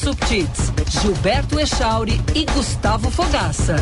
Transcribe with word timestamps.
Subtits, 0.00 0.72
Gilberto 0.88 1.60
Echauri 1.60 2.18
e 2.34 2.46
Gustavo 2.46 3.10
Fogaça. 3.10 3.76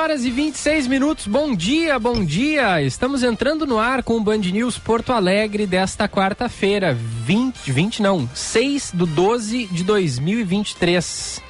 Horas 0.00 0.24
e 0.24 0.30
26 0.30 0.86
minutos. 0.86 1.26
Bom 1.26 1.54
dia, 1.54 1.98
bom 1.98 2.24
dia. 2.24 2.80
Estamos 2.80 3.22
entrando 3.22 3.66
no 3.66 3.78
ar 3.78 4.02
com 4.02 4.16
o 4.16 4.20
Band 4.20 4.38
News 4.38 4.78
Porto 4.78 5.12
Alegre 5.12 5.66
desta 5.66 6.08
quarta-feira, 6.08 6.94
20, 6.94 7.70
20 7.70 8.00
não, 8.00 8.26
6 8.34 8.92
do 8.94 9.04
12 9.04 9.66
de 9.66 9.84
2023. 9.84 11.42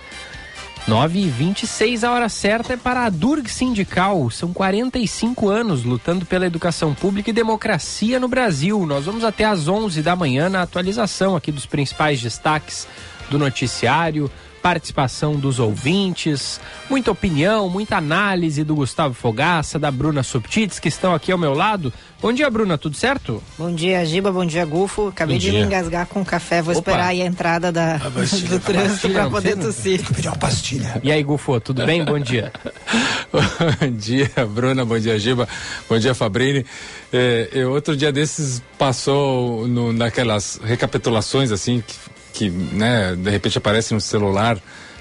9 0.89 1.21
e 1.21 1.29
26 1.29 2.03
a 2.03 2.11
hora 2.11 2.29
certa 2.29 2.73
é 2.73 2.77
para 2.77 3.05
a 3.05 3.09
Durg 3.09 3.49
Sindical. 3.49 4.29
São 4.31 4.53
45 4.53 5.49
anos 5.49 5.85
lutando 5.85 6.27
pela 6.27 6.47
educação 6.47 6.93
pública 6.93 7.31
e 7.31 7.33
democracia 7.33 8.19
no 8.19 8.27
Brasil. 8.27 8.85
Nós 8.85 9.05
vamos 9.05 9.23
até 9.23 9.45
às 9.45 9.69
11 9.69 10.03
da 10.03 10.17
manhã 10.17 10.49
na 10.49 10.63
atualização 10.63 11.37
aqui 11.37 11.53
dos 11.53 11.67
principais 11.67 12.21
destaques 12.21 12.89
do 13.31 13.39
noticiário 13.39 14.29
participação 14.63 15.35
dos 15.37 15.59
ouvintes, 15.59 16.61
muita 16.89 17.11
opinião, 17.11 17.69
muita 17.69 17.97
análise 17.97 18.63
do 18.63 18.75
Gustavo 18.75 19.15
Fogaça, 19.15 19.79
da 19.79 19.91
Bruna 19.91 20.23
Subtits, 20.23 20.79
que 20.79 20.89
estão 20.89 21.15
aqui 21.15 21.33
ao 21.33 21.39
meu 21.39 21.55
lado. 21.55 21.93
Bom 22.21 22.33
dia, 22.33 22.51
Bruna, 22.51 22.77
tudo 22.77 22.95
certo? 22.97 23.43
Bom 23.57 23.75
dia, 23.75 24.05
Giba, 24.05 24.31
bom 24.31 24.45
dia, 24.45 24.65
Gufo. 24.67 25.09
Acabei 25.09 25.37
Bom 25.37 25.41
de 25.41 25.51
dia. 25.51 25.61
me 25.61 25.67
engasgar 25.67 26.07
com 26.07 26.23
café, 26.23 26.61
vou 26.61 26.73
Opa. 26.77 26.91
esperar 26.91 27.07
aí 27.09 27.23
a 27.23 27.25
entrada 27.25 27.73
da, 27.73 27.99
pastilha, 28.15 28.49
do 28.51 28.57
a 28.57 28.61
trânsito 28.61 29.09
para 29.09 29.23
não 29.25 29.31
poder 29.31 29.57
precisa- 29.57 29.73
tossir. 29.73 30.15
Pedir 30.15 30.29
uma 30.29 30.37
pastilha. 30.37 31.01
E 31.03 31.11
aí, 31.11 31.23
Gufo, 31.23 31.59
tudo 31.61 31.87
bem? 31.87 32.05
Bom 32.05 32.19
dia. 32.19 32.53
Bom 33.33 33.91
dia, 33.97 34.31
Bruna. 34.53 34.85
Bom 34.85 34.99
dia, 34.99 35.19
Giba. 35.19 35.49
Bom 35.89 35.99
dia, 35.99 36.15
Fabrini. 36.15 36.67
É, 37.11 37.65
outro 37.67 37.97
dia 37.97 38.13
desses 38.13 38.63
passou 38.79 39.67
no, 39.67 39.91
naquelas 39.93 40.61
recapitulações 40.63 41.51
assim 41.51 41.83
que, 41.87 41.95
que, 42.33 42.51
né, 42.51 43.15
de 43.17 43.31
repente 43.31 43.59
aparece 43.59 43.95
no 43.95 44.01
celular. 44.01 44.59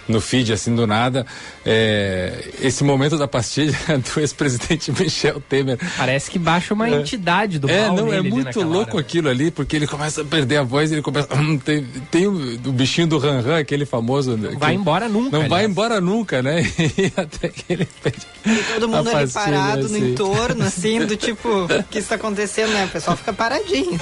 No 0.08 0.20
feed, 0.20 0.52
assim, 0.52 0.74
do 0.74 0.88
nada, 0.88 1.24
é, 1.66 2.44
esse 2.62 2.84
momento 2.84 3.18
da 3.18 3.28
pastilha 3.28 3.76
do 4.14 4.20
ex-presidente 4.20 4.92
Michel 4.92 5.42
Temer. 5.42 5.78
Parece 5.98 6.30
que 6.32 6.40
baixa 6.40 6.74
uma 6.74 6.90
entidade 6.90 7.60
do 7.60 7.70
É, 7.70 7.88
não, 7.88 8.06
nele 8.08 8.18
é 8.18 8.22
muito 8.22 8.62
louco 8.62 8.94
hora. 8.98 9.02
aquilo 9.02 9.30
ali, 9.30 9.52
porque 9.52 9.76
ele 9.76 9.88
começa 9.88 10.22
a 10.22 10.26
perder 10.26 10.58
a 10.58 10.64
voz, 10.64 10.92
ele 10.92 11.02
começa. 11.02 11.28
tem 11.64 11.86
tem 12.12 12.28
o, 12.28 12.34
o 12.66 12.72
bichinho 12.72 13.08
do 13.08 13.18
Ran 13.18 13.42
Ran, 13.42 13.60
aquele 13.60 13.86
famoso. 13.86 14.36
né, 14.38 14.56
Vai 14.58 14.74
embora 14.76 15.08
nunca. 15.10 15.32
Não 15.32 15.48
vai 15.48 15.60
aliás. 15.60 15.72
embora 15.72 16.02
nunca, 16.02 16.42
né? 16.42 16.62
E 17.00 17.12
até 17.16 17.48
que 17.50 17.64
ele 17.70 17.88
pede. 18.04 18.18
E 18.46 18.64
todo 18.74 18.88
mundo 18.90 19.10
a 19.10 19.18
ali 19.18 19.32
pastilha, 19.32 19.58
parado 19.58 19.82
no 19.90 19.96
assim. 19.96 20.12
entorno, 20.12 20.64
assim, 20.66 21.06
do 21.06 21.16
tipo, 21.18 21.48
o 21.66 21.84
que 21.84 22.00
está 22.00 22.16
acontecendo, 22.16 22.72
né? 22.74 22.86
O 22.86 22.90
pessoal 22.90 23.16
fica 23.16 23.32
paradinho. 23.32 24.00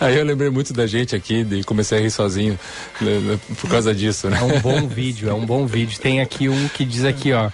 Aí 0.00 0.16
eu 0.18 0.24
lembrei 0.24 0.50
muito 0.50 0.72
da 0.72 0.86
gente 0.86 1.14
aqui 1.16 1.46
e 1.50 1.64
comecei 1.64 1.98
a 1.98 2.00
rir 2.00 2.10
sozinho 2.10 2.58
né, 3.00 3.18
né, 3.18 3.40
por 3.60 3.70
causa 3.70 3.94
disso, 3.94 4.28
né? 4.28 4.38
É 4.38 4.42
um 4.42 4.60
bom 4.60 4.86
vídeo, 4.88 5.28
é 5.28 5.34
um 5.34 5.44
bom 5.44 5.66
vídeo. 5.66 5.98
Tem 6.00 6.15
aqui 6.20 6.48
um 6.48 6.68
que 6.68 6.84
diz 6.84 7.04
aqui, 7.04 7.32
ó. 7.32 7.50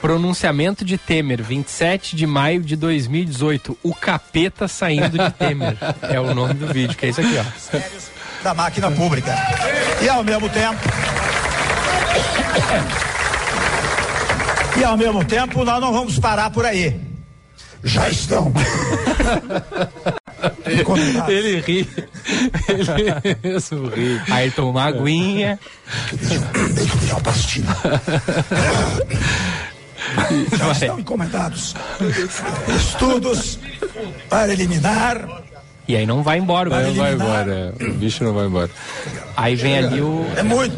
Pronunciamento 0.00 0.84
de 0.84 0.98
Temer, 0.98 1.42
27 1.42 2.14
de 2.14 2.26
maio 2.26 2.60
de 2.62 2.76
2018. 2.76 3.78
O 3.82 3.94
capeta 3.94 4.68
saindo 4.68 5.18
de 5.18 5.30
Temer. 5.32 5.76
É 6.02 6.20
o 6.20 6.34
nome 6.34 6.54
do 6.54 6.66
vídeo, 6.66 6.96
que 6.96 7.06
é 7.06 7.08
isso 7.08 7.20
aqui, 7.20 7.36
ó. 7.38 7.44
Da 8.42 8.52
máquina 8.52 8.90
pública. 8.90 9.34
E 10.02 10.08
ao 10.08 10.22
mesmo 10.22 10.48
tempo. 10.50 10.80
E 14.76 14.84
ao 14.84 14.96
mesmo 14.96 15.24
tempo, 15.24 15.64
nós 15.64 15.80
não 15.80 15.92
vamos 15.92 16.18
parar 16.18 16.50
por 16.50 16.66
aí. 16.66 17.13
Já 17.84 18.08
estão. 18.08 18.52
Ele 21.28 21.60
ri. 21.60 21.88
Ele 22.68 23.36
mesmo 23.42 23.88
ri. 23.88 24.20
Aí 24.30 24.50
toma 24.50 24.70
uma 24.70 24.84
aguinha. 24.84 25.58
Deixa 26.12 26.34
eu 26.34 26.98
pedir 26.98 27.12
uma 27.12 27.20
pastilha. 27.20 27.66
Já 30.56 30.72
estão 30.72 30.98
encomendados 31.00 31.74
estudos 32.76 33.58
para 34.28 34.52
eliminar. 34.52 35.42
E 35.86 35.94
aí 35.96 36.06
não 36.06 36.22
vai 36.22 36.38
embora. 36.38 36.70
Vai 36.70 36.84
não 36.84 36.94
vai 36.94 37.12
embora. 37.12 37.74
O 37.80 37.92
bicho 37.94 38.24
não 38.24 38.32
vai 38.32 38.46
embora. 38.46 38.70
Aí 39.36 39.54
vem 39.54 39.76
ali 39.78 40.00
o 40.00 40.26
É 40.36 40.42
muito. 40.42 40.74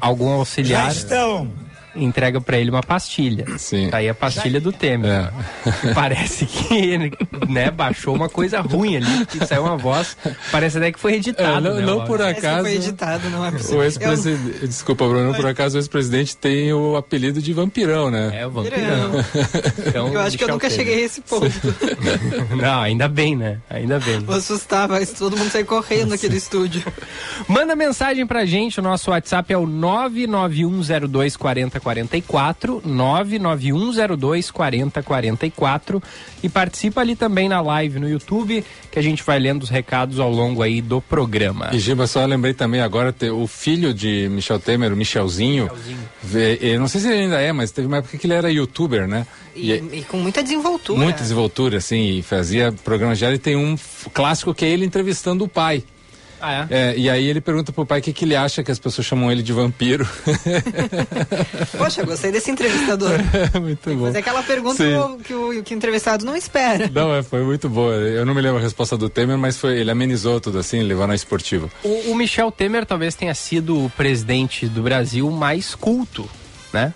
algum 0.00 0.28
Já 0.28 0.34
auxiliar 0.36 0.92
estão. 0.92 1.50
Entrega 1.96 2.40
pra 2.40 2.58
ele 2.58 2.70
uma 2.70 2.82
pastilha. 2.82 3.44
Sim. 3.58 3.88
Tá 3.90 3.98
aí 3.98 4.08
a 4.08 4.14
pastilha 4.14 4.60
do 4.60 4.72
Temer. 4.72 5.10
É. 5.10 5.92
Parece 5.94 6.46
que 6.46 6.74
ele, 6.74 7.12
né, 7.48 7.70
baixou 7.70 8.14
uma 8.14 8.28
coisa 8.28 8.60
ruim 8.60 8.96
ali, 8.96 9.26
que 9.26 9.44
saiu 9.46 9.64
uma 9.64 9.76
voz. 9.76 10.16
Parece 10.50 10.78
até 10.78 10.92
que 10.92 10.98
foi 10.98 11.12
É, 11.12 11.16
editado. 11.16 11.60
não, 11.68 11.74
né, 11.76 11.82
não 11.82 12.04
por 12.04 12.20
acaso. 12.22 12.62
foi 12.62 12.74
editado, 12.74 13.28
não 13.30 13.44
é 13.44 13.50
possível. 13.50 13.78
O 13.78 13.82
ex-presidente. 13.82 14.66
Desculpa, 14.66 15.06
Bruno, 15.08 15.34
por 15.34 15.46
acaso 15.46 15.76
o 15.76 15.78
ex-presidente 15.80 16.36
tem 16.36 16.72
o 16.72 16.96
apelido 16.96 17.40
de 17.40 17.52
vampirão, 17.52 18.10
né? 18.10 18.30
É, 18.40 18.46
o 18.46 18.50
vampirão. 18.50 19.12
Então, 19.86 20.08
Eu 20.12 20.20
acho 20.20 20.36
que 20.38 20.44
eu 20.44 20.48
nunca 20.48 20.68
Temer. 20.68 20.84
cheguei 20.86 21.02
a 21.02 21.06
esse 21.06 21.20
ponto. 21.20 21.46
Não, 22.56 22.80
ainda 22.80 23.08
bem, 23.08 23.36
né? 23.36 23.58
Ainda 23.68 23.98
bem. 23.98 24.18
Vou 24.20 24.36
assustar, 24.36 24.88
vai 24.88 25.04
todo 25.06 25.36
mundo 25.36 25.50
sair 25.50 25.64
correndo 25.64 26.14
aqui 26.14 26.28
do 26.28 26.36
estúdio. 26.36 26.82
Manda 27.48 27.74
mensagem 27.76 28.26
pra 28.26 28.44
gente, 28.44 28.78
o 28.80 28.82
nosso 28.82 29.10
WhatsApp 29.10 29.52
é 29.52 29.58
o 29.58 29.66
991024044, 31.94 32.82
991024044 34.56 36.02
e 36.42 36.48
participa 36.48 37.00
ali 37.00 37.14
também 37.16 37.48
na 37.48 37.60
live 37.60 37.98
no 37.98 38.08
YouTube, 38.08 38.64
que 38.90 38.98
a 38.98 39.02
gente 39.02 39.22
vai 39.22 39.38
lendo 39.38 39.62
os 39.62 39.68
recados 39.70 40.18
ao 40.18 40.30
longo 40.30 40.62
aí 40.62 40.80
do 40.82 41.00
programa. 41.00 41.70
E 41.72 41.78
Giba, 41.78 42.06
só 42.06 42.24
lembrei 42.24 42.54
também 42.54 42.80
agora, 42.80 43.14
o 43.34 43.46
filho 43.46 43.92
de 43.94 44.28
Michel 44.30 44.58
Temer, 44.58 44.92
o 44.92 44.96
Michelzinho, 44.96 45.70
vê- 46.22 46.58
eu 46.60 46.80
não 46.80 46.88
sei 46.88 47.00
se 47.00 47.08
ele 47.08 47.22
ainda 47.22 47.40
é, 47.40 47.52
mas 47.52 47.70
teve 47.70 47.86
uma 47.86 47.98
época 47.98 48.16
que 48.18 48.26
ele 48.26 48.34
era 48.34 48.50
youtuber, 48.50 49.06
né? 49.06 49.26
E, 49.54 49.72
e 49.72 50.02
com 50.08 50.18
muita 50.18 50.42
desenvoltura. 50.42 50.98
Muita 51.00 51.22
desenvoltura, 51.22 51.78
assim, 51.78 52.18
e 52.18 52.22
fazia 52.22 52.70
programas 52.84 53.16
diários. 53.18 53.38
E 53.38 53.42
tem 53.42 53.56
um 53.56 53.74
clássico 54.12 54.52
que 54.52 54.64
é 54.64 54.68
ele 54.68 54.84
entrevistando 54.84 55.44
o 55.44 55.48
pai. 55.48 55.82
Ah, 56.40 56.66
É, 56.70 56.94
e 56.96 57.08
aí 57.08 57.26
ele 57.26 57.40
pergunta 57.40 57.72
pro 57.72 57.86
pai 57.86 58.00
o 58.00 58.02
que, 58.02 58.12
que 58.12 58.24
ele 58.24 58.36
acha 58.36 58.62
que 58.62 58.70
as 58.70 58.78
pessoas 58.78 59.06
chamam 59.06 59.30
ele 59.32 59.42
de 59.42 59.52
vampiro. 59.52 60.06
Poxa, 61.76 62.04
gostei 62.04 62.30
desse 62.32 62.50
entrevistador. 62.50 63.12
muito 63.60 63.90
bom. 63.94 64.02
Mas 64.04 64.14
é 64.14 64.18
aquela 64.18 64.42
pergunta 64.42 64.76
Sim. 64.76 64.90
que 64.92 64.96
o, 64.96 65.18
que 65.18 65.34
o- 65.58 65.62
que 65.64 65.74
o 65.74 65.76
entrevistado 65.76 66.24
não 66.24 66.36
espera. 66.36 66.90
Não, 66.92 67.14
é, 67.14 67.22
foi 67.22 67.42
muito 67.44 67.68
boa. 67.68 67.94
Eu 67.94 68.24
não 68.26 68.34
me 68.34 68.40
lembro 68.40 68.58
a 68.58 68.62
resposta 68.62 68.96
do 68.96 69.08
Temer, 69.08 69.38
mas 69.38 69.56
foi, 69.58 69.78
ele 69.78 69.90
amenizou 69.90 70.40
tudo 70.40 70.58
assim, 70.58 70.82
levou 70.82 71.06
na 71.06 71.14
esportiva. 71.14 71.68
O, 71.82 72.10
o 72.12 72.14
Michel 72.14 72.50
Temer 72.50 72.84
talvez 72.86 73.14
tenha 73.14 73.34
sido 73.34 73.84
o 73.86 73.90
presidente 73.90 74.66
do 74.66 74.82
Brasil 74.82 75.30
mais 75.30 75.74
culto, 75.74 76.28
né? 76.72 76.92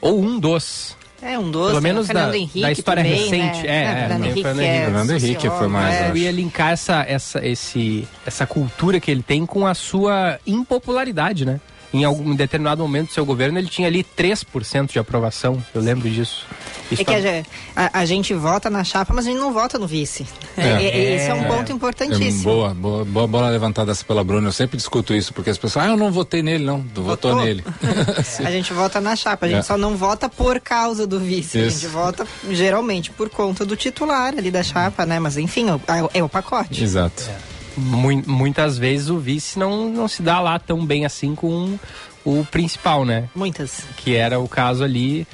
Ou 0.00 0.20
um 0.22 0.38
dos. 0.38 0.96
É, 1.32 1.38
um 1.38 1.50
doce. 1.50 1.70
Pelo 1.70 1.82
menos 1.82 2.06
Fernando 2.06 2.30
da- 2.30 2.36
Henrique 2.38 2.60
da 2.62 2.72
história 2.72 3.02
também, 3.02 3.18
recente, 3.18 3.62
Né? 3.62 3.68
é, 3.68 3.82
é, 3.84 3.94
Fernando 4.08 4.24
Henrique, 4.24 4.42
Fernando 4.42 4.60
é 4.60 4.66
Henrique. 4.66 4.84
Fernando 4.84 5.10
Henrique 5.10 5.48
foi 5.50 5.68
mais, 5.68 5.94
é. 5.94 6.10
Eu 6.10 6.16
ia 6.16 6.30
linkar 6.30 6.72
essa, 6.72 7.04
essa, 7.08 7.46
esse, 7.46 8.06
essa 8.24 8.46
cultura 8.46 9.00
que 9.00 9.10
ele 9.10 9.22
tem 9.22 9.44
com 9.46 9.66
a 9.66 9.74
sua 9.74 10.38
impopularidade, 10.46 11.44
né? 11.44 11.60
Em 11.92 12.04
algum 12.04 12.34
determinado 12.34 12.82
momento 12.82 13.08
do 13.08 13.12
seu 13.14 13.24
governo, 13.24 13.58
ele 13.58 13.68
tinha 13.68 13.88
ali 13.88 14.04
3% 14.04 14.92
de 14.92 14.98
aprovação. 14.98 15.62
Eu 15.74 15.80
lembro 15.80 16.10
disso. 16.10 16.44
Isso 16.90 17.02
É 17.02 17.04
que 17.04 17.14
a, 17.14 17.42
tá- 17.42 17.48
a- 17.94 17.98
a 18.00 18.04
gente 18.06 18.32
vota 18.34 18.70
na 18.70 18.84
chapa, 18.84 19.12
mas 19.12 19.26
a 19.26 19.30
gente 19.30 19.38
não 19.40 19.52
vota 19.52 19.78
no 19.78 19.86
vice. 19.86 20.26
É, 20.56 20.62
É. 20.68 20.82
é- 20.84 21.14
esse 21.16 21.26
é 21.30 21.34
um 21.34 21.44
ponto 21.44 21.70
É 21.70 21.74
importantíssimo. 21.74 22.44
boa, 22.44 22.72
boa, 22.74 23.04
boa 23.04 23.26
bola 23.26 23.50
levantada 23.50 23.90
essa 23.92 24.04
pela 24.04 24.22
Bruna. 24.22 24.48
Eu 24.48 24.52
sempre 24.52 24.76
discuto 24.76 25.14
isso, 25.14 25.34
porque 25.34 25.50
as 25.50 25.58
pessoas, 25.58 25.84
ah, 25.86 25.88
eu 25.88 25.96
não 25.96 26.12
votei 26.12 26.42
nele, 26.42 26.64
não. 26.64 26.82
Tu 26.82 27.02
votou, 27.02 27.32
Votou? 27.32 27.44
nele. 27.46 27.64
A 28.44 28.50
gente 28.50 28.72
vota 28.72 29.00
na 29.00 29.16
chapa, 29.16 29.46
a 29.46 29.48
gente 29.48 29.58
É. 29.58 29.62
só 29.62 29.76
não 29.76 29.96
vota 29.96 30.28
por 30.28 30.60
causa 30.60 31.06
do 31.06 31.18
vice. 31.18 31.58
A 31.58 31.66
Isso. 31.66 31.80
gente 31.80 31.90
vota 31.92 32.26
geralmente 32.50 33.10
por 33.10 33.28
conta 33.28 33.64
do 33.64 33.76
titular 33.76 34.34
ali 34.36 34.50
da 34.50 34.62
chapa, 34.62 35.04
né? 35.04 35.18
Mas 35.18 35.36
enfim, 35.36 35.66
é, 35.70 36.18
é 36.18 36.22
o 36.22 36.28
pacote. 36.28 36.82
Exato. 36.84 37.24
Mui- 37.76 38.22
muitas 38.26 38.78
vezes 38.78 39.10
o 39.10 39.18
vice 39.18 39.58
não, 39.58 39.88
não 39.90 40.08
se 40.08 40.22
dá 40.22 40.40
lá 40.40 40.58
tão 40.58 40.84
bem 40.86 41.04
assim 41.04 41.34
com 41.34 41.78
o 42.24 42.44
principal, 42.50 43.04
né? 43.04 43.28
Muitas. 43.34 43.80
Que 43.98 44.14
era 44.14 44.38
o 44.40 44.48
caso 44.48 44.82
ali 44.82 45.26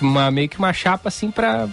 uma, 0.00 0.30
meio 0.30 0.48
que 0.48 0.58
uma 0.58 0.72
chapa 0.72 1.08
assim 1.08 1.30
para 1.30 1.68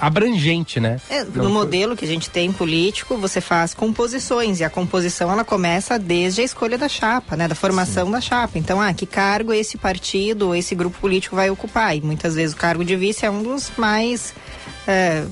abrangente, 0.00 0.80
né? 0.80 1.00
É, 1.08 1.24
no 1.24 1.50
modelo 1.50 1.96
que 1.96 2.04
a 2.04 2.08
gente 2.08 2.30
tem 2.30 2.52
político, 2.52 3.16
você 3.16 3.40
faz 3.40 3.74
composições 3.74 4.60
e 4.60 4.64
a 4.64 4.70
composição 4.70 5.30
ela 5.30 5.44
começa 5.44 5.98
desde 5.98 6.40
a 6.40 6.44
escolha 6.44 6.78
da 6.78 6.88
chapa, 6.88 7.36
né? 7.36 7.48
Da 7.48 7.54
formação 7.54 8.06
Sim. 8.06 8.12
da 8.12 8.20
chapa. 8.20 8.58
Então, 8.58 8.80
ah, 8.80 8.92
que 8.92 9.06
cargo 9.06 9.52
esse 9.52 9.76
partido, 9.76 10.54
esse 10.54 10.74
grupo 10.74 10.98
político 10.98 11.36
vai 11.36 11.50
ocupar? 11.50 11.96
E 11.96 12.00
muitas 12.00 12.34
vezes 12.34 12.54
o 12.54 12.58
cargo 12.58 12.84
de 12.84 12.96
vice 12.96 13.24
é 13.24 13.30
um 13.30 13.42
dos 13.42 13.70
mais 13.76 14.34
é, 14.86 15.24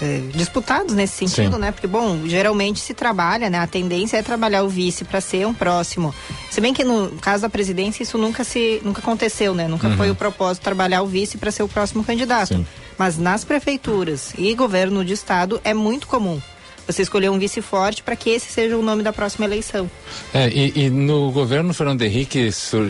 é, 0.00 0.20
disputados 0.34 0.94
nesse 0.94 1.14
sentido, 1.14 1.54
Sim. 1.54 1.60
né? 1.60 1.72
Porque, 1.72 1.86
bom, 1.86 2.26
geralmente 2.26 2.80
se 2.80 2.94
trabalha, 2.94 3.48
né? 3.48 3.58
A 3.58 3.66
tendência 3.66 4.16
é 4.16 4.22
trabalhar 4.22 4.62
o 4.62 4.68
vice 4.68 5.04
para 5.04 5.20
ser 5.20 5.46
um 5.46 5.54
próximo. 5.54 6.14
Se 6.50 6.60
bem 6.60 6.74
que 6.74 6.84
no 6.84 7.10
caso 7.20 7.42
da 7.42 7.48
presidência 7.48 8.02
isso 8.02 8.18
nunca 8.18 8.44
se 8.44 8.80
nunca 8.84 9.00
aconteceu, 9.00 9.54
né? 9.54 9.68
Nunca 9.68 9.88
uhum. 9.88 9.96
foi 9.96 10.10
o 10.10 10.14
propósito 10.14 10.62
trabalhar 10.62 11.02
o 11.02 11.06
vice 11.06 11.38
para 11.38 11.50
ser 11.50 11.62
o 11.62 11.68
próximo 11.68 12.04
candidato. 12.04 12.48
Sim. 12.48 12.66
Mas 12.98 13.18
nas 13.18 13.44
prefeituras 13.44 14.32
e 14.38 14.54
governo 14.54 15.04
de 15.04 15.12
estado 15.12 15.60
é 15.64 15.74
muito 15.74 16.06
comum 16.06 16.40
você 16.86 17.02
escolher 17.02 17.30
um 17.30 17.38
vice 17.38 17.60
forte 17.60 18.02
para 18.02 18.14
que 18.14 18.30
esse 18.30 18.50
seja 18.50 18.76
o 18.76 18.82
nome 18.82 19.02
da 19.02 19.12
próxima 19.12 19.44
eleição. 19.44 19.90
É, 20.32 20.48
e, 20.48 20.84
e 20.86 20.90
no 20.90 21.30
governo 21.32 21.74
Fernando 21.74 22.02
Henrique 22.02 22.52
sur, 22.52 22.88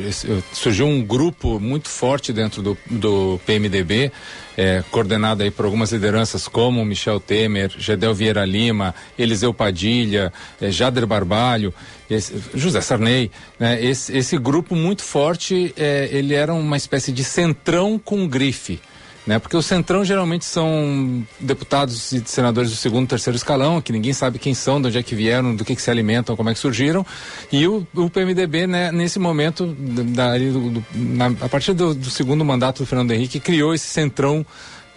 surgiu 0.52 0.86
um 0.86 1.02
grupo 1.02 1.58
muito 1.58 1.88
forte 1.88 2.32
dentro 2.32 2.62
do, 2.62 2.78
do 2.90 3.40
PMDB, 3.46 4.12
é, 4.56 4.82
coordenado 4.90 5.42
aí 5.42 5.50
por 5.50 5.64
algumas 5.64 5.92
lideranças 5.92 6.46
como 6.48 6.84
Michel 6.84 7.20
Temer, 7.20 7.70
Gedel 7.78 8.14
Vieira 8.14 8.44
Lima, 8.44 8.94
Eliseu 9.18 9.52
Padilha, 9.52 10.32
é, 10.60 10.70
Jader 10.70 11.06
Barbalho, 11.06 11.72
esse, 12.08 12.34
José 12.54 12.80
Sarney, 12.80 13.30
né? 13.58 13.82
esse, 13.84 14.16
esse 14.16 14.38
grupo 14.38 14.74
muito 14.74 15.02
forte, 15.02 15.74
é, 15.76 16.08
ele 16.12 16.34
era 16.34 16.52
uma 16.52 16.76
espécie 16.76 17.12
de 17.12 17.24
centrão 17.24 17.98
com 17.98 18.26
grife 18.26 18.80
né? 19.26 19.38
Porque 19.40 19.56
o 19.56 19.62
Centrão 19.62 20.04
geralmente 20.04 20.44
são 20.44 21.26
deputados 21.40 22.12
e 22.12 22.22
senadores 22.26 22.70
do 22.70 22.76
segundo, 22.76 23.08
terceiro 23.08 23.36
escalão, 23.36 23.80
que 23.80 23.92
ninguém 23.92 24.12
sabe 24.12 24.38
quem 24.38 24.54
são, 24.54 24.80
de 24.80 24.88
onde 24.88 24.98
é 24.98 25.02
que 25.02 25.14
vieram, 25.14 25.54
do 25.54 25.64
que, 25.64 25.74
que 25.74 25.82
se 25.82 25.90
alimentam, 25.90 26.36
como 26.36 26.48
é 26.48 26.54
que 26.54 26.60
surgiram. 26.60 27.04
E 27.50 27.66
o, 27.66 27.84
o 27.94 28.08
PMDB, 28.08 28.66
né, 28.66 28.92
nesse 28.92 29.18
momento, 29.18 29.66
da, 29.66 30.38
do, 30.38 30.70
do, 30.70 30.86
na, 30.94 31.26
a 31.40 31.48
partir 31.48 31.72
do, 31.72 31.92
do, 31.92 32.10
segundo 32.10 32.44
mandato 32.44 32.82
do 32.82 32.86
Fernando 32.86 33.10
Henrique, 33.10 33.40
criou 33.40 33.74
esse 33.74 33.88
Centrão 33.88 34.46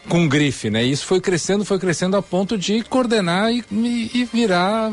com 0.07 0.27
grife, 0.27 0.69
né? 0.69 0.85
E 0.85 0.91
isso 0.91 1.05
foi 1.05 1.19
crescendo, 1.19 1.65
foi 1.65 1.79
crescendo 1.79 2.15
a 2.15 2.21
ponto 2.21 2.57
de 2.57 2.83
coordenar 2.83 3.51
e, 3.51 3.63
e, 3.71 4.27
virar 4.31 4.91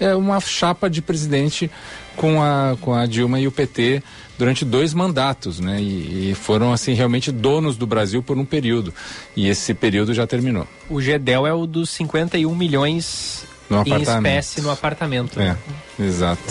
é, 0.00 0.14
uma 0.14 0.40
chapa 0.40 0.88
de 0.88 1.02
presidente 1.02 1.70
com 2.18 2.42
a, 2.42 2.76
com 2.80 2.92
a 2.92 3.06
Dilma 3.06 3.38
e 3.40 3.46
o 3.46 3.52
PT 3.52 4.02
durante 4.36 4.64
dois 4.64 4.92
mandatos, 4.92 5.60
né? 5.60 5.80
E, 5.80 6.30
e, 6.30 6.34
foram 6.34 6.72
assim 6.72 6.92
realmente 6.92 7.30
donos 7.32 7.76
do 7.76 7.86
Brasil 7.86 8.22
por 8.22 8.36
um 8.36 8.44
período. 8.44 8.92
E 9.36 9.48
esse 9.48 9.72
período 9.72 10.12
já 10.12 10.26
terminou. 10.26 10.66
O 10.90 11.00
Gedel 11.00 11.46
é 11.46 11.52
o 11.54 11.64
dos 11.64 11.90
51 11.90 12.54
milhões 12.54 13.44
no 13.70 13.82
em 13.86 14.02
espécie 14.02 14.60
no 14.60 14.70
apartamento. 14.70 15.40
É, 15.40 15.56
exato. 15.98 16.42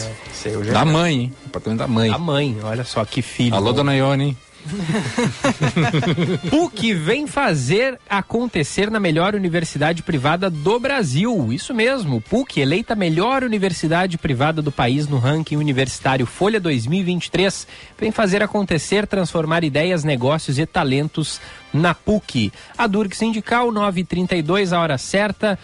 É, 0.45 0.71
da 0.71 0.85
mãe, 0.85 1.15
hein? 1.15 1.33
Apartamento 1.45 1.79
da 1.79 1.87
mãe. 1.87 2.11
Da 2.11 2.17
mãe, 2.17 2.57
olha 2.63 2.85
só 2.85 3.03
que 3.03 3.21
filho. 3.21 3.55
Alô, 3.55 3.73
dona 3.73 3.93
Ione, 3.93 4.23
hein? 4.23 4.37
PUC 6.49 6.93
vem 6.93 7.27
fazer 7.27 7.99
acontecer 8.09 8.91
na 8.91 8.99
melhor 8.99 9.35
universidade 9.35 10.03
privada 10.03 10.49
do 10.49 10.79
Brasil. 10.79 11.51
Isso 11.51 11.73
mesmo, 11.73 12.21
PUC 12.21 12.59
eleita 12.59 12.95
melhor 12.95 13.43
universidade 13.43 14.17
privada 14.17 14.61
do 14.61 14.71
país 14.71 15.07
no 15.07 15.17
ranking 15.17 15.57
universitário 15.57 16.25
Folha 16.25 16.59
2023. 16.59 17.67
Vem 17.97 18.11
fazer 18.11 18.43
acontecer, 18.43 19.07
transformar 19.07 19.63
ideias, 19.63 20.03
negócios 20.03 20.59
e 20.59 20.65
talentos 20.65 21.39
na 21.73 21.93
PUC. 21.93 22.51
A 22.77 22.87
Durk 22.87 23.15
Sindical 23.15 23.71
932, 23.71 24.73
a 24.73 24.79
hora 24.79 24.97
certa. 24.97 25.57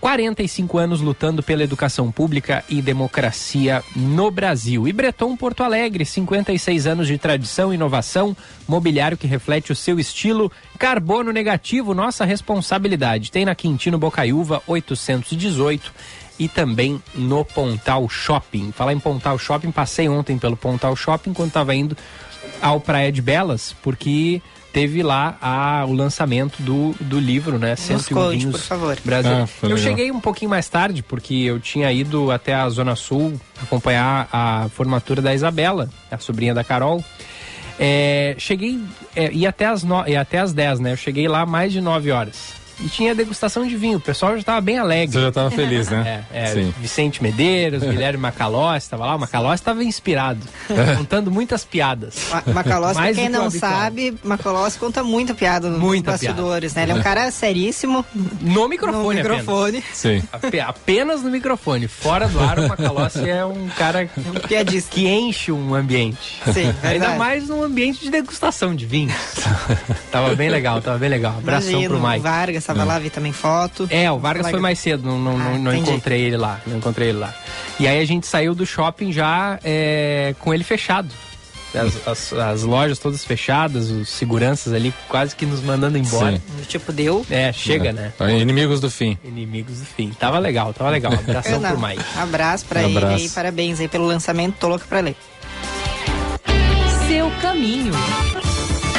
45 0.00 0.78
anos 0.78 1.00
lutando 1.00 1.42
pela 1.42 1.62
educação 1.62 2.10
pública 2.10 2.64
e 2.68 2.80
democracia 2.80 3.84
no 3.94 4.30
Brasil. 4.30 4.88
E 4.88 4.92
Breton 4.92 5.36
Porto 5.36 5.62
Alegre, 5.62 6.04
56 6.04 6.86
anos 6.86 7.06
de 7.06 7.18
tradição, 7.18 7.72
inovação, 7.72 8.34
mobiliário 8.66 9.18
que 9.18 9.26
reflete 9.26 9.72
o 9.72 9.76
seu 9.76 10.00
estilo, 10.00 10.50
carbono 10.78 11.32
negativo, 11.32 11.92
nossa 11.92 12.24
responsabilidade. 12.24 13.30
Tem 13.30 13.44
na 13.44 13.54
Quintino 13.54 13.98
Bocaiúva 13.98 14.62
818 14.66 15.92
e 16.38 16.48
também 16.48 17.02
no 17.14 17.44
Pontal 17.44 18.08
Shopping. 18.08 18.72
Falar 18.72 18.94
em 18.94 18.98
Pontal 18.98 19.38
Shopping, 19.38 19.70
passei 19.70 20.08
ontem 20.08 20.38
pelo 20.38 20.56
Pontal 20.56 20.96
Shopping 20.96 21.34
quando 21.34 21.48
estava 21.48 21.74
indo 21.74 21.94
ao 22.62 22.80
Praia 22.80 23.12
de 23.12 23.20
Belas, 23.20 23.76
porque 23.82 24.40
teve 24.72 25.02
lá 25.02 25.36
a, 25.40 25.84
o 25.86 25.92
lançamento 25.92 26.62
do, 26.62 26.94
do 27.00 27.18
livro, 27.18 27.58
né? 27.58 27.76
101 27.76 28.14
conte, 28.14 28.38
vinhos 28.38 28.52
por 28.52 28.60
favor. 28.60 28.98
Brasil. 29.04 29.32
Ah, 29.32 29.48
eu 29.62 29.76
cheguei 29.76 30.10
um 30.10 30.20
pouquinho 30.20 30.50
mais 30.50 30.68
tarde, 30.68 31.02
porque 31.02 31.34
eu 31.34 31.58
tinha 31.58 31.92
ido 31.92 32.30
até 32.30 32.54
a 32.54 32.68
Zona 32.68 32.96
Sul 32.96 33.40
acompanhar 33.62 34.28
a 34.32 34.68
formatura 34.70 35.20
da 35.20 35.34
Isabela, 35.34 35.88
a 36.10 36.18
sobrinha 36.18 36.54
da 36.54 36.64
Carol. 36.64 37.04
É, 37.78 38.34
cheguei, 38.38 38.78
é, 39.16 39.30
e 39.32 39.46
até 39.46 39.66
as 39.66 39.82
no, 39.82 40.06
e 40.06 40.14
até 40.14 40.38
as 40.38 40.52
10, 40.52 40.80
né? 40.80 40.92
Eu 40.92 40.96
cheguei 40.96 41.26
lá 41.26 41.46
mais 41.46 41.72
de 41.72 41.80
9 41.80 42.10
horas 42.10 42.59
e 42.84 42.88
tinha 42.88 43.14
degustação 43.14 43.66
de 43.66 43.76
vinho. 43.76 43.98
O 43.98 44.00
pessoal 44.00 44.32
já 44.32 44.38
estava 44.40 44.60
bem 44.60 44.78
alegre. 44.78 45.12
Você 45.14 45.20
já 45.22 45.28
estava 45.28 45.50
feliz, 45.50 45.88
né? 45.88 46.24
É, 46.32 46.50
é 46.52 46.54
Vicente 46.80 47.22
Medeiros, 47.22 47.82
Guilherme 47.84 48.18
Macalós 48.18 48.82
estava 48.84 49.04
lá. 49.06 49.16
O 49.16 49.18
Macalós 49.18 49.60
estava 49.60 49.82
inspirado, 49.84 50.40
contando 50.96 51.30
muitas 51.30 51.64
piadas. 51.64 52.16
Ma 52.30 52.42
Macalós, 52.54 52.96
pra 52.96 53.12
quem 53.12 53.28
não 53.28 53.50
sabe, 53.50 54.16
Macalós 54.22 54.76
conta 54.76 55.02
muita 55.02 55.34
piada 55.34 55.68
nos 55.68 55.80
Muita 55.80 56.12
bastidores, 56.12 56.72
piada. 56.72 56.86
né? 56.86 56.92
Ele 56.92 56.98
é 56.98 57.00
um 57.00 57.04
cara 57.04 57.30
seríssimo. 57.30 58.04
No 58.40 58.68
microfone, 58.68 59.22
No 59.22 59.28
microfone. 59.28 59.78
Apenas. 59.78 59.96
Sim. 59.96 60.22
apenas 60.66 61.22
no 61.22 61.30
microfone. 61.30 61.88
Fora 61.88 62.28
do 62.28 62.38
ar, 62.40 62.58
o 62.58 62.68
Macalós 62.68 63.16
é 63.16 63.44
um 63.44 63.68
cara 63.76 64.08
que 64.90 65.06
enche 65.08 65.52
um 65.52 65.74
ambiente. 65.74 66.40
Sim, 66.52 66.74
Ainda 66.82 67.16
mais 67.16 67.48
num 67.48 67.62
ambiente 67.62 68.00
de 68.00 68.10
degustação 68.10 68.74
de 68.74 68.86
vinhos. 68.86 69.14
tava 70.10 70.34
bem 70.34 70.48
legal, 70.50 70.80
tava 70.80 70.98
bem 70.98 71.08
legal. 71.08 71.34
Abração 71.38 71.70
Imagino, 71.72 71.98
pro 71.98 72.08
Mike. 72.08 72.20
Vargas 72.20 72.64
Tava 72.74 72.82
é. 72.82 72.84
lá, 72.84 72.98
vi 72.98 73.10
também 73.10 73.32
foto. 73.32 73.88
É, 73.90 74.10
o 74.10 74.18
Vargas 74.18 74.48
foi 74.50 74.60
mais 74.60 74.78
cedo, 74.78 75.06
não, 75.06 75.18
não, 75.18 75.36
ah, 75.36 75.58
não 75.58 75.74
encontrei 75.74 76.22
ele 76.22 76.36
lá. 76.36 76.60
Não 76.66 76.78
encontrei 76.78 77.08
ele 77.08 77.18
lá. 77.18 77.34
E 77.78 77.88
aí 77.88 78.00
a 78.00 78.04
gente 78.04 78.26
saiu 78.26 78.54
do 78.54 78.64
shopping 78.64 79.12
já 79.12 79.58
é, 79.64 80.34
com 80.38 80.54
ele 80.54 80.62
fechado. 80.62 81.08
As, 81.74 82.08
as, 82.08 82.32
as, 82.32 82.62
lojas 82.64 82.98
todas 82.98 83.24
fechadas, 83.24 83.90
os 83.90 84.08
seguranças 84.08 84.72
ali 84.72 84.92
quase 85.08 85.36
que 85.36 85.46
nos 85.46 85.60
mandando 85.60 85.96
embora. 85.96 86.36
Sim. 86.36 86.64
Tipo, 86.66 86.92
deu? 86.92 87.24
É, 87.30 87.52
chega, 87.52 87.90
é. 87.90 87.92
né? 87.92 88.12
Inimigos 88.40 88.80
do 88.80 88.90
fim. 88.90 89.16
Inimigos 89.24 89.78
do 89.78 89.86
fim. 89.86 90.10
Tava 90.10 90.38
legal, 90.38 90.72
tava 90.72 90.90
legal. 90.90 91.12
Abração 91.12 91.60
pro 91.60 91.80
Mike. 91.80 92.04
Abraço 92.16 92.66
pra 92.66 92.80
um 92.80 92.88
ele 92.88 93.26
e 93.26 93.28
parabéns 93.28 93.78
aí 93.78 93.86
pelo 93.86 94.06
lançamento. 94.06 94.56
Tô 94.58 94.68
louco 94.68 94.84
pra 94.88 95.00
ler. 95.00 95.16
Seu 97.06 97.30
caminho. 97.40 97.92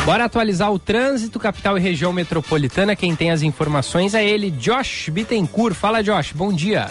Bora 0.03 0.25
atualizar 0.25 0.71
o 0.73 0.79
trânsito, 0.79 1.39
capital 1.39 1.77
e 1.77 1.81
região 1.81 2.11
metropolitana. 2.11 2.95
Quem 2.95 3.15
tem 3.15 3.29
as 3.29 3.43
informações 3.43 4.15
é 4.15 4.27
ele, 4.27 4.49
Josh 4.49 5.09
Bittencourt. 5.09 5.75
Fala, 5.75 6.01
Josh, 6.01 6.31
bom 6.33 6.51
dia. 6.51 6.89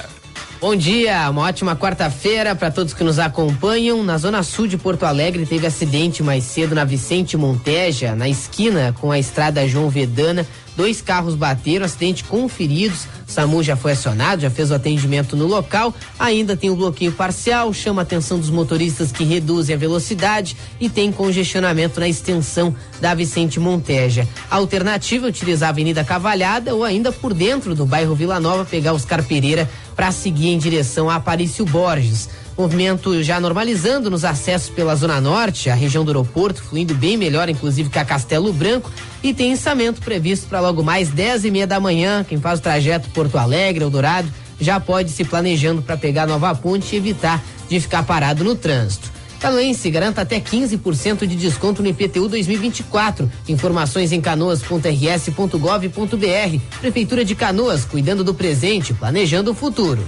Bom 0.61 0.77
dia, 0.77 1.29
uma 1.29 1.43
ótima 1.43 1.75
quarta-feira 1.75 2.55
para 2.55 2.71
todos 2.71 2.95
que 2.95 3.03
nos 3.03 3.19
acompanham. 3.19 4.05
Na 4.05 4.17
zona 4.17 4.43
sul 4.45 4.69
de 4.69 4.79
Porto 4.79 5.05
Alegre 5.05 5.45
teve 5.45 5.67
acidente 5.67 6.23
mais 6.23 6.45
cedo 6.45 6.75
na 6.75 6.85
Vicente 6.85 7.37
Monteja, 7.37 8.15
na 8.15 8.29
esquina 8.29 8.95
com 9.01 9.11
a 9.11 9.19
estrada 9.19 9.67
João 9.67 9.89
Vedana. 9.89 10.47
Dois 10.77 11.01
carros 11.03 11.35
bateram, 11.35 11.87
acidente 11.87 12.23
com 12.25 12.49
feridos. 12.49 13.09
SAMU 13.31 13.63
já 13.63 13.77
foi 13.77 13.93
acionado, 13.93 14.43
já 14.43 14.51
fez 14.51 14.71
o 14.71 14.75
atendimento 14.75 15.37
no 15.37 15.47
local. 15.47 15.95
Ainda 16.19 16.57
tem 16.57 16.69
o 16.69 16.77
bloqueio 16.77 17.13
parcial, 17.13 17.73
chama 17.73 18.03
a 18.03 18.05
atenção 18.05 18.39
dos 18.39 18.51
motoristas 18.51 19.13
que 19.13 19.25
reduzem 19.25 19.75
a 19.75 19.79
velocidade 19.79 20.57
e 20.81 20.89
tem 20.89 21.13
congestionamento 21.13 22.01
na 22.01 22.09
extensão 22.09 22.75
da 23.01 23.15
Vicente 23.15 23.61
Monteja. 23.61 24.27
A 24.51 24.57
alternativa 24.57 25.27
é 25.27 25.31
utilizar 25.31 25.69
a 25.69 25.71
Avenida 25.71 26.03
Cavalhada 26.03 26.75
ou 26.75 26.83
ainda 26.83 27.13
por 27.13 27.33
dentro 27.33 27.75
do 27.75 27.87
bairro 27.87 28.15
Vila 28.15 28.41
Nova 28.41 28.65
pegar 28.65 28.93
Oscar 28.93 29.23
Pereira 29.23 29.71
para 29.95 30.11
seguir 30.11 30.49
em 30.49 30.59
direção 30.59 31.09
a 31.09 31.17
Aparício 31.17 31.65
Borges. 31.65 32.29
Movimento 32.61 33.23
já 33.23 33.41
normalizando 33.41 34.11
nos 34.11 34.23
acessos 34.23 34.69
pela 34.69 34.95
Zona 34.95 35.19
Norte, 35.19 35.71
a 35.71 35.75
região 35.75 36.05
do 36.05 36.11
aeroporto, 36.11 36.63
fluindo 36.63 36.95
bem 36.95 37.17
melhor, 37.17 37.49
inclusive 37.49 37.89
que 37.89 37.99
a 37.99 38.05
Castelo 38.05 38.53
Branco, 38.53 38.91
e 39.23 39.33
tem 39.33 39.53
ensamento 39.53 40.03
previsto 40.03 40.47
para 40.47 40.61
logo 40.61 40.83
mais 40.83 41.09
10 41.09 41.47
e 41.47 41.51
meia 41.51 41.67
da 41.67 41.81
manhã. 41.81 42.23
Quem 42.23 42.39
faz 42.39 42.59
o 42.59 42.63
trajeto 42.63 43.09
Porto 43.21 43.37
Alegre, 43.37 43.85
Eldorado, 43.85 44.33
já 44.59 44.81
pode 44.81 45.11
se 45.11 45.27
planejando 45.27 45.83
para 45.83 45.95
pegar 45.95 46.27
Nova 46.27 46.55
Ponte 46.55 46.95
e 46.95 46.97
evitar 46.97 47.45
de 47.69 47.79
ficar 47.79 48.03
parado 48.03 48.43
no 48.43 48.55
trânsito. 48.55 49.13
Canoense 49.39 49.91
garanta 49.91 50.23
até 50.23 50.41
15% 50.41 51.27
de 51.27 51.37
desconto 51.37 51.83
no 51.83 51.89
IPTU 51.91 52.31
2024. 52.31 53.31
Informações 53.47 54.11
em 54.13 54.23
canoas.rs.gov.br. 54.23 56.61
Prefeitura 56.81 57.23
de 57.23 57.35
Canoas, 57.35 57.85
cuidando 57.85 58.25
do 58.25 58.33
presente, 58.33 58.95
planejando 58.95 59.51
o 59.51 59.55
futuro. 59.55 60.03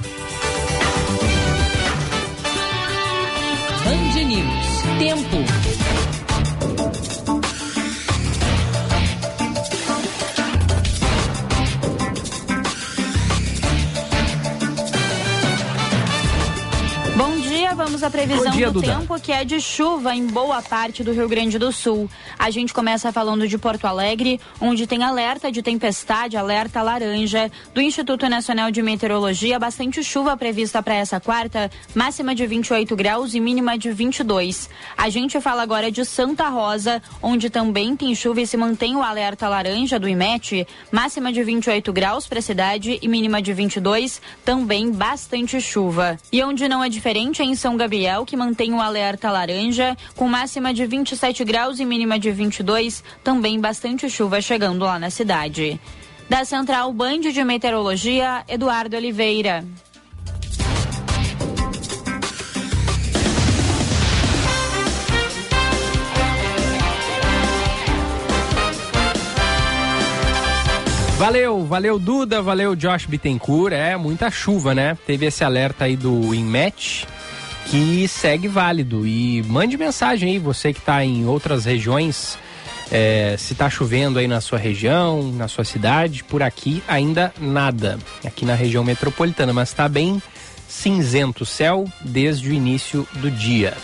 Band 3.84 4.24
News. 4.24 4.82
Tempo. 4.98 5.36
À 18.02 18.10
previsão 18.10 18.50
dia, 18.50 18.66
do 18.66 18.80
Duda. 18.80 18.98
tempo, 18.98 19.20
que 19.20 19.30
é 19.30 19.44
de 19.44 19.60
chuva 19.60 20.12
em 20.12 20.26
boa 20.26 20.60
parte 20.60 21.04
do 21.04 21.12
Rio 21.12 21.28
Grande 21.28 21.56
do 21.56 21.70
Sul. 21.70 22.10
A 22.36 22.50
gente 22.50 22.74
começa 22.74 23.12
falando 23.12 23.46
de 23.46 23.56
Porto 23.56 23.84
Alegre, 23.84 24.40
onde 24.60 24.88
tem 24.88 25.04
alerta 25.04 25.52
de 25.52 25.62
tempestade, 25.62 26.36
alerta 26.36 26.82
laranja. 26.82 27.48
Do 27.72 27.80
Instituto 27.80 28.28
Nacional 28.28 28.72
de 28.72 28.82
Meteorologia, 28.82 29.56
bastante 29.56 30.02
chuva 30.02 30.36
prevista 30.36 30.82
para 30.82 30.96
essa 30.96 31.20
quarta, 31.20 31.70
máxima 31.94 32.34
de 32.34 32.44
28 32.44 32.96
graus 32.96 33.34
e 33.34 33.40
mínima 33.40 33.78
de 33.78 33.92
22. 33.92 34.68
A 34.96 35.08
gente 35.08 35.40
fala 35.40 35.62
agora 35.62 35.88
de 35.88 36.04
Santa 36.04 36.48
Rosa, 36.48 37.00
onde 37.22 37.50
também 37.50 37.94
tem 37.94 38.12
chuva 38.16 38.40
e 38.40 38.46
se 38.48 38.56
mantém 38.56 38.96
o 38.96 39.02
alerta 39.02 39.48
laranja 39.48 40.00
do 40.00 40.08
IMET, 40.08 40.66
máxima 40.90 41.32
de 41.32 41.44
28 41.44 41.92
graus 41.92 42.26
para 42.26 42.40
a 42.40 42.42
cidade 42.42 42.98
e 43.00 43.06
mínima 43.06 43.40
de 43.40 43.52
22, 43.52 44.20
também 44.44 44.90
bastante 44.90 45.60
chuva. 45.60 46.18
E 46.32 46.42
onde 46.42 46.66
não 46.66 46.82
é 46.82 46.88
diferente 46.88 47.40
é 47.40 47.44
em 47.44 47.54
São 47.54 47.76
Gabriel, 47.76 47.91
que 48.26 48.36
mantém 48.36 48.72
o 48.72 48.80
alerta 48.80 49.30
laranja, 49.30 49.94
com 50.16 50.26
máxima 50.26 50.72
de 50.72 50.86
27 50.86 51.44
graus 51.44 51.78
e 51.78 51.84
mínima 51.84 52.18
de 52.18 52.30
22, 52.30 53.04
também 53.22 53.60
bastante 53.60 54.08
chuva 54.08 54.40
chegando 54.40 54.86
lá 54.86 54.98
na 54.98 55.10
cidade. 55.10 55.78
Da 56.26 56.42
Central 56.42 56.90
Band 56.94 57.20
de 57.20 57.44
Meteorologia, 57.44 58.44
Eduardo 58.48 58.96
Oliveira. 58.96 59.62
Valeu, 71.18 71.64
valeu 71.66 71.98
Duda, 71.98 72.40
valeu 72.40 72.74
Josh 72.74 73.04
Bittencourt. 73.04 73.74
É 73.74 73.96
muita 73.98 74.30
chuva, 74.30 74.74
né? 74.74 74.96
Teve 75.06 75.26
esse 75.26 75.44
alerta 75.44 75.84
aí 75.84 75.94
do 75.94 76.34
Inmet 76.34 77.06
que 77.66 78.06
segue 78.08 78.48
válido. 78.48 79.06
E 79.06 79.42
mande 79.44 79.76
mensagem 79.76 80.32
aí, 80.32 80.38
você 80.38 80.72
que 80.72 80.78
está 80.78 81.04
em 81.04 81.26
outras 81.26 81.64
regiões, 81.64 82.38
é, 82.90 83.36
se 83.38 83.54
está 83.54 83.70
chovendo 83.70 84.18
aí 84.18 84.28
na 84.28 84.40
sua 84.40 84.58
região, 84.58 85.32
na 85.32 85.48
sua 85.48 85.64
cidade. 85.64 86.22
Por 86.24 86.42
aqui 86.42 86.82
ainda 86.86 87.32
nada, 87.40 87.98
aqui 88.24 88.44
na 88.44 88.54
região 88.54 88.84
metropolitana, 88.84 89.52
mas 89.52 89.70
está 89.70 89.88
bem 89.88 90.22
cinzento 90.68 91.42
o 91.42 91.46
céu 91.46 91.86
desde 92.00 92.48
o 92.48 92.52
início 92.52 93.06
do 93.14 93.30
dia. 93.30 93.74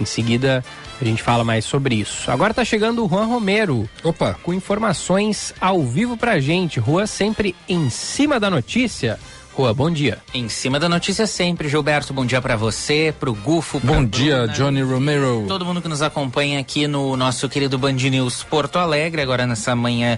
Em 0.00 0.04
seguida 0.04 0.64
a 1.00 1.04
gente 1.04 1.22
fala 1.22 1.44
mais 1.44 1.64
sobre 1.64 1.94
isso. 1.94 2.30
Agora 2.30 2.52
tá 2.52 2.64
chegando 2.64 3.04
o 3.04 3.08
Juan 3.08 3.26
Romero. 3.26 3.88
Opa. 4.02 4.34
Com 4.42 4.52
informações 4.52 5.54
ao 5.60 5.82
vivo 5.82 6.16
pra 6.16 6.40
gente. 6.40 6.80
Rua 6.80 7.06
sempre 7.06 7.54
em 7.68 7.88
cima 7.88 8.40
da 8.40 8.50
notícia. 8.50 9.18
Rua, 9.58 9.74
bom 9.74 9.90
dia. 9.90 10.18
Em 10.32 10.48
cima 10.48 10.78
da 10.78 10.88
notícia 10.88 11.26
sempre, 11.26 11.68
Gilberto. 11.68 12.14
Bom 12.14 12.24
dia 12.24 12.40
pra 12.40 12.54
você, 12.54 13.12
pro 13.18 13.34
Gufo. 13.34 13.80
Bom 13.80 14.04
dia, 14.04 14.42
Bruna, 14.42 14.52
Johnny 14.52 14.82
Romero. 14.82 15.46
Todo 15.48 15.64
mundo 15.64 15.82
que 15.82 15.88
nos 15.88 16.00
acompanha 16.00 16.60
aqui 16.60 16.86
no 16.86 17.16
nosso 17.16 17.48
querido 17.48 17.76
Band 17.76 17.94
News 17.94 18.44
Porto 18.44 18.78
Alegre, 18.78 19.20
agora 19.20 19.48
nessa 19.48 19.74
manhã 19.74 20.16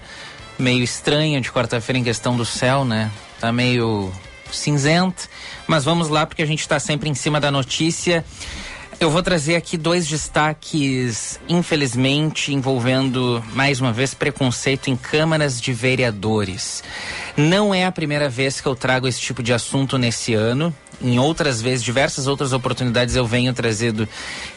meio 0.59 0.85
estranha 0.85 1.41
de 1.41 1.51
quarta-feira 1.51 1.99
em 1.99 2.05
questão 2.05 2.37
do 2.37 2.45
céu, 2.45 2.85
né? 2.85 3.11
Tá 3.41 3.51
meio 3.51 4.13
cinzento, 4.53 5.27
mas 5.67 5.85
vamos 5.85 6.11
lá 6.11 6.27
porque 6.27 6.43
a 6.43 6.47
gente 6.47 6.69
tá 6.69 6.79
sempre 6.79 7.09
em 7.09 7.15
cima 7.15 7.41
da 7.41 7.51
notícia. 7.51 8.23
Eu 9.01 9.09
vou 9.09 9.23
trazer 9.23 9.57
aqui 9.57 9.79
dois 9.79 10.07
destaques, 10.07 11.41
infelizmente, 11.49 12.53
envolvendo, 12.53 13.43
mais 13.55 13.81
uma 13.81 13.95
vez, 13.95 14.13
preconceito 14.13 14.91
em 14.91 14.97
câmaras 14.97 15.59
de 15.59 15.73
vereadores. 15.73 16.85
Não 17.35 17.75
é 17.75 17.87
a 17.87 17.91
primeira 17.91 18.29
vez 18.29 18.61
que 18.61 18.69
eu 18.69 18.77
trago 18.77 19.09
esse 19.09 19.19
tipo 19.19 19.43
de 19.43 19.55
assunto 19.55 19.97
nesse 19.97 20.35
ano. 20.35 20.75
Em 21.01 21.19
outras 21.19 21.63
vezes, 21.63 21.83
diversas 21.83 22.27
outras 22.27 22.53
oportunidades, 22.53 23.17
eu 23.17 23.25
venho 23.25 23.55
trazendo 23.55 24.07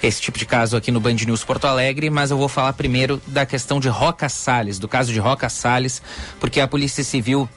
esse 0.03 0.19
tipo 0.19 0.37
de 0.37 0.45
caso 0.45 0.75
aqui 0.75 0.91
no 0.91 0.99
Band 0.99 1.13
News 1.25 1.45
Porto 1.45 1.63
Alegre, 1.63 2.09
mas 2.09 2.29
eu 2.29 2.37
vou 2.37 2.49
falar 2.49 2.73
primeiro 2.73 3.21
da 3.25 3.45
questão 3.45 3.79
de 3.79 3.87
Roca 3.87 4.27
Salles, 4.27 4.77
do 4.77 4.89
caso 4.89 5.13
de 5.13 5.19
Roca 5.19 5.47
Salles, 5.47 6.01
porque 6.41 6.59
a 6.59 6.67
Polícia 6.67 7.01
Civil 7.01 7.47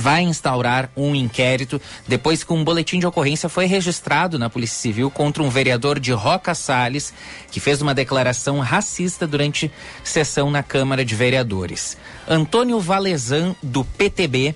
vai 0.00 0.22
instaurar 0.22 0.90
um 0.96 1.14
inquérito 1.14 1.80
depois 2.08 2.42
que 2.42 2.52
um 2.52 2.64
boletim 2.64 2.98
de 2.98 3.06
ocorrência 3.06 3.48
foi 3.48 3.66
registrado 3.66 4.38
na 4.38 4.50
Polícia 4.50 4.78
Civil 4.78 5.10
contra 5.10 5.42
um 5.42 5.50
vereador 5.50 6.00
de 6.00 6.10
Roca 6.10 6.54
Salles 6.54 7.12
que 7.52 7.60
fez 7.60 7.80
uma 7.80 7.94
declaração 7.94 8.58
racista 8.58 9.26
durante 9.26 9.70
sessão 10.02 10.50
na 10.50 10.62
Câmara 10.62 11.04
de 11.04 11.14
Vereadores. 11.14 11.96
Antônio 12.26 12.80
Valezan, 12.80 13.54
do 13.62 13.84
PTB, 13.84 14.54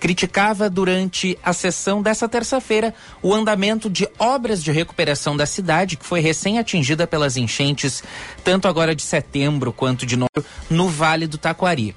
criticava 0.00 0.68
durante 0.68 1.38
a 1.42 1.52
sessão 1.52 2.02
dessa 2.02 2.28
terça-feira 2.28 2.94
o 3.22 3.34
andamento 3.34 3.88
de 3.88 4.08
obras 4.18 4.62
de 4.62 4.70
recuperação 4.70 5.36
da 5.36 5.46
cidade, 5.46 5.96
que 5.96 6.04
foi 6.04 6.20
recém 6.20 6.58
atingida 6.58 7.06
pelas 7.06 7.36
enchentes, 7.36 8.02
tanto 8.44 8.68
agora 8.68 8.94
de 8.94 9.02
setembro 9.02 9.72
quanto 9.72 10.06
de 10.06 10.16
novembro, 10.16 10.44
no 10.70 10.88
Vale 10.88 11.26
do 11.26 11.38
Taquari. 11.38 11.94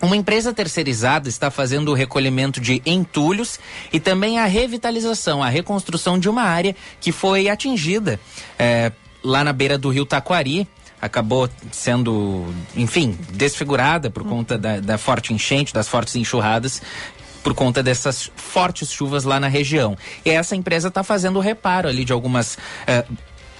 Uma 0.00 0.16
empresa 0.16 0.52
terceirizada 0.52 1.28
está 1.28 1.50
fazendo 1.50 1.90
o 1.90 1.94
recolhimento 1.94 2.60
de 2.60 2.82
entulhos 2.84 3.58
e 3.92 3.98
também 3.98 4.38
a 4.38 4.44
revitalização, 4.44 5.42
a 5.42 5.48
reconstrução 5.48 6.18
de 6.18 6.28
uma 6.28 6.42
área 6.42 6.76
que 7.00 7.12
foi 7.12 7.48
atingida 7.48 8.20
eh, 8.58 8.92
lá 9.24 9.42
na 9.42 9.52
beira 9.52 9.78
do 9.78 9.88
rio 9.88 10.04
Taquari. 10.04 10.68
Acabou 11.00 11.48
sendo, 11.72 12.46
enfim, 12.74 13.18
desfigurada 13.32 14.10
por 14.10 14.24
conta 14.24 14.56
da, 14.56 14.80
da 14.80 14.98
forte 14.98 15.32
enchente, 15.32 15.72
das 15.72 15.88
fortes 15.88 16.16
enxurradas 16.16 16.82
por 17.42 17.54
conta 17.54 17.80
dessas 17.80 18.28
fortes 18.34 18.90
chuvas 18.90 19.22
lá 19.22 19.38
na 19.38 19.46
região. 19.46 19.96
E 20.24 20.30
essa 20.30 20.56
empresa 20.56 20.88
está 20.88 21.04
fazendo 21.04 21.36
o 21.36 21.40
reparo 21.40 21.88
ali 21.88 22.04
de 22.04 22.12
algumas, 22.12 22.58
eh, 22.88 23.04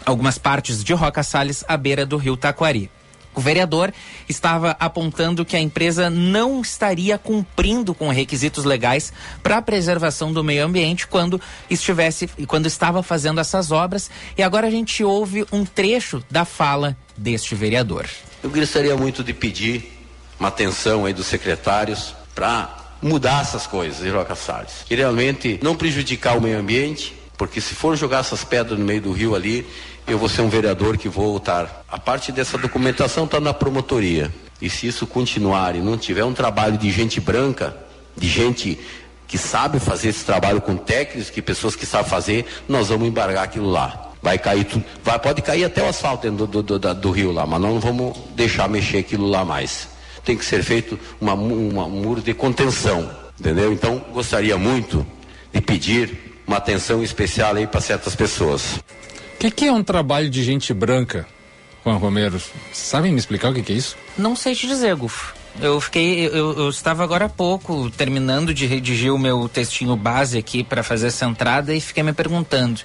algumas 0.05 0.38
partes 0.38 0.83
de 0.83 0.93
Roca 0.93 1.23
Salles 1.23 1.64
à 1.69 1.76
beira 1.76 2.05
do 2.05 2.16
rio 2.16 2.37
Taquari. 2.37 2.90
O 3.37 3.40
vereador 3.40 3.93
estava 4.26 4.75
apontando 4.81 5.45
que 5.45 5.55
a 5.55 5.61
empresa 5.61 6.09
não 6.09 6.62
estaria 6.62 7.19
cumprindo 7.19 7.95
com 7.95 8.09
requisitos 8.09 8.64
legais 8.64 9.12
para 9.43 9.59
a 9.59 9.62
preservação 9.62 10.33
do 10.33 10.43
meio 10.43 10.64
ambiente 10.64 11.07
quando 11.07 11.38
estivesse 11.69 12.28
quando 12.47 12.64
estava 12.64 13.02
fazendo 13.02 13.38
essas 13.38 13.71
obras. 13.71 14.11
E 14.38 14.43
agora 14.43 14.69
a 14.69 14.71
gente 14.71 15.05
ouve 15.05 15.45
um 15.52 15.66
trecho 15.66 16.25
da 16.31 16.47
fala 16.47 16.97
deste 17.14 17.55
vereador. 17.55 18.07
Eu 18.43 18.49
gostaria 18.49 18.97
muito 18.97 19.23
de 19.23 19.35
pedir 19.35 19.93
uma 20.40 20.49
atenção 20.49 21.05
aí 21.05 21.12
dos 21.12 21.26
secretários 21.26 22.14
para 22.35 22.75
mudar 23.02 23.43
essas 23.43 23.66
coisas 23.66 24.02
em 24.02 24.11
Roca 24.11 24.35
Salles. 24.35 24.87
E 24.88 24.95
realmente 24.95 25.61
não 25.62 25.76
prejudicar 25.76 26.38
o 26.38 26.40
meio 26.40 26.59
ambiente, 26.59 27.14
porque 27.37 27.61
se 27.61 27.75
for 27.75 27.97
jogar 27.97 28.21
essas 28.21 28.45
pedras 28.45 28.78
no 28.78 28.85
meio 28.85 29.02
do 29.02 29.12
rio 29.12 29.35
ali, 29.35 29.66
eu 30.07 30.19
vou 30.19 30.29
ser 30.29 30.43
um 30.43 30.49
vereador 30.49 30.97
que 30.97 31.09
vou 31.09 31.33
voltar. 31.33 31.85
A 31.89 31.99
parte 31.99 32.31
dessa 32.31 32.57
documentação 32.57 33.25
está 33.25 33.41
na 33.41 33.53
promotoria. 33.53 34.33
E 34.61 34.71
se 34.71 34.87
isso 34.87 35.07
continuar 35.07 35.75
e 35.75 35.81
não 35.81 35.99
tiver 35.99 36.25
um 36.25 36.33
trabalho 36.33 36.79
de 36.79 36.91
gente 36.91 37.21
branca, 37.21 37.77
de 38.17 38.29
gente 38.29 38.79
que 39.27 39.37
sabe 39.37 39.81
fazer 39.81 40.09
esse 40.09 40.25
trabalho 40.25 40.61
com 40.61 40.77
técnicos, 40.77 41.31
que 41.31 41.43
pessoas 41.43 41.75
que 41.75 41.85
sabem 41.85 42.09
fazer, 42.09 42.47
nós 42.69 42.89
vamos 42.89 43.09
embargar 43.09 43.45
aquilo 43.45 43.69
lá. 43.69 44.13
Vai 44.23 44.39
cair 44.39 44.65
tudo, 44.65 44.85
vai, 45.03 45.19
pode 45.19 45.43
cair 45.43 45.65
até 45.65 45.83
o 45.83 45.89
asfalto 45.89 46.31
do, 46.31 46.47
do, 46.47 46.63
do, 46.63 46.95
do 46.95 47.11
rio 47.11 47.33
lá, 47.33 47.47
mas 47.47 47.61
nós 47.61 47.73
não 47.73 47.81
vamos 47.81 48.17
deixar 48.35 48.69
mexer 48.69 48.99
aquilo 48.99 49.29
lá 49.29 49.45
mais. 49.45 49.89
Tem 50.25 50.37
que 50.37 50.45
ser 50.45 50.63
feito 50.63 50.99
uma, 51.21 51.35
uma, 51.35 51.85
um 51.85 51.91
muro 51.91 52.21
de 52.21 52.33
contenção, 52.33 53.11
entendeu? 53.39 53.73
Então, 53.73 54.03
gostaria 54.13 54.57
muito 54.57 55.07
de 55.53 55.61
pedir 55.61 56.41
uma 56.47 56.57
atenção 56.57 57.03
especial 57.03 57.55
aí 57.55 57.67
para 57.67 57.81
certas 57.81 58.15
pessoas. 58.17 58.81
O 59.47 59.49
que, 59.49 59.55
que 59.55 59.65
é 59.67 59.73
um 59.73 59.85
trabalho 59.85 60.29
de 60.29 60.43
gente 60.43 60.75
branca, 60.75 61.25
Juan 61.85 61.99
Romero? 61.99 62.43
Sabem 62.73 63.12
me 63.12 63.19
explicar 63.21 63.50
o 63.50 63.55
que, 63.55 63.62
que 63.62 63.73
é 63.73 63.76
isso? 63.76 63.97
Não 64.19 64.35
sei 64.35 64.57
te 64.57 64.67
dizer, 64.67 64.93
Gufo. 64.97 65.37
Eu 65.61 65.81
fiquei, 65.81 66.26
eu, 66.26 66.53
eu 66.59 66.69
estava 66.69 67.05
agora 67.05 67.26
há 67.26 67.29
pouco 67.29 67.88
terminando 67.91 68.53
de 68.53 68.67
redigir 68.67 69.15
o 69.15 69.19
meu 69.19 69.49
textinho 69.49 69.95
base 69.95 70.37
aqui 70.37 70.65
para 70.65 70.83
fazer 70.83 71.07
essa 71.07 71.26
entrada 71.26 71.73
e 71.73 71.81
fiquei 71.81 72.03
me 72.03 72.12
perguntando 72.12 72.81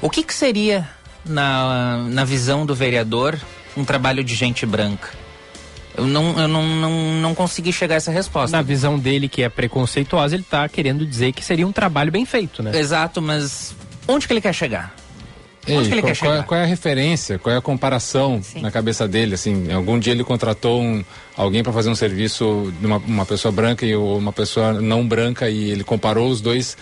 o 0.00 0.08
que, 0.08 0.22
que 0.22 0.32
seria 0.32 0.88
na, 1.22 1.98
na 2.08 2.24
visão 2.24 2.64
do 2.64 2.74
vereador 2.74 3.38
um 3.76 3.84
trabalho 3.84 4.24
de 4.24 4.34
gente 4.34 4.64
branca. 4.64 5.10
Eu 5.94 6.06
não, 6.06 6.40
eu 6.40 6.48
não, 6.48 6.66
não, 6.66 7.12
não 7.20 7.34
consegui 7.34 7.74
chegar 7.74 7.96
a 7.96 7.98
essa 7.98 8.10
resposta. 8.10 8.56
Na 8.56 8.62
visão 8.62 8.98
dele, 8.98 9.28
que 9.28 9.42
é 9.42 9.50
preconceituosa, 9.50 10.34
ele 10.34 10.46
tá 10.48 10.66
querendo 10.66 11.04
dizer 11.04 11.32
que 11.32 11.44
seria 11.44 11.66
um 11.66 11.72
trabalho 11.72 12.10
bem 12.10 12.24
feito, 12.24 12.62
né? 12.62 12.74
Exato, 12.74 13.20
mas 13.20 13.76
onde 14.08 14.26
que 14.26 14.32
ele 14.32 14.40
quer 14.40 14.54
chegar? 14.54 14.94
Ei, 15.66 15.76
Onde 15.76 15.88
que 15.88 15.94
ele 15.94 16.02
qual, 16.02 16.12
quer 16.12 16.18
qual 16.18 16.30
é, 16.30 16.34
chegar? 16.34 16.46
qual 16.46 16.60
é 16.60 16.62
a 16.62 16.66
referência, 16.66 17.38
qual 17.38 17.54
é 17.54 17.58
a 17.58 17.62
comparação 17.62 18.40
na 18.60 18.70
cabeça 18.70 19.08
dele? 19.08 19.34
Assim, 19.34 19.72
algum 19.72 19.98
dia 19.98 20.12
ele 20.12 20.22
contratou 20.22 20.80
um, 20.80 21.04
alguém 21.36 21.62
para 21.62 21.72
fazer 21.72 21.90
um 21.90 21.94
serviço 21.94 22.72
de 22.78 22.86
uma, 22.86 22.98
uma 22.98 23.26
pessoa 23.26 23.50
branca 23.50 23.84
e 23.84 23.96
uma 23.96 24.32
pessoa 24.32 24.74
não 24.74 25.06
branca 25.06 25.50
e 25.50 25.70
ele 25.70 25.82
comparou 25.82 26.28
os 26.28 26.40
dois 26.40 26.76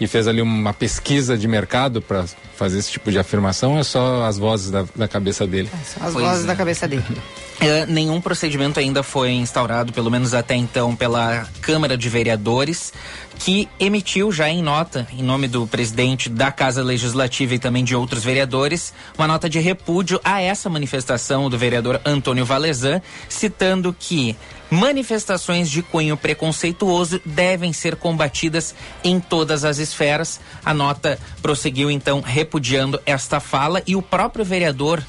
e 0.00 0.06
fez 0.06 0.28
ali 0.28 0.40
uma 0.40 0.72
pesquisa 0.72 1.36
de 1.36 1.48
mercado 1.48 2.00
para 2.00 2.24
fazer 2.56 2.78
esse 2.78 2.90
tipo 2.90 3.10
de 3.10 3.18
afirmação 3.18 3.74
ou 3.74 3.78
é 3.78 3.84
só 3.84 4.24
as 4.24 4.38
vozes 4.38 4.70
da, 4.70 4.84
da 4.94 5.08
cabeça 5.08 5.46
dele? 5.46 5.70
São 5.84 6.06
as 6.06 6.12
Pois 6.12 6.24
vozes 6.24 6.44
é. 6.44 6.46
da 6.46 6.56
cabeça 6.56 6.88
dele. 6.88 7.04
Uh, 7.08 7.86
nenhum 7.90 8.20
procedimento 8.20 8.80
ainda 8.80 9.02
foi 9.02 9.30
instaurado, 9.30 9.92
pelo 9.92 10.10
menos 10.10 10.34
até 10.34 10.54
então, 10.54 10.94
pela 10.94 11.46
Câmara 11.60 11.96
de 11.96 12.08
Vereadores, 12.08 12.92
que 13.38 13.68
emitiu 13.78 14.32
já 14.32 14.48
em 14.48 14.62
nota, 14.62 15.06
em 15.12 15.22
nome 15.22 15.46
do 15.46 15.66
presidente 15.66 16.28
da 16.28 16.50
Casa 16.50 16.82
Legislativa 16.82 17.54
e 17.54 17.58
também 17.58 17.84
de 17.84 17.94
outros 17.94 18.24
vereadores, 18.24 18.92
uma 19.16 19.28
nota 19.28 19.48
de 19.48 19.60
repúdio 19.60 20.20
a 20.24 20.40
essa 20.40 20.68
manifestação 20.68 21.48
do 21.48 21.56
vereador 21.56 22.00
Antônio 22.04 22.44
Valezan, 22.44 23.00
citando 23.28 23.94
que 23.96 24.36
manifestações 24.70 25.70
de 25.70 25.82
cunho 25.82 26.16
preconceituoso 26.16 27.20
devem 27.24 27.72
ser 27.72 27.96
combatidas 27.96 28.74
em 29.02 29.20
todas 29.20 29.64
as 29.64 29.78
esferas. 29.78 30.40
A 30.64 30.74
nota 30.74 31.18
prosseguiu 31.40 31.90
então 31.90 32.20
repudiando 32.20 33.00
esta 33.06 33.40
fala 33.40 33.82
e 33.86 33.96
o 33.96 34.02
próprio 34.02 34.44
vereador 34.44 35.02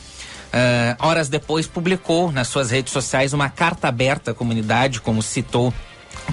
Uh, 0.49 0.97
horas 0.97 1.29
depois 1.29 1.67
publicou 1.67 2.31
nas 2.31 2.47
suas 2.47 2.71
redes 2.71 2.91
sociais 2.91 3.33
uma 3.33 3.51
carta 3.51 3.87
aberta 3.87 4.31
à 4.31 4.33
comunidade, 4.33 4.99
como 4.99 5.21
citou 5.21 5.71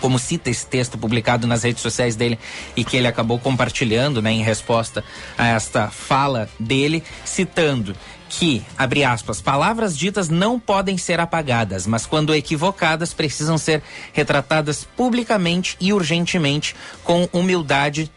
como 0.00 0.18
cita 0.18 0.50
esse 0.50 0.66
texto 0.66 0.99
publicado 0.99 1.47
nas 1.47 1.62
redes 1.62 1.83
sociais 1.83 2.16
dele 2.16 2.38
e 2.75 2.85
que 2.85 2.97
ele 2.97 3.06
acabou 3.06 3.38
compartilhando, 3.38 4.21
né, 4.21 4.30
em 4.33 4.42
resposta 4.42 5.04
a 5.37 5.49
esta 5.49 5.88
fala 5.88 6.49
dele, 6.59 7.02
citando 7.25 7.95
que, 8.28 8.62
abre 8.76 9.04
aspas, 9.04 9.40
palavras 9.40 9.97
ditas 9.97 10.28
não 10.28 10.59
podem 10.59 10.99
ser 10.99 11.21
apagadas, 11.21 11.87
mas 11.87 12.06
quando 12.06 12.35
equivocadas 12.35 13.14
precisam 13.14 13.56
ser 13.56 13.83
retratadas 14.12 14.87
publicamente 14.97 15.76
e 15.80 15.92
urgentemente 15.92 16.75
com 17.04 17.28
humildade 17.33 18.11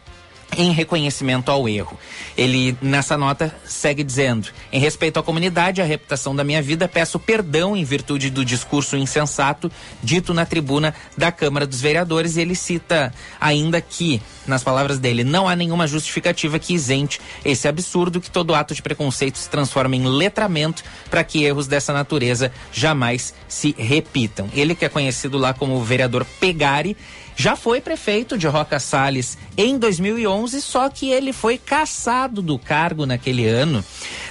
em 0.56 0.72
reconhecimento 0.72 1.50
ao 1.50 1.68
erro. 1.68 1.98
Ele, 2.36 2.76
nessa 2.80 3.16
nota, 3.16 3.54
segue 3.64 4.02
dizendo: 4.02 4.48
em 4.72 4.80
respeito 4.80 5.18
à 5.18 5.22
comunidade, 5.22 5.80
a 5.80 5.84
reputação 5.84 6.34
da 6.34 6.44
minha 6.44 6.62
vida, 6.62 6.88
peço 6.88 7.18
perdão 7.18 7.76
em 7.76 7.84
virtude 7.84 8.30
do 8.30 8.44
discurso 8.44 8.96
insensato 8.96 9.70
dito 10.02 10.34
na 10.34 10.44
tribuna 10.44 10.94
da 11.16 11.30
Câmara 11.30 11.66
dos 11.66 11.80
Vereadores. 11.80 12.36
E 12.36 12.40
ele 12.40 12.54
cita 12.54 13.12
ainda 13.40 13.80
que, 13.80 14.20
nas 14.46 14.62
palavras 14.62 14.98
dele, 14.98 15.24
não 15.24 15.48
há 15.48 15.54
nenhuma 15.54 15.86
justificativa 15.86 16.58
que 16.58 16.74
isente 16.74 17.20
esse 17.44 17.68
absurdo 17.68 18.20
que 18.20 18.30
todo 18.30 18.54
ato 18.54 18.74
de 18.74 18.82
preconceito 18.82 19.38
se 19.38 19.48
transforme 19.48 19.96
em 19.96 20.06
letramento 20.06 20.82
para 21.10 21.24
que 21.24 21.44
erros 21.44 21.66
dessa 21.66 21.92
natureza 21.92 22.52
jamais 22.72 23.34
se 23.48 23.74
repitam. 23.78 24.48
Ele 24.52 24.74
que 24.74 24.84
é 24.84 24.88
conhecido 24.88 25.38
lá 25.38 25.52
como 25.52 25.76
o 25.76 25.84
vereador 25.84 26.24
Pegari 26.40 26.96
já 27.36 27.56
foi 27.56 27.80
prefeito 27.80 28.36
de 28.36 28.46
Roca 28.46 28.78
Salles 28.78 29.38
em 29.56 29.78
2011, 29.78 30.60
só 30.60 30.88
que 30.88 31.10
ele 31.10 31.32
foi 31.32 31.58
cassado 31.58 32.42
do 32.42 32.58
cargo 32.58 33.06
naquele 33.06 33.46
ano, 33.46 33.84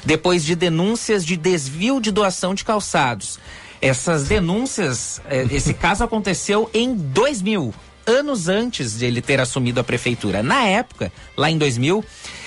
depois 0.05 0.43
de 0.43 0.55
denúncias 0.55 1.25
de 1.25 1.35
desvio 1.35 1.99
de 1.99 2.11
doação 2.11 2.53
de 2.53 2.63
calçados. 2.63 3.39
Essas 3.81 4.27
denúncias, 4.27 5.21
eh, 5.29 5.47
esse 5.51 5.73
caso 5.73 6.03
aconteceu 6.03 6.69
em 6.73 6.93
2000, 6.93 7.73
anos 8.05 8.47
antes 8.47 8.97
de 8.97 9.05
ele 9.05 9.21
ter 9.21 9.39
assumido 9.39 9.79
a 9.79 9.83
prefeitura. 9.83 10.41
Na 10.41 10.63
época, 10.63 11.11
lá 11.37 11.49
em 11.49 11.57
2000, 11.57 12.03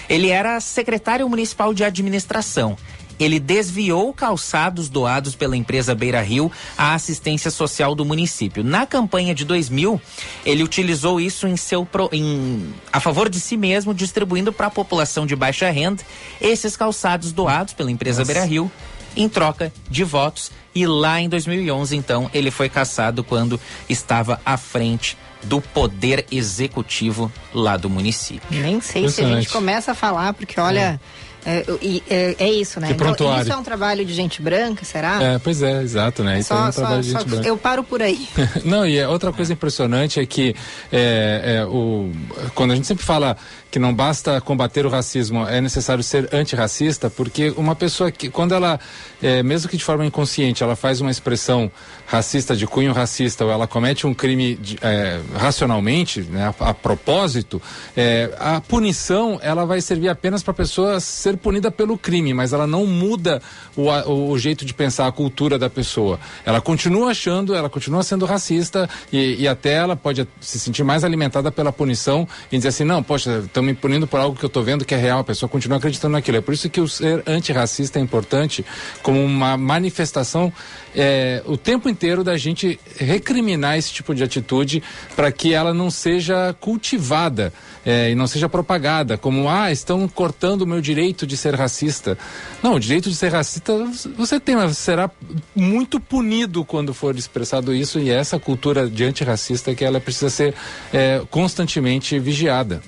ele 0.08 0.28
era 0.28 0.58
secretário 0.60 1.28
municipal 1.28 1.72
de 1.72 1.84
administração 1.84 2.76
ele 3.18 3.38
desviou 3.38 4.12
calçados 4.12 4.88
doados 4.88 5.34
pela 5.34 5.56
empresa 5.56 5.94
Beira 5.94 6.20
Rio 6.20 6.50
à 6.76 6.94
assistência 6.94 7.50
social 7.50 7.94
do 7.94 8.04
município. 8.04 8.64
Na 8.64 8.86
campanha 8.86 9.34
de 9.34 9.44
2000, 9.44 10.00
ele 10.44 10.62
utilizou 10.62 11.20
isso 11.20 11.46
em 11.46 11.56
seu 11.56 11.84
pro, 11.84 12.08
em, 12.12 12.74
a 12.92 13.00
favor 13.00 13.28
de 13.28 13.40
si 13.40 13.56
mesmo, 13.56 13.94
distribuindo 13.94 14.52
para 14.52 14.66
a 14.66 14.70
população 14.70 15.26
de 15.26 15.36
baixa 15.36 15.70
renda 15.70 16.02
esses 16.40 16.76
calçados 16.76 17.32
doados 17.32 17.74
pela 17.74 17.90
empresa 17.90 18.20
Nossa. 18.20 18.32
Beira 18.32 18.46
Rio 18.46 18.70
em 19.16 19.28
troca 19.28 19.72
de 19.88 20.04
votos. 20.04 20.50
E 20.74 20.86
lá 20.86 21.20
em 21.20 21.28
2011, 21.28 21.94
então, 21.94 22.30
ele 22.32 22.50
foi 22.50 22.68
caçado 22.68 23.22
quando 23.22 23.60
estava 23.88 24.40
à 24.44 24.56
frente 24.56 25.18
do 25.42 25.60
poder 25.60 26.24
executivo 26.30 27.30
lá 27.52 27.76
do 27.76 27.90
município. 27.90 28.42
Nem 28.50 28.80
sei 28.80 29.08
se 29.08 29.22
a 29.22 29.26
gente 29.26 29.48
começa 29.48 29.92
a 29.92 29.94
falar, 29.94 30.32
porque 30.32 30.58
olha. 30.58 31.00
É 31.18 31.31
é, 31.44 31.64
é, 32.08 32.36
é, 32.38 32.50
isso, 32.50 32.78
né? 32.78 32.90
Então, 32.90 33.40
isso 33.40 33.52
é 33.52 33.56
um 33.56 33.62
trabalho 33.62 34.04
de 34.04 34.12
gente 34.12 34.40
branca, 34.40 34.84
será? 34.84 35.22
É, 35.22 35.38
pois 35.38 35.60
é, 35.62 35.82
exato, 35.82 36.22
né? 36.22 36.38
Isso 36.38 36.48
só, 36.48 36.66
é 36.66 36.68
um 36.68 36.70
trabalho 36.70 36.94
só, 36.96 37.00
de 37.00 37.10
gente 37.10 37.28
branca. 37.28 37.48
Eu 37.48 37.56
paro 37.56 37.82
por 37.82 38.00
aí. 38.00 38.28
Não, 38.64 38.86
e 38.86 39.02
outra 39.04 39.32
coisa 39.32 39.52
impressionante 39.52 40.20
é 40.20 40.26
que 40.26 40.54
é, 40.92 41.58
é, 41.58 41.64
o, 41.66 42.12
quando 42.54 42.72
a 42.72 42.76
gente 42.76 42.86
sempre 42.86 43.04
fala 43.04 43.36
que 43.72 43.78
não 43.78 43.94
basta 43.94 44.38
combater 44.38 44.84
o 44.84 44.90
racismo, 44.90 45.48
é 45.48 45.58
necessário 45.58 46.04
ser 46.04 46.28
antirracista, 46.30 47.08
porque 47.08 47.54
uma 47.56 47.74
pessoa 47.74 48.12
que, 48.12 48.28
quando 48.28 48.54
ela, 48.54 48.78
é, 49.22 49.42
mesmo 49.42 49.66
que 49.66 49.78
de 49.78 49.82
forma 49.82 50.04
inconsciente, 50.04 50.62
ela 50.62 50.76
faz 50.76 51.00
uma 51.00 51.10
expressão 51.10 51.72
racista, 52.06 52.54
de 52.54 52.66
cunho 52.66 52.92
racista, 52.92 53.46
ou 53.46 53.50
ela 53.50 53.66
comete 53.66 54.06
um 54.06 54.12
crime 54.12 54.56
de, 54.56 54.76
é, 54.82 55.18
racionalmente, 55.34 56.20
né, 56.20 56.52
a, 56.60 56.68
a 56.68 56.74
propósito, 56.74 57.62
é, 57.96 58.30
a 58.38 58.60
punição 58.60 59.40
ela 59.42 59.64
vai 59.64 59.80
servir 59.80 60.10
apenas 60.10 60.42
para 60.42 60.52
a 60.52 60.54
pessoa 60.54 61.00
ser 61.00 61.38
punida 61.38 61.70
pelo 61.70 61.96
crime, 61.96 62.34
mas 62.34 62.52
ela 62.52 62.66
não 62.66 62.86
muda 62.86 63.40
o, 63.74 63.90
a, 63.90 64.06
o 64.06 64.38
jeito 64.38 64.66
de 64.66 64.74
pensar, 64.74 65.06
a 65.06 65.12
cultura 65.12 65.58
da 65.58 65.70
pessoa. 65.70 66.20
Ela 66.44 66.60
continua 66.60 67.12
achando, 67.12 67.54
ela 67.54 67.70
continua 67.70 68.02
sendo 68.02 68.26
racista 68.26 68.86
e, 69.10 69.36
e 69.38 69.48
até 69.48 69.72
ela 69.72 69.96
pode 69.96 70.28
se 70.42 70.60
sentir 70.60 70.84
mais 70.84 71.04
alimentada 71.04 71.50
pela 71.50 71.72
punição 71.72 72.28
e 72.50 72.58
dizer 72.58 72.68
assim, 72.68 72.84
não, 72.84 73.02
poxa, 73.02 73.44
estão 73.62 73.64
me 73.64 73.74
punindo 73.74 74.06
por 74.06 74.20
algo 74.20 74.36
que 74.36 74.44
eu 74.44 74.48
estou 74.48 74.62
vendo 74.62 74.84
que 74.84 74.94
é 74.94 74.98
real, 74.98 75.20
a 75.20 75.24
pessoa 75.24 75.48
continua 75.48 75.78
acreditando 75.78 76.12
naquilo. 76.12 76.38
É 76.38 76.40
por 76.40 76.52
isso 76.52 76.68
que 76.68 76.80
o 76.80 76.88
ser 76.88 77.22
antirracista 77.26 77.98
é 77.98 78.02
importante 78.02 78.64
como 79.02 79.22
uma 79.24 79.56
manifestação 79.56 80.52
é, 80.94 81.42
o 81.46 81.56
tempo 81.56 81.88
inteiro 81.88 82.22
da 82.22 82.36
gente 82.36 82.78
recriminar 82.98 83.78
esse 83.78 83.92
tipo 83.92 84.14
de 84.14 84.22
atitude 84.22 84.82
para 85.16 85.30
que 85.32 85.54
ela 85.54 85.72
não 85.72 85.90
seja 85.90 86.54
cultivada 86.60 87.52
é, 87.84 88.10
e 88.10 88.14
não 88.14 88.26
seja 88.26 88.48
propagada 88.48 89.16
como 89.16 89.48
ah 89.48 89.72
estão 89.72 90.06
cortando 90.06 90.62
o 90.62 90.66
meu 90.66 90.80
direito 90.80 91.26
de 91.26 91.36
ser 91.36 91.54
racista. 91.54 92.18
Não, 92.62 92.74
o 92.74 92.80
direito 92.80 93.08
de 93.08 93.16
ser 93.16 93.32
racista 93.32 93.72
você 94.16 94.38
tem, 94.38 94.56
mas 94.56 94.76
será 94.76 95.10
muito 95.54 95.98
punido 95.98 96.64
quando 96.64 96.92
for 96.92 97.16
expressado 97.16 97.74
isso 97.74 97.98
e 97.98 98.10
é 98.10 98.14
essa 98.14 98.38
cultura 98.38 98.88
de 98.88 99.04
antirracista 99.04 99.74
que 99.74 99.84
ela 99.84 100.00
precisa 100.00 100.28
ser 100.28 100.54
é, 100.92 101.22
constantemente 101.30 102.18
vigiada. 102.18 102.82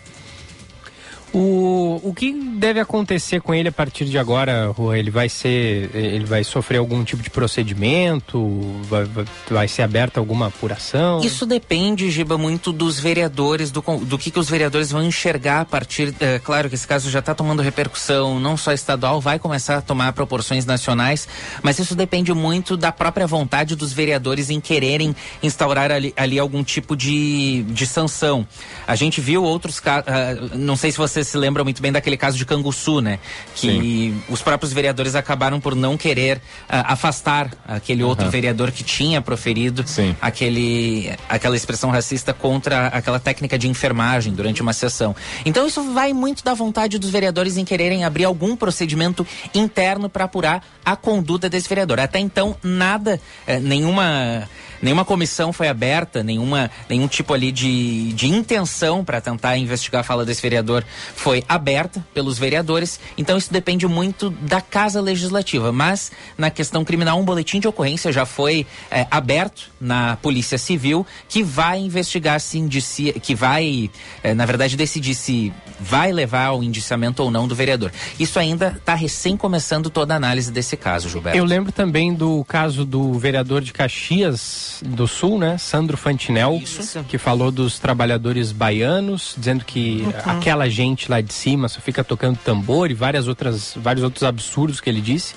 O, 1.35 2.01
o 2.05 2.14
que 2.14 2.33
deve 2.33 2.79
acontecer 2.79 3.40
com 3.40 3.53
ele 3.53 3.68
a 3.68 3.73
partir 3.73 4.05
de 4.05 4.16
agora, 4.16 4.68
Rua? 4.68 4.97
Ele 4.97 5.11
vai 5.11 5.29
ser. 5.29 5.90
Ele 5.92 6.25
vai 6.25 6.44
sofrer 6.44 6.79
algum 6.79 7.03
tipo 7.03 7.25
de 7.25 7.29
procedimento? 7.29 8.38
Vai, 8.85 9.05
vai, 9.51 9.66
ser 9.66 9.83
aberta 9.83 10.20
alguma 10.20 10.47
apuração? 10.47 11.20
Isso 11.25 11.44
depende, 11.44 12.09
Giba, 12.09 12.38
muito 12.38 12.73
dos 12.73 13.01
vereadores, 13.01 13.73
do, 13.73 13.83
do 14.03 14.16
que, 14.16 14.31
que 14.31 14.38
os 14.38 14.49
vereadores 14.49 14.92
vão 14.92 15.03
enxergar 15.03 15.62
a 15.62 15.64
partir. 15.64 16.14
É, 16.20 16.38
claro 16.38 16.68
que 16.68 16.77
esse 16.77 16.87
caso 16.87 17.11
já 17.11 17.18
está 17.18 17.35
tomando 17.35 17.62
repercussão, 17.62 18.38
não 18.38 18.57
só 18.57 18.73
estadual, 18.73 19.20
vai 19.20 19.40
começar 19.40 19.79
a 19.79 19.83
tomar 19.83 20.12
proporções 20.12 20.64
nacionais, 20.64 21.27
mas 21.64 21.81
isso 21.81 21.97
depende 21.97 22.33
muito 22.33 22.77
da 22.77 22.92
própria 22.92 23.27
vontade 23.27 23.75
dos 23.75 23.92
vereadores 23.92 24.51
em 24.51 24.61
quererem 24.61 25.16
instaurar 25.42 25.90
ali, 25.90 26.14
ali 26.16 26.38
algum 26.38 26.62
tipo 26.62 26.97
de, 26.97 27.64
de 27.64 27.88
sanção. 27.88 28.47
A 28.87 28.94
gente 28.94 29.20
viu 29.20 29.42
outros 29.42 29.81
casos. 29.81 30.07
Uh, 30.07 30.57
não 30.57 30.77
sei 30.77 30.92
se 30.92 30.99
vocês 30.99 31.23
se 31.24 31.37
lembram 31.37 31.64
muito 31.64 31.80
bem 31.80 31.90
daquele 31.90 32.16
caso 32.16 32.37
de 32.37 32.44
Canguçu, 32.44 33.00
né? 33.00 33.18
Que 33.54 33.68
Sim. 33.68 34.22
os 34.28 34.42
próprios 34.42 34.72
vereadores 34.72 35.14
acabaram 35.14 35.60
por 35.60 35.74
não 35.74 35.96
querer 35.96 36.37
uh, 36.37 36.40
afastar 36.68 37.50
aquele 37.66 38.02
uhum. 38.02 38.10
outro 38.10 38.30
vereador 38.30 38.70
que 38.70 38.84
tinha 38.84 39.20
proferido 39.20 39.84
aquele, 40.20 41.12
aquela 41.28 41.56
expressão 41.56 41.90
racista 41.90 42.32
contra 42.32 42.88
aquela 42.88 43.18
técnica 43.18 43.58
de 43.58 43.68
enfermagem 43.68 44.32
durante 44.32 44.62
uma 44.62 44.72
sessão. 44.72 45.14
Então 45.44 45.66
isso 45.66 45.82
vai 45.92 46.12
muito 46.12 46.44
da 46.44 46.54
vontade 46.54 46.98
dos 46.98 47.10
vereadores 47.10 47.56
em 47.56 47.64
quererem 47.64 48.04
abrir 48.04 48.24
algum 48.24 48.56
procedimento 48.56 49.26
interno 49.54 50.08
para 50.08 50.24
apurar 50.24 50.64
a 50.84 50.96
conduta 50.96 51.48
desse 51.48 51.68
vereador. 51.68 52.00
Até 52.00 52.18
então, 52.18 52.56
nada, 52.62 53.20
eh, 53.46 53.58
nenhuma 53.58 54.48
nenhuma 54.85 55.05
comissão 55.05 55.53
foi 55.53 55.68
aberta, 55.68 56.23
nenhuma, 56.23 56.70
nenhum 56.88 57.09
tipo 57.09 57.33
ali 57.33 57.51
de, 57.51 58.12
de 58.12 58.29
intenção 58.29 59.05
para 59.05 59.20
tentar 59.20 59.57
investigar 59.57 60.01
a 60.01 60.05
fala 60.05 60.25
desse 60.25 60.42
vereador 60.42 60.85
foi 61.16 61.42
aberta 61.49 62.05
pelos 62.12 62.38
vereadores. 62.38 63.01
Então 63.16 63.38
isso 63.38 63.53
depende 63.53 63.87
muito 63.88 64.31
da 64.31 64.61
Casa 64.61 65.01
Legislativa. 65.01 65.73
Mas 65.73 66.12
na 66.37 66.51
questão 66.51 66.85
criminal, 66.85 67.18
um 67.18 67.25
boletim 67.25 67.59
de 67.59 67.66
ocorrência 67.66 68.12
já 68.12 68.27
foi 68.27 68.66
é, 68.90 69.07
aberto 69.11 69.70
na 69.81 70.16
Polícia 70.16 70.59
Civil 70.59 71.07
que 71.29 71.42
vai 71.42 71.79
investigar 71.81 72.38
se 72.40 72.59
indicia, 72.59 73.14
que 73.14 73.35
vai, 73.35 73.90
é, 74.23 74.35
na 74.35 74.44
verdade, 74.44 74.77
decidir 74.77 75.14
se 75.14 75.53
vai 75.81 76.12
levar 76.12 76.47
ao 76.47 76.62
indiciamento 76.62 77.23
ou 77.23 77.31
não 77.31 77.49
do 77.49 77.55
vereador. 77.55 77.90
Isso 78.18 78.38
ainda 78.38 78.75
está 78.77 78.94
recém 78.94 79.37
começando 79.37 79.90
toda 79.90 80.14
a 80.14 80.16
análise 80.16 80.53
desse 80.53 80.77
caso, 80.77 81.09
Gilberto. 81.09 81.38
Eu 81.38 81.44
lembro 81.44 81.73
também 81.73 82.12
do 82.12 82.44
caso 82.44 82.85
do 82.85 83.14
vereador 83.18 83.61
de 83.61 83.73
Caxias, 83.73 84.73
do 84.82 85.06
Sul, 85.06 85.38
né? 85.38 85.58
Sandro 85.58 85.96
Fantinel, 85.96 86.60
que 87.08 87.18
falou 87.18 87.50
dos 87.50 87.78
trabalhadores 87.78 88.52
baianos, 88.52 89.34
dizendo 89.37 89.64
que 89.64 90.04
aquela 90.24 90.68
gente 90.68 91.10
lá 91.10 91.20
de 91.20 91.32
cima 91.32 91.68
só 91.68 91.80
fica 91.80 92.02
tocando 92.02 92.38
tambor 92.44 92.90
e 92.90 92.94
várias 92.94 93.28
outras, 93.28 93.74
vários 93.76 94.02
outros 94.02 94.22
absurdos 94.24 94.80
que 94.80 94.88
ele 94.90 95.00
disse. 95.00 95.34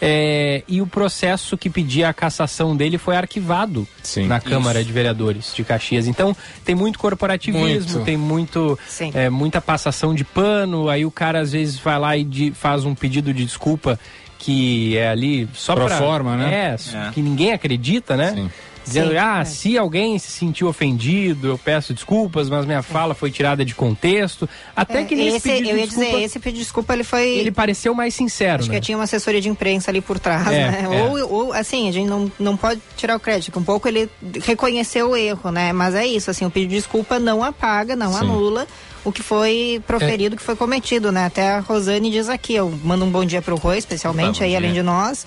É, 0.00 0.62
e 0.68 0.80
o 0.80 0.86
processo 0.86 1.58
que 1.58 1.68
pedia 1.68 2.08
a 2.08 2.12
cassação 2.14 2.76
dele 2.76 2.98
foi 2.98 3.16
arquivado 3.16 3.86
Sim. 4.00 4.28
na 4.28 4.38
Câmara 4.38 4.84
de 4.84 4.92
Vereadores 4.92 5.52
de 5.52 5.64
Caxias. 5.64 6.06
Então 6.06 6.36
tem 6.64 6.72
muito 6.74 7.00
corporativismo, 7.00 7.90
Muito. 7.94 8.04
tem 8.04 8.16
muito 8.16 8.78
é, 9.12 9.28
muita 9.28 9.60
passação 9.60 10.14
de 10.14 10.22
pano. 10.22 10.88
Aí 10.88 11.04
o 11.04 11.10
cara 11.10 11.40
às 11.40 11.50
vezes 11.50 11.78
vai 11.78 11.98
lá 11.98 12.16
e 12.16 12.22
de- 12.22 12.52
faz 12.52 12.84
um 12.84 12.94
pedido 12.94 13.34
de 13.34 13.44
desculpa 13.44 13.98
que 14.38 14.96
é 14.96 15.08
ali 15.08 15.48
só 15.52 15.74
Pro 15.74 15.86
pra, 15.86 15.98
forma, 15.98 16.36
né? 16.36 16.76
É, 16.76 17.10
que 17.12 17.20
ninguém 17.20 17.50
acredita, 17.52 18.16
né? 18.16 18.34
Sim. 18.36 18.50
Dizendo, 18.88 19.10
Sim, 19.10 19.16
ah, 19.18 19.38
é. 19.40 19.44
se 19.44 19.78
alguém 19.78 20.18
se 20.18 20.30
sentiu 20.30 20.66
ofendido, 20.68 21.48
eu 21.48 21.58
peço 21.58 21.94
desculpas, 21.94 22.48
mas 22.50 22.66
minha 22.66 22.82
fala 22.82 23.14
foi 23.14 23.30
tirada 23.30 23.64
de 23.64 23.74
contexto. 23.74 24.48
Até 24.74 25.02
É, 25.02 25.04
que 25.04 25.14
nesse 25.14 25.36
esse, 25.36 25.48
pedido 25.48 25.68
eu 25.70 25.76
ia 25.76 25.82
de 25.82 25.86
desculpa, 25.88 26.10
dizer, 26.10 26.22
esse 26.24 26.38
pedido 26.38 26.58
de 26.58 26.62
desculpa 26.64 26.92
ele 26.94 27.04
foi. 27.04 27.28
ele 27.28 27.52
pareceu 27.52 27.94
mais 27.94 28.14
sincero, 28.14 28.60
Acho 28.62 28.70
né? 28.70 28.74
que 28.80 28.86
tinha 28.86 28.98
uma 28.98 29.04
assessoria 29.04 29.40
de 29.40 29.48
imprensa 29.48 29.90
ali 29.90 30.00
por 30.00 30.18
trás, 30.18 30.46
É, 30.48 30.70
né? 30.70 30.88
é. 30.90 31.02
Ou, 31.04 31.32
ou, 31.32 31.52
assim, 31.52 31.88
a 31.88 31.92
gente 31.92 32.08
não, 32.08 32.30
não 32.38 32.56
pode 32.56 32.80
tirar 32.96 33.16
o 33.16 33.20
crédito, 33.20 33.52
que 33.52 33.58
um 33.58 33.64
pouco 33.64 33.86
ele 33.86 34.08
reconheceu 34.44 35.10
o 35.10 35.16
erro, 35.16 35.50
né? 35.50 35.72
Mas 35.72 35.94
é 35.94 36.06
isso, 36.06 36.30
assim, 36.30 36.44
o 36.44 36.50
pedido 36.50 36.70
de 36.70 36.76
desculpa 36.76 37.18
não 37.18 37.42
apaga, 37.44 37.94
não 37.94 38.12
Sim. 38.12 38.20
anula 38.20 38.66
o 39.04 39.12
que 39.12 39.22
foi 39.22 39.80
proferido, 39.86 40.34
o 40.34 40.38
que 40.38 40.42
foi 40.44 40.56
cometido, 40.56 41.12
né? 41.12 41.26
Até 41.26 41.52
a 41.52 41.60
Rosane 41.60 42.10
diz 42.10 42.28
aqui, 42.28 42.54
eu 42.54 42.70
mando 42.82 43.04
um 43.04 43.10
bom 43.10 43.24
dia 43.24 43.40
pro 43.40 43.56
Rui, 43.56 43.78
especialmente, 43.78 44.38
bom 44.40 44.44
aí 44.44 44.50
dia. 44.50 44.58
além 44.58 44.72
de 44.72 44.82
nós. 44.82 45.24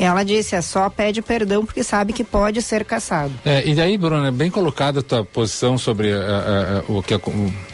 Ela 0.00 0.24
disse, 0.24 0.54
é 0.54 0.62
só 0.62 0.88
pede 0.88 1.20
perdão 1.20 1.66
porque 1.66 1.84
sabe 1.84 2.14
que 2.14 2.24
pode 2.24 2.62
ser 2.62 2.86
caçado. 2.86 3.32
É, 3.44 3.68
e 3.68 3.74
daí, 3.74 3.98
Bruno, 3.98 4.24
é 4.24 4.30
bem 4.30 4.50
colocada 4.50 5.00
a 5.00 5.02
tua 5.02 5.24
posição 5.26 5.76
sobre 5.76 6.08
eh, 6.08 6.14
eh, 6.14 6.82
o 6.88 7.02
que 7.02 7.12
a, 7.12 7.20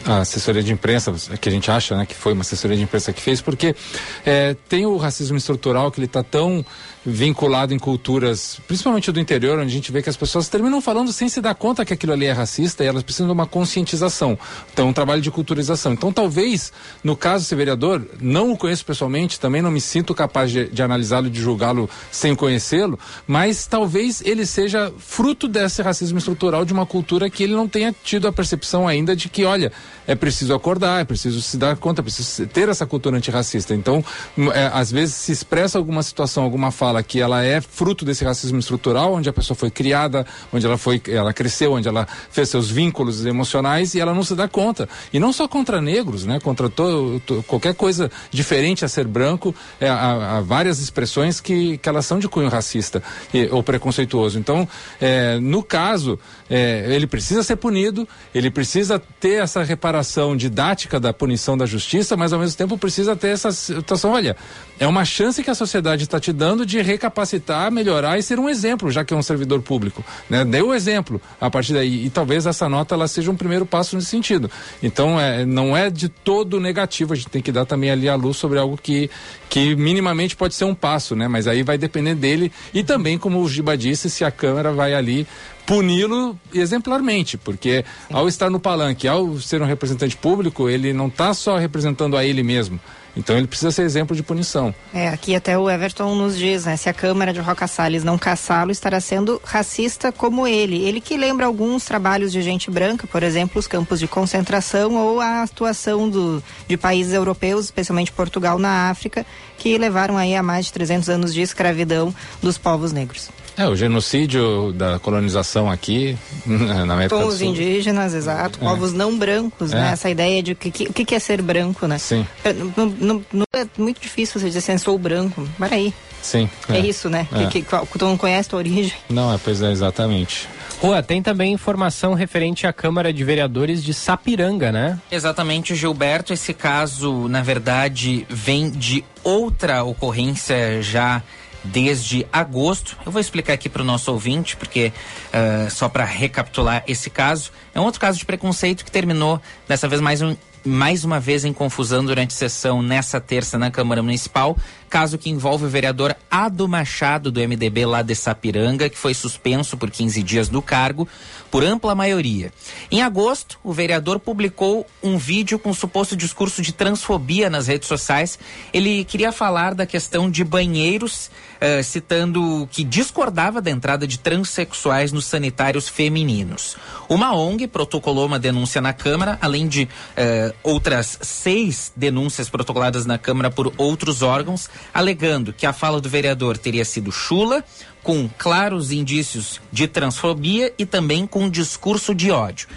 a 0.04 0.18
assessoria 0.18 0.60
de 0.60 0.72
imprensa, 0.72 1.14
que 1.40 1.48
a 1.48 1.52
gente 1.52 1.70
acha 1.70 1.96
né, 1.96 2.04
que 2.04 2.16
foi 2.16 2.32
uma 2.32 2.42
assessoria 2.42 2.76
de 2.76 2.82
imprensa 2.82 3.12
que 3.12 3.22
fez, 3.22 3.40
porque 3.40 3.76
eh, 4.24 4.56
tem 4.68 4.84
o 4.86 4.96
racismo 4.96 5.36
estrutural 5.36 5.92
que 5.92 6.00
ele 6.00 6.06
está 6.06 6.24
tão 6.24 6.64
vinculado 7.06 7.72
em 7.72 7.78
culturas, 7.78 8.58
principalmente 8.66 9.12
do 9.12 9.20
interior, 9.20 9.60
onde 9.60 9.68
a 9.68 9.72
gente 9.72 9.92
vê 9.92 10.02
que 10.02 10.10
as 10.10 10.16
pessoas 10.16 10.48
terminam 10.48 10.80
falando 10.80 11.12
sem 11.12 11.28
se 11.28 11.40
dar 11.40 11.54
conta 11.54 11.84
que 11.84 11.94
aquilo 11.94 12.12
ali 12.12 12.26
é 12.26 12.32
racista 12.32 12.82
e 12.82 12.88
elas 12.88 13.04
precisam 13.04 13.28
de 13.28 13.32
uma 13.32 13.46
conscientização. 13.46 14.36
Então, 14.72 14.88
um 14.88 14.92
trabalho 14.92 15.22
de 15.22 15.30
culturização. 15.30 15.92
Então, 15.92 16.12
talvez, 16.12 16.72
no 17.04 17.16
caso 17.16 17.44
desse 17.44 17.54
vereador, 17.54 18.04
não 18.20 18.50
o 18.50 18.56
conheço 18.56 18.84
pessoalmente, 18.84 19.38
também 19.38 19.62
não 19.62 19.70
me 19.70 19.80
sinto 19.80 20.12
capaz 20.12 20.50
de, 20.50 20.68
de 20.68 20.82
analisá-lo, 20.82 21.30
de 21.30 21.40
julgá-lo 21.40 21.88
sem 22.16 22.34
conhecê-lo, 22.34 22.98
mas 23.26 23.66
talvez 23.66 24.22
ele 24.24 24.46
seja 24.46 24.92
fruto 24.98 25.46
desse 25.46 25.82
racismo 25.82 26.18
estrutural 26.18 26.64
de 26.64 26.72
uma 26.72 26.86
cultura 26.86 27.28
que 27.28 27.42
ele 27.42 27.54
não 27.54 27.68
tenha 27.68 27.94
tido 28.04 28.26
a 28.26 28.32
percepção 28.32 28.88
ainda 28.88 29.14
de 29.14 29.28
que, 29.28 29.44
olha, 29.44 29.70
é 30.06 30.14
preciso 30.14 30.54
acordar, 30.54 31.00
é 31.00 31.04
preciso 31.04 31.42
se 31.42 31.56
dar 31.56 31.76
conta, 31.76 32.00
é 32.00 32.04
preciso 32.04 32.46
ter 32.46 32.68
essa 32.68 32.86
cultura 32.86 33.16
antirracista. 33.16 33.74
Então, 33.74 34.04
m- 34.36 34.50
é, 34.50 34.70
às 34.72 34.90
vezes 34.90 35.14
se 35.14 35.32
expressa 35.32 35.76
alguma 35.78 36.02
situação, 36.02 36.42
alguma 36.44 36.70
fala 36.70 37.02
que 37.02 37.20
ela 37.20 37.44
é 37.44 37.60
fruto 37.60 38.04
desse 38.04 38.24
racismo 38.24 38.58
estrutural, 38.58 39.12
onde 39.14 39.28
a 39.28 39.32
pessoa 39.32 39.56
foi 39.56 39.70
criada, 39.70 40.26
onde 40.52 40.64
ela 40.64 40.78
foi, 40.78 41.00
ela 41.08 41.32
cresceu, 41.32 41.72
onde 41.72 41.86
ela 41.88 42.06
fez 42.30 42.48
seus 42.48 42.70
vínculos 42.70 43.26
emocionais 43.26 43.94
e 43.94 44.00
ela 44.00 44.14
não 44.14 44.22
se 44.22 44.34
dá 44.34 44.48
conta. 44.48 44.88
E 45.12 45.18
não 45.18 45.32
só 45.32 45.46
contra 45.46 45.80
negros, 45.82 46.24
né? 46.24 46.40
Contra 46.40 46.68
to, 46.70 47.20
to- 47.26 47.44
qualquer 47.46 47.74
coisa 47.74 48.10
diferente 48.30 48.84
a 48.84 48.88
ser 48.88 49.06
branco, 49.06 49.54
é, 49.80 49.88
há, 49.88 50.38
há 50.38 50.40
várias 50.40 50.78
expressões 50.80 51.40
que, 51.40 51.76
que 51.78 51.88
elas 51.96 52.06
são 52.06 52.18
de 52.18 52.28
cunho 52.28 52.48
racista 52.48 53.02
e, 53.32 53.48
ou 53.50 53.62
preconceituoso. 53.62 54.38
Então, 54.38 54.68
é, 55.00 55.38
no 55.40 55.62
caso, 55.62 56.18
é, 56.48 56.86
ele 56.94 57.06
precisa 57.06 57.42
ser 57.42 57.56
punido, 57.56 58.06
ele 58.34 58.50
precisa 58.50 58.98
ter 58.98 59.42
essa 59.42 59.62
reparação 59.62 60.36
didática 60.36 61.00
da 61.00 61.12
punição 61.12 61.56
da 61.56 61.66
justiça, 61.66 62.16
mas 62.16 62.32
ao 62.32 62.38
mesmo 62.38 62.56
tempo 62.56 62.76
precisa 62.78 63.16
ter 63.16 63.28
essa 63.28 63.50
situação, 63.50 64.12
olha, 64.12 64.36
é 64.78 64.86
uma 64.86 65.04
chance 65.04 65.42
que 65.42 65.50
a 65.50 65.54
sociedade 65.54 66.04
está 66.04 66.20
te 66.20 66.32
dando 66.32 66.66
de 66.66 66.80
recapacitar, 66.82 67.72
melhorar 67.72 68.18
e 68.18 68.22
ser 68.22 68.38
um 68.38 68.48
exemplo, 68.48 68.90
já 68.90 69.04
que 69.04 69.14
é 69.14 69.16
um 69.16 69.22
servidor 69.22 69.62
público. 69.62 70.04
Né? 70.28 70.44
Dê 70.44 70.60
o 70.60 70.74
exemplo 70.74 71.20
a 71.40 71.50
partir 71.50 71.72
daí. 71.72 72.06
E 72.06 72.10
talvez 72.10 72.46
essa 72.46 72.68
nota 72.68 72.94
ela 72.94 73.08
seja 73.08 73.30
um 73.30 73.36
primeiro 73.36 73.64
passo 73.64 73.96
nesse 73.96 74.08
sentido. 74.08 74.50
Então, 74.82 75.18
é, 75.18 75.44
não 75.46 75.76
é 75.76 75.88
de 75.90 76.08
todo 76.08 76.60
negativo, 76.60 77.12
a 77.12 77.16
gente 77.16 77.30
tem 77.30 77.42
que 77.42 77.50
dar 77.50 77.64
também 77.64 77.90
ali 77.90 78.08
a 78.08 78.14
luz 78.14 78.36
sobre 78.36 78.58
algo 78.58 78.78
que, 78.80 79.10
que 79.48 79.74
minimamente 79.74 80.36
pode 80.36 80.54
ser 80.54 80.64
um 80.64 80.74
passo, 80.74 81.16
né? 81.16 81.26
Mas 81.26 81.46
aí 81.46 81.62
vai 81.62 81.78
depender 81.86 82.14
dele 82.14 82.52
e 82.74 82.82
também, 82.82 83.18
como 83.18 83.40
o 83.40 83.48
Giba 83.48 83.76
disse, 83.76 84.10
se 84.10 84.24
a 84.24 84.30
Câmara 84.30 84.72
vai 84.72 84.94
ali 84.94 85.26
puni-lo 85.66 86.38
exemplarmente, 86.54 87.36
porque 87.36 87.84
ao 88.10 88.28
estar 88.28 88.48
no 88.48 88.60
palanque, 88.60 89.08
ao 89.08 89.38
ser 89.40 89.60
um 89.60 89.66
representante 89.66 90.16
público, 90.16 90.68
ele 90.68 90.92
não 90.92 91.08
está 91.08 91.34
só 91.34 91.56
representando 91.56 92.16
a 92.16 92.24
ele 92.24 92.42
mesmo. 92.42 92.78
Então 93.16 93.36
ele 93.36 93.46
precisa 93.46 93.70
ser 93.70 93.82
exemplo 93.82 94.14
de 94.14 94.22
punição. 94.22 94.74
É, 94.92 95.08
aqui 95.08 95.34
até 95.34 95.56
o 95.56 95.70
Everton 95.70 96.14
nos 96.14 96.36
diz, 96.36 96.66
né? 96.66 96.76
Se 96.76 96.88
a 96.88 96.92
Câmara 96.92 97.32
de 97.32 97.40
Roca 97.40 97.66
Salles 97.66 98.04
não 98.04 98.18
caçá-lo, 98.18 98.70
estará 98.70 99.00
sendo 99.00 99.40
racista 99.42 100.12
como 100.12 100.46
ele. 100.46 100.84
Ele 100.84 101.00
que 101.00 101.16
lembra 101.16 101.46
alguns 101.46 101.84
trabalhos 101.84 102.30
de 102.30 102.42
gente 102.42 102.70
branca, 102.70 103.06
por 103.06 103.22
exemplo, 103.22 103.58
os 103.58 103.66
campos 103.66 103.98
de 103.98 104.06
concentração 104.06 104.96
ou 104.96 105.20
a 105.20 105.42
atuação 105.42 106.08
do, 106.08 106.42
de 106.68 106.76
países 106.76 107.14
europeus, 107.14 107.66
especialmente 107.66 108.12
Portugal, 108.12 108.58
na 108.58 108.90
África, 108.90 109.24
que 109.56 109.78
levaram 109.78 110.18
aí 110.18 110.36
a 110.36 110.42
mais 110.42 110.66
de 110.66 110.72
300 110.74 111.08
anos 111.08 111.32
de 111.32 111.40
escravidão 111.40 112.14
dos 112.42 112.58
povos 112.58 112.92
negros. 112.92 113.30
É, 113.56 113.66
o 113.66 113.74
genocídio 113.74 114.72
da 114.72 114.98
colonização 114.98 115.70
aqui, 115.70 116.16
na 116.46 116.92
América 116.94 117.16
Com 117.16 117.22
do 117.22 117.28
os 117.28 117.38
Sul. 117.38 117.48
indígenas, 117.48 118.12
exato, 118.14 118.58
povos 118.58 118.92
não 118.92 119.16
brancos, 119.18 119.72
É. 119.72 119.76
né? 119.76 119.90
Essa 119.92 120.10
ideia 120.10 120.42
de 120.42 120.54
que, 120.54 120.70
que, 120.70 120.84
o 120.84 120.92
que 120.92 121.04
que 121.04 121.14
é 121.14 121.18
ser 121.18 121.40
branco, 121.40 121.86
né? 121.86 121.98
Sim, 121.98 122.26
É, 122.44 122.52
Não, 122.52 122.86
não- 122.98 123.24
não 123.32 123.44
é 123.54 123.66
muito 123.78 124.00
difícil 124.00 124.40
você 124.40 124.46
dizer 124.48 124.58
assim, 124.58 124.76
sou 124.78 124.98
branco. 124.98 125.48
Peraí, 125.58 125.92
sim. 126.20 126.48
é, 126.68 126.78
isso, 126.80 127.08
né? 127.08 127.26
É. 127.32 127.46
Que, 127.46 127.62
que, 127.62 127.98
tu 127.98 128.04
não 128.04 128.16
conhece 128.16 128.48
a 128.48 128.50
tua 128.50 128.58
origem. 128.58 128.92
Não, 129.08 129.32
é, 129.32 129.38
pois 129.42 129.62
é, 129.62 129.70
exatamente. 129.72 130.48
Rua, 130.82 131.02
tem 131.02 131.22
também 131.22 131.54
informação 131.54 132.12
referente 132.12 132.66
à 132.66 132.72
Câmara 132.74 133.10
de 133.10 133.24
Vereadores 133.24 133.82
de 133.82 133.94
Sapiranga, 133.94 134.70
né? 134.70 135.00
Exatamente, 135.10 135.74
Gilberto. 135.74 136.34
Esse 136.34 136.52
caso, 136.52 137.26
na 137.28 137.40
verdade, 137.42 138.26
vem 138.28 138.68
de 138.68 139.02
outra 139.24 139.82
ocorrência 139.84 140.82
já 140.82 141.22
desde 141.66 142.26
agosto. 142.32 142.96
Eu 143.04 143.12
vou 143.12 143.20
explicar 143.20 143.52
aqui 143.52 143.68
para 143.68 143.82
o 143.82 143.84
nosso 143.84 144.10
ouvinte, 144.12 144.56
porque 144.56 144.92
ah, 145.32 145.68
só 145.70 145.88
para 145.88 146.04
recapitular 146.04 146.82
esse 146.86 147.10
caso, 147.10 147.52
é 147.74 147.80
um 147.80 147.84
outro 147.84 148.00
caso 148.00 148.18
de 148.18 148.24
preconceito 148.24 148.84
que 148.84 148.90
terminou 148.90 149.40
dessa 149.68 149.88
vez 149.88 150.00
mais 150.00 150.22
um 150.22 150.36
mais 150.66 151.04
uma 151.04 151.20
vez 151.20 151.44
em 151.44 151.52
confusão 151.52 152.04
durante 152.04 152.34
sessão 152.34 152.82
nessa 152.82 153.20
terça 153.20 153.56
na 153.56 153.70
Câmara 153.70 154.02
Municipal, 154.02 154.56
caso 154.88 155.18
que 155.18 155.30
envolve 155.30 155.64
o 155.64 155.68
vereador 155.68 156.16
Ado 156.30 156.68
Machado 156.68 157.30
do 157.30 157.40
MDB 157.40 157.86
lá 157.86 158.02
de 158.02 158.14
Sapiranga, 158.14 158.88
que 158.88 158.98
foi 158.98 159.14
suspenso 159.14 159.76
por 159.76 159.90
15 159.90 160.22
dias 160.22 160.48
do 160.48 160.62
cargo 160.62 161.08
por 161.50 161.64
ampla 161.64 161.94
maioria. 161.94 162.52
Em 162.90 163.02
agosto, 163.02 163.58
o 163.64 163.72
vereador 163.72 164.18
publicou 164.18 164.86
um 165.02 165.16
vídeo 165.16 165.58
com 165.58 165.72
suposto 165.72 166.16
discurso 166.16 166.60
de 166.60 166.72
transfobia 166.72 167.48
nas 167.48 167.66
redes 167.66 167.88
sociais. 167.88 168.38
Ele 168.72 169.04
queria 169.04 169.32
falar 169.32 169.74
da 169.74 169.86
questão 169.86 170.30
de 170.30 170.44
banheiros, 170.44 171.30
eh, 171.60 171.82
citando 171.82 172.68
que 172.70 172.84
discordava 172.84 173.62
da 173.62 173.70
entrada 173.70 174.06
de 174.06 174.18
transexuais 174.18 175.12
nos 175.12 175.24
sanitários 175.24 175.88
femininos. 175.88 176.76
Uma 177.08 177.34
ONG 177.34 177.66
protocolou 177.66 178.26
uma 178.26 178.38
denúncia 178.38 178.80
na 178.80 178.92
Câmara, 178.92 179.38
além 179.40 179.68
de 179.68 179.88
eh, 180.16 180.52
outras 180.62 181.18
seis 181.22 181.92
denúncias 181.96 182.48
protocoladas 182.48 183.06
na 183.06 183.16
Câmara 183.16 183.50
por 183.50 183.72
outros 183.76 184.22
órgãos, 184.22 184.68
alegando 184.92 185.52
que 185.52 185.66
a 185.66 185.72
fala 185.72 186.00
do 186.00 186.08
vereador 186.08 186.56
teria 186.58 186.84
sido 186.84 187.12
chula, 187.12 187.64
com 188.02 188.28
claros 188.38 188.92
indícios 188.92 189.60
de 189.72 189.88
transfobia 189.88 190.72
e 190.78 190.86
também 190.86 191.26
com 191.26 191.50
discurso 191.50 192.14
de 192.14 192.30
ódio. 192.30 192.68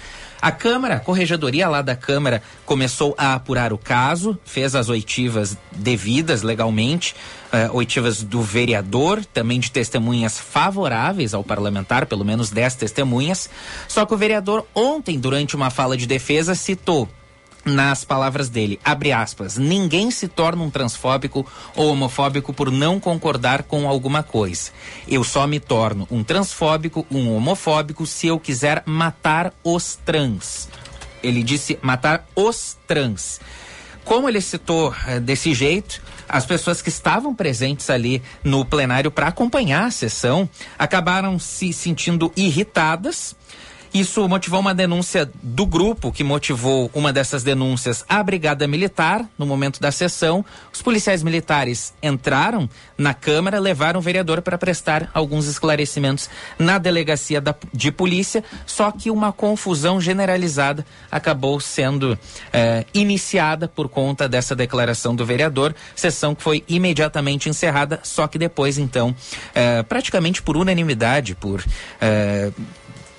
A 0.41 0.51
Câmara, 0.51 0.95
a 0.95 0.99
corregedoria 0.99 1.67
lá 1.67 1.81
da 1.81 1.97
Câmara, 1.97 2.41
começou 2.65 3.13
a 3.17 3.33
apurar 3.33 3.73
o 3.73 3.77
caso, 3.77 4.39
fez 4.45 4.73
as 4.73 4.87
oitivas 4.87 5.57
devidas 5.69 6.43
legalmente, 6.43 7.13
eh, 7.51 7.69
oitivas 7.73 8.23
do 8.23 8.41
vereador, 8.41 9.23
também 9.25 9.59
de 9.59 9.69
testemunhas 9.69 10.39
favoráveis 10.39 11.33
ao 11.33 11.43
parlamentar, 11.43 12.05
pelo 12.05 12.23
menos 12.23 12.51
10 12.51 12.75
testemunhas. 12.75 13.49
Só 13.85 14.05
que 14.05 14.13
o 14.13 14.17
vereador, 14.17 14.65
ontem, 14.73 15.19
durante 15.19 15.57
uma 15.57 15.69
fala 15.69 15.97
de 15.97 16.07
defesa, 16.07 16.55
citou 16.55 17.09
nas 17.65 18.03
palavras 18.03 18.49
dele, 18.49 18.79
abre 18.83 19.11
aspas, 19.11 19.57
ninguém 19.57 20.11
se 20.11 20.27
torna 20.27 20.63
um 20.63 20.69
transfóbico 20.69 21.45
ou 21.75 21.91
homofóbico 21.91 22.53
por 22.53 22.71
não 22.71 22.99
concordar 22.99 23.63
com 23.63 23.87
alguma 23.87 24.23
coisa. 24.23 24.71
Eu 25.07 25.23
só 25.23 25.45
me 25.45 25.59
torno 25.59 26.07
um 26.09 26.23
transfóbico, 26.23 27.05
um 27.11 27.33
homofóbico 27.35 28.05
se 28.05 28.27
eu 28.27 28.39
quiser 28.39 28.83
matar 28.85 29.53
os 29.63 29.95
trans. 30.05 30.69
Ele 31.21 31.43
disse 31.43 31.77
matar 31.81 32.25
os 32.35 32.77
trans. 32.87 33.39
Como 34.05 34.27
ele 34.27 34.41
citou 34.41 34.95
eh, 35.05 35.19
desse 35.19 35.53
jeito, 35.53 36.01
as 36.27 36.45
pessoas 36.45 36.81
que 36.81 36.89
estavam 36.89 37.35
presentes 37.35 37.89
ali 37.89 38.23
no 38.43 38.65
plenário 38.65 39.11
para 39.11 39.27
acompanhar 39.27 39.85
a 39.85 39.91
sessão 39.91 40.49
acabaram 40.77 41.37
se 41.37 41.73
sentindo 41.73 42.31
irritadas 42.35 43.35
isso 43.93 44.27
motivou 44.27 44.59
uma 44.59 44.73
denúncia 44.73 45.29
do 45.41 45.65
grupo 45.65 46.11
que 46.11 46.23
motivou 46.23 46.91
uma 46.93 47.11
dessas 47.11 47.43
denúncias 47.43 48.05
à 48.07 48.21
Brigada 48.21 48.67
Militar 48.67 49.25
no 49.37 49.45
momento 49.45 49.79
da 49.79 49.91
sessão. 49.91 50.45
Os 50.71 50.81
policiais 50.81 51.23
militares 51.23 51.93
entraram 52.01 52.69
na 52.97 53.13
Câmara, 53.13 53.59
levaram 53.59 53.99
o 53.99 54.03
vereador 54.03 54.41
para 54.41 54.57
prestar 54.57 55.09
alguns 55.13 55.47
esclarecimentos 55.47 56.29
na 56.57 56.77
delegacia 56.77 57.41
da, 57.41 57.55
de 57.73 57.91
polícia, 57.91 58.43
só 58.65 58.91
que 58.91 59.09
uma 59.09 59.31
confusão 59.31 59.99
generalizada 59.99 60.85
acabou 61.11 61.59
sendo 61.59 62.17
eh, 62.53 62.85
iniciada 62.93 63.67
por 63.67 63.89
conta 63.89 64.29
dessa 64.29 64.55
declaração 64.55 65.15
do 65.15 65.25
vereador. 65.25 65.73
Sessão 65.95 66.35
que 66.35 66.43
foi 66.43 66.63
imediatamente 66.67 67.49
encerrada, 67.49 67.99
só 68.03 68.27
que 68.27 68.37
depois, 68.37 68.77
então, 68.77 69.15
eh, 69.55 69.83
praticamente 69.83 70.41
por 70.41 70.57
unanimidade, 70.57 71.35
por. 71.35 71.63
Eh, 71.99 72.51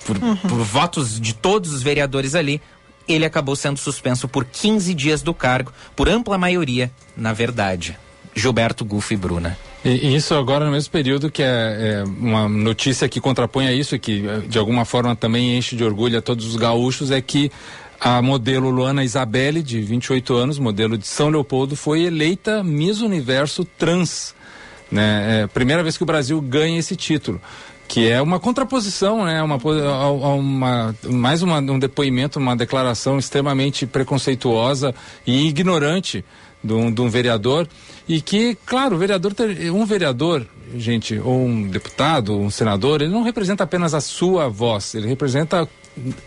por, 0.05 0.17
uhum. 0.17 0.35
por 0.35 0.59
votos 0.59 1.19
de 1.19 1.33
todos 1.33 1.73
os 1.73 1.81
vereadores 1.81 2.35
ali, 2.35 2.61
ele 3.07 3.25
acabou 3.25 3.55
sendo 3.55 3.77
suspenso 3.77 4.27
por 4.27 4.45
15 4.45 4.93
dias 4.93 5.21
do 5.21 5.33
cargo, 5.33 5.73
por 5.95 6.07
ampla 6.07 6.37
maioria, 6.37 6.91
na 7.15 7.33
verdade. 7.33 7.97
Gilberto 8.33 8.85
Gufo 8.85 9.13
e 9.13 9.17
Bruna. 9.17 9.57
E, 9.83 10.15
isso 10.15 10.33
agora 10.35 10.65
no 10.65 10.71
mesmo 10.71 10.91
período 10.91 11.29
que 11.29 11.43
é, 11.43 11.45
é, 11.47 12.03
uma 12.03 12.47
notícia 12.47 13.09
que 13.09 13.19
contrapõe 13.19 13.67
a 13.67 13.73
isso, 13.73 13.97
que 13.99 14.25
eh, 14.25 14.41
de 14.47 14.57
alguma 14.57 14.85
forma 14.85 15.15
também 15.15 15.57
enche 15.57 15.75
de 15.75 15.83
orgulho 15.83 16.17
a 16.17 16.21
todos 16.21 16.45
os 16.45 16.55
gaúchos, 16.55 17.11
é 17.11 17.19
que 17.19 17.51
a 17.99 18.21
modelo 18.21 18.69
Luana 18.69 19.03
Isabelle, 19.03 19.61
de 19.61 19.81
28 19.81 20.33
anos, 20.35 20.59
modelo 20.59 20.97
de 20.97 21.07
São 21.07 21.29
Leopoldo, 21.29 21.75
foi 21.75 22.03
eleita 22.03 22.63
Miss 22.63 23.01
Universo 23.01 23.65
Trans. 23.65 24.33
Né? 24.91 25.39
É 25.39 25.43
a 25.43 25.47
primeira 25.47 25.83
vez 25.83 25.97
que 25.97 26.03
o 26.03 26.05
Brasil 26.05 26.39
ganha 26.41 26.79
esse 26.79 26.95
título 26.95 27.41
que 27.91 28.07
é 28.09 28.21
uma 28.21 28.39
contraposição, 28.39 29.25
né? 29.25 29.43
Uma, 29.43 29.57
uma 29.57 30.95
mais 31.09 31.41
uma, 31.41 31.57
um 31.59 31.77
depoimento, 31.77 32.39
uma 32.39 32.55
declaração 32.55 33.19
extremamente 33.19 33.85
preconceituosa 33.85 34.95
e 35.27 35.45
ignorante 35.49 36.23
de 36.63 36.71
um, 36.71 36.89
de 36.89 37.01
um 37.01 37.09
vereador 37.09 37.67
e 38.07 38.21
que, 38.21 38.57
claro, 38.65 38.97
vereador, 38.97 39.33
um 39.73 39.85
vereador, 39.85 40.47
gente, 40.73 41.19
ou 41.19 41.45
um 41.45 41.67
deputado, 41.67 42.39
um 42.39 42.49
senador, 42.49 43.01
ele 43.01 43.11
não 43.11 43.23
representa 43.23 43.65
apenas 43.65 43.93
a 43.93 43.99
sua 43.99 44.47
voz, 44.47 44.95
ele 44.95 45.09
representa 45.09 45.67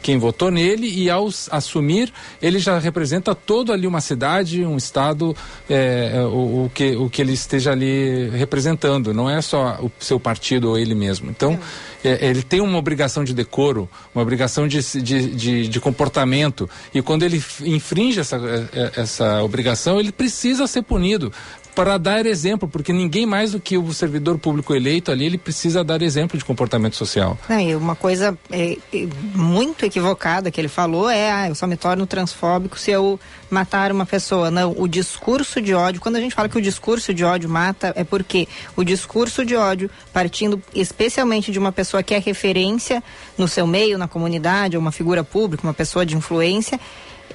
quem 0.03 0.19
votou 0.19 0.51
nele 0.51 0.87
e 0.87 1.09
ao 1.09 1.29
assumir 1.51 2.13
ele 2.41 2.59
já 2.59 2.79
representa 2.79 3.35
todo 3.35 3.73
ali 3.73 3.87
uma 3.87 4.01
cidade, 4.01 4.65
um 4.65 4.77
estado, 4.77 5.35
é, 5.69 6.13
é, 6.15 6.21
o, 6.23 6.65
o, 6.65 6.71
que, 6.73 6.95
o 6.97 7.09
que 7.09 7.23
ele 7.23 7.33
esteja 7.33 7.73
ali 7.73 8.29
representando, 8.31 9.15
não 9.15 9.29
é 9.29 9.41
só 9.41 9.79
o 9.81 9.91
seu 9.99 10.21
partido 10.21 10.71
ou 10.71 10.79
ele 10.79 10.95
mesmo. 10.95 11.31
Então, 11.31 11.59
é, 12.05 12.29
ele 12.29 12.43
tem 12.43 12.61
uma 12.61 12.79
obrigação 12.79 13.25
de 13.25 13.33
decoro, 13.33 13.89
uma 14.15 14.23
obrigação 14.23 14.69
de, 14.69 14.81
de, 15.03 15.35
de, 15.35 15.69
de 15.69 15.81
comportamento 15.81 16.69
e 16.93 17.01
quando 17.01 17.23
ele 17.23 17.43
infringe 17.63 18.21
essa, 18.21 18.37
é, 18.37 18.79
é, 18.79 18.93
essa 19.01 19.43
obrigação, 19.43 19.99
ele 19.99 20.13
precisa 20.13 20.67
ser 20.67 20.83
punido 20.83 21.33
para 21.75 21.99
dar 21.99 22.25
exemplo, 22.25 22.69
porque 22.69 22.93
ninguém 22.93 23.27
mais 23.27 23.53
do 23.53 23.61
que 23.61 23.77
o 23.77 23.93
servidor 23.93 24.39
público 24.39 24.75
eleito 24.75 25.11
ali, 25.11 25.27
ele 25.27 25.39
precisa 25.39 25.83
dar 25.83 26.03
exemplo 26.03 26.39
de 26.39 26.45
comportamento 26.45 26.95
social. 26.95 27.37
Não, 27.49 27.61
e 27.61 27.75
uma 27.75 27.97
coisa 27.97 28.39
é, 28.51 28.79
é, 28.93 29.09
muito 29.35 29.85
equivocada 29.85 30.51
que 30.51 30.61
ele 30.61 30.69
falou 30.69 31.11
é, 31.11 31.31
ah, 31.31 31.49
eu 31.49 31.55
só 31.55 31.67
me 31.67 31.77
torno 31.77 32.07
transfóbico 32.07 32.79
se 32.79 32.91
eu 32.91 33.19
matar 33.51 33.91
uma 33.91 34.07
pessoa. 34.07 34.51
Não, 34.51 34.75
o 34.77 34.87
discurso 34.87 35.61
de 35.61 35.75
ódio, 35.75 36.01
quando 36.01 36.17
a 36.17 36.21
gente 36.21 36.35
fala 36.35 36.49
que 36.49 36.59
o 36.59 36.63
discurso 36.63 37.13
de 37.13 37.25
ódio 37.25 37.49
mata, 37.49 37.93
é 37.97 38.05
porque 38.05 38.47
o 38.77 38.85
discurso 38.85 39.45
de 39.45 39.57
ódio, 39.57 39.91
partindo 40.13 40.63
especialmente 40.75 41.51
de 41.51 41.59
uma 41.59 41.73
pessoa 41.73 42.03
que 42.03 42.15
é 42.15 42.19
referência 42.19 43.03
no 43.37 43.49
seu 43.49 43.67
meio, 43.67 43.99
na 43.99 44.07
comunidade, 44.07 44.77
ou 44.77 44.81
uma 44.81 44.93
figura 44.93 45.25
pública, 45.25 45.67
uma 45.67 45.75
pessoa 45.75 46.07
de 46.07 46.17
influência, 46.17 46.79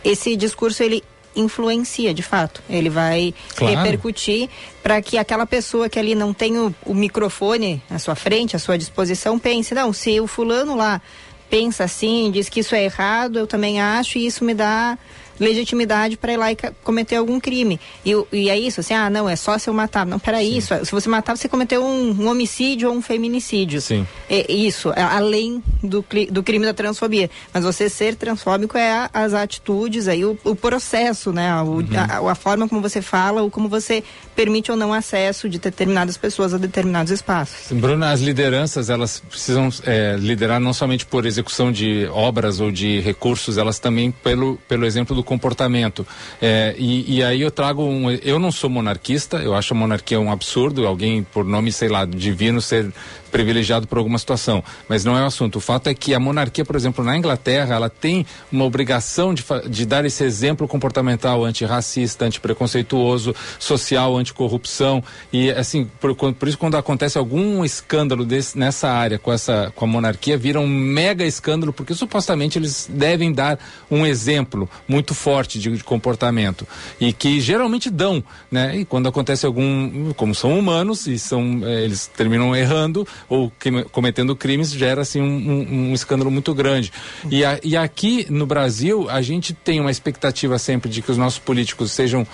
esse 0.04 0.36
discurso 0.36 0.82
ele 0.82 1.04
influencia 1.40 2.14
de 2.14 2.22
fato. 2.22 2.62
Ele 2.70 2.90
vai 2.90 3.34
claro. 3.56 3.76
repercutir 3.76 4.50
para 4.84 5.02
que 5.02 5.18
aquela 5.18 5.46
pessoa 5.46 5.90
que 5.90 5.98
ali 5.98 6.16
não 6.16 6.34
tem 6.34 6.58
o, 6.58 6.74
o, 6.86 6.94
microfone 6.94 7.82
à 7.90 7.98
sua 7.98 8.16
frente, 8.16 8.56
à 8.56 8.60
sua 8.60 8.78
disposição, 8.78 9.40
pense: 9.40 9.74
não, 9.74 9.92
se 9.92 10.20
o 10.20 10.28
fulano 10.28 10.76
lá 10.76 11.02
pensa 11.50 11.84
assim, 11.84 12.30
diz 12.32 12.48
que 12.48 12.60
isso 12.60 12.76
é 12.76 12.84
errado, 12.84 13.40
eu 13.40 13.48
também 13.48 13.82
acho 13.82 14.18
e 14.18 14.26
isso 14.26 14.44
me 14.44 14.54
dá 14.54 14.98
legitimidade 15.40 16.18
para 16.18 16.34
ir 16.34 16.38
lá 16.38 16.52
e 16.52 16.58
cometer 16.84 17.16
algum 17.16 17.40
crime. 17.40 17.80
E, 18.06 18.12
e, 18.32 18.50
é 18.50 18.58
isso, 18.58 18.80
assim, 18.80 18.94
ah, 18.94 19.10
não, 19.10 19.30
é 19.30 19.36
só 19.36 19.58
se 19.58 19.70
eu 19.70 19.74
matar. 19.74 20.06
Não, 20.06 20.20
peraí, 20.20 20.58
isso, 20.58 20.74
se 20.84 20.92
você 20.92 21.08
matar, 21.10 21.36
você 21.36 21.48
cometeu 21.48 21.84
um, 21.84 22.24
um 22.24 22.28
homicídio 22.28 22.90
ou 22.90 22.96
um 22.96 23.02
feminicídio. 23.02 23.82
Sim. 23.82 24.06
É, 24.30 24.52
isso, 24.52 24.92
é, 24.92 25.02
além 25.02 25.64
do, 25.84 26.06
do 26.30 26.44
crime 26.44 26.66
da 26.66 26.74
transfobia. 26.74 27.30
Mas 27.54 27.64
você 27.64 27.90
ser 27.90 28.16
transfóbico 28.16 28.78
é 28.78 28.92
a, 28.92 29.10
as 29.14 29.34
atitudes, 29.34 30.08
aí 30.08 30.26
o, 30.26 30.38
o 30.44 30.56
processo, 30.56 31.32
né? 31.32 31.54
O, 31.62 31.66
uhum. 31.66 31.88
a, 31.96 32.32
a, 32.32 32.36
forma 32.36 32.68
como 32.68 32.82
você 32.82 33.02
fala 33.02 33.42
ou 33.42 33.50
como 33.50 33.70
você 33.70 34.04
permite 34.40 34.72
ou 34.72 34.78
não 34.78 34.94
acesso 34.94 35.50
de 35.50 35.60
determinadas 35.60 36.16
pessoas 36.16 36.54
a 36.54 36.58
determinados 36.58 37.12
espaços. 37.12 37.78
Bruna, 37.78 38.12
as 38.12 38.22
lideranças, 38.22 38.90
elas 38.90 39.20
precisam 39.20 39.68
é, 39.86 40.16
liderar 40.18 40.62
não 40.62 40.72
somente 40.72 41.06
por 41.06 41.26
execução 41.26 41.74
de 41.74 42.08
obras 42.08 42.62
ou 42.62 42.72
de 42.72 43.02
recursos, 43.02 43.58
elas 43.58 43.80
também 43.80 44.12
pelo, 44.12 44.56
pelo 44.66 44.86
exemplo 44.86 45.14
do 45.14 45.22
comportamento. 45.26 46.08
É, 46.42 46.74
e, 46.78 47.18
e, 47.18 47.22
aí 47.22 47.42
eu 47.42 47.52
trago 47.52 47.84
um. 47.84 48.10
Eu 48.12 48.40
não 48.40 48.50
sou 48.50 48.70
monarquista, 48.70 49.40
eu 49.40 49.54
acho 49.54 49.74
a 49.74 49.78
monarquia 49.78 50.18
um 50.18 50.32
absurdo, 50.32 50.88
alguém 50.88 51.22
por 51.22 51.44
nome, 51.44 51.70
sei 51.70 51.90
lá, 51.90 52.06
divino 52.06 52.62
ser 52.62 52.94
privilegiado 53.30 53.88
por 53.88 53.98
alguma 53.98 54.18
situação, 54.18 54.64
mas 54.88 55.06
não 55.06 55.18
é 55.18 55.22
o 55.22 55.26
assunto. 55.26 55.58
O 55.58 55.62
fato 55.62 55.88
é 55.88 55.94
que 55.94 56.14
a 56.14 56.20
monarquia, 56.20 56.66
por 56.66 56.76
exemplo, 56.76 57.04
na 57.04 57.18
Inglaterra, 57.18 57.76
ela 57.76 57.90
tem 57.90 58.26
uma 58.52 58.66
obrigação 58.66 59.34
de, 59.34 59.44
de 59.70 59.86
dar 59.86 60.06
esse 60.06 60.24
exemplo 60.24 60.68
comportamental 60.68 61.44
antirracista, 61.46 62.26
antipreconceituoso, 62.26 63.36
social, 63.58 64.18
anticorrupção 64.18 65.04
e 65.32 65.52
assim, 65.52 65.90
por, 66.00 66.16
por 66.16 66.48
isso 66.48 66.58
quando 66.58 66.76
acontece 66.76 67.18
algum 67.18 67.64
escândalo 67.64 68.26
desse, 68.26 68.58
nessa 68.58 68.90
área 68.90 69.20
com 69.20 69.32
essa 69.32 69.72
com 69.76 69.86
a 69.86 69.88
monarquia, 69.88 70.38
vira 70.38 70.60
um 70.60 70.68
mega 70.68 71.26
escândalo 71.26 71.72
porque 71.72 71.94
supostamente 71.94 72.58
eles 72.58 72.90
devem 72.92 73.32
dar 73.32 73.60
um 73.90 74.06
exemplo 74.06 74.70
muito 74.88 75.14
forte 75.14 75.60
de, 75.60 75.70
de 75.72 75.84
comportamento 75.84 76.68
e 77.00 77.14
que 77.14 77.40
geralmente 77.40 77.90
dão, 77.90 78.24
né? 78.52 78.78
E 78.78 78.86
quando 78.86 79.08
acontece 79.08 79.46
algum, 79.46 80.14
como 80.14 80.34
são 80.34 80.58
humanos 80.58 81.08
e 81.08 81.18
são, 81.18 81.62
eh, 81.64 81.84
eles 81.84 82.08
terminam 82.08 82.56
errando, 82.56 83.08
ou 83.28 83.52
cometendo 83.92 84.36
crimes 84.36 84.72
gera 84.72 85.02
assim 85.02 85.22
um, 85.22 85.26
um, 85.26 85.90
um 85.90 85.94
escândalo 85.94 86.32
muito 86.32 86.54
grande. 86.54 86.92
E, 87.30 87.44
a, 87.44 87.60
e 87.64 87.76
aqui 87.76 88.26
no 88.30 88.46
Brasil 88.46 89.10
a 89.10 89.22
gente 89.22 89.54
tem 89.54 89.80
uma 89.80 89.92
expectativa 89.92 90.58
sempre 90.58 90.90
de 90.90 91.02
que 91.02 91.12
os 91.12 91.18
nossos 91.18 91.40
políticos 91.40 91.92
sejam 91.92 92.26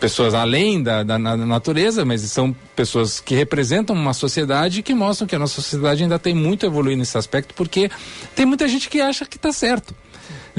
pessoas 0.00 0.34
além 0.34 0.82
da, 0.82 1.02
da, 1.02 1.18
da, 1.18 1.36
natureza, 1.36 2.04
mas 2.04 2.22
são 2.22 2.54
pessoas 2.74 3.20
que 3.20 3.34
representam 3.34 3.94
uma 3.94 4.12
sociedade 4.12 4.82
que 4.82 4.94
mostram 4.94 5.26
que 5.28 5.36
a 5.36 5.38
nossa 5.38 5.54
sociedade 5.54 6.02
ainda 6.02 6.18
tem 6.18 6.34
muito 6.34 6.64
a 6.64 6.68
evoluir 6.68 6.96
nesse 6.96 7.16
aspecto, 7.16 7.54
porque 7.54 7.90
tem 8.34 8.46
muita 8.46 8.66
gente 8.66 8.88
que 8.88 9.00
acha 9.00 9.24
que 9.24 9.36
está 9.36 9.52
certo. 9.52 9.94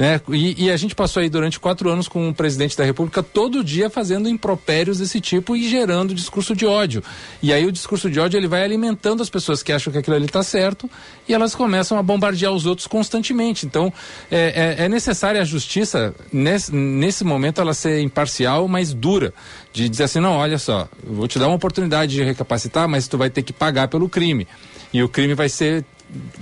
Né? 0.00 0.18
E, 0.30 0.64
e, 0.64 0.70
a 0.70 0.78
gente 0.78 0.94
passou 0.94 1.20
aí 1.20 1.28
durante 1.28 1.60
quatro 1.60 1.90
anos 1.90 2.08
com 2.08 2.30
o 2.30 2.34
presidente 2.34 2.74
da 2.74 2.82
República 2.82 3.22
todo 3.22 3.62
dia 3.62 3.90
fazendo 3.90 4.30
impropérios 4.30 4.96
desse 4.96 5.20
tipo 5.20 5.54
e 5.54 5.68
gerando 5.68 6.14
discurso 6.14 6.56
de 6.56 6.64
ódio. 6.64 7.04
E 7.42 7.52
aí 7.52 7.66
o 7.66 7.70
discurso 7.70 8.08
de 8.08 8.18
ódio 8.18 8.38
ele 8.38 8.48
vai 8.48 8.64
alimentando 8.64 9.22
as 9.22 9.28
pessoas 9.28 9.62
que 9.62 9.70
acham 9.70 9.92
que 9.92 9.98
aquilo 9.98 10.16
ali 10.16 10.24
está 10.24 10.42
certo 10.42 10.88
e 11.28 11.34
elas 11.34 11.54
começam 11.54 11.98
a 11.98 12.02
bombardear 12.02 12.50
os 12.50 12.64
outros 12.64 12.86
constantemente. 12.86 13.66
Então 13.66 13.92
é, 14.30 14.78
é, 14.78 14.84
é 14.86 14.88
necessária 14.88 15.38
a 15.38 15.44
justiça 15.44 16.14
nesse, 16.32 16.74
nesse 16.74 17.22
momento 17.22 17.60
ela 17.60 17.74
ser 17.74 18.00
imparcial, 18.00 18.66
mas 18.66 18.94
dura 18.94 19.34
de 19.70 19.86
dizer 19.86 20.04
assim 20.04 20.18
não, 20.18 20.38
olha 20.38 20.56
só, 20.56 20.88
vou 21.04 21.28
te 21.28 21.38
dar 21.38 21.46
uma 21.46 21.56
oportunidade 21.56 22.14
de 22.14 22.22
recapacitar, 22.22 22.88
mas 22.88 23.06
tu 23.06 23.18
vai 23.18 23.28
ter 23.28 23.42
que 23.42 23.52
pagar 23.52 23.88
pelo 23.88 24.08
crime 24.08 24.48
e 24.94 25.02
o 25.02 25.10
crime 25.10 25.34
vai 25.34 25.50
ser 25.50 25.84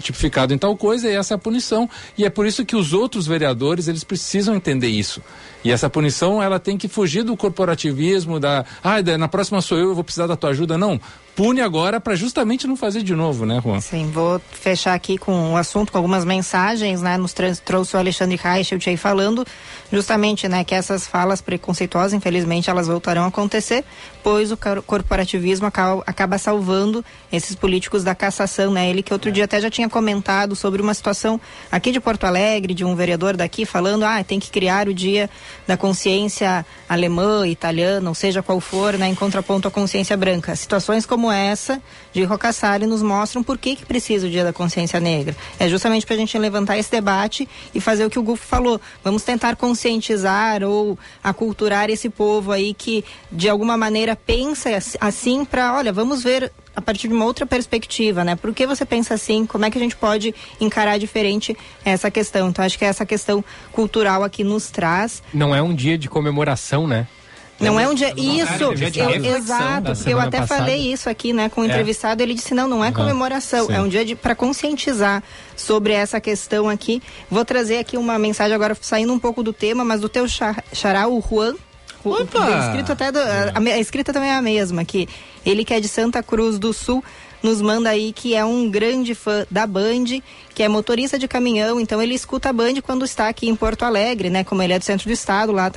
tipificado 0.00 0.54
em 0.54 0.58
tal 0.58 0.76
coisa 0.76 1.08
e 1.08 1.14
essa 1.14 1.34
é 1.34 1.36
a 1.36 1.38
punição. 1.38 1.88
E 2.16 2.24
é 2.24 2.30
por 2.30 2.46
isso 2.46 2.64
que 2.64 2.76
os 2.76 2.92
outros 2.92 3.26
vereadores, 3.26 3.88
eles 3.88 4.04
precisam 4.04 4.54
entender 4.54 4.88
isso. 4.88 5.22
E 5.64 5.70
essa 5.70 5.90
punição, 5.90 6.42
ela 6.42 6.58
tem 6.58 6.76
que 6.76 6.88
fugir 6.88 7.22
do 7.22 7.36
corporativismo, 7.36 8.38
da, 8.38 8.64
ah, 8.82 9.02
na 9.18 9.28
próxima 9.28 9.60
sou 9.60 9.78
eu, 9.78 9.88
eu 9.88 9.94
vou 9.94 10.04
precisar 10.04 10.26
da 10.26 10.36
tua 10.36 10.50
ajuda. 10.50 10.78
Não, 10.78 11.00
pune 11.38 11.60
agora 11.60 12.00
para 12.00 12.16
justamente 12.16 12.66
não 12.66 12.74
fazer 12.74 13.04
de 13.04 13.14
novo, 13.14 13.46
né, 13.46 13.60
Juan? 13.62 13.80
Sim, 13.80 14.10
vou 14.10 14.40
fechar 14.50 14.94
aqui 14.94 15.18
com 15.18 15.32
o 15.32 15.50
um 15.50 15.56
assunto, 15.56 15.92
com 15.92 15.98
algumas 15.98 16.24
mensagens, 16.24 17.02
né? 17.02 17.16
Nos 17.18 17.34
trouxe 17.64 17.94
o 17.94 17.98
Alexandre 17.98 18.40
Reichelt 18.42 18.88
aí 18.88 18.96
falando 18.96 19.46
justamente, 19.92 20.48
né, 20.48 20.64
que 20.64 20.74
essas 20.74 21.06
falas 21.06 21.40
preconceituosas, 21.40 22.12
infelizmente, 22.12 22.68
elas 22.68 22.88
voltarão 22.88 23.24
a 23.24 23.28
acontecer, 23.28 23.84
pois 24.22 24.50
o 24.50 24.58
corporativismo 24.86 25.66
acaba, 25.66 26.38
salvando 26.38 27.04
esses 27.32 27.54
políticos 27.54 28.02
da 28.02 28.14
cassação, 28.14 28.72
né? 28.72 28.88
Ele 28.88 29.02
que 29.02 29.12
outro 29.12 29.30
dia 29.30 29.44
até 29.44 29.58
até 29.58 29.60
já 29.60 29.70
tinha 29.70 29.88
comentado 29.88 30.54
sobre 30.54 30.80
uma 30.80 30.94
situação 30.94 31.40
aqui 31.70 31.90
de 31.90 32.00
Porto 32.00 32.24
Alegre, 32.24 32.72
de 32.72 32.84
um 32.84 32.94
vereador 32.94 33.36
daqui 33.36 33.66
falando, 33.66 34.04
ah, 34.04 34.22
tem 34.22 34.38
que 34.38 34.50
criar 34.50 34.88
o 34.88 34.94
dia 34.94 35.28
da 35.66 35.76
consciência 35.76 36.64
alemã, 36.88 37.46
italiana, 37.46 38.08
ou 38.08 38.14
seja 38.14 38.42
qual 38.42 38.60
for, 38.60 38.96
né, 38.96 39.08
em 39.08 39.14
contraponto 39.14 39.68
à 39.68 39.70
consciência 39.70 40.16
branca. 40.16 40.54
Situações 40.54 41.04
como 41.04 41.27
essa 41.30 41.80
de 42.12 42.24
Rocassari 42.24 42.86
nos 42.86 43.02
mostram 43.02 43.42
por 43.42 43.58
que, 43.58 43.76
que 43.76 43.86
precisa 43.86 44.26
o 44.26 44.30
dia 44.30 44.44
da 44.44 44.52
consciência 44.52 44.98
negra. 45.00 45.36
É 45.58 45.68
justamente 45.68 46.04
para 46.06 46.14
a 46.14 46.18
gente 46.18 46.36
levantar 46.38 46.78
esse 46.78 46.90
debate 46.90 47.48
e 47.74 47.80
fazer 47.80 48.04
o 48.04 48.10
que 48.10 48.18
o 48.18 48.22
Gufo 48.22 48.46
falou. 48.46 48.80
Vamos 49.04 49.22
tentar 49.22 49.56
conscientizar 49.56 50.62
ou 50.62 50.98
aculturar 51.22 51.90
esse 51.90 52.08
povo 52.08 52.52
aí 52.52 52.74
que 52.74 53.04
de 53.30 53.48
alguma 53.48 53.76
maneira 53.76 54.16
pensa 54.16 54.70
assim 55.00 55.44
para, 55.44 55.74
olha, 55.76 55.92
vamos 55.92 56.22
ver 56.22 56.52
a 56.78 56.80
partir 56.80 57.08
de 57.08 57.14
uma 57.14 57.24
outra 57.24 57.44
perspectiva, 57.44 58.22
né? 58.22 58.36
Por 58.36 58.54
que 58.54 58.64
você 58.64 58.86
pensa 58.86 59.14
assim? 59.14 59.44
Como 59.44 59.64
é 59.64 59.70
que 59.70 59.76
a 59.76 59.80
gente 59.80 59.96
pode 59.96 60.32
encarar 60.60 60.96
diferente 60.96 61.56
essa 61.84 62.08
questão? 62.08 62.48
Então, 62.48 62.64
acho 62.64 62.78
que 62.78 62.84
essa 62.84 63.04
questão 63.04 63.44
cultural 63.72 64.22
aqui 64.22 64.44
nos 64.44 64.70
traz. 64.70 65.20
Não 65.34 65.52
é 65.52 65.60
um 65.60 65.74
dia 65.74 65.98
de 65.98 66.08
comemoração, 66.08 66.86
né? 66.86 67.08
Não 67.60 67.78
é 67.78 67.88
um 67.88 67.94
dia. 67.94 68.12
Isso, 68.16 68.62
eu, 68.62 69.36
exato. 69.36 69.92
Eu 70.08 70.20
até 70.20 70.38
passada. 70.38 70.60
falei 70.60 70.92
isso 70.92 71.10
aqui, 71.10 71.32
né, 71.32 71.48
com 71.48 71.62
o 71.62 71.64
é. 71.64 71.66
entrevistado. 71.66 72.22
Ele 72.22 72.34
disse: 72.34 72.54
não, 72.54 72.68
não 72.68 72.84
é 72.84 72.92
comemoração, 72.92 73.66
Sim. 73.66 73.74
é 73.74 73.80
um 73.80 73.88
dia 73.88 74.16
para 74.16 74.34
conscientizar 74.34 75.22
sobre 75.56 75.92
essa 75.92 76.20
questão 76.20 76.68
aqui. 76.68 77.02
Vou 77.30 77.44
trazer 77.44 77.78
aqui 77.78 77.96
uma 77.96 78.18
mensagem 78.18 78.54
agora, 78.54 78.76
saindo 78.80 79.12
um 79.12 79.18
pouco 79.18 79.42
do 79.42 79.52
tema, 79.52 79.84
mas 79.84 80.00
do 80.00 80.08
teu 80.08 80.26
xará, 80.28 81.08
o 81.08 81.20
Juan. 81.20 81.54
Opa! 82.04 82.38
O, 82.38 82.60
escrito 82.60 82.92
até 82.92 83.10
do, 83.10 83.18
a, 83.18 83.58
a, 83.58 83.78
escrita 83.78 84.12
também 84.12 84.30
é 84.30 84.34
a 84.34 84.42
mesma, 84.42 84.84
que 84.84 85.08
ele 85.44 85.64
que 85.64 85.74
é 85.74 85.80
de 85.80 85.88
Santa 85.88 86.22
Cruz 86.22 86.58
do 86.58 86.72
Sul 86.72 87.02
nos 87.42 87.60
manda 87.60 87.90
aí 87.90 88.12
que 88.12 88.34
é 88.34 88.44
um 88.44 88.70
grande 88.70 89.14
fã 89.14 89.46
da 89.50 89.66
Band, 89.66 90.20
que 90.54 90.62
é 90.62 90.68
motorista 90.68 91.18
de 91.18 91.28
caminhão, 91.28 91.78
então 91.78 92.02
ele 92.02 92.14
escuta 92.14 92.48
a 92.48 92.52
Band 92.52 92.80
quando 92.82 93.04
está 93.04 93.28
aqui 93.28 93.48
em 93.48 93.54
Porto 93.54 93.84
Alegre, 93.84 94.28
né? 94.28 94.42
Como 94.42 94.62
ele 94.62 94.72
é 94.72 94.78
do 94.78 94.84
centro 94.84 95.06
do 95.06 95.12
estado, 95.12 95.52
lá 95.52 95.70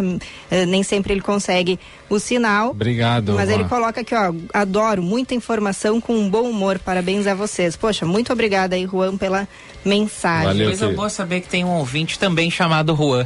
eh, 0.49 0.65
nem 0.65 0.81
sempre 0.81 1.13
ele 1.13 1.21
consegue 1.21 1.79
o 2.09 2.19
sinal. 2.19 2.71
Obrigado. 2.71 3.33
Mas 3.33 3.49
ele 3.49 3.63
coloca 3.65 4.01
aqui, 4.01 4.15
ó, 4.15 4.33
adoro, 4.53 5.01
muita 5.01 5.35
informação 5.35 6.01
com 6.01 6.13
um 6.13 6.29
bom 6.29 6.49
humor, 6.49 6.79
parabéns 6.79 7.27
a 7.27 7.35
vocês. 7.35 7.75
Poxa, 7.75 8.05
muito 8.05 8.33
obrigada 8.33 8.75
aí, 8.75 8.87
Juan, 8.87 9.17
pela 9.17 9.47
mensagem. 9.85 10.47
Valeu, 10.47 10.67
Coisa 10.67 10.89
boa 10.89 11.09
saber 11.09 11.41
que 11.41 11.49
tem 11.49 11.63
um 11.63 11.77
ouvinte 11.77 12.17
também 12.17 12.49
chamado 12.49 12.95
Juan. 12.95 13.25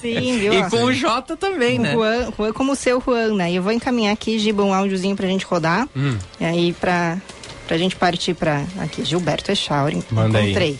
Sim, 0.00 0.38
viu? 0.40 0.54
e 0.54 0.70
com 0.70 0.84
o 0.84 0.92
J 0.92 1.36
também, 1.36 1.78
o 1.78 1.82
né? 1.82 1.92
Juan, 1.92 2.32
Juan 2.36 2.52
como 2.52 2.72
o 2.72 2.76
seu 2.76 3.00
Juan, 3.00 3.34
né? 3.34 3.50
E 3.52 3.56
eu 3.56 3.62
vou 3.62 3.72
encaminhar 3.72 4.12
aqui, 4.12 4.38
Giba, 4.38 4.62
um 4.62 4.72
áudiozinho 4.72 5.16
pra 5.16 5.26
gente 5.26 5.44
rodar. 5.44 5.88
Hum. 5.96 6.16
E 6.40 6.44
aí, 6.44 6.72
pra 6.72 7.18
Pra 7.66 7.78
gente 7.78 7.96
partir 7.96 8.34
pra. 8.34 8.64
Aqui, 8.78 9.04
Gilberto 9.04 9.50
Echauri. 9.50 10.02
Manda 10.10 10.42
encontrei. 10.42 10.76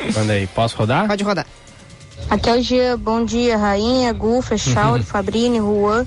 aí. 0.00 0.12
Manda 0.14 0.32
aí. 0.32 0.46
Posso 0.48 0.76
rodar? 0.76 1.06
Pode 1.06 1.22
rodar. 1.22 1.46
Aqui 2.28 2.48
é 2.48 2.54
o 2.54 2.62
Gia. 2.62 2.96
Bom 2.96 3.24
dia, 3.24 3.56
Rainha, 3.56 4.12
Gufa, 4.12 4.54
Echauri, 4.56 5.02
Fabrini, 5.02 5.58
Juan. 5.58 6.06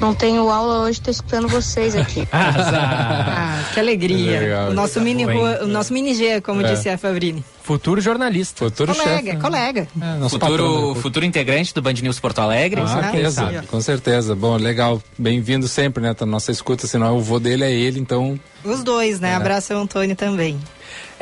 Não 0.00 0.14
tenho 0.14 0.50
aula 0.50 0.80
hoje, 0.80 1.00
tô 1.00 1.10
escutando 1.10 1.48
vocês 1.48 1.94
aqui. 1.94 2.26
ah, 2.32 3.62
que 3.72 3.80
alegria. 3.80 4.40
Legal, 4.40 4.70
o 4.70 4.74
nosso 4.74 5.00
mini 5.00 5.24
Rua, 5.24 5.60
o 5.62 5.66
nosso 5.66 5.92
mini 5.92 6.14
G, 6.14 6.40
como 6.40 6.60
é. 6.62 6.74
disse 6.74 6.88
a 6.88 6.98
Fabrini. 6.98 7.44
Futuro 7.62 8.00
jornalista. 8.00 8.64
Futuro 8.64 8.94
colega, 8.94 9.30
chefe. 9.30 9.42
Colega, 9.42 9.88
é, 10.00 10.28
futuro, 10.28 10.94
futuro 10.96 11.24
integrante 11.24 11.72
do 11.72 11.80
Band 11.80 11.94
News 11.94 12.20
Porto 12.20 12.40
Alegre. 12.40 12.82
Ah, 12.82 12.84
com 12.84 12.92
certeza, 12.92 13.64
com 13.70 13.80
certeza. 13.80 14.34
Bom, 14.34 14.56
legal. 14.56 15.02
Bem-vindo 15.16 15.66
sempre, 15.66 16.02
né? 16.02 16.12
Tá 16.12 16.26
nossa 16.26 16.52
escuta, 16.52 16.86
senão 16.86 17.16
o 17.16 17.20
vô 17.20 17.38
dele 17.38 17.64
é 17.64 17.72
ele, 17.72 17.98
então... 17.98 18.38
Os 18.62 18.82
dois, 18.82 19.20
né? 19.20 19.30
É. 19.30 19.34
Abraço 19.34 19.72
ao 19.72 19.80
Antônio 19.80 20.14
também. 20.14 20.60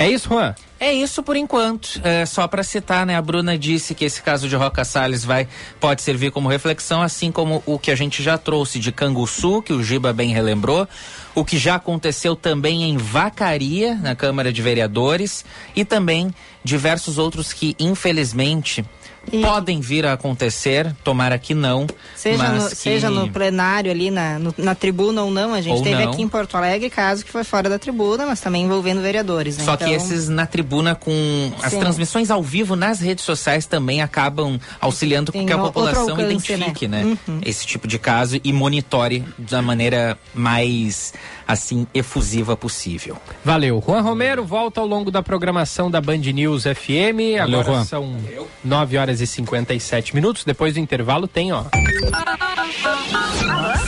É 0.02 0.10
isso, 0.10 0.28
Juan? 0.28 0.54
É 0.80 0.92
isso 0.92 1.22
por 1.22 1.36
enquanto. 1.36 2.00
É, 2.02 2.26
só 2.26 2.48
para 2.48 2.64
citar, 2.64 3.06
né? 3.06 3.14
A 3.14 3.22
Bruna 3.22 3.56
disse 3.56 3.94
que 3.94 4.04
esse 4.04 4.20
caso 4.20 4.48
de 4.48 4.56
Roca 4.56 4.84
Salles 4.84 5.24
vai 5.24 5.46
pode 5.78 6.02
servir 6.02 6.32
como 6.32 6.48
reflexão, 6.48 7.00
assim 7.00 7.30
como 7.30 7.62
o 7.64 7.78
que 7.78 7.88
a 7.88 7.94
gente 7.94 8.20
já 8.20 8.36
trouxe 8.36 8.80
de 8.80 8.90
Canguçu, 8.90 9.62
que 9.62 9.72
o 9.72 9.80
Giba 9.80 10.12
bem 10.12 10.32
relembrou, 10.32 10.88
o 11.36 11.44
que 11.44 11.56
já 11.56 11.76
aconteceu 11.76 12.34
também 12.34 12.82
em 12.82 12.96
Vacaria, 12.96 13.94
na 13.94 14.16
Câmara 14.16 14.52
de 14.52 14.60
Vereadores, 14.60 15.44
e 15.76 15.84
também 15.84 16.34
diversos 16.64 17.16
outros 17.16 17.52
que, 17.52 17.76
infelizmente, 17.78 18.84
e... 19.30 19.40
Podem 19.40 19.80
vir 19.80 20.04
a 20.04 20.14
acontecer, 20.14 20.94
tomara 21.04 21.38
que 21.38 21.54
não. 21.54 21.86
Seja, 22.16 22.48
no, 22.48 22.68
que... 22.68 22.76
seja 22.76 23.10
no 23.10 23.30
plenário 23.30 23.90
ali, 23.90 24.10
na, 24.10 24.38
no, 24.38 24.54
na 24.58 24.74
tribuna 24.74 25.22
ou 25.22 25.30
não. 25.30 25.54
A 25.54 25.60
gente 25.60 25.76
ou 25.76 25.82
teve 25.82 26.04
não. 26.04 26.12
aqui 26.12 26.22
em 26.22 26.28
Porto 26.28 26.56
Alegre 26.56 26.90
caso 26.90 27.24
que 27.24 27.30
foi 27.30 27.44
fora 27.44 27.68
da 27.68 27.78
tribuna, 27.78 28.26
mas 28.26 28.40
também 28.40 28.64
envolvendo 28.64 29.00
vereadores. 29.00 29.58
Né? 29.58 29.64
Só 29.64 29.74
então... 29.74 29.88
que 29.88 29.94
esses 29.94 30.28
na 30.28 30.46
tribuna 30.46 30.94
com 30.94 31.52
as 31.62 31.72
Sim. 31.72 31.80
transmissões 31.80 32.30
ao 32.30 32.42
vivo 32.42 32.74
nas 32.74 33.00
redes 33.00 33.24
sociais 33.24 33.64
também 33.66 34.02
acabam 34.02 34.58
auxiliando 34.80 35.32
com 35.32 35.46
que 35.46 35.52
a 35.52 35.58
população 35.58 36.10
alcance, 36.10 36.22
né? 36.22 36.30
identifique 36.30 36.88
né? 36.88 37.04
né? 37.04 37.18
Uhum. 37.28 37.40
esse 37.44 37.66
tipo 37.66 37.86
de 37.86 37.98
caso 37.98 38.40
e 38.42 38.52
monitore 38.52 39.24
da 39.38 39.62
maneira 39.62 40.18
mais 40.34 41.12
assim 41.52 41.86
efusiva 41.94 42.56
possível. 42.56 43.16
Valeu. 43.44 43.82
Juan 43.86 44.00
Romero 44.00 44.44
volta 44.44 44.80
ao 44.80 44.86
longo 44.86 45.10
da 45.10 45.22
programação 45.22 45.90
da 45.90 46.00
Band 46.00 46.18
News 46.18 46.64
FM. 46.64 47.38
Valeu, 47.38 47.60
Agora 47.60 47.64
Juan. 47.64 47.84
são 47.84 48.16
9 48.64 48.96
horas 48.98 49.20
e 49.20 49.26
57 49.26 50.14
minutos. 50.14 50.44
Depois 50.44 50.74
do 50.74 50.80
intervalo 50.80 51.26
tem, 51.28 51.52
ó. 51.52 51.64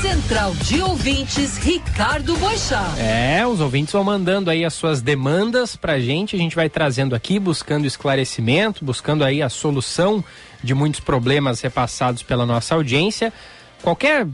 Central 0.00 0.54
de 0.56 0.80
Ouvintes, 0.82 1.56
Ricardo 1.58 2.36
Boixá. 2.36 2.94
É, 2.98 3.46
os 3.46 3.60
ouvintes 3.60 3.92
vão 3.92 4.04
mandando 4.04 4.50
aí 4.50 4.64
as 4.64 4.74
suas 4.74 5.00
demandas 5.00 5.76
pra 5.76 5.98
gente. 5.98 6.36
A 6.36 6.38
gente 6.38 6.54
vai 6.54 6.68
trazendo 6.68 7.14
aqui, 7.14 7.38
buscando 7.38 7.86
esclarecimento, 7.86 8.84
buscando 8.84 9.24
aí 9.24 9.42
a 9.42 9.48
solução 9.48 10.22
de 10.62 10.74
muitos 10.74 11.00
problemas 11.00 11.60
repassados 11.60 12.22
pela 12.22 12.44
nossa 12.46 12.74
audiência. 12.74 13.32
Qualquer 13.82 14.26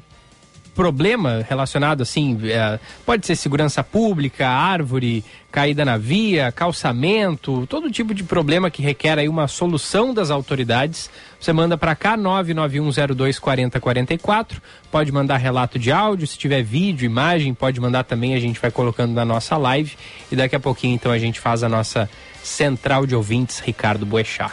problema 0.74 1.44
relacionado 1.48 2.02
assim, 2.02 2.38
é, 2.44 2.78
pode 3.04 3.26
ser 3.26 3.36
segurança 3.36 3.82
pública, 3.82 4.48
árvore 4.48 5.24
caída 5.50 5.84
na 5.84 5.96
via, 5.96 6.52
calçamento, 6.52 7.66
todo 7.66 7.90
tipo 7.90 8.14
de 8.14 8.22
problema 8.22 8.70
que 8.70 8.80
requer 8.82 9.18
aí 9.18 9.28
uma 9.28 9.48
solução 9.48 10.14
das 10.14 10.30
autoridades. 10.30 11.10
Você 11.40 11.52
manda 11.52 11.76
para 11.76 11.96
cá 11.96 12.16
991024044, 12.16 14.60
pode 14.90 15.10
mandar 15.10 15.38
relato 15.38 15.76
de 15.78 15.90
áudio, 15.90 16.26
se 16.26 16.38
tiver 16.38 16.62
vídeo, 16.62 17.04
imagem, 17.04 17.52
pode 17.52 17.78
mandar 17.80 18.04
também, 18.04 18.34
a 18.34 18.40
gente 18.40 18.60
vai 18.60 18.70
colocando 18.70 19.12
na 19.12 19.24
nossa 19.24 19.56
live 19.56 19.96
e 20.30 20.36
daqui 20.36 20.54
a 20.54 20.60
pouquinho 20.60 20.94
então 20.94 21.10
a 21.10 21.18
gente 21.18 21.40
faz 21.40 21.64
a 21.64 21.68
nossa 21.68 22.08
central 22.42 23.06
de 23.06 23.14
ouvintes 23.14 23.58
Ricardo 23.58 24.06
Boechat. 24.06 24.52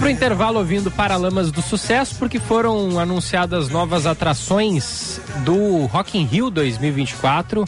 Vamos 0.00 0.16
pro 0.16 0.26
intervalo 0.26 0.58
ouvindo 0.58 0.90
Paralamas 0.90 1.52
do 1.52 1.60
Sucesso, 1.60 2.16
porque 2.18 2.40
foram 2.40 2.98
anunciadas 2.98 3.68
novas 3.68 4.06
atrações 4.06 5.20
do 5.44 5.84
Rock 5.84 6.16
in 6.16 6.24
Rio 6.24 6.48
2024. 6.48 7.66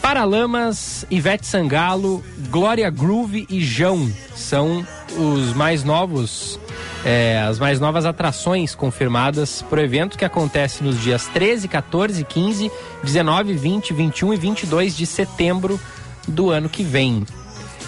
Paralamas, 0.00 1.04
Ivete 1.10 1.46
Sangalo, 1.46 2.24
Glória 2.48 2.88
Groove 2.88 3.46
e 3.50 3.60
João 3.60 4.10
são 4.34 4.86
os 5.18 5.52
mais 5.52 5.84
novos, 5.84 6.58
é, 7.04 7.42
as 7.42 7.58
mais 7.58 7.78
novas 7.78 8.06
atrações 8.06 8.74
confirmadas 8.74 9.60
para 9.60 9.80
o 9.80 9.84
evento 9.84 10.16
que 10.16 10.24
acontece 10.24 10.82
nos 10.82 10.98
dias 10.98 11.26
13, 11.26 11.68
14, 11.68 12.24
15, 12.24 12.72
19, 13.04 13.52
20, 13.52 13.92
21 13.92 14.32
e 14.32 14.36
22 14.38 14.96
de 14.96 15.04
setembro 15.04 15.78
do 16.26 16.48
ano 16.48 16.70
que 16.70 16.82
vem. 16.82 17.26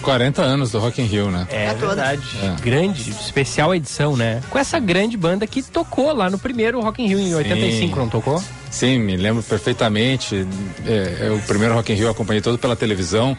40 0.03 0.43
anos 0.43 0.73
do 0.73 0.79
Rock 0.79 1.01
in 1.01 1.07
Rio, 1.07 1.31
né? 1.31 1.47
É, 1.51 1.67
é 1.67 1.75
verdade. 1.75 2.23
É. 2.43 2.61
Grande, 2.61 3.11
especial 3.11 3.75
edição, 3.75 4.17
né? 4.17 4.43
Com 4.51 4.59
essa 4.59 4.79
grande 4.79 5.17
banda 5.17 5.47
que 5.47 5.63
tocou 5.63 6.13
lá 6.13 6.29
no 6.29 6.39
primeiro 6.39 6.81
Rock 6.81 7.03
in 7.03 7.07
Rio 7.07 7.19
em 7.19 7.29
Sim. 7.29 7.35
85, 7.37 7.99
não 7.99 8.09
tocou? 8.09 8.43
Sim, 8.71 8.99
me 8.99 9.17
lembro 9.17 9.43
perfeitamente. 9.43 10.47
É, 10.87 11.27
é, 11.27 11.31
o 11.31 11.39
primeiro 11.47 11.75
Rock 11.75 11.93
in 11.93 11.97
Rio 11.97 12.07
eu 12.07 12.11
acompanhei 12.11 12.43
todo 12.43 12.59
pela 12.59 12.75
televisão. 12.75 13.37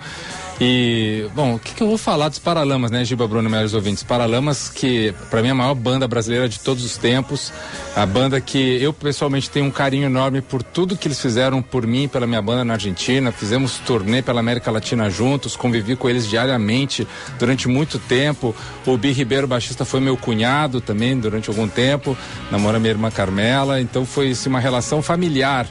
E, 0.62 1.28
bom, 1.36 1.56
o 1.56 1.60
que, 1.60 1.74
que, 1.74 1.82
eu 1.82 1.88
vou 1.88 1.98
falar 1.98 2.30
dos 2.30 2.38
Paralamas, 2.38 2.92
né, 2.92 3.04
Giba 3.04 3.28
Bruno, 3.28 3.50
melhores 3.50 3.74
ouvintes? 3.74 4.04
Paralamas, 4.04 4.70
que 4.70 5.14
para 5.30 5.42
mim 5.42 5.48
é 5.48 5.52
a 5.52 5.56
maior 5.56 5.74
banda 5.74 6.08
brasileira 6.08 6.48
de 6.48 6.60
todos 6.60 6.86
os 6.86 6.96
tempos. 6.96 7.52
A 7.96 8.06
banda 8.06 8.40
que 8.40 8.82
eu 8.82 8.94
pessoalmente 8.94 9.50
tenho 9.50 9.66
um 9.66 9.72
carinho 9.72 10.06
enorme 10.06 10.42
por 10.42 10.62
tudo 10.62 10.96
que 10.96 11.08
eles 11.08 11.20
fizeram 11.20 11.62
por 11.62 11.88
mim, 11.88 12.08
pela 12.08 12.28
minha 12.28 12.42
banda 12.42 12.64
na 12.64 12.74
Argentina. 12.74 13.32
Fizemos 13.32 13.80
turnê 13.80 14.22
pela 14.22 14.40
América 14.40 14.70
Latina 14.70 15.10
juntos, 15.10 15.56
convivi 15.56 15.96
com 15.96 16.10
eles 16.10 16.28
diariamente 16.28 17.08
durante 17.40 17.68
muito 17.68 17.98
tempo. 17.98 18.56
O 18.86 18.96
Bi 18.96 19.12
Ribeiro, 19.12 19.48
baixista, 19.48 19.84
foi 19.84 20.00
meu 20.00 20.16
cunhado 20.16 20.80
também 20.80 21.20
durante 21.20 21.50
algum 21.50 21.68
tempo, 21.68 22.16
namora 22.52 22.80
minha 22.80 22.92
irmã 22.92 23.10
Carmela. 23.10 23.82
Então 23.82 24.06
foi 24.06 24.32
assim, 24.32 24.50
uma 24.50 24.60
relação 24.60 25.02
familiar 25.02 25.68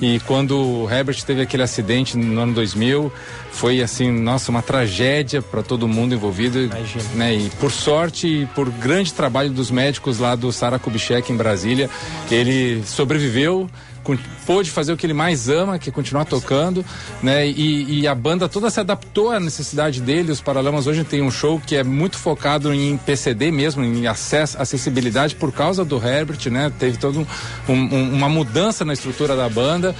E 0.00 0.20
quando 0.20 0.58
o 0.58 0.90
Herbert 0.90 1.22
teve 1.24 1.40
aquele 1.40 1.62
acidente 1.62 2.16
no 2.16 2.40
ano 2.40 2.52
2000, 2.52 3.10
foi 3.50 3.80
assim, 3.80 4.10
nossa, 4.10 4.50
uma 4.50 4.60
tragédia 4.60 5.40
para 5.40 5.62
todo 5.62 5.88
mundo 5.88 6.14
envolvido. 6.14 6.60
Imagina. 6.60 7.04
Né? 7.14 7.34
E 7.34 7.50
por 7.58 7.72
sorte 7.72 8.26
e 8.26 8.46
por 8.46 8.68
grande 8.68 9.12
trabalho 9.12 9.50
dos 9.50 9.70
médicos 9.70 10.18
lá 10.18 10.34
do 10.34 10.52
Sara 10.52 10.78
Kubitschek 10.78 11.32
em 11.32 11.36
Brasília, 11.36 11.88
ele 12.30 12.82
sobreviveu 12.84 13.70
pôde 14.46 14.70
fazer 14.70 14.92
o 14.92 14.96
que 14.96 15.06
ele 15.06 15.12
mais 15.12 15.48
ama, 15.48 15.78
que 15.78 15.88
é 15.88 15.92
continuar 15.92 16.24
tocando, 16.24 16.84
né? 17.22 17.48
E, 17.48 18.00
e 18.00 18.06
a 18.06 18.14
banda 18.14 18.48
toda 18.48 18.70
se 18.70 18.78
adaptou 18.78 19.30
à 19.30 19.40
necessidade 19.40 20.00
dele. 20.00 20.30
Os 20.30 20.40
Paralamas 20.40 20.86
hoje 20.86 21.02
tem 21.02 21.22
um 21.22 21.30
show 21.30 21.60
que 21.64 21.74
é 21.74 21.82
muito 21.82 22.18
focado 22.18 22.72
em 22.72 22.96
PCD 22.98 23.50
mesmo, 23.50 23.82
em 23.82 24.06
acesso, 24.06 24.60
acessibilidade 24.60 25.34
por 25.34 25.50
causa 25.52 25.84
do 25.84 25.96
Herbert, 25.96 26.50
né? 26.50 26.70
Teve 26.78 26.98
toda 26.98 27.18
um, 27.18 27.26
um, 27.68 28.12
uma 28.14 28.28
mudança 28.28 28.84
na 28.84 28.92
estrutura 28.92 29.34
da 29.34 29.48
banda. 29.48 29.94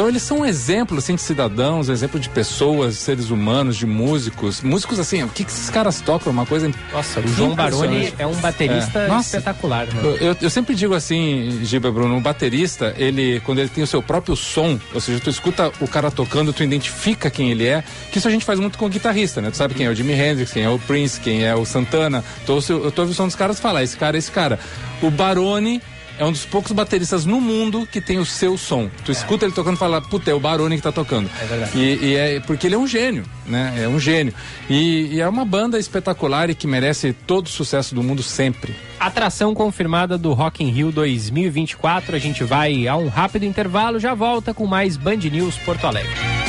Então 0.00 0.08
eles 0.08 0.22
são 0.22 0.38
um 0.38 0.46
exemplo 0.46 0.96
assim, 0.96 1.14
de 1.14 1.20
cidadãos, 1.20 1.90
exemplo 1.90 2.18
de 2.18 2.30
pessoas, 2.30 2.96
seres 2.96 3.28
humanos, 3.28 3.76
de 3.76 3.84
músicos. 3.84 4.62
Músicos 4.62 4.98
assim, 4.98 5.22
o 5.24 5.28
que, 5.28 5.44
que 5.44 5.50
esses 5.50 5.68
caras 5.68 6.00
tocam? 6.00 6.32
Uma 6.32 6.46
coisa 6.46 6.70
Nossa, 6.90 7.20
o 7.20 7.28
João 7.28 7.54
Baroni 7.54 8.10
é 8.18 8.26
um 8.26 8.34
baterista 8.36 9.00
É. 9.00 9.18
Espetacular, 9.20 9.86
né? 9.88 10.00
Eu, 10.18 10.34
eu- 10.40 10.48
sempre 10.48 10.74
digo 10.74 10.94
assim, 10.94 11.60
Giba 11.64 11.92
Bruno, 11.92 12.14
um 12.14 12.20
baterista, 12.22 12.94
ele, 12.96 13.40
quando 13.44 13.58
ele 13.58 13.68
tem 13.68 13.84
o 13.84 13.86
seu 13.86 14.02
próprio 14.02 14.34
som, 14.34 14.80
ou 14.94 15.02
seja, 15.02 15.20
tu 15.20 15.28
escuta 15.28 15.70
o 15.82 15.86
cara 15.86 16.10
tocando, 16.10 16.50
tu 16.50 16.62
identifica 16.62 17.28
quem 17.28 17.50
ele 17.50 17.66
é, 17.66 17.84
que 18.10 18.16
isso 18.16 18.26
a 18.26 18.30
gente 18.30 18.46
faz 18.46 18.58
muito 18.58 18.78
com 18.78 18.86
o 18.86 18.88
guitarrista, 18.88 19.42
né? 19.42 19.50
Tu 19.50 19.58
sabe 19.58 19.74
quem 19.74 19.84
é 19.84 19.90
o 19.90 19.94
Jimi 19.94 20.14
Hendrix, 20.14 20.50
quem 20.50 20.62
é 20.62 20.70
o 20.70 20.78
Prince, 20.78 21.20
quem 21.20 21.44
é 21.44 21.54
o 21.54 21.66
Santana. 21.66 22.24
Tu, 22.46 22.54
ouve 22.54 22.72
o- 22.72 22.84
eu 22.84 22.90
tô 22.90 23.02
ouvindo 23.02 23.12
o 23.12 23.16
som 23.18 23.26
dos 23.26 23.36
caras 23.36 23.60
falar, 23.60 23.82
esse 23.82 23.98
cara, 23.98 24.16
esse 24.16 24.30
cara. 24.30 24.58
O 25.02 25.10
Baroni 25.10 25.82
é 26.20 26.24
um 26.24 26.30
dos 26.30 26.44
poucos 26.44 26.70
bateristas 26.72 27.24
no 27.24 27.40
mundo 27.40 27.88
que 27.90 27.98
tem 27.98 28.18
o 28.18 28.26
seu 28.26 28.58
som. 28.58 28.90
Tu 29.06 29.10
escuta 29.10 29.46
ele 29.46 29.54
tocando 29.54 29.76
e 29.76 29.78
fala, 29.78 30.02
puta, 30.02 30.30
é 30.30 30.34
o 30.34 30.38
Baroni 30.38 30.76
que 30.76 30.82
tá 30.82 30.92
tocando. 30.92 31.30
É 31.40 31.46
verdade. 31.46 31.78
E, 31.78 32.04
e 32.04 32.14
é 32.14 32.40
porque 32.40 32.66
ele 32.66 32.74
é 32.74 32.78
um 32.78 32.86
gênio, 32.86 33.24
né? 33.46 33.74
É 33.82 33.88
um 33.88 33.98
gênio. 33.98 34.34
E, 34.68 35.14
e 35.14 35.20
é 35.20 35.26
uma 35.26 35.46
banda 35.46 35.78
espetacular 35.78 36.50
e 36.50 36.54
que 36.54 36.66
merece 36.66 37.14
todo 37.14 37.46
o 37.46 37.48
sucesso 37.48 37.94
do 37.94 38.02
mundo 38.02 38.22
sempre. 38.22 38.76
Atração 39.00 39.54
confirmada 39.54 40.18
do 40.18 40.34
Rock 40.34 40.62
in 40.62 40.68
Rio 40.68 40.92
2024. 40.92 42.14
A 42.14 42.18
gente 42.18 42.44
vai 42.44 42.86
a 42.86 42.96
um 42.96 43.08
rápido 43.08 43.46
intervalo, 43.46 43.98
já 43.98 44.12
volta 44.12 44.52
com 44.52 44.66
mais 44.66 44.98
Band 44.98 45.16
News 45.16 45.56
Porto 45.56 45.86
Alegre. 45.86 46.39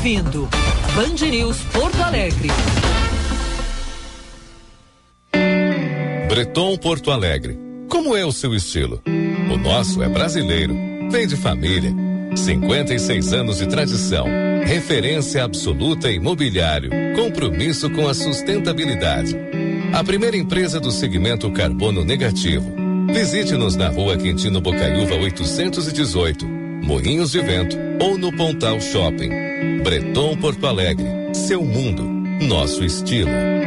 Ouvindo 0.00 0.48
Band 0.94 1.28
News 1.28 1.58
Porto 1.74 2.02
Alegre. 2.02 2.48
Breton 6.26 6.78
Porto 6.78 7.10
Alegre. 7.10 7.58
Como 7.86 8.16
é 8.16 8.24
o 8.24 8.32
seu 8.32 8.54
estilo? 8.54 9.02
O 9.06 9.58
nosso 9.58 10.02
é 10.02 10.08
brasileiro. 10.08 10.74
Vem 11.10 11.26
de 11.26 11.36
família. 11.36 11.92
56 12.34 13.34
anos 13.34 13.58
de 13.58 13.66
tradição. 13.66 14.24
Referência 14.64 15.44
absoluta 15.44 16.10
em 16.10 16.16
imobiliário. 16.16 16.90
Compromisso 17.14 17.90
com 17.90 18.08
a 18.08 18.14
sustentabilidade. 18.14 19.36
A 19.92 20.02
primeira 20.02 20.36
empresa 20.38 20.80
do 20.80 20.90
segmento 20.90 21.50
carbono 21.50 22.06
negativo. 22.06 22.74
Visite-nos 23.12 23.76
na 23.76 23.90
rua 23.90 24.16
Quintino 24.16 24.62
Bocaiúva 24.62 25.16
818, 25.16 26.46
Moinhos 26.46 27.32
de 27.32 27.42
Vento 27.42 27.76
ou 28.00 28.16
no 28.16 28.34
Pontal 28.34 28.80
Shopping. 28.80 29.50
Breton 29.82 30.36
Porto 30.36 30.66
Alegre. 30.66 31.06
Seu 31.32 31.64
mundo. 31.64 32.02
Nosso 32.02 32.84
estilo. 32.84 33.59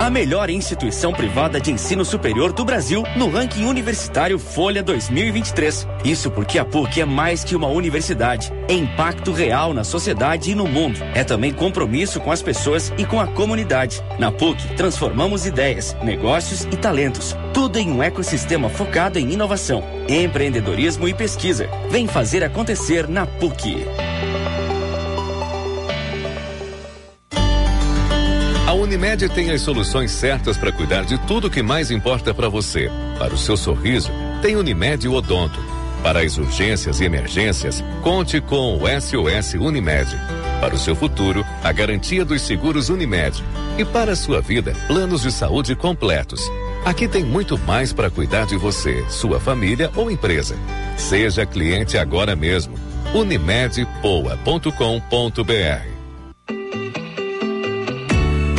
A 0.00 0.10
melhor 0.10 0.50
instituição 0.50 1.12
privada 1.12 1.60
de 1.60 1.70
ensino 1.70 2.04
superior 2.04 2.52
do 2.52 2.64
Brasil 2.64 3.04
no 3.16 3.30
ranking 3.30 3.64
universitário 3.64 4.38
Folha 4.38 4.82
2023. 4.82 5.86
Isso 6.04 6.30
porque 6.30 6.58
a 6.58 6.64
PUC 6.64 7.00
é 7.00 7.04
mais 7.04 7.44
que 7.44 7.54
uma 7.54 7.68
universidade, 7.68 8.52
é 8.68 8.72
impacto 8.72 9.30
real 9.30 9.72
na 9.72 9.84
sociedade 9.84 10.50
e 10.50 10.54
no 10.54 10.66
mundo. 10.66 10.98
É 11.14 11.22
também 11.22 11.52
compromisso 11.52 12.20
com 12.20 12.32
as 12.32 12.42
pessoas 12.42 12.92
e 12.98 13.04
com 13.04 13.20
a 13.20 13.26
comunidade. 13.26 14.02
Na 14.18 14.32
PUC, 14.32 14.74
transformamos 14.76 15.46
ideias, 15.46 15.96
negócios 16.02 16.64
e 16.64 16.76
talentos. 16.76 17.36
Tudo 17.54 17.78
em 17.78 17.90
um 17.90 18.02
ecossistema 18.02 18.68
focado 18.68 19.18
em 19.18 19.32
inovação, 19.32 19.84
empreendedorismo 20.08 21.06
e 21.06 21.14
pesquisa. 21.14 21.68
Vem 21.90 22.06
fazer 22.06 22.42
acontecer 22.42 23.08
na 23.08 23.26
PUC. 23.26 23.84
Unimed 28.88 29.28
tem 29.28 29.50
as 29.50 29.60
soluções 29.60 30.10
certas 30.10 30.56
para 30.56 30.72
cuidar 30.72 31.04
de 31.04 31.18
tudo 31.26 31.50
que 31.50 31.62
mais 31.62 31.90
importa 31.90 32.32
para 32.32 32.48
você. 32.48 32.90
Para 33.18 33.34
o 33.34 33.36
seu 33.36 33.54
sorriso, 33.54 34.10
tem 34.40 34.56
Unimed 34.56 35.06
Odonto. 35.06 35.60
Para 36.02 36.22
as 36.22 36.38
urgências 36.38 36.98
e 36.98 37.04
emergências, 37.04 37.84
conte 38.02 38.40
com 38.40 38.78
o 38.78 38.84
SOS 38.88 39.52
Unimed. 39.60 40.10
Para 40.58 40.74
o 40.74 40.78
seu 40.78 40.96
futuro, 40.96 41.44
a 41.62 41.70
garantia 41.70 42.24
dos 42.24 42.40
seguros 42.40 42.88
Unimed. 42.88 43.44
E 43.76 43.84
para 43.84 44.12
a 44.12 44.16
sua 44.16 44.40
vida, 44.40 44.74
planos 44.86 45.20
de 45.20 45.32
saúde 45.32 45.76
completos. 45.76 46.40
Aqui 46.82 47.06
tem 47.06 47.22
muito 47.22 47.58
mais 47.58 47.92
para 47.92 48.08
cuidar 48.08 48.46
de 48.46 48.56
você, 48.56 49.04
sua 49.10 49.38
família 49.38 49.90
ou 49.96 50.10
empresa. 50.10 50.56
Seja 50.96 51.44
cliente 51.44 51.98
agora 51.98 52.34
mesmo. 52.34 52.74
Unimedpoa.com.br 53.12 55.97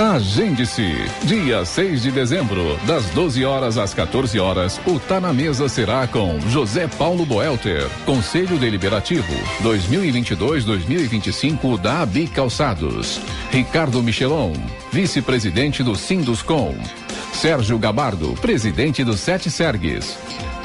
Agende-se. 0.00 0.96
Dia 1.24 1.62
6 1.62 2.00
de 2.00 2.10
dezembro, 2.10 2.80
das 2.86 3.04
12 3.10 3.44
horas 3.44 3.76
às 3.76 3.92
14 3.92 4.40
horas, 4.40 4.80
o 4.86 4.98
Tá 4.98 5.20
na 5.20 5.30
Mesa 5.30 5.68
será 5.68 6.06
com 6.06 6.40
José 6.48 6.88
Paulo 6.88 7.26
Boelter, 7.26 7.86
Conselho 8.06 8.56
Deliberativo 8.56 9.30
2022-2025 9.62 11.78
da 11.78 12.00
ABI 12.00 12.28
Calçados. 12.28 13.20
Ricardo 13.50 14.02
Michelon, 14.02 14.54
Vice-Presidente 14.90 15.82
do 15.82 15.94
Sinduscom. 15.94 16.74
Sérgio 17.34 17.78
Gabardo, 17.78 18.32
Presidente 18.40 19.04
do 19.04 19.18
Sete 19.18 19.50
Sergues. 19.50 20.16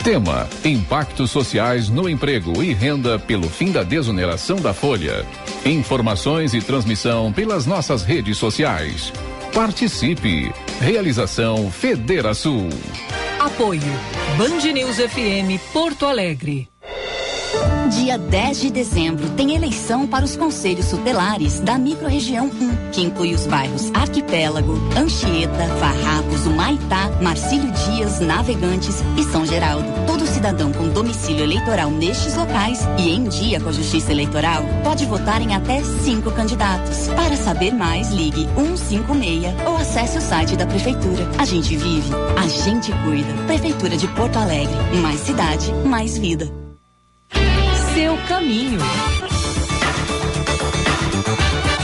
Tema: 0.05 0.47
Impactos 0.63 1.31
sociais 1.31 1.89
no 1.89 2.07
emprego 2.07 2.61
e 2.61 2.75
renda 2.75 3.17
pelo 3.17 3.49
fim 3.49 3.71
da 3.71 3.81
desoneração 3.81 4.57
da 4.57 4.71
folha. 4.71 5.25
Informações 5.65 6.53
e 6.53 6.61
transmissão 6.61 7.33
pelas 7.33 7.65
nossas 7.65 8.03
redes 8.03 8.37
sociais. 8.37 9.11
Participe. 9.51 10.53
Realização 10.79 11.71
Federação. 11.71 12.69
Apoio 13.39 13.81
Band 14.37 14.71
News 14.73 14.97
FM 14.97 15.59
Porto 15.73 16.05
Alegre. 16.05 16.69
Dia 17.89 18.17
10 18.17 18.61
de 18.61 18.71
dezembro 18.71 19.29
tem 19.31 19.55
eleição 19.55 20.07
para 20.07 20.25
os 20.25 20.35
conselhos 20.35 20.89
tutelares 20.89 21.59
da 21.59 21.77
microrregião 21.77 22.47
1, 22.47 22.91
que 22.91 23.01
inclui 23.01 23.33
os 23.35 23.45
bairros 23.45 23.91
Arquipélago, 23.93 24.73
Anchieta, 24.97 25.67
Farrapos, 25.79 26.47
Humaitá, 26.47 27.11
Marcílio 27.21 27.71
Dias, 27.71 28.19
Navegantes 28.19 29.03
e 29.15 29.23
São 29.23 29.45
Geraldo. 29.45 29.85
Todo 30.07 30.25
cidadão 30.25 30.73
com 30.73 30.89
domicílio 30.89 31.43
eleitoral 31.43 31.91
nestes 31.91 32.35
locais 32.35 32.79
e 32.97 33.11
em 33.11 33.25
dia 33.25 33.61
com 33.61 33.69
a 33.69 33.73
Justiça 33.73 34.11
Eleitoral 34.11 34.63
pode 34.83 35.05
votar 35.05 35.41
em 35.41 35.53
até 35.53 35.83
cinco 35.83 36.31
candidatos. 36.31 37.07
Para 37.09 37.37
saber 37.37 37.71
mais, 37.71 38.09
ligue 38.09 38.47
156 38.55 39.67
ou 39.67 39.77
acesse 39.77 40.17
o 40.17 40.21
site 40.21 40.55
da 40.55 40.65
Prefeitura. 40.65 41.29
A 41.37 41.45
gente 41.45 41.77
vive, 41.77 42.09
a 42.35 42.47
gente 42.47 42.91
cuida. 43.03 43.31
Prefeitura 43.45 43.95
de 43.95 44.07
Porto 44.09 44.37
Alegre. 44.37 44.75
Mais 45.01 45.19
cidade, 45.19 45.71
mais 45.85 46.17
vida. 46.17 46.64
Seu 48.05 48.15
caminho. 48.27 48.77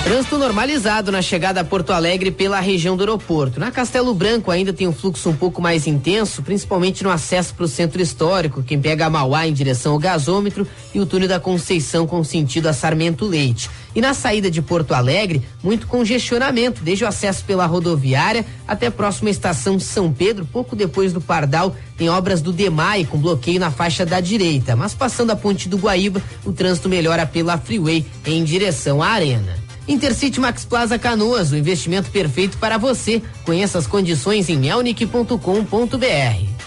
Trânsito 0.03 0.37
normalizado 0.37 1.11
na 1.11 1.19
chegada 1.19 1.61
a 1.61 1.63
Porto 1.63 1.91
Alegre 1.91 2.29
pela 2.29 2.59
região 2.59 2.95
do 2.95 3.01
aeroporto. 3.01 3.59
Na 3.59 3.71
Castelo 3.71 4.13
Branco 4.13 4.51
ainda 4.51 4.71
tem 4.71 4.87
um 4.87 4.93
fluxo 4.93 5.27
um 5.31 5.35
pouco 5.35 5.59
mais 5.63 5.87
intenso, 5.87 6.43
principalmente 6.43 7.03
no 7.03 7.09
acesso 7.09 7.55
para 7.55 7.65
o 7.65 7.67
centro 7.67 7.99
histórico, 7.99 8.61
quem 8.61 8.79
pega 8.79 9.07
a 9.07 9.09
Mauá 9.09 9.47
em 9.47 9.53
direção 9.53 9.93
ao 9.93 9.97
gasômetro 9.97 10.67
e 10.93 10.99
o 10.99 11.07
túnel 11.07 11.27
da 11.27 11.39
Conceição 11.39 12.05
com 12.05 12.23
sentido 12.23 12.67
a 12.67 12.73
Sarmento 12.73 13.25
Leite. 13.25 13.67
E 13.93 14.01
na 14.01 14.13
saída 14.13 14.49
de 14.49 14.61
Porto 14.61 14.93
Alegre, 14.93 15.41
muito 15.63 15.87
congestionamento, 15.87 16.83
desde 16.83 17.03
o 17.03 17.07
acesso 17.07 17.43
pela 17.43 17.65
rodoviária 17.65 18.45
até 18.67 18.87
a 18.87 18.91
próxima 18.91 19.29
estação 19.29 19.79
São 19.79 20.11
Pedro, 20.11 20.45
pouco 20.45 20.75
depois 20.75 21.11
do 21.11 21.19
Pardal, 21.19 21.75
tem 21.97 22.09
obras 22.09 22.41
do 22.41 22.53
DEMAI 22.53 23.05
com 23.05 23.17
bloqueio 23.17 23.59
na 23.59 23.71
faixa 23.71 24.05
da 24.05 24.19
direita. 24.19 24.75
Mas 24.75 24.93
passando 24.93 25.31
a 25.31 25.35
ponte 25.35 25.67
do 25.67 25.77
Guaíba, 25.77 26.21
o 26.45 26.53
trânsito 26.53 26.87
melhora 26.87 27.25
pela 27.25 27.57
Freeway 27.57 28.05
em 28.25 28.43
direção 28.43 29.03
à 29.03 29.09
Arena. 29.09 29.59
Intercity 29.87 30.39
Max 30.39 30.63
Plaza 30.63 30.97
Canoas, 30.97 31.51
o 31.51 31.57
investimento 31.57 32.09
perfeito 32.11 32.57
para 32.57 32.77
você. 32.77 33.21
Conheça 33.43 33.77
as 33.77 33.87
condições 33.87 34.47
em 34.47 34.57
melnick.com.br. 34.57 36.61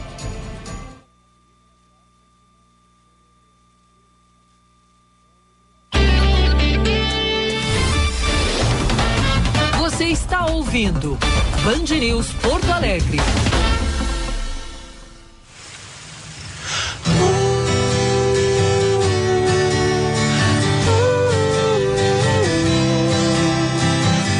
Ouvindo 10.79 11.17
Band 11.63 11.99
News 11.99 12.27
Porto 12.41 12.71
Alegre. 12.71 13.19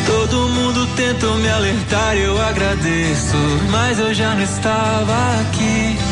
Todo 0.08 0.48
mundo 0.50 0.88
tentou 0.96 1.36
me 1.36 1.50
alertar, 1.50 2.16
eu 2.16 2.42
agradeço, 2.42 3.36
mas 3.70 4.00
eu 4.00 4.14
já 4.14 4.34
não 4.34 4.44
estava 4.44 5.42
aqui. 5.42 6.09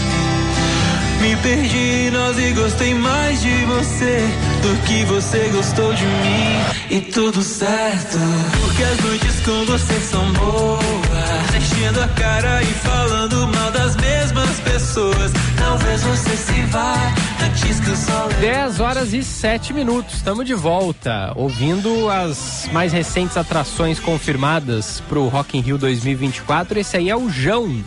Me 1.21 1.35
perdi 1.37 2.07
em 2.07 2.11
nós 2.11 2.37
e 2.37 2.51
gostei 2.53 2.93
mais 2.93 3.41
de 3.41 3.65
você 3.65 4.19
do 4.61 4.85
que 4.85 5.03
você 5.05 5.49
gostou 5.49 5.93
de 5.93 6.05
mim. 6.05 6.77
E 6.91 7.01
tudo 7.01 7.41
certo, 7.41 8.17
porque 8.61 8.83
as 8.83 8.99
noites 9.03 9.39
com 9.41 9.65
você 9.65 9.99
são 9.99 10.31
boas. 10.33 11.55
Enchendo 11.55 12.01
a 12.01 12.07
cara 12.09 12.61
e 12.61 12.65
falando 12.65 13.47
mal 13.47 13.71
das 13.71 13.95
mesmas 13.95 14.59
pessoas. 14.59 15.31
Talvez 15.57 16.03
você 16.03 16.37
se 16.37 16.61
vá 16.67 17.13
antes 17.43 17.79
que 17.79 17.89
o 17.89 17.95
sol. 17.95 18.29
10 18.39 18.79
horas 18.79 19.13
e 19.13 19.23
7 19.23 19.73
minutos. 19.73 20.15
Estamos 20.15 20.45
de 20.45 20.53
volta, 20.53 21.33
ouvindo 21.35 22.09
as 22.09 22.69
mais 22.71 22.93
recentes 22.93 23.37
atrações 23.37 23.99
confirmadas 23.99 25.01
para 25.09 25.19
o 25.19 25.27
Rock 25.27 25.57
in 25.57 25.61
Rio 25.61 25.77
2024. 25.77 26.79
Esse 26.79 26.97
aí 26.97 27.09
é 27.09 27.15
o 27.15 27.29
João, 27.29 27.83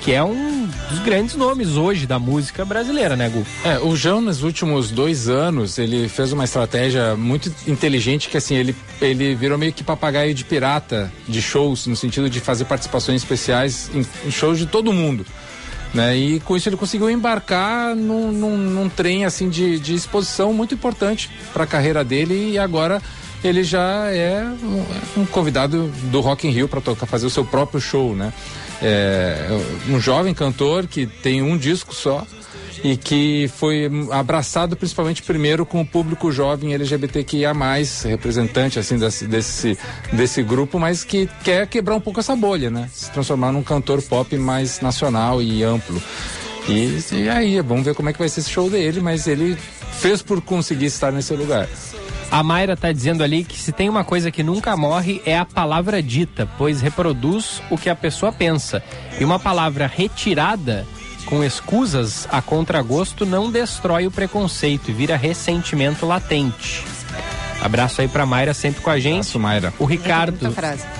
que 0.00 0.12
é 0.12 0.22
um 0.22 0.57
dos 0.88 0.98
grandes 1.00 1.34
nomes 1.34 1.76
hoje 1.76 2.06
da 2.06 2.18
música 2.18 2.64
brasileira, 2.64 3.16
né, 3.16 3.28
Gu? 3.28 3.46
É, 3.64 3.78
o 3.78 3.94
João, 3.94 4.20
nos 4.20 4.42
últimos 4.42 4.90
dois 4.90 5.28
anos, 5.28 5.78
ele 5.78 6.08
fez 6.08 6.32
uma 6.32 6.44
estratégia 6.44 7.14
muito 7.14 7.52
inteligente 7.66 8.28
que, 8.28 8.36
assim, 8.36 8.54
ele, 8.54 8.74
ele 9.00 9.34
virou 9.34 9.58
meio 9.58 9.72
que 9.72 9.84
papagaio 9.84 10.34
de 10.34 10.44
pirata 10.44 11.12
de 11.28 11.42
shows, 11.42 11.86
no 11.86 11.96
sentido 11.96 12.30
de 12.30 12.40
fazer 12.40 12.64
participações 12.64 13.22
especiais 13.22 13.90
em, 13.94 14.06
em 14.26 14.30
shows 14.30 14.58
de 14.58 14.66
todo 14.66 14.92
mundo. 14.92 15.26
Né? 15.92 16.16
E 16.16 16.40
com 16.40 16.56
isso 16.56 16.68
ele 16.68 16.76
conseguiu 16.76 17.10
embarcar 17.10 17.94
num, 17.96 18.30
num, 18.30 18.56
num 18.56 18.88
trem 18.88 19.24
assim 19.24 19.48
de, 19.48 19.78
de 19.78 19.94
exposição 19.94 20.52
muito 20.52 20.74
importante 20.74 21.30
para 21.52 21.64
a 21.64 21.66
carreira 21.66 22.04
dele 22.04 22.52
e 22.52 22.58
agora 22.58 23.00
ele 23.42 23.62
já 23.62 24.10
é 24.10 24.44
um, 24.62 25.22
um 25.22 25.26
convidado 25.26 25.90
do 26.10 26.20
Rock 26.20 26.46
in 26.46 26.50
Rio 26.50 26.68
para 26.68 26.80
fazer 27.06 27.26
o 27.26 27.30
seu 27.30 27.44
próprio 27.44 27.80
show, 27.80 28.14
né? 28.14 28.32
É, 28.80 29.48
um 29.88 29.98
jovem 29.98 30.32
cantor 30.32 30.86
que 30.86 31.06
tem 31.06 31.42
um 31.42 31.56
disco 31.56 31.94
só 31.94 32.24
e 32.84 32.96
que 32.96 33.50
foi 33.56 33.90
abraçado 34.10 34.76
principalmente 34.76 35.22
primeiro 35.22 35.66
com 35.66 35.80
o 35.80 35.86
público 35.86 36.30
jovem 36.30 36.74
LGBTQIA+, 36.74 37.52
representante 38.04 38.78
assim 38.78 38.96
desse, 38.96 39.26
desse, 39.26 39.78
desse 40.12 40.42
grupo, 40.42 40.78
mas 40.78 41.02
que 41.02 41.28
quer 41.42 41.66
quebrar 41.66 41.96
um 41.96 42.00
pouco 42.00 42.20
essa 42.20 42.36
bolha, 42.36 42.70
né? 42.70 42.88
Se 42.92 43.10
transformar 43.10 43.52
num 43.52 43.62
cantor 43.62 44.00
pop 44.02 44.36
mais 44.36 44.80
nacional 44.80 45.42
e 45.42 45.62
amplo. 45.62 46.00
E, 46.68 46.98
e 47.12 47.28
aí, 47.28 47.60
vamos 47.62 47.84
ver 47.84 47.94
como 47.94 48.10
é 48.10 48.12
que 48.12 48.18
vai 48.18 48.28
ser 48.28 48.40
esse 48.40 48.50
show 48.50 48.68
dele, 48.68 49.00
mas 49.00 49.26
ele 49.26 49.56
fez 49.92 50.22
por 50.22 50.40
conseguir 50.40 50.86
estar 50.86 51.10
nesse 51.10 51.34
lugar. 51.34 51.66
A 52.30 52.42
Mayra 52.42 52.74
está 52.74 52.92
dizendo 52.92 53.24
ali 53.24 53.42
que 53.42 53.58
se 53.58 53.72
tem 53.72 53.88
uma 53.88 54.04
coisa 54.04 54.30
que 54.30 54.42
nunca 54.42 54.76
morre 54.76 55.22
é 55.24 55.38
a 55.38 55.46
palavra 55.46 56.02
dita, 56.02 56.46
pois 56.58 56.82
reproduz 56.82 57.62
o 57.70 57.78
que 57.78 57.88
a 57.88 57.96
pessoa 57.96 58.30
pensa. 58.30 58.82
E 59.18 59.24
uma 59.24 59.38
palavra 59.38 59.86
retirada 59.86 60.86
com 61.24 61.42
escusas 61.42 62.28
a 62.30 62.42
contragosto 62.42 63.24
não 63.24 63.50
destrói 63.50 64.06
o 64.06 64.10
preconceito 64.10 64.90
e 64.90 64.94
vira 64.94 65.16
ressentimento 65.16 66.04
latente. 66.04 66.84
Abraço 67.62 68.02
aí 68.02 68.08
pra 68.08 68.26
Mayra 68.26 68.54
sempre 68.54 68.82
com 68.82 68.90
a 68.90 68.98
gente. 68.98 69.14
Abraço, 69.14 69.38
Mayra. 69.38 69.74
O 69.78 69.84
Ricardo, 69.84 70.54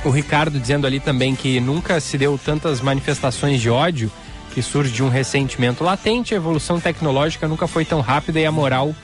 o 0.04 0.10
Ricardo 0.10 0.58
dizendo 0.58 0.86
ali 0.86 0.98
também 0.98 1.34
que 1.36 1.60
nunca 1.60 2.00
se 2.00 2.18
deu 2.18 2.38
tantas 2.42 2.80
manifestações 2.80 3.60
de 3.60 3.70
ódio 3.70 4.10
que 4.52 4.62
surge 4.62 4.90
de 4.90 5.02
um 5.02 5.08
ressentimento 5.08 5.84
latente, 5.84 6.34
a 6.34 6.36
evolução 6.36 6.80
tecnológica 6.80 7.46
nunca 7.46 7.66
foi 7.66 7.84
tão 7.84 8.00
rápida 8.00 8.40
e 8.40 8.46
a 8.46 8.50
moral 8.50 8.94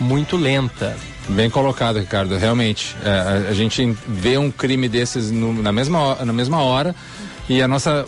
muito 0.00 0.36
lenta. 0.36 0.96
Bem 1.28 1.50
colocado, 1.50 1.98
Ricardo. 1.98 2.36
Realmente, 2.36 2.96
é, 3.04 3.08
a, 3.08 3.50
a, 3.50 3.54
gente 3.54 3.96
vê 4.06 4.38
um 4.38 4.50
crime 4.50 4.88
desses 4.88 5.30
no, 5.30 5.52
na, 5.52 5.72
mesma, 5.72 6.14
na 6.24 6.32
mesma 6.32 6.62
hora 6.62 6.94
e 7.48 7.60
a 7.60 7.66
nossa 7.66 8.06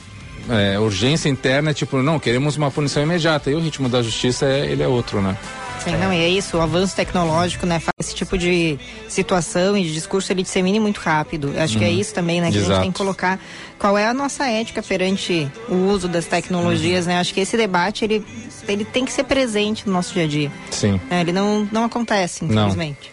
é, 0.48 0.78
urgência 0.78 1.28
interna 1.28 1.70
é 1.70 1.74
tipo, 1.74 2.00
não, 2.02 2.18
queremos 2.18 2.56
uma 2.56 2.70
punição 2.70 3.02
imediata. 3.02 3.50
E 3.50 3.54
o 3.54 3.60
ritmo 3.60 3.88
da 3.88 4.02
justiça, 4.02 4.46
é, 4.46 4.66
ele 4.66 4.82
é 4.82 4.88
outro, 4.88 5.20
né? 5.20 5.36
Sim, 5.84 5.96
não, 5.96 6.12
e 6.12 6.18
é 6.18 6.28
isso, 6.28 6.56
o 6.56 6.60
avanço 6.60 6.94
tecnológico, 6.94 7.64
né, 7.64 7.78
faz 7.78 7.94
esse 8.00 8.14
tipo 8.14 8.36
de 8.36 8.78
situação 9.08 9.76
e 9.76 9.84
de 9.84 9.94
discurso 9.94 10.32
ele 10.32 10.42
dissemine 10.42 10.80
muito 10.80 10.98
rápido. 10.98 11.52
Acho 11.56 11.74
uhum. 11.74 11.78
que 11.80 11.84
é 11.84 11.90
isso 11.90 12.12
também, 12.12 12.40
né, 12.40 12.50
que 12.50 12.58
Exato. 12.58 12.72
a 12.72 12.74
gente 12.74 12.82
tem 12.84 12.92
que 12.92 12.98
colocar 12.98 13.38
qual 13.78 13.96
é 13.96 14.06
a 14.06 14.12
nossa 14.12 14.46
ética 14.46 14.82
perante 14.82 15.50
o 15.68 15.74
uso 15.74 16.08
das 16.08 16.26
tecnologias, 16.26 17.06
uhum. 17.06 17.12
né? 17.12 17.20
Acho 17.20 17.32
que 17.32 17.40
esse 17.40 17.56
debate 17.56 18.04
ele 18.04 18.24
ele 18.66 18.84
tem 18.84 19.04
que 19.04 19.12
ser 19.12 19.24
presente 19.24 19.86
no 19.86 19.92
nosso 19.92 20.12
dia 20.12 20.24
a 20.24 20.26
dia. 20.26 20.52
Sim. 20.70 21.00
É, 21.10 21.20
ele 21.20 21.32
não 21.32 21.66
não 21.70 21.84
acontece, 21.84 22.44
infelizmente. 22.44 23.12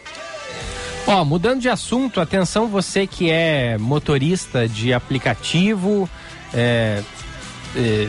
Ó, 1.07 1.23
mudando 1.23 1.61
de 1.61 1.69
assunto, 1.69 2.19
atenção 2.19 2.67
você 2.67 3.05
que 3.05 3.29
é 3.29 3.77
motorista 3.77 4.67
de 4.67 4.91
aplicativo, 4.91 6.09
é, 6.51 7.03
é, 7.75 8.07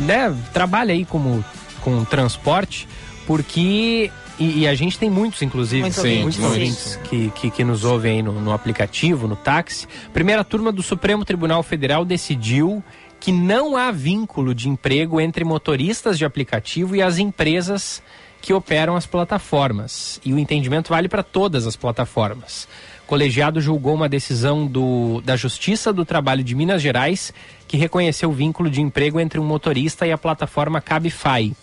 né, 0.00 0.36
trabalha 0.52 0.92
aí 0.92 1.06
como 1.06 1.42
com 1.80 2.04
transporte, 2.04 2.86
porque 3.26 4.10
e, 4.38 4.60
e, 4.60 4.68
a 4.68 4.74
gente 4.74 4.98
tem 4.98 5.08
muitos, 5.08 5.40
inclusive, 5.42 5.82
Muito 5.82 6.00
sim, 6.00 6.22
muitos 6.22 6.42
ouvintes 6.42 6.98
que, 7.04 7.30
que, 7.30 7.50
que, 7.50 7.64
nos 7.64 7.84
ouvem 7.84 8.16
aí 8.16 8.22
no, 8.22 8.32
no, 8.40 8.52
aplicativo, 8.52 9.28
no 9.28 9.36
táxi. 9.36 9.86
Primeira 10.12 10.42
turma 10.42 10.72
do 10.72 10.82
Supremo 10.82 11.24
Tribunal 11.24 11.62
Federal 11.62 12.04
decidiu 12.04 12.82
que 13.20 13.30
não 13.30 13.76
há 13.76 13.92
vínculo 13.92 14.54
de 14.54 14.68
emprego 14.68 15.20
entre 15.20 15.44
motoristas 15.44 16.18
de 16.18 16.24
aplicativo 16.24 16.96
e 16.96 17.00
as 17.00 17.18
empresas 17.18 18.02
que 18.42 18.52
operam 18.52 18.96
as 18.96 19.06
plataformas. 19.06 20.20
E 20.24 20.34
o 20.34 20.38
entendimento 20.38 20.90
vale 20.90 21.08
para 21.08 21.22
todas 21.22 21.66
as 21.66 21.76
plataformas. 21.76 22.68
O 23.04 23.06
colegiado 23.06 23.60
julgou 23.60 23.94
uma 23.94 24.08
decisão 24.08 24.66
do, 24.66 25.22
da 25.22 25.36
Justiça 25.36 25.92
do 25.92 26.04
Trabalho 26.04 26.42
de 26.42 26.54
Minas 26.54 26.82
Gerais 26.82 27.32
que 27.68 27.76
reconheceu 27.76 28.30
o 28.30 28.32
vínculo 28.32 28.68
de 28.68 28.82
emprego 28.82 29.20
entre 29.20 29.38
um 29.38 29.44
motorista 29.44 30.06
e 30.06 30.12
a 30.12 30.18
plataforma 30.18 30.80
Cabify. 30.80 31.54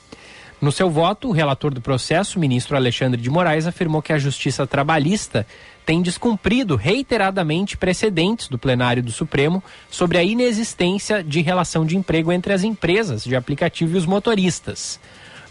No 0.61 0.71
seu 0.71 0.91
voto, 0.91 1.27
o 1.27 1.31
relator 1.31 1.73
do 1.73 1.81
processo, 1.81 2.39
ministro 2.39 2.77
Alexandre 2.77 3.19
de 3.19 3.31
Moraes, 3.31 3.65
afirmou 3.65 3.99
que 3.99 4.13
a 4.13 4.19
Justiça 4.19 4.67
Trabalhista 4.67 5.47
tem 5.83 6.03
descumprido 6.03 6.75
reiteradamente 6.75 7.75
precedentes 7.75 8.47
do 8.47 8.59
plenário 8.59 9.01
do 9.01 9.11
Supremo 9.11 9.63
sobre 9.89 10.19
a 10.19 10.23
inexistência 10.23 11.23
de 11.23 11.41
relação 11.41 11.83
de 11.83 11.97
emprego 11.97 12.31
entre 12.31 12.53
as 12.53 12.63
empresas 12.63 13.23
de 13.23 13.35
aplicativo 13.35 13.95
e 13.95 13.97
os 13.97 14.05
motoristas. 14.05 14.99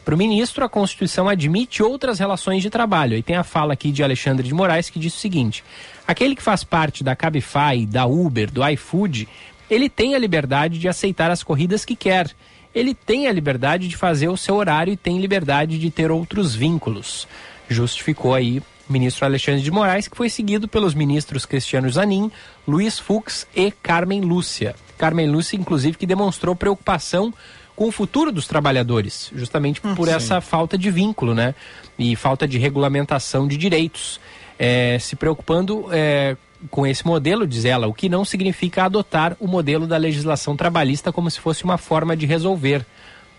Para 0.04 0.14
o 0.14 0.18
ministro, 0.18 0.64
a 0.64 0.68
Constituição 0.68 1.28
admite 1.28 1.82
outras 1.82 2.20
relações 2.20 2.62
de 2.62 2.70
trabalho. 2.70 3.16
E 3.16 3.22
tem 3.22 3.34
a 3.34 3.42
fala 3.42 3.72
aqui 3.72 3.90
de 3.90 4.04
Alexandre 4.04 4.46
de 4.46 4.54
Moraes 4.54 4.88
que 4.88 5.00
diz 5.00 5.12
o 5.12 5.18
seguinte: 5.18 5.64
aquele 6.06 6.36
que 6.36 6.42
faz 6.42 6.62
parte 6.62 7.02
da 7.02 7.16
Cabify, 7.16 7.84
da 7.84 8.06
Uber, 8.06 8.48
do 8.48 8.64
iFood, 8.64 9.28
ele 9.68 9.88
tem 9.88 10.14
a 10.14 10.18
liberdade 10.18 10.78
de 10.78 10.86
aceitar 10.86 11.32
as 11.32 11.42
corridas 11.42 11.84
que 11.84 11.96
quer 11.96 12.30
ele 12.74 12.94
tem 12.94 13.26
a 13.26 13.32
liberdade 13.32 13.88
de 13.88 13.96
fazer 13.96 14.28
o 14.28 14.36
seu 14.36 14.56
horário 14.56 14.92
e 14.92 14.96
tem 14.96 15.20
liberdade 15.20 15.78
de 15.78 15.90
ter 15.90 16.10
outros 16.10 16.54
vínculos. 16.54 17.26
Justificou 17.68 18.34
aí 18.34 18.58
o 18.88 18.92
ministro 18.92 19.24
Alexandre 19.24 19.62
de 19.62 19.70
Moraes, 19.70 20.08
que 20.08 20.16
foi 20.16 20.28
seguido 20.28 20.68
pelos 20.68 20.94
ministros 20.94 21.46
Cristiano 21.46 21.90
Zanin, 21.90 22.30
Luiz 22.66 22.98
Fux 22.98 23.46
e 23.54 23.70
Carmen 23.70 24.20
Lúcia. 24.20 24.74
Carmen 24.98 25.30
Lúcia, 25.30 25.56
inclusive, 25.56 25.96
que 25.96 26.06
demonstrou 26.06 26.54
preocupação 26.54 27.32
com 27.74 27.88
o 27.88 27.92
futuro 27.92 28.30
dos 28.30 28.46
trabalhadores, 28.46 29.30
justamente 29.34 29.80
por 29.80 30.06
sim. 30.06 30.14
essa 30.14 30.40
falta 30.40 30.76
de 30.76 30.90
vínculo, 30.90 31.34
né? 31.34 31.54
E 31.98 32.14
falta 32.14 32.46
de 32.46 32.58
regulamentação 32.58 33.48
de 33.48 33.56
direitos. 33.56 34.20
É, 34.58 34.98
se 35.00 35.16
preocupando 35.16 35.86
é, 35.90 36.36
com 36.70 36.86
esse 36.86 37.06
modelo, 37.06 37.46
diz 37.46 37.64
ela, 37.64 37.86
o 37.86 37.94
que 37.94 38.08
não 38.08 38.24
significa 38.24 38.84
adotar 38.84 39.36
o 39.40 39.46
modelo 39.46 39.86
da 39.86 39.96
legislação 39.96 40.56
trabalhista 40.56 41.12
como 41.12 41.30
se 41.30 41.40
fosse 41.40 41.64
uma 41.64 41.78
forma 41.78 42.16
de 42.16 42.26
resolver. 42.26 42.84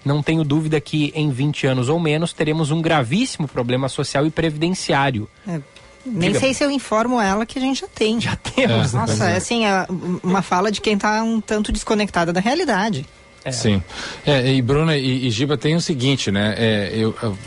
Não 0.03 0.23
tenho 0.23 0.43
dúvida 0.43 0.81
que 0.81 1.11
em 1.15 1.29
20 1.29 1.67
anos 1.67 1.87
ou 1.89 1.99
menos 1.99 2.33
teremos 2.33 2.71
um 2.71 2.81
gravíssimo 2.81 3.47
problema 3.47 3.87
social 3.87 4.25
e 4.25 4.31
previdenciário. 4.31 5.29
É, 5.47 5.59
nem 6.03 6.29
Diga. 6.29 6.39
sei 6.39 6.53
se 6.55 6.63
eu 6.63 6.71
informo 6.71 7.21
ela 7.21 7.45
que 7.45 7.59
a 7.59 7.61
gente 7.61 7.81
já 7.81 7.87
tem. 7.87 8.19
Já 8.19 8.35
temos, 8.35 8.93
né? 8.93 8.99
Nossa, 9.01 9.29
é 9.29 9.35
assim, 9.37 9.65
é 9.65 9.85
uma 10.23 10.41
fala 10.41 10.71
de 10.71 10.81
quem 10.81 10.95
está 10.95 11.21
um 11.23 11.39
tanto 11.39 11.71
desconectada 11.71 12.33
da 12.33 12.39
realidade. 12.39 13.05
Sim. 13.51 13.81
É, 14.25 14.51
e 14.53 14.61
Bruna 14.61 14.97
e, 14.97 15.27
e 15.27 15.29
Giba 15.29 15.57
tem 15.57 15.75
o 15.75 15.81
seguinte, 15.81 16.31
né? 16.31 16.55
É, 16.57 16.91
eu, 16.95 17.15
eu- 17.21 17.37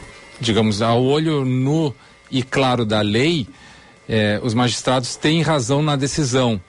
digamos, 0.40 0.82
ao 0.82 1.02
olho 1.02 1.44
nu 1.44 1.94
e 2.30 2.42
claro 2.42 2.84
da 2.84 3.00
lei, 3.00 3.46
é, 4.08 4.40
os 4.42 4.54
magistrados 4.54 5.16
têm 5.16 5.42
razão 5.42 5.82
na 5.82 5.96
decisão. 5.96 6.60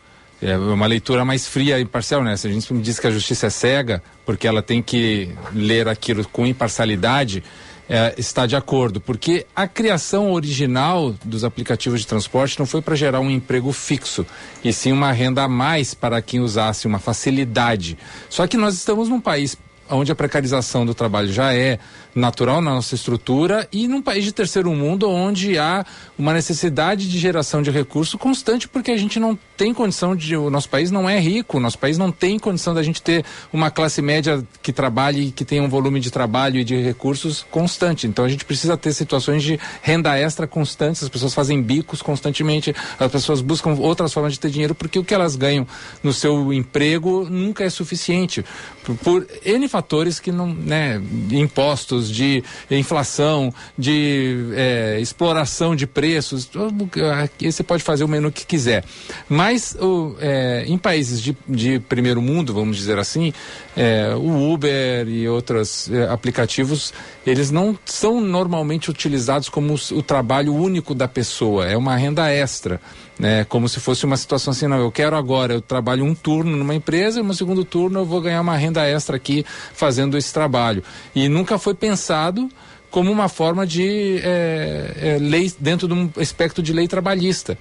É 0.41 0.57
uma 0.57 0.86
leitura 0.86 1.23
mais 1.23 1.47
fria 1.47 1.79
e 1.79 1.83
imparcial, 1.83 2.23
né? 2.23 2.36
Se 2.36 2.47
a 2.47 2.51
gente 2.51 2.71
diz 2.81 2.99
que 2.99 3.07
a 3.07 3.11
justiça 3.11 3.47
é 3.47 3.49
cega, 3.49 4.03
porque 4.25 4.47
ela 4.47 4.61
tem 4.61 4.81
que 4.81 5.29
ler 5.53 5.88
aquilo 5.88 6.27
com 6.27 6.45
imparcialidade, 6.45 7.43
é, 7.89 8.13
está 8.17 8.45
de 8.45 8.55
acordo. 8.55 8.99
Porque 8.99 9.45
a 9.55 9.67
criação 9.67 10.33
original 10.33 11.15
dos 11.23 11.43
aplicativos 11.43 12.01
de 12.01 12.07
transporte 12.07 12.59
não 12.59 12.65
foi 12.65 12.81
para 12.81 12.95
gerar 12.95 13.21
um 13.21 13.31
emprego 13.31 13.71
fixo, 13.71 14.25
e 14.63 14.73
sim 14.73 14.91
uma 14.91 15.11
renda 15.11 15.43
a 15.43 15.47
mais 15.47 15.93
para 15.93 16.21
quem 16.21 16.41
usasse, 16.41 16.86
uma 16.86 16.99
facilidade. 16.99 17.97
Só 18.29 18.45
que 18.45 18.57
nós 18.57 18.75
estamos 18.75 19.07
num 19.07 19.21
país 19.21 19.57
onde 19.89 20.11
a 20.11 20.15
precarização 20.15 20.86
do 20.86 20.93
trabalho 20.93 21.31
já 21.31 21.53
é 21.53 21.79
natural 22.16 22.61
na 22.61 22.74
nossa 22.74 22.95
estrutura 22.95 23.68
e 23.74 23.88
num 23.88 24.01
país 24.01 24.24
de 24.24 24.32
terceiro 24.32 24.74
mundo 24.74 25.09
onde 25.09 25.59
há 25.59 25.86
uma 26.18 26.34
necessidade 26.34 27.09
de 27.09 27.20
geração 27.20 27.61
de 27.61 27.70
recurso 27.70 28.18
constante 28.18 28.70
porque 28.70 28.91
a 28.91 28.97
gente 28.97 29.20
não 29.20 29.38
tem 29.57 29.74
condição 29.74 30.16
de 30.16 30.36
o 30.36 30.49
nosso 30.49 30.70
país 30.70 30.91
não 30.91 31.09
é 31.09 31.20
rico, 31.20 31.57
o 31.57 31.59
nosso 31.59 31.78
país 31.78 31.97
não 31.97 32.11
tem 32.11 32.39
condição 32.39 32.74
da 32.74 32.82
gente 32.82 33.01
ter 33.01 33.26
uma 33.51 33.70
classe 33.70 34.01
média 34.01 34.41
que 34.63 34.72
trabalhe 34.72 35.32
que 35.32 35.43
tenha 35.43 35.61
um 35.61 35.68
volume 35.68 35.99
de 35.99 36.09
trabalho 36.09 36.59
e 36.59 36.63
de 36.63 36.76
recursos 36.82 37.45
constante. 37.51 38.07
Então 38.07 38.24
a 38.24 38.30
gente 38.30 38.45
precisa 38.45 38.78
ter 38.78 38.93
situações 38.93 39.43
de 39.43 39.59
renda 39.82 40.18
extra 40.18 40.47
constantes, 40.47 41.03
as 41.03 41.09
pessoas 41.09 41.34
fazem 41.34 41.61
bicos 41.61 42.01
constantemente, 42.01 42.74
as 42.97 43.11
pessoas 43.11 43.41
buscam 43.41 43.74
outras 43.74 44.13
formas 44.13 44.34
de 44.34 44.39
ter 44.39 44.49
dinheiro 44.49 44.74
porque 44.74 44.97
o 44.97 45.03
que 45.03 45.13
elas 45.13 45.36
ganham 45.36 45.68
no 46.01 46.13
seu 46.13 46.53
emprego 46.53 47.28
nunca 47.30 47.63
é 47.63 47.70
suficiente 47.70 48.45
por, 48.93 49.25
N 49.43 49.67
fatores 49.67 50.19
que 50.19 50.31
não, 50.31 50.47
né, 50.53 51.01
impostos, 51.31 52.09
de 52.09 52.43
inflação, 52.69 53.53
de 53.77 54.51
eh, 54.53 54.97
exploração 55.01 55.75
de 55.75 55.88
preços, 55.88 56.49
que- 56.91 57.01
aqui 57.01 57.51
você 57.51 57.63
pode 57.63 57.83
fazer 57.83 58.03
o 58.03 58.07
menu 58.07 58.31
que 58.31 58.45
quiser. 58.45 58.83
Mas 59.27 59.75
o, 59.79 60.15
eh, 60.19 60.65
em 60.67 60.77
países 60.77 61.21
de, 61.21 61.36
de 61.47 61.79
primeiro 61.79 62.21
mundo, 62.21 62.53
vamos 62.53 62.77
dizer 62.77 62.99
assim, 62.99 63.33
eh, 63.75 64.13
o 64.15 64.53
Uber 64.53 65.07
e 65.07 65.27
outros 65.27 65.89
eh, 65.91 66.07
aplicativos, 66.09 66.93
eles 67.25 67.51
não 67.51 67.77
são 67.86 68.21
normalmente 68.21 68.89
utilizados 68.89 69.49
como 69.49 69.73
os- 69.73 69.91
o 69.91 70.01
trabalho 70.01 70.53
único 70.53 70.93
da 70.93 71.07
pessoa, 71.07 71.65
é 71.65 71.75
uma 71.75 71.95
renda 71.95 72.29
extra. 72.31 72.79
Né, 73.18 73.45
como 73.45 73.70
se 73.70 73.80
fosse 73.80 74.03
uma 74.03 74.18
situação 74.18 74.51
assim, 74.51 74.68
não, 74.68 74.78
eu 74.78 74.91
quero 74.91 75.16
agora, 75.16 75.53
eu 75.53 75.61
trabalho 75.61 76.03
um 76.03 76.13
turno 76.13 76.57
numa 76.57 76.76
empresa 76.76 77.22
e 77.22 77.24
no 77.24 77.34
segundo 77.34 77.63
turno 77.63 77.99
eu 77.99 78.05
vou 78.05 78.20
ganhar 78.20 78.41
uma 78.41 78.57
renda 78.57 78.86
extra 78.86 79.16
aqui 79.16 79.45
fazendo 79.74 80.18
esse 80.18 80.34
trabalho. 80.34 80.84
E 81.16 81.30
nunca 81.30 81.57
foi 81.57 81.74
pensado 81.74 82.49
como 82.95 83.11
uma 83.11 83.28
forma 83.28 83.68
de 83.68 84.22
é, 84.24 84.93
é, 85.01 85.18
lei 85.20 85.51
dentro 85.59 85.86
de 85.86 85.93
um 85.93 86.09
espectro 86.16 86.63
de 86.63 86.72
lei 86.72 86.88
trabalhista. 86.88 87.57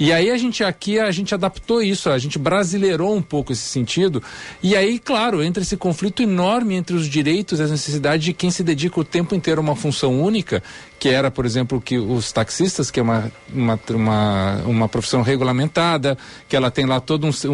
E 0.00 0.10
aí 0.14 0.30
a 0.30 0.38
gente 0.38 0.64
aqui 0.64 0.98
a 0.98 1.10
gente 1.10 1.34
adaptou 1.34 1.82
isso, 1.82 2.08
a 2.08 2.16
gente 2.16 2.38
brasileirou 2.38 3.14
um 3.14 3.20
pouco 3.20 3.52
esse 3.52 3.68
sentido. 3.68 4.22
E 4.62 4.74
aí, 4.74 4.98
claro, 4.98 5.42
entra 5.42 5.62
esse 5.62 5.76
conflito 5.76 6.22
enorme 6.22 6.74
entre 6.74 6.96
os 6.96 7.06
direitos 7.06 7.60
e 7.60 7.64
as 7.64 7.70
necessidades 7.70 8.24
de 8.24 8.32
quem 8.32 8.50
se 8.50 8.62
dedica 8.62 8.98
o 8.98 9.04
tempo 9.04 9.34
inteiro 9.34 9.60
a 9.60 9.62
uma 9.62 9.76
função 9.76 10.22
única, 10.22 10.62
que 10.98 11.08
era, 11.08 11.30
por 11.30 11.46
exemplo, 11.46 11.80
que 11.80 11.96
os 11.98 12.32
taxistas, 12.32 12.90
que 12.90 12.98
é 12.98 13.02
uma, 13.02 13.30
uma, 13.52 13.78
uma, 13.90 14.54
uma 14.66 14.88
profissão 14.88 15.22
regulamentada, 15.22 16.18
que 16.48 16.56
ela 16.56 16.70
tem 16.70 16.86
lá 16.86 16.98
todo 17.00 17.24
um, 17.26 17.30
um- 17.48 17.50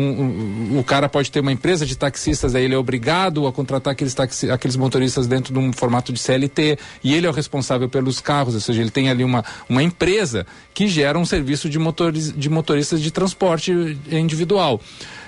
um- 0.74 0.78
O 0.78 0.84
cara 0.84 1.08
pode 1.08 1.30
ter 1.30 1.40
uma 1.40 1.52
empresa 1.52 1.84
de 1.84 1.94
taxistas, 1.96 2.54
aí 2.54 2.64
ele 2.64 2.74
é 2.74 2.78
obrigado 2.78 3.46
a 3.46 3.52
contratar 3.52 3.92
aqueles, 3.92 4.14
taxi, 4.14 4.50
aqueles 4.50 4.76
motoristas 4.76 5.26
dentro 5.26 5.52
de 5.52 5.58
um 5.58 5.72
formato 5.72 6.12
de 6.12 6.18
CLT, 6.18 6.78
e 7.02 7.14
ele 7.14 7.26
é 7.26 7.30
o 7.30 7.32
responsável 7.32 7.88
pelos 7.88 8.18
carros, 8.20 8.54
ou 8.54 8.60
seja, 8.60 8.80
ele 8.80 8.90
tem 8.90 9.10
ali 9.10 9.22
uma, 9.22 9.44
uma 9.68 9.82
empresa 9.82 10.46
que 10.72 10.88
gera 10.88 11.18
um 11.18 11.24
serviço 11.26 11.68
de, 11.68 11.78
motores, 11.78 12.32
de 12.32 12.48
motoristas 12.48 13.00
de 13.02 13.10
transporte 13.10 13.72
individual. 14.10 14.80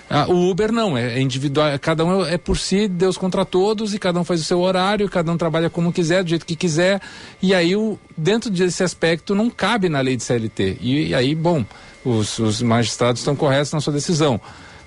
Ah, 0.08 0.26
o 0.28 0.48
Uber 0.48 0.70
não, 0.70 0.96
é, 0.96 1.14
é 1.14 1.20
individual, 1.20 1.76
cada 1.80 2.04
um 2.04 2.24
é, 2.24 2.34
é 2.34 2.38
por 2.38 2.56
si, 2.56 2.86
Deus 2.86 3.18
contra 3.18 3.44
todos, 3.44 3.92
e 3.92 3.98
cada 3.98 4.20
um 4.20 4.24
faz 4.24 4.40
o 4.40 4.44
seu 4.44 4.60
horário, 4.60 5.08
cada 5.08 5.32
um 5.32 5.36
trabalha 5.36 5.68
como 5.68 5.92
quiser, 5.92 6.22
do 6.22 6.30
jeito 6.30 6.46
que 6.46 6.54
quiser, 6.54 7.00
e 7.42 7.52
aí 7.52 7.74
o, 7.74 7.98
dentro 8.16 8.48
desse 8.48 8.84
aspecto 8.84 9.34
não 9.34 9.50
cabe 9.50 9.88
na 9.88 10.00
lei 10.00 10.16
de 10.16 10.22
CLT. 10.22 10.78
E, 10.80 11.08
e 11.08 11.14
aí, 11.14 11.34
bom, 11.34 11.64
os, 12.04 12.38
os 12.38 12.62
magistrados 12.62 13.20
estão 13.20 13.34
corretos 13.34 13.72
na 13.72 13.80
sua 13.80 13.92
decisão. 13.92 14.40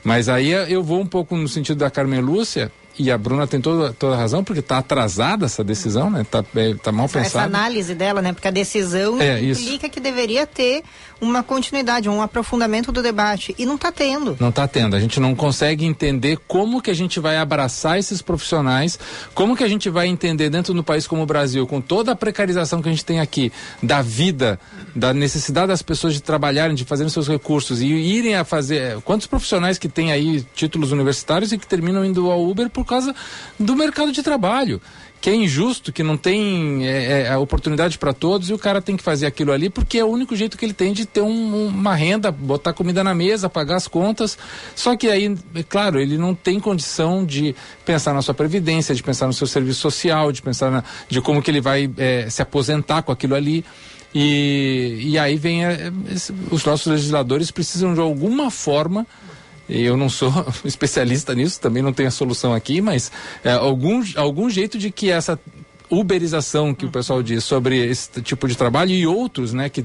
Mas 0.04 0.30
aí 0.30 0.52
eu 0.52 0.82
vou 0.82 1.02
um 1.02 1.06
pouco 1.06 1.36
no 1.36 1.48
sentido 1.48 1.80
da 1.80 1.92
Carmen 1.92 2.22
Lúcia, 2.22 2.72
e 3.00 3.10
a 3.10 3.18
Bruna 3.18 3.48
tem 3.48 3.62
toda, 3.62 3.94
toda 3.94 4.14
a 4.16 4.18
razão, 4.18 4.44
porque 4.44 4.60
está 4.60 4.78
atrasada 4.78 5.46
essa 5.46 5.64
decisão, 5.64 6.10
né? 6.10 6.22
Está 6.22 6.44
tá 6.84 6.92
mal 6.92 7.06
Essa 7.06 7.20
pensada. 7.22 7.46
análise 7.46 7.96
dela, 7.96 8.22
né? 8.22 8.34
Porque 8.34 8.48
a 8.48 8.52
decisão 8.52 9.22
É, 9.22 9.40
isso. 9.40 9.62
implica 9.62 9.88
que 9.88 10.02
deveria 10.02 10.46
ter 10.46 10.84
uma 11.22 11.42
continuidade, 11.42 12.10
um 12.10 12.22
aprofundamento 12.22 12.92
do 12.92 13.02
debate. 13.02 13.56
E 13.58 13.66
não 13.66 13.76
está 13.76 13.92
tendo. 13.92 14.36
Não 14.40 14.50
está 14.50 14.68
tendo. 14.68 14.96
A 14.96 15.00
gente 15.00 15.20
não 15.20 15.34
consegue 15.34 15.86
entender 15.86 16.38
como 16.48 16.82
que 16.82 16.92
a 16.92 16.94
gente 16.94 17.20
vai 17.20 17.38
abraçar 17.38 17.98
esses 17.98 18.22
profissionais, 18.22 19.00
como 19.34 19.56
que 19.56 19.64
a 19.64 19.68
gente 19.68 19.90
vai 19.90 20.08
entender 20.08 20.50
dentro 20.50 20.74
do 20.74 20.84
país 20.84 21.08
como 21.08 21.24
o 21.24 21.26
Brasil, 21.26 21.66
com 21.66 21.80
toda 21.82 22.12
a 22.12 22.16
precarização 22.16 22.82
que 22.82 22.90
a 22.90 22.92
gente 22.92 23.06
tem 23.06 23.20
aqui, 23.20 23.52
da 23.82 24.02
vida, 24.02 24.60
da 24.96 25.14
necessidade 25.14 25.68
das 25.68 25.82
pessoas 25.82 26.14
de 26.14 26.22
trabalharem, 26.22 26.76
de 26.76 26.84
fazerem 26.86 27.10
seus 27.10 27.28
recursos 27.28 27.82
e 27.82 27.86
irem 27.88 28.36
a 28.36 28.44
fazer. 28.44 29.00
Quantos 29.02 29.26
profissionais 29.28 29.78
que 29.78 29.88
têm 29.88 30.12
aí 30.12 30.46
títulos 30.54 30.92
universitários 30.92 31.52
e 31.52 31.58
que 31.58 31.68
terminam 31.68 32.04
indo 32.04 32.30
ao 32.30 32.44
Uber 32.46 32.70
por 32.70 32.86
causa 32.90 33.16
do 33.60 33.76
mercado 33.76 34.12
de 34.12 34.22
trabalho? 34.24 34.82
que 35.22 35.30
é 35.30 35.36
injusto, 35.36 35.92
que 35.92 36.02
não 36.02 36.16
tem 36.16 36.88
é, 36.88 37.24
é, 37.28 37.38
oportunidade 37.38 37.98
para 37.98 38.14
todos 38.14 38.50
e 38.50 38.54
o 38.54 38.58
cara 38.58 38.82
tem 38.82 38.96
que 38.96 39.04
fazer 39.04 39.26
aquilo 39.26 39.52
ali 39.52 39.70
porque 39.70 39.98
é 39.98 40.04
o 40.06 40.08
único 40.08 40.34
jeito 40.34 40.58
que 40.58 40.64
ele 40.64 40.72
tem 40.74 40.94
de 40.94 41.06
ter 41.06 41.20
um- 41.20 41.68
uma 41.68 41.94
renda, 41.94 42.32
botar 42.32 42.72
comida 42.72 43.04
na 43.04 43.14
mesa, 43.14 43.50
pagar 43.50 43.76
as 43.76 43.86
contas. 43.86 44.38
Só 44.74 44.96
que 44.96 45.10
aí, 45.10 45.36
é 45.56 45.62
claro, 45.62 46.00
ele 46.00 46.18
não 46.18 46.34
tem 46.34 46.58
condição 46.58 47.26
de 47.26 47.54
pensar 47.84 48.14
na 48.14 48.22
sua 48.22 48.34
previdência, 48.34 48.96
de 48.96 49.04
pensar 49.04 49.28
no 49.28 49.34
seu 49.34 49.46
serviço 49.46 49.82
social, 49.82 50.32
de 50.32 50.42
pensar 50.42 50.72
na, 50.72 50.86
de 51.10 51.20
como 51.20 51.42
que 51.42 51.52
ele 51.52 51.60
vai 51.60 51.92
é, 51.98 52.30
se 52.30 52.42
aposentar 52.42 53.02
com 53.02 53.12
aquilo 53.12 53.36
ali. 53.36 53.66
E, 54.16 55.00
e 55.02 55.20
aí 55.20 55.36
vem 55.36 55.66
é, 55.66 55.92
esse- 56.10 56.34
os 56.50 56.64
nossos 56.64 56.88
legisladores 56.88 57.52
precisam 57.52 57.94
de 57.94 58.00
alguma 58.00 58.50
forma 58.50 59.06
eu 59.70 59.96
não 59.96 60.10
sou 60.10 60.32
especialista 60.66 61.36
nisso, 61.36 61.60
também 61.60 61.84
não 61.84 61.94
tenho 61.94 62.10
a 62.10 62.12
solução 62.12 62.54
aqui, 62.54 62.82
mas 62.82 63.12
é, 63.44 63.52
algum, 63.52 64.04
algum 64.16 64.50
jeito 64.50 64.78
de 64.78 64.92
que 64.92 65.10
essa 65.10 65.40
uberização 65.90 66.74
que 66.74 66.86
o 66.86 66.92
pessoal 66.92 67.24
diz 67.24 67.44
sobre 67.44 67.78
esse 67.78 68.22
tipo 68.22 68.48
de 68.48 68.56
trabalho 68.56 68.92
e 68.92 69.08
outros, 69.08 69.54
né, 69.54 69.70
que, 69.70 69.84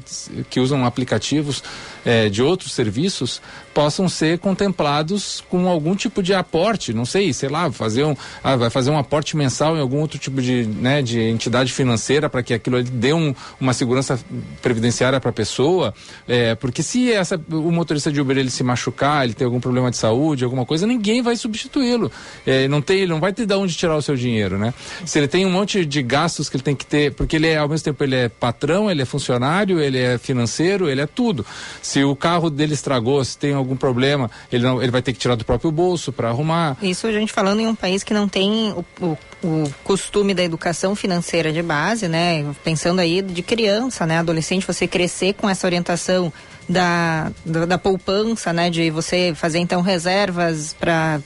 que 0.51 0.61
usam 0.61 0.85
aplicativos 0.85 1.63
é, 2.05 2.29
de 2.29 2.43
outros 2.43 2.73
serviços 2.73 3.41
possam 3.73 4.09
ser 4.09 4.39
contemplados 4.39 5.43
com 5.49 5.69
algum 5.69 5.97
tipo 5.97 6.23
de 6.23 6.33
aporte, 6.33 6.93
não 6.93 7.05
sei, 7.05 7.33
sei 7.33 7.49
lá, 7.49 7.71
fazer 7.73 8.05
um, 8.05 8.15
ah, 8.43 8.57
vai 8.57 8.71
fazer 8.71 8.91
um 8.91 8.99
aporte 8.99 9.37
mensal 9.37 9.77
em 9.77 9.81
algum 9.81 9.99
outro 9.99 10.19
tipo 10.19 10.41
de, 10.41 10.65
né, 10.65 11.03
de 11.03 11.21
entidade 11.21 11.73
financeira 11.73 12.29
para 12.29 12.43
que 12.43 12.55
aquilo 12.55 12.83
dê 12.83 13.13
um, 13.13 13.35
uma 13.61 13.73
segurança 13.73 14.19
previdenciária 14.63 15.21
para 15.21 15.31
a 15.31 15.33
pessoa, 15.33 15.93
é, 16.29 16.55
porque 16.55 16.83
se 16.83 17.13
essa, 17.13 17.41
o 17.51 17.73
motorista 17.73 18.13
de 18.13 18.21
Uber 18.21 18.39
ele 18.39 18.51
se 18.51 18.63
machucar, 18.63 19.25
ele 19.25 19.35
tem 19.35 19.45
algum 19.45 19.61
problema 19.61 19.91
de 19.91 19.97
saúde, 19.97 20.45
alguma 20.45 20.65
coisa, 20.65 20.87
ninguém 20.87 21.23
vai 21.23 21.37
substituí-lo, 21.37 22.13
é, 22.47 22.69
não 22.69 22.81
tem, 22.81 22.99
ele 22.99 23.13
não 23.13 23.21
vai 23.21 23.33
ter 23.33 23.47
de 23.47 23.55
onde 23.55 23.75
tirar 23.75 23.97
o 23.97 24.03
seu 24.03 24.15
dinheiro, 24.15 24.57
né? 24.57 24.73
Se 25.05 25.19
ele 25.19 25.29
tem 25.29 25.45
um 25.45 25.51
monte 25.51 25.85
de 25.85 26.03
gastos 26.03 26.49
que 26.49 26.57
ele 26.57 26.63
tem 26.63 26.77
que 26.77 26.87
ter, 26.87 27.13
porque 27.13 27.37
ele 27.37 27.49
é, 27.49 27.59
ao 27.59 27.69
mesmo 27.69 27.85
tempo 27.85 28.05
ele 28.05 28.15
é 28.15 28.29
patrão, 28.29 28.91
ele 28.91 29.03
é 29.03 29.05
funcionário, 29.05 29.81
ele 29.81 29.99
é 29.99 30.19
financeiro, 30.19 30.89
ele 30.89 31.01
é 31.01 31.07
tudo. 31.07 31.45
Se 31.83 31.94
o 32.03 32.17
carro 32.17 32.49
dele 32.49 32.73
estragou, 32.73 33.23
se 33.25 33.37
tem 33.37 33.53
algum 33.53 33.77
problema, 33.77 34.31
ele, 34.51 34.65
não, 34.65 34.83
ele 34.83 34.91
vai 34.91 35.03
ter 35.03 35.13
que 35.13 35.19
tirar 35.19 35.35
do 35.35 35.45
próprio 35.45 35.71
bolso 35.71 36.13
para 36.13 36.31
arrumar. 36.31 36.77
Isso 36.83 37.07
a 37.07 37.13
gente 37.13 37.33
falando 37.33 37.61
em 37.61 37.67
um 37.67 37.75
país 37.75 38.03
que 38.03 38.15
não 38.15 38.27
tem 38.27 38.73
o, 38.73 38.85
o, 39.01 39.19
o, 39.47 39.75
costume 39.85 40.33
da 40.33 40.43
educação 40.43 40.97
financeira 40.97 41.53
de 41.53 41.63
base, 41.63 42.09
né? 42.09 42.45
Pensando 42.65 43.01
aí 43.01 43.21
de 43.21 43.43
criança, 43.43 44.07
né? 44.07 44.19
Adolescente, 44.19 44.67
você 44.67 44.87
crescer 44.87 45.35
com 45.35 45.49
essa 45.49 45.67
orientação 45.67 46.33
da, 46.69 47.31
da, 47.45 47.67
da 47.67 47.79
poupança, 47.79 48.53
né? 48.53 48.71
De 48.71 48.91
você 48.91 49.33
fazer 49.35 49.59
então 49.59 49.83
reservas 49.83 50.75
para 50.79 51.21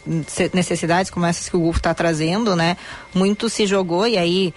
necessidades 0.53 1.11
como 1.11 1.27
essas 1.27 1.49
que 1.49 1.57
o 1.57 1.61
Gulf 1.61 1.77
está 1.77 1.95
trazendo, 1.95 2.57
né? 2.57 2.77
Muito 3.15 3.49
se 3.49 3.67
jogou 3.67 4.07
e 4.07 4.19
aí 4.19 4.53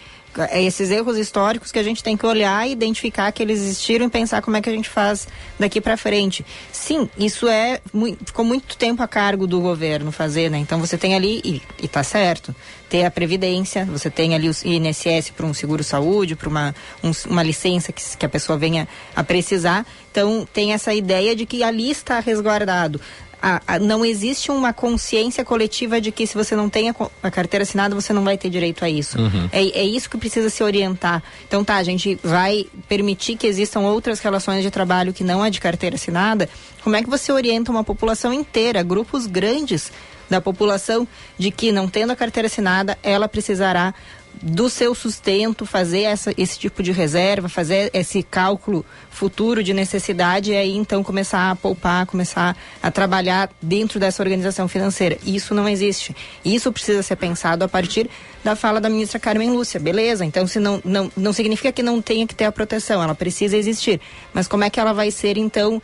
esses 0.54 0.90
erros 0.90 1.18
históricos 1.18 1.72
que 1.72 1.80
a 1.80 1.84
gente 1.84 2.04
tem 2.04 2.16
que 2.16 2.26
olhar 2.26 2.68
e 2.68 2.72
identificar 2.72 3.32
que 3.32 3.44
eles 3.44 3.60
existiram 3.60 4.06
e 4.06 4.10
pensar 4.10 4.42
como 4.42 4.56
é 4.58 4.62
que 4.62 4.70
a 4.70 4.74
gente 4.74 4.90
faz 4.90 5.28
daqui 5.60 5.82
para 5.82 5.98
frente. 5.98 6.46
Sim, 6.72 7.10
isso 7.18 7.48
é 7.48 7.82
ficou 8.26 8.46
muito 8.46 8.78
tempo 8.78 9.04
a 9.04 9.08
cargo 9.08 9.46
do 9.46 9.60
governo 9.60 10.12
fazer, 10.12 10.50
né? 10.50 10.58
Então 10.58 10.80
você 10.80 10.98
tem 10.98 11.16
ali 11.16 11.42
e, 11.44 11.62
e 11.84 11.88
tá 11.88 12.04
certo, 12.04 12.56
ter 12.90 13.06
a 13.06 13.12
previdência, 13.12 13.86
você 13.86 14.10
tem 14.10 14.34
ali 14.34 14.50
o 14.50 14.56
INSS 14.66 15.32
para 15.36 15.46
um 15.46 15.54
seguro 15.54 15.84
saúde, 15.84 16.36
para 16.36 16.50
uma 16.50 16.76
um, 17.04 17.12
uma 17.30 17.44
licença 17.44 17.92
que, 17.92 18.02
que 18.18 18.26
a 18.26 18.30
pessoa 18.30 18.58
venha 18.58 18.88
a 19.16 19.24
precisar. 19.24 19.86
Então 20.12 20.48
tem 20.54 20.74
essa 20.74 20.94
ideia 20.94 21.36
de 21.36 21.46
que 21.46 21.64
ali 21.64 21.90
está 21.90 22.20
resguardado 22.20 23.00
a, 23.42 23.62
a, 23.68 23.80
não 23.80 24.06
existe 24.06 24.52
uma 24.52 24.72
consciência 24.72 25.44
coletiva 25.44 26.00
de 26.00 26.12
que 26.12 26.28
se 26.28 26.36
você 26.36 26.56
não 26.56 26.70
tem 26.70 26.90
a, 26.90 26.96
a 27.24 27.32
carteira 27.32 27.64
assinada, 27.64 27.96
você 27.96 28.14
não 28.14 28.24
vai 28.24 28.38
ter 28.38 28.50
direito 28.50 28.86
a 28.86 28.90
isso. 28.90 29.20
Uhum. 29.20 29.50
É, 29.52 29.80
é 29.80 29.84
isso 29.84 30.10
que 30.10 30.18
precisa 30.18 30.50
se 30.50 30.64
orientar. 30.64 31.24
Então 31.48 31.64
tá, 31.64 31.78
a 31.78 31.84
gente 31.84 32.20
vai 32.24 32.66
permitir 32.88 33.36
que 33.36 33.48
existam 33.48 33.82
outras 33.82 34.20
relações 34.20 34.62
de 34.62 34.70
trabalho 34.70 35.14
que 35.14 35.24
não 35.24 35.44
é 35.44 35.50
de 35.50 35.60
carteira 35.60 35.96
assinada. 35.96 36.48
Como 36.84 36.96
é 36.96 37.02
que 37.02 37.10
você 37.10 37.32
orienta 37.32 37.72
uma 37.72 37.84
população 37.84 38.32
inteira, 38.32 38.84
grupos 38.84 39.26
grandes 39.26 39.92
da 40.30 40.40
população, 40.40 41.06
de 41.38 41.52
que 41.52 41.74
não 41.74 41.90
tendo 41.90 42.12
a 42.12 42.16
carteira 42.16 42.48
assinada, 42.48 42.98
ela 43.04 43.28
precisará 43.28 43.94
do 44.42 44.70
seu 44.70 44.96
sustento, 44.96 45.66
fazer 45.66 46.02
essa, 46.02 46.34
esse 46.38 46.58
tipo 46.58 46.82
de 46.82 46.92
reserva, 46.92 47.48
fazer 47.48 47.92
esse 47.94 48.24
cálculo 48.24 48.86
futuro 49.10 49.64
de 49.64 49.74
necessidade 49.74 50.52
e 50.52 50.56
aí 50.56 50.76
então 50.76 51.04
começar 51.04 51.52
a 51.52 51.56
poupar, 51.56 52.06
começar 52.06 52.58
a 52.82 52.90
trabalhar 52.90 53.50
dentro 53.62 54.00
dessa 54.00 54.24
organização 54.24 54.68
financeira. 54.68 55.18
Isso 55.26 55.54
não 55.54 55.70
existe. 55.70 56.16
Isso 56.44 56.72
precisa 56.72 57.04
ser 57.04 57.16
pensado 57.16 57.64
a 57.64 57.68
partir 57.68 58.10
da 58.44 58.56
fala 58.56 58.80
da 58.80 58.90
ministra 58.90 59.20
Carmen 59.20 59.52
Lúcia. 59.52 59.80
Beleza, 59.80 60.26
então 60.26 60.48
se 60.48 60.60
não, 60.60 60.82
não, 60.84 61.12
não 61.16 61.34
significa 61.34 61.72
que 61.72 61.84
não 61.84 62.02
tenha 62.02 62.26
que 62.26 62.36
ter 62.36 62.46
a 62.46 62.52
proteção, 62.52 63.02
ela 63.02 63.16
precisa 63.16 63.58
existir. 63.58 64.00
Mas 64.34 64.48
como 64.48 64.64
é 64.64 64.70
que 64.70 64.80
ela 64.80 64.94
vai 64.94 65.12
ser 65.12 65.38
então 65.38 65.82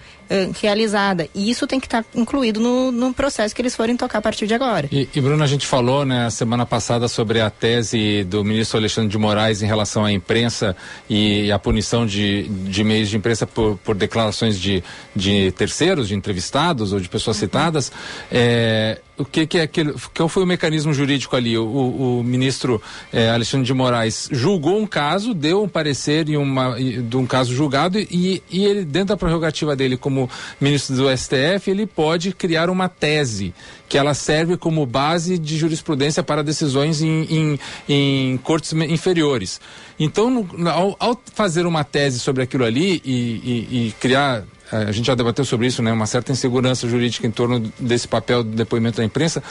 realizada? 0.59 1.29
E 1.33 1.49
isso 1.49 1.65
tem 1.65 1.79
que 1.79 1.87
estar 1.87 2.03
tá 2.03 2.09
incluído 2.15 2.59
no, 2.59 2.91
no 2.91 3.13
processo 3.13 3.55
que 3.55 3.61
eles 3.61 3.75
forem 3.75 3.95
tocar 3.95 4.19
a 4.19 4.21
partir 4.21 4.47
de 4.47 4.53
agora. 4.53 4.87
E, 4.91 5.07
e 5.13 5.21
Bruno, 5.21 5.43
a 5.43 5.47
gente 5.47 5.65
falou 5.65 6.05
né, 6.05 6.29
semana 6.29 6.65
passada 6.65 7.07
sobre 7.07 7.39
a 7.41 7.49
tese 7.49 8.23
do 8.23 8.43
ministro 8.43 8.77
Alexandre 8.77 9.09
de 9.09 9.17
Moraes 9.17 9.61
em 9.61 9.65
relação 9.65 10.03
à 10.03 10.11
imprensa 10.11 10.75
e 11.09 11.51
a 11.51 11.59
punição 11.59 12.05
de, 12.05 12.47
de 12.47 12.83
meios 12.83 13.09
de 13.09 13.17
imprensa 13.17 13.45
por, 13.45 13.77
por 13.77 13.95
declarações 13.95 14.59
de, 14.59 14.83
de 15.15 15.51
terceiros, 15.51 16.07
de 16.07 16.15
entrevistados 16.15 16.93
ou 16.93 16.99
de 16.99 17.09
pessoas 17.09 17.37
uhum. 17.37 17.41
citadas. 17.41 17.91
É, 18.31 18.99
o 19.17 19.25
que, 19.25 19.47
que 19.47 19.57
é 19.57 19.63
aquele, 19.63 19.93
qual 20.15 20.29
foi 20.29 20.43
o 20.43 20.45
mecanismo 20.45 20.93
jurídico 20.93 21.35
ali? 21.35 21.57
O, 21.57 21.63
o, 21.63 22.19
o 22.19 22.23
ministro 22.23 22.81
eh, 23.11 23.29
Alexandre 23.29 23.65
de 23.65 23.73
Moraes 23.73 24.29
julgou 24.31 24.79
um 24.79 24.85
caso, 24.85 25.33
deu 25.33 25.63
um 25.63 25.67
parecer 25.67 26.27
uma, 26.37 26.75
de 26.79 27.17
um 27.17 27.25
caso 27.25 27.53
julgado 27.53 27.97
e, 27.99 28.43
e 28.49 28.65
ele, 28.65 28.85
dentro 28.85 29.09
da 29.09 29.17
prerrogativa 29.17 29.75
dele 29.75 29.97
como 29.97 30.29
ministro 30.61 30.95
do 30.95 31.17
STF, 31.17 31.69
ele 31.69 31.87
pode 31.87 32.31
criar 32.31 32.69
uma 32.69 32.87
tese 32.87 33.53
que 33.89 33.97
ela 33.97 34.13
serve 34.13 34.57
como 34.57 34.85
base 34.85 35.37
de 35.37 35.57
jurisprudência 35.57 36.21
para 36.21 36.43
decisões 36.43 37.01
em, 37.01 37.23
em, 37.23 37.59
em 37.87 38.37
cortes 38.37 38.73
inferiores. 38.73 39.59
Então, 39.99 40.29
no, 40.29 40.69
ao, 40.69 40.95
ao, 40.99 41.21
fazer 41.33 41.65
uma 41.65 41.83
tese 41.83 42.19
sobre 42.19 42.43
aquilo 42.43 42.65
ali 42.65 43.01
e, 43.03 43.11
e, 43.13 43.87
e 43.87 43.91
criar 43.99 44.43
a 44.71 44.91
gente 44.91 45.05
já 45.05 45.15
debateu 45.15 45.45
sobre 45.45 45.67
isso, 45.67 45.81
né? 45.81 45.91
Uma 45.91 46.05
certa 46.05 46.31
insegurança 46.31 46.87
jurídica 46.87 47.25
em 47.25 47.31
torno 47.31 47.71
desse 47.79 48.07
papel 48.07 48.43
do 48.43 48.51
depoimento 48.51 48.97
da 48.97 49.03
imprensa. 49.03 49.41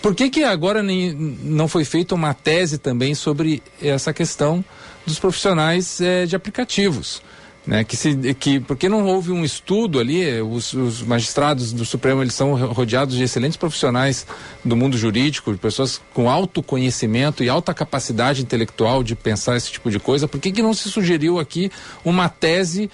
Por 0.00 0.14
que 0.14 0.28
que 0.28 0.42
agora 0.42 0.82
nem, 0.82 1.12
não 1.12 1.68
foi 1.68 1.84
feita 1.84 2.14
uma 2.14 2.34
tese 2.34 2.78
também 2.78 3.14
sobre 3.14 3.62
essa 3.80 4.12
questão 4.12 4.64
dos 5.06 5.18
profissionais 5.18 6.00
eh, 6.00 6.26
de 6.26 6.34
aplicativos? 6.34 7.22
Né, 7.64 7.84
que 7.84 7.96
se, 7.96 8.34
que, 8.34 8.58
porque 8.58 8.88
não 8.88 9.06
houve 9.06 9.30
um 9.30 9.44
estudo 9.44 10.00
ali, 10.00 10.40
os, 10.40 10.72
os, 10.72 11.00
magistrados 11.00 11.72
do 11.72 11.84
Supremo 11.84 12.20
eles 12.20 12.34
são 12.34 12.56
rodeados 12.56 13.14
de 13.14 13.22
excelentes 13.22 13.56
profissionais 13.56 14.26
do 14.64 14.74
mundo 14.74 14.98
jurídico, 14.98 15.52
de 15.52 15.58
pessoas 15.58 16.00
com 16.12 16.28
alto 16.28 16.60
conhecimento 16.60 17.44
e 17.44 17.48
alta 17.48 17.72
capacidade 17.72 18.42
intelectual 18.42 19.04
de 19.04 19.14
pensar 19.14 19.56
esse 19.56 19.70
tipo 19.70 19.92
de 19.92 20.00
coisa. 20.00 20.26
Por 20.26 20.40
que, 20.40 20.50
que 20.50 20.60
não 20.60 20.74
se 20.74 20.90
sugeriu 20.90 21.38
aqui 21.38 21.70
uma 22.04 22.28
tese 22.28 22.90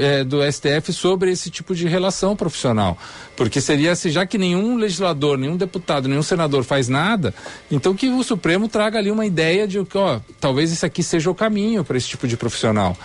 é, 0.00 0.22
do 0.22 0.40
STF 0.50 0.92
sobre 0.92 1.30
esse 1.30 1.50
tipo 1.50 1.74
de 1.74 1.88
relação 1.88 2.36
profissional. 2.36 2.96
Porque 3.36 3.60
seria, 3.60 3.94
se 3.94 4.10
já 4.10 4.24
que 4.24 4.38
nenhum 4.38 4.76
legislador, 4.76 5.36
nenhum 5.36 5.56
deputado, 5.56 6.08
nenhum 6.08 6.22
senador 6.22 6.64
faz 6.64 6.88
nada, 6.88 7.34
então 7.70 7.94
que 7.94 8.08
o 8.08 8.22
Supremo 8.22 8.68
traga 8.68 8.98
ali 8.98 9.10
uma 9.10 9.26
ideia 9.26 9.66
de 9.66 9.82
que, 9.84 9.98
ó, 9.98 10.20
talvez 10.40 10.70
isso 10.70 10.86
aqui 10.86 11.02
seja 11.02 11.30
o 11.30 11.34
caminho 11.34 11.84
para 11.84 11.96
esse 11.96 12.08
tipo 12.08 12.28
de 12.28 12.36
profissional. 12.36 12.96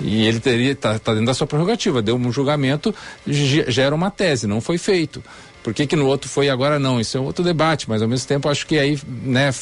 E 0.00 0.26
ele 0.26 0.40
teria, 0.40 0.74
tá, 0.74 0.98
tá 0.98 1.12
dentro 1.12 1.26
da 1.26 1.34
sua 1.34 1.46
prerrogativa, 1.46 2.00
deu 2.00 2.16
um 2.16 2.32
julgamento, 2.32 2.94
gera 3.26 3.94
uma 3.94 4.10
tese, 4.10 4.46
não 4.46 4.60
foi 4.60 4.78
feito. 4.78 5.22
Por 5.62 5.74
que, 5.74 5.86
que 5.86 5.96
no 5.96 6.06
outro 6.06 6.28
foi 6.28 6.48
agora 6.48 6.78
não? 6.78 6.98
Isso 6.98 7.18
é 7.18 7.20
outro 7.20 7.44
debate, 7.44 7.88
mas 7.88 8.00
ao 8.00 8.08
mesmo 8.08 8.26
tempo 8.26 8.48
acho 8.48 8.66
que 8.66 8.78
aí, 8.78 8.98
né, 9.06 9.52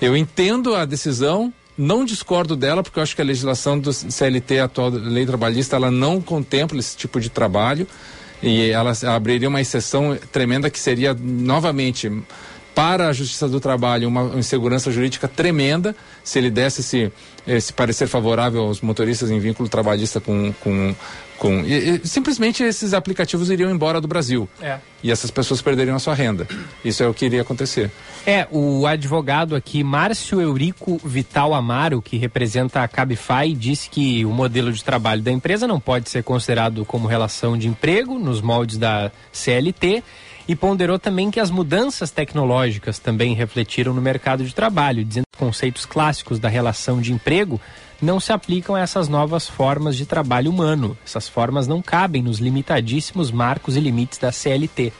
eu 0.00 0.16
entendo 0.16 0.74
a 0.74 0.84
decisão, 0.84 1.52
não 1.76 2.04
discordo 2.04 2.54
dela, 2.54 2.82
porque 2.82 2.98
eu 2.98 3.02
acho 3.02 3.16
que 3.16 3.22
a 3.22 3.24
legislação 3.24 3.78
do 3.78 3.92
CLT, 3.92 4.60
a 4.60 4.64
atual 4.64 4.90
lei 4.90 5.26
trabalhista, 5.26 5.76
ela 5.76 5.90
não 5.90 6.20
contempla 6.20 6.78
esse 6.78 6.96
tipo 6.96 7.20
de 7.20 7.28
trabalho. 7.28 7.86
E 8.42 8.70
ela 8.70 8.92
abriria 9.14 9.48
uma 9.48 9.60
exceção 9.60 10.18
tremenda 10.30 10.68
que 10.68 10.78
seria 10.78 11.14
novamente 11.14 12.10
para 12.74 13.08
a 13.08 13.12
Justiça 13.12 13.48
do 13.48 13.60
Trabalho 13.60 14.08
uma 14.08 14.36
insegurança 14.36 14.90
jurídica 14.90 15.28
tremenda 15.28 15.94
se 16.24 16.38
ele 16.38 16.50
desse 16.50 16.80
esse, 16.80 17.12
esse 17.46 17.72
parecer 17.72 18.08
favorável 18.08 18.62
aos 18.62 18.80
motoristas 18.80 19.30
em 19.30 19.38
vínculo 19.38 19.68
trabalhista 19.68 20.20
com, 20.20 20.52
com, 20.60 20.94
com 21.44 21.60
e, 21.60 22.00
e, 22.02 22.08
simplesmente 22.08 22.62
esses 22.62 22.94
aplicativos 22.94 23.50
iriam 23.50 23.70
embora 23.70 24.00
do 24.00 24.08
Brasil 24.08 24.48
é. 24.62 24.78
e 25.02 25.10
essas 25.10 25.30
pessoas 25.30 25.60
perderiam 25.60 25.94
a 25.94 25.98
sua 25.98 26.14
renda. 26.14 26.48
Isso 26.82 27.02
é 27.02 27.06
o 27.06 27.12
que 27.12 27.26
iria 27.26 27.42
acontecer. 27.42 27.90
É, 28.26 28.48
o 28.50 28.86
advogado 28.86 29.54
aqui, 29.54 29.84
Márcio 29.84 30.40
Eurico 30.40 30.98
Vital 31.04 31.52
Amaro, 31.52 32.00
que 32.00 32.16
representa 32.16 32.82
a 32.82 32.88
Cabify, 32.88 33.52
disse 33.54 33.90
que 33.90 34.24
o 34.24 34.30
modelo 34.30 34.72
de 34.72 34.82
trabalho 34.82 35.20
da 35.20 35.30
empresa 35.30 35.66
não 35.66 35.78
pode 35.78 36.08
ser 36.08 36.22
considerado 36.24 36.82
como 36.86 37.06
relação 37.06 37.58
de 37.58 37.68
emprego 37.68 38.18
nos 38.18 38.40
moldes 38.40 38.78
da 38.78 39.12
CLT 39.30 40.02
e 40.46 40.54
ponderou 40.54 40.98
também 40.98 41.30
que 41.30 41.40
as 41.40 41.50
mudanças 41.50 42.10
tecnológicas 42.10 42.98
também 42.98 43.34
refletiram 43.34 43.94
no 43.94 44.00
mercado 44.00 44.44
de 44.44 44.54
trabalho, 44.54 45.04
dizendo 45.04 45.24
que 45.32 45.38
conceitos 45.38 45.86
clássicos 45.86 46.38
da 46.38 46.48
relação 46.48 47.00
de 47.00 47.12
emprego 47.12 47.60
não 48.00 48.20
se 48.20 48.32
aplicam 48.32 48.74
a 48.74 48.80
essas 48.80 49.08
novas 49.08 49.48
formas 49.48 49.96
de 49.96 50.04
trabalho 50.04 50.50
humano. 50.50 50.96
Essas 51.04 51.28
formas 51.28 51.66
não 51.66 51.80
cabem 51.80 52.22
nos 52.22 52.38
limitadíssimos 52.38 53.30
marcos 53.30 53.76
e 53.76 53.80
limites 53.80 54.18
da 54.18 54.30
CLT. 54.30 54.92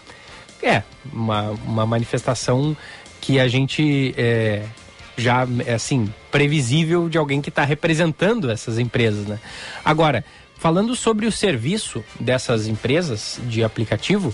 É, 0.63 0.83
uma, 1.13 1.51
uma 1.67 1.85
manifestação 1.85 2.75
que 3.21 3.39
a 3.39 3.47
gente 3.47 4.15
é, 4.17 4.65
já, 5.17 5.47
é 5.67 5.75
assim, 5.75 6.13
previsível 6.31 7.09
de 7.09 7.19
alguém 7.19 7.43
que 7.43 7.51
está 7.51 7.65
representando 7.65 8.51
essas 8.51 8.79
empresas, 8.79 9.27
né? 9.27 9.39
Agora, 9.85 10.25
falando 10.57 10.97
sobre 10.97 11.27
o 11.27 11.33
serviço 11.33 12.03
dessas 12.19 12.67
empresas 12.67 13.39
de 13.47 13.63
aplicativo, 13.63 14.33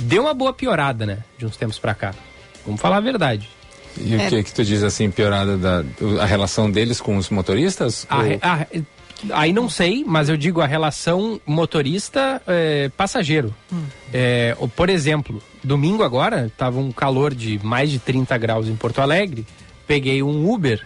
deu 0.00 0.22
uma 0.22 0.34
boa 0.34 0.52
piorada, 0.52 1.06
né? 1.06 1.18
De 1.38 1.46
uns 1.46 1.56
tempos 1.56 1.78
para 1.78 1.94
cá. 1.94 2.14
Vamos 2.64 2.80
falar 2.80 2.98
a 2.98 3.00
verdade. 3.00 3.48
E 3.96 4.14
o 4.14 4.20
É. 4.20 4.28
que 4.28 4.42
que 4.44 4.52
tu 4.54 4.64
diz 4.64 4.82
assim, 4.82 5.10
piorada 5.10 5.56
da 5.56 5.82
a 6.22 6.26
relação 6.26 6.70
deles 6.70 7.00
com 7.00 7.16
os 7.16 7.30
motoristas? 7.30 8.06
A 8.08 8.18
Ou- 8.18 8.38
a- 8.42 8.66
aí 9.32 9.52
não 9.52 9.68
sei, 9.68 10.04
mas 10.06 10.28
eu 10.28 10.36
digo 10.36 10.60
a 10.60 10.66
relação 10.66 11.40
motorista-passageiro. 11.44 13.54
É, 14.12 14.56
o- 14.58 14.68
por 14.68 14.88
exemplo, 14.88 15.42
domingo 15.62 16.02
agora, 16.02 16.50
tava 16.56 16.78
um 16.78 16.92
calor 16.92 17.34
de 17.34 17.58
mais 17.64 17.90
de 17.90 17.98
30 17.98 18.36
graus 18.38 18.68
em 18.68 18.76
Porto 18.76 19.00
Alegre, 19.00 19.46
peguei 19.86 20.22
um 20.22 20.48
Uber 20.50 20.84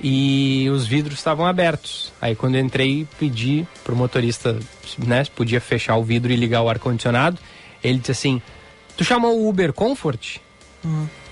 e 0.00 0.68
os 0.70 0.86
vidros 0.86 1.18
estavam 1.18 1.46
abertos. 1.46 2.12
Aí 2.20 2.34
quando 2.34 2.54
eu 2.54 2.60
entrei, 2.64 3.06
pedi 3.18 3.66
pro 3.84 3.96
motorista, 3.96 4.56
né, 4.98 5.24
se 5.24 5.30
podia 5.30 5.60
fechar 5.60 5.96
o 5.96 6.04
vidro 6.04 6.32
e 6.32 6.36
ligar 6.36 6.62
o 6.62 6.68
ar-condicionado. 6.68 7.38
Ele 7.82 7.98
disse 7.98 8.12
assim, 8.12 8.42
tu 8.96 9.04
chamou 9.04 9.38
o 9.38 9.48
Uber 9.48 9.72
Comfort? 9.72 10.36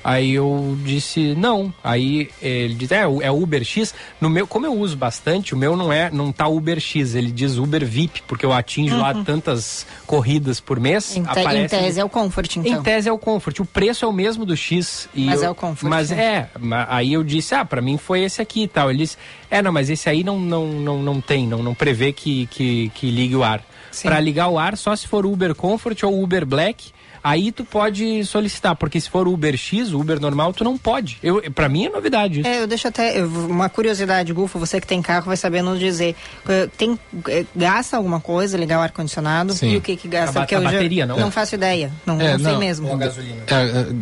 Aí 0.04 0.34
eu 0.34 0.76
disse 0.84 1.34
não. 1.34 1.72
Aí 1.82 2.30
ele 2.40 2.74
diz 2.74 2.92
é, 2.92 3.08
o- 3.08 3.20
é 3.20 3.28
Uber 3.30 3.64
X. 3.64 3.92
No 4.20 4.30
meu, 4.30 4.46
como 4.46 4.64
eu 4.64 4.72
uso 4.72 4.96
bastante, 4.96 5.52
o 5.52 5.56
meu 5.56 5.76
não 5.76 5.92
é, 5.92 6.10
não 6.12 6.30
tá 6.30 6.46
Uber 6.46 6.78
X, 6.78 7.16
ele 7.16 7.32
diz 7.32 7.56
Uber 7.56 7.84
VIP, 7.84 8.22
porque 8.22 8.46
eu 8.46 8.52
atinjo 8.52 8.96
lá 8.96 9.12
Uhum. 9.12 9.24
tantas 9.24 9.84
corridas 10.06 10.60
por 10.60 10.78
mês. 10.78 11.16
Em, 11.16 11.24
te- 11.24 11.28
em 11.40 11.42
aparece- 11.42 11.76
tese 11.76 11.98
é 12.00 12.04
o 12.04 12.08
Comfort, 12.08 12.56
então. 12.56 12.72
em 12.72 12.82
tese 12.82 13.08
é 13.08 13.12
o 13.12 13.18
Comfort. 13.18 13.58
O 13.58 13.64
preço 13.64 14.04
é 14.04 14.08
o 14.08 14.12
mesmo 14.12 14.44
do 14.46 14.56
X. 14.56 15.08
e 15.12 15.24
Mas 15.24 15.40
eu- 15.42 15.48
é 15.48 15.50
o 15.50 15.54
Comfort, 15.56 15.90
Mas 15.90 16.10
né? 16.10 16.22
é. 16.24 16.48
Aí 16.88 17.12
eu 17.12 17.24
disse, 17.24 17.54
ah, 17.56 17.64
pra 17.64 17.80
mim 17.82 17.96
foi 17.98 18.20
esse 18.22 18.40
aqui 18.40 18.62
e 18.64 18.68
tal. 18.68 18.90
Ele 18.90 18.98
disse, 19.00 19.16
é, 19.50 19.60
não, 19.60 19.72
mas 19.72 19.90
esse 19.90 20.08
aí 20.08 20.22
não, 20.22 20.38
não, 20.38 20.66
não, 20.68 21.02
não 21.02 21.20
tem, 21.20 21.48
não, 21.48 21.64
não 21.64 21.74
prevê 21.74 22.12
que, 22.12 22.46
que, 22.46 22.90
que 22.94 23.10
ligue 23.10 23.34
o 23.34 23.42
ar. 23.42 23.60
Pra 24.02 24.20
ligar 24.20 24.48
o 24.48 24.58
ar, 24.58 24.76
só 24.76 24.94
se 24.94 25.06
for 25.06 25.24
Uber 25.24 25.54
Comfort 25.54 26.02
ou 26.02 26.22
Uber 26.22 26.44
Black. 26.44 26.92
Aí 27.28 27.50
tu 27.50 27.64
pode 27.64 28.24
solicitar, 28.24 28.76
porque 28.76 29.00
se 29.00 29.10
for 29.10 29.26
Uber 29.26 29.56
X, 29.56 29.92
Uber 29.92 30.20
normal, 30.20 30.52
tu 30.52 30.62
não 30.62 30.78
pode. 30.78 31.18
Eu, 31.20 31.42
pra 31.50 31.68
mim 31.68 31.86
é 31.86 31.88
novidade 31.88 32.38
isso. 32.38 32.48
É, 32.48 32.62
eu 32.62 32.68
deixo 32.68 32.86
até 32.86 33.20
uma 33.24 33.68
curiosidade, 33.68 34.32
Gufo, 34.32 34.60
você 34.60 34.80
que 34.80 34.86
tem 34.86 35.02
carro 35.02 35.26
vai 35.26 35.36
saber 35.36 35.60
nos 35.60 35.80
dizer. 35.80 36.14
Eh, 36.48 36.68
Tem, 36.78 36.96
eh, 37.28 37.44
gasta 37.56 37.96
alguma 37.96 38.20
coisa 38.20 38.56
ligar 38.56 38.78
o 38.78 38.82
ar-condicionado? 38.82 39.54
Sim. 39.54 39.70
E 39.72 39.76
o 39.76 39.80
que 39.80 39.96
que 39.96 40.06
gasta? 40.06 40.30
A 40.38 40.42
ba- 40.42 40.46
a 40.48 40.60
já 40.60 40.60
bateria, 40.60 41.04
não? 41.04 41.16
não 41.18 41.30
faço 41.32 41.56
ideia. 41.56 41.90
Não, 42.06 42.20
É, 42.20 42.32
não 42.34 42.44
sei 42.44 42.52
não. 42.52 42.60
mesmo. 42.60 42.88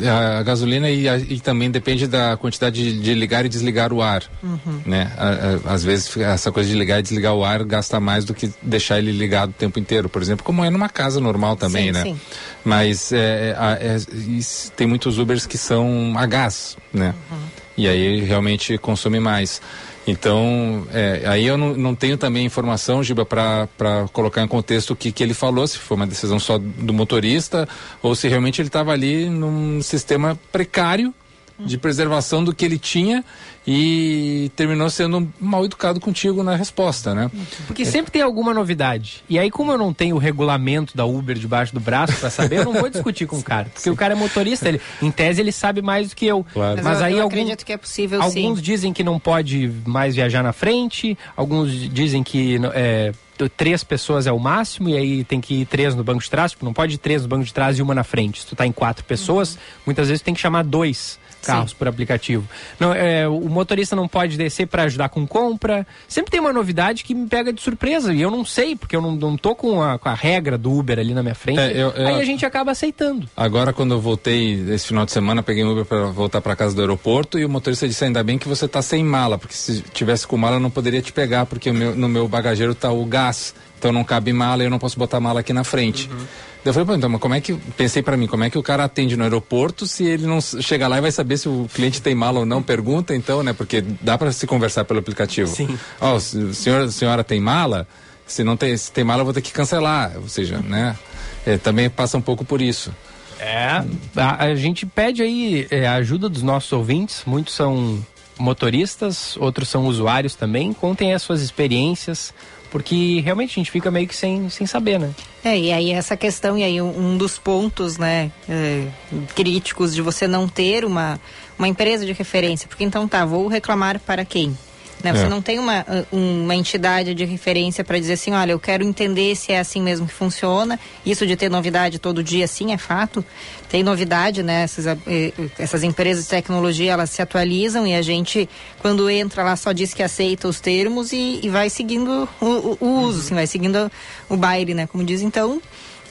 É, 0.04 0.08
a, 0.08 0.38
a 0.40 0.42
gasolina 0.42 0.90
e, 0.90 1.08
a- 1.08 1.16
e 1.16 1.40
também 1.40 1.70
depende 1.70 2.06
da 2.06 2.36
quantidade 2.36 2.82
de, 2.92 3.00
de 3.00 3.14
ligar 3.14 3.46
e 3.46 3.48
desligar 3.48 3.90
o 3.90 4.02
ar. 4.02 4.22
Uhum. 4.42 4.80
Né? 4.84 5.10
A- 5.16 5.70
a- 5.70 5.74
às 5.74 5.82
vezes 5.82 6.14
essa 6.18 6.52
coisa 6.52 6.68
de 6.68 6.76
ligar 6.76 6.98
e 6.98 7.02
desligar 7.02 7.32
o 7.34 7.42
ar 7.42 7.64
gasta 7.64 7.98
mais 7.98 8.26
do 8.26 8.34
que 8.34 8.52
deixar 8.62 8.98
ele 8.98 9.12
ligado 9.12 9.48
o 9.48 9.54
tempo 9.54 9.78
inteiro, 9.78 10.10
por 10.10 10.20
exemplo, 10.20 10.44
como 10.44 10.62
é 10.62 10.68
numa 10.68 10.90
casa 10.90 11.20
normal 11.20 11.56
também, 11.56 11.86
Sim, 11.86 11.92
né? 11.92 12.02
sim. 12.02 12.20
Mas 12.64 13.12
é, 13.12 13.54
é, 13.80 13.96
isso- 14.28 14.72
tem 14.72 14.86
muitos 14.86 15.18
Ubers 15.18 15.46
que 15.46 15.58
são 15.58 16.14
a 16.16 16.24
gás, 16.26 16.76
né? 16.92 17.14
Uhum. 17.30 17.38
E 17.76 17.88
aí 17.88 18.20
realmente 18.20 18.78
consome 18.78 19.20
mais. 19.20 19.60
Então, 20.06 20.86
é, 20.92 21.22
aí 21.26 21.46
eu 21.46 21.56
não, 21.56 21.74
não 21.74 21.94
tenho 21.94 22.16
também 22.16 22.44
informação, 22.44 23.02
Giba, 23.02 23.24
para 23.24 23.66
colocar 24.12 24.42
em 24.42 24.48
contexto 24.48 24.90
o 24.92 24.96
que, 24.96 25.10
que 25.10 25.22
ele 25.22 25.34
falou, 25.34 25.66
se 25.66 25.78
foi 25.78 25.96
uma 25.96 26.06
decisão 26.06 26.38
só 26.38 26.58
do 26.58 26.92
motorista 26.92 27.66
ou 28.02 28.14
se 28.14 28.28
realmente 28.28 28.60
ele 28.60 28.68
estava 28.68 28.92
ali 28.92 29.28
num 29.28 29.80
sistema 29.82 30.38
precário 30.52 31.12
de 31.58 31.78
preservação 31.78 32.42
do 32.44 32.54
que 32.54 32.64
ele 32.64 32.78
tinha 32.78 33.24
e 33.66 34.50
terminou 34.54 34.90
sendo 34.90 35.32
mal 35.40 35.64
educado 35.64 35.98
contigo 36.00 36.42
na 36.42 36.54
resposta, 36.54 37.14
né? 37.14 37.30
Porque 37.66 37.84
sempre 37.84 38.10
tem 38.12 38.22
alguma 38.22 38.52
novidade. 38.52 39.22
E 39.28 39.38
aí, 39.38 39.50
como 39.50 39.72
eu 39.72 39.78
não 39.78 39.92
tenho 39.92 40.16
o 40.16 40.18
regulamento 40.18 40.96
da 40.96 41.04
Uber 41.06 41.36
debaixo 41.36 41.72
do 41.72 41.80
braço 41.80 42.14
pra 42.20 42.28
saber, 42.30 42.58
eu 42.58 42.64
não 42.66 42.74
vou 42.74 42.90
discutir 42.90 43.26
com 43.26 43.36
o 43.38 43.42
cara. 43.42 43.68
Porque 43.72 43.88
o 43.88 43.96
cara 43.96 44.12
é 44.12 44.16
motorista, 44.16 44.68
ele, 44.68 44.80
em 45.00 45.10
tese 45.10 45.40
ele 45.40 45.52
sabe 45.52 45.80
mais 45.80 46.10
do 46.10 46.16
que 46.16 46.26
eu. 46.26 46.44
Claro. 46.52 46.76
Mas, 46.76 46.84
Mas 46.84 46.98
eu, 47.00 47.04
aí 47.06 47.12
eu 47.14 47.22
algum- 47.22 47.34
acredito 47.34 47.64
que 47.64 47.72
é 47.72 47.76
possível 47.76 48.20
alguns 48.20 48.58
sim. 48.58 48.62
dizem 48.64 48.92
que 48.92 49.02
não 49.02 49.18
pode 49.18 49.72
mais 49.86 50.14
viajar 50.14 50.42
na 50.42 50.52
frente, 50.52 51.16
alguns 51.36 51.70
dizem 51.90 52.22
que 52.22 52.58
é, 52.74 53.12
três 53.56 53.82
pessoas 53.82 54.26
é 54.26 54.32
o 54.32 54.38
máximo 54.38 54.88
e 54.90 54.96
aí 54.96 55.24
tem 55.24 55.40
que 55.40 55.62
ir 55.62 55.66
três 55.66 55.94
no 55.94 56.04
banco 56.04 56.22
de 56.22 56.30
trás, 56.30 56.52
tipo, 56.52 56.64
não 56.64 56.72
pode 56.72 56.94
ir 56.94 56.98
três 56.98 57.22
no 57.22 57.28
banco 57.28 57.44
de 57.44 57.52
trás 57.52 57.78
e 57.78 57.82
uma 57.82 57.94
na 57.94 58.04
frente. 58.04 58.40
Se 58.42 58.46
tu 58.46 58.54
tá 58.54 58.66
em 58.66 58.72
quatro 58.72 59.04
pessoas, 59.04 59.58
muitas 59.86 60.08
vezes 60.08 60.22
tem 60.22 60.34
que 60.34 60.40
chamar 60.40 60.64
dois 60.64 61.18
carros 61.44 61.72
por 61.72 61.86
aplicativo. 61.88 62.46
Não, 62.80 62.92
é, 62.94 63.28
o 63.28 63.48
motorista 63.48 63.94
não 63.94 64.08
pode 64.08 64.36
descer 64.36 64.66
para 64.66 64.84
ajudar 64.84 65.08
com 65.08 65.26
compra. 65.26 65.86
Sempre 66.08 66.30
tem 66.30 66.40
uma 66.40 66.52
novidade 66.52 67.04
que 67.04 67.14
me 67.14 67.26
pega 67.28 67.52
de 67.52 67.60
surpresa 67.60 68.12
e 68.12 68.20
eu 68.20 68.30
não 68.30 68.44
sei, 68.44 68.74
porque 68.76 68.94
eu 68.96 69.00
não, 69.02 69.12
não 69.16 69.36
tô 69.36 69.54
com 69.54 69.82
a, 69.82 69.98
com 69.98 70.08
a 70.08 70.14
regra 70.14 70.56
do 70.58 70.72
Uber 70.72 70.98
ali 70.98 71.14
na 71.14 71.22
minha 71.22 71.34
frente. 71.34 71.58
É, 71.60 71.72
eu- 71.72 71.90
eu- 71.90 72.06
Aí 72.06 72.20
a 72.20 72.24
gente 72.24 72.44
acaba 72.46 72.70
aceitando. 72.72 73.28
Agora, 73.36 73.72
quando 73.72 73.92
eu 73.94 74.00
voltei 74.00 74.54
esse 74.70 74.86
final 74.88 75.04
de 75.04 75.12
semana, 75.12 75.42
peguei 75.42 75.64
um 75.64 75.70
Uber 75.72 75.84
para 75.84 76.06
voltar 76.06 76.40
para 76.40 76.54
casa 76.56 76.74
do 76.74 76.80
aeroporto 76.80 77.38
e 77.38 77.44
o 77.44 77.48
motorista 77.48 77.86
disse: 77.86 78.04
ainda 78.04 78.22
bem 78.22 78.38
que 78.38 78.48
você 78.48 78.66
tá 78.68 78.80
sem 78.82 79.02
mala, 79.04 79.38
porque 79.38 79.54
se 79.54 79.80
tivesse 79.92 80.26
com 80.26 80.36
mala 80.36 80.56
eu 80.56 80.60
não 80.60 80.70
poderia 80.70 81.00
te 81.02 81.12
pegar, 81.12 81.46
porque 81.46 81.70
o 81.70 81.74
meu- 81.74 81.94
no 81.94 82.08
meu 82.08 82.26
bagageiro 82.28 82.74
tá 82.74 82.90
o 82.90 83.04
gás, 83.04 83.54
então 83.78 83.92
não 83.92 84.04
cabe 84.04 84.32
mala 84.32 84.62
e 84.62 84.66
eu 84.66 84.70
não 84.70 84.78
posso 84.78 84.98
botar 84.98 85.20
mala 85.20 85.40
aqui 85.40 85.52
na 85.52 85.64
frente. 85.64 86.08
Daí 86.08 86.26
Eu 86.64 86.72
falei, 86.72 86.86
pô, 86.86 86.94
então, 86.94 87.08
mas 87.10 87.20
como 87.20 87.34
é 87.34 87.40
que. 87.40 87.52
Pensei 87.76 88.02
para 88.02 88.16
mim, 88.16 88.26
como 88.26 88.42
é 88.44 88.48
que 88.50 88.56
o 88.56 88.62
cara 88.62 88.84
atende 88.84 89.16
no 89.16 89.22
aeroporto 89.22 89.86
se 89.86 90.04
ele 90.04 90.26
não 90.26 90.38
s- 90.38 90.62
chega 90.62 90.88
lá 90.88 90.96
e 90.96 91.00
vai 91.02 91.12
saber 91.12 91.36
se 91.36 91.48
o 91.48 91.68
cliente 91.74 92.00
tem 92.00 92.14
mala 92.14 92.40
ou 92.40 92.46
não? 92.46 92.62
Pergunta 92.62 93.14
então, 93.14 93.42
né? 93.42 93.52
Porque 93.52 93.82
dá 94.00 94.16
para 94.16 94.32
se 94.32 94.46
conversar 94.46 94.84
pelo 94.84 94.98
aplicativo. 95.00 95.54
Sim. 95.54 95.78
Ó, 96.00 96.18
se- 96.18 96.54
senhora, 96.54 96.90
senhora 96.90 97.22
tem 97.22 97.38
mala? 97.40 97.86
Se 98.26 98.42
não 98.42 98.56
tem, 98.56 98.74
se 98.76 98.90
tem 98.90 99.04
mala, 99.04 99.20
eu 99.20 99.24
vou 99.26 99.34
ter 99.34 99.42
que 99.42 99.52
cancelar. 99.52 100.12
Ou 100.16 100.28
seja, 100.28 100.58
né? 100.58 100.96
É, 101.44 101.58
também 101.58 101.90
passa 101.90 102.16
um 102.16 102.22
pouco 102.22 102.44
por 102.44 102.62
isso. 102.62 102.90
É, 103.38 103.84
a, 104.16 104.44
a 104.44 104.54
gente 104.54 104.86
pede 104.86 105.20
aí 105.22 105.66
é, 105.70 105.86
a 105.86 105.94
ajuda 105.96 106.28
dos 106.30 106.42
nossos 106.42 106.72
ouvintes, 106.72 107.22
muitos 107.26 107.52
são 107.54 108.02
motoristas, 108.38 109.36
outros 109.36 109.68
são 109.68 109.86
usuários 109.86 110.34
também, 110.34 110.72
contem 110.72 111.12
as 111.12 111.22
suas 111.22 111.42
experiências, 111.42 112.32
porque 112.74 113.20
realmente 113.20 113.52
a 113.52 113.54
gente 113.54 113.70
fica 113.70 113.88
meio 113.88 114.08
que 114.08 114.16
sem, 114.16 114.50
sem 114.50 114.66
saber, 114.66 114.98
né? 114.98 115.14
É, 115.44 115.56
e 115.56 115.70
aí 115.70 115.92
essa 115.92 116.16
questão, 116.16 116.58
e 116.58 116.64
aí 116.64 116.82
um 116.82 117.16
dos 117.16 117.38
pontos, 117.38 117.98
né, 117.98 118.32
é, 118.48 118.88
críticos 119.36 119.94
de 119.94 120.02
você 120.02 120.26
não 120.26 120.48
ter 120.48 120.84
uma, 120.84 121.20
uma 121.56 121.68
empresa 121.68 122.04
de 122.04 122.12
referência, 122.12 122.66
porque 122.66 122.82
então 122.82 123.06
tá, 123.06 123.24
vou 123.24 123.46
reclamar 123.46 124.00
para 124.00 124.24
quem? 124.24 124.58
Né, 125.04 125.12
você 125.12 125.26
É. 125.26 125.28
não 125.28 125.42
tem 125.42 125.58
uma, 125.58 125.84
ah, 125.86 126.04
uma 126.10 126.54
entidade 126.56 127.14
de 127.14 127.26
referência 127.26 127.84
para 127.84 127.98
dizer 127.98 128.14
assim, 128.14 128.32
olha, 128.32 128.52
eu 128.52 128.58
quero 128.58 128.82
entender 128.82 129.36
se 129.36 129.52
é 129.52 129.58
assim 129.60 129.82
mesmo 129.82 130.06
que 130.06 130.14
funciona. 130.14 130.80
Isso 131.04 131.26
de 131.26 131.36
ter 131.36 131.50
novidade 131.50 131.98
todo 131.98 132.22
dia, 132.24 132.46
sim, 132.48 132.72
é 132.72 132.78
fato. 132.78 133.22
Tem 133.68 133.82
novidade, 133.82 134.42
né? 134.42 134.62
Essas, 134.62 134.86
ah, 134.86 134.96
eh, 135.06 135.30
essas 135.58 135.82
empresas 135.82 136.24
de 136.24 136.30
tecnologia, 136.30 136.92
elas 136.92 137.10
se 137.10 137.20
atualizam 137.20 137.86
e 137.86 137.94
a 137.94 138.00
gente, 138.00 138.48
quando 138.80 139.10
entra 139.10 139.42
lá, 139.44 139.54
só 139.56 139.72
diz 139.72 139.92
que 139.92 140.02
aceita 140.02 140.48
os 140.48 140.58
termos 140.58 141.12
e, 141.12 141.40
e 141.42 141.50
vai 141.50 141.68
seguindo 141.68 142.26
o, 142.40 142.44
o- 142.46 142.78
o 142.80 143.00
uso, 143.02 143.20
assim, 143.20 143.34
vai 143.34 143.46
seguindo 143.46 143.92
o 144.30 144.36
baile, 144.38 144.72
né? 144.72 144.86
Como 144.86 145.04
diz, 145.04 145.20
então, 145.20 145.60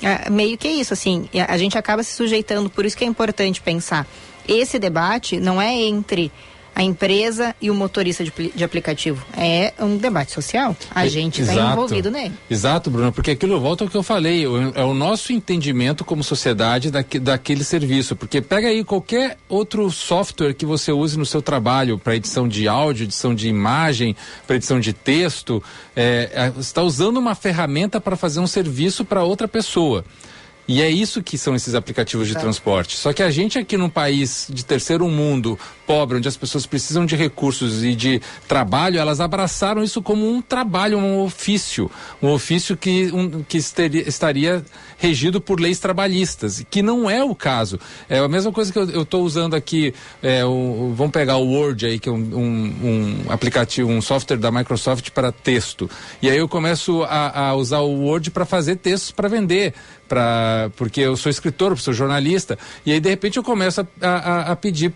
é, 0.04 0.30
meio 0.30 0.56
que 0.56 0.68
é 0.68 0.72
isso, 0.74 0.94
assim, 0.94 1.28
a 1.48 1.58
gente 1.58 1.78
acaba 1.80 2.04
se 2.04 2.14
sujeitando, 2.14 2.70
por 2.70 2.86
isso 2.86 2.96
que 2.96 3.04
é 3.04 3.08
importante 3.08 3.60
pensar. 3.60 4.06
Esse 4.48 4.78
debate 4.78 5.40
não 5.40 5.60
é 5.60 5.74
entre 5.74 6.32
a 6.76 6.82
empresa 6.82 7.56
e 7.62 7.70
o 7.70 7.76
motorista 7.76 8.24
de, 8.24 8.32
de 8.56 8.64
aplicativo. 8.64 9.26
É 9.38 9.74
um 9.80 9.98
debate 9.98 10.32
social. 10.32 10.76
A 10.90 11.08
gente 11.08 11.42
está 11.42 11.54
envolvido 11.74 12.10
nele. 12.10 12.34
Exato, 12.50 12.90
Bruno, 12.90 13.12
porque 13.12 13.32
aquilo 13.32 13.60
volta 13.60 13.84
ao 13.84 13.90
que 13.90 13.96
eu 13.96 14.02
falei, 14.04 14.48
o- 14.48 14.72
é 14.76 14.84
o 14.84 14.94
nosso 14.94 15.32
entendimento 15.32 16.04
como 16.04 16.24
sociedade 16.24 16.90
daque- 16.90 17.20
daquele 17.20 17.64
serviço. 17.64 18.16
Porque 18.16 18.42
pega 18.42 18.68
aí 18.70 18.84
qualquer 18.84 19.38
outro 19.48 19.90
software 19.92 20.54
que 20.54 20.66
você 20.66 20.92
use 20.92 21.18
no 21.18 21.26
seu 21.26 21.42
trabalho 21.42 21.98
para 22.00 22.16
edição 22.16 22.48
de 22.48 22.68
áudio, 22.68 23.04
edição 23.04 23.36
de 23.36 23.48
imagem, 23.48 24.16
para 24.48 24.56
edição 24.56 24.80
de 24.80 24.94
texto, 24.94 25.62
é, 25.96 26.30
é, 26.34 26.50
você 26.50 26.60
está 26.62 26.82
usando 26.82 27.18
uma 27.18 27.36
ferramenta 27.36 28.02
para 28.02 28.16
fazer 28.16 28.40
um 28.40 28.48
serviço 28.48 29.06
para 29.06 29.24
outra 29.24 29.48
pessoa. 29.48 30.04
E 30.68 30.82
é 30.82 30.90
isso 30.90 31.22
que 31.22 31.38
são 31.38 31.56
esses 31.56 31.76
aplicativos 31.76 32.28
de 32.28 32.36
transporte. 32.36 32.96
Só 32.96 33.12
que 33.12 33.22
a 33.22 33.30
gente 33.30 33.60
aqui 33.60 33.76
num 33.76 33.90
país 33.90 34.48
de 34.50 34.64
terceiro 34.64 35.08
mundo, 35.10 35.60
pobre, 35.86 36.18
onde 36.18 36.28
as 36.28 36.38
pessoas 36.38 36.66
precisam 36.66 37.06
de 37.06 37.16
recursos 37.16 37.84
e 37.84 37.94
de 37.94 38.22
trabalho, 38.48 38.98
elas 38.98 39.20
abraçaram 39.20 39.84
isso 39.84 40.02
como 40.02 40.30
um 40.30 40.42
trabalho, 40.42 40.98
um 40.98 41.22
ofício. 41.22 41.92
Um 42.22 42.30
ofício 42.30 42.78
que, 42.78 43.12
um, 43.12 43.44
que 43.44 43.58
estaria 43.58 44.64
regido 45.04 45.42
por 45.42 45.60
leis 45.60 45.80
trabalhistas, 45.80 46.64
que 46.72 46.82
não 46.82 47.10
é 47.10 47.22
o 47.22 47.36
caso. 47.36 47.78
É 48.08 48.20
a 48.20 48.28
mesma 48.30 48.54
coisa 48.54 48.72
que 48.72 48.80
eu 48.80 49.02
estou 49.02 49.22
usando 49.26 49.54
aqui, 49.54 49.94
é, 50.22 50.46
o, 50.46 50.94
vamos 50.96 51.12
pegar 51.12 51.36
o 51.36 51.46
Word 51.46 51.86
aí, 51.86 52.00
que 52.00 52.08
é 52.08 52.12
um, 52.12 52.16
um- 52.16 53.26
um 53.28 53.32
aplicativo, 53.32 53.90
um 53.92 54.02
software 54.02 54.38
da 54.38 54.50
Microsoft 54.50 55.10
para 55.10 55.30
texto. 55.30 55.90
E 56.22 56.30
aí 56.30 56.38
eu 56.38 56.48
começo 56.48 57.04
a, 57.04 57.48
a 57.50 57.54
usar 57.56 57.80
o 57.80 57.92
Word 58.06 58.32
para 58.32 58.46
fazer 58.46 58.78
textos 58.78 59.12
para 59.12 59.28
vender. 59.28 59.74
para 60.08 60.70
porque 60.78 61.02
eu 61.02 61.18
sou 61.18 61.30
escritor, 61.30 61.78
sou 61.80 61.94
jornalista, 61.94 62.58
e 62.86 62.92
aí 62.92 63.00
de 63.00 63.10
repente 63.10 63.38
eu 63.38 63.44
começo 63.44 63.82
a, 63.82 63.86
a, 64.08 64.52
a 64.52 64.56
pedir 64.56 64.92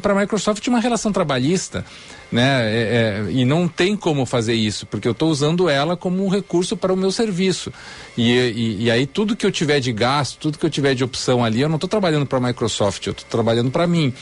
para 0.00 0.12
a 0.12 0.20
Microsoft 0.20 0.66
uma 0.68 0.80
relação 0.80 1.12
trabalhista. 1.12 1.84
Né? 2.30 2.42
É, 2.42 3.24
é, 3.28 3.30
e 3.30 3.44
não 3.44 3.68
tem 3.68 3.96
como 3.96 4.26
fazer 4.26 4.54
isso, 4.54 4.84
porque 4.86 5.06
eu 5.06 5.12
estou 5.12 5.30
usando 5.30 5.68
ela 5.68 5.96
como 5.96 6.24
um 6.24 6.28
recurso 6.28 6.76
para 6.76 6.92
o 6.92 6.96
meu 6.96 7.12
serviço. 7.12 7.72
E, 8.16 8.32
e, 8.32 8.84
e, 8.84 8.90
aí 8.90 9.06
tudo 9.06 9.36
que 9.36 9.46
eu 9.46 9.52
tiver 9.52 9.78
de 9.78 9.92
gasto, 9.92 10.38
tudo 10.38 10.58
que 10.58 10.66
eu 10.66 10.70
tiver 10.70 10.94
de 10.94 11.04
opção 11.04 11.44
ali, 11.44 11.60
eu 11.60 11.68
não 11.68 11.76
estou 11.76 11.88
trabalhando 11.88 12.26
para 12.26 12.38
a 12.38 12.40
Microsoft, 12.40 13.06
eu 13.06 13.12
estou 13.12 13.26
trabalhando 13.30 13.70
para 13.70 13.86
mim. 13.86 14.12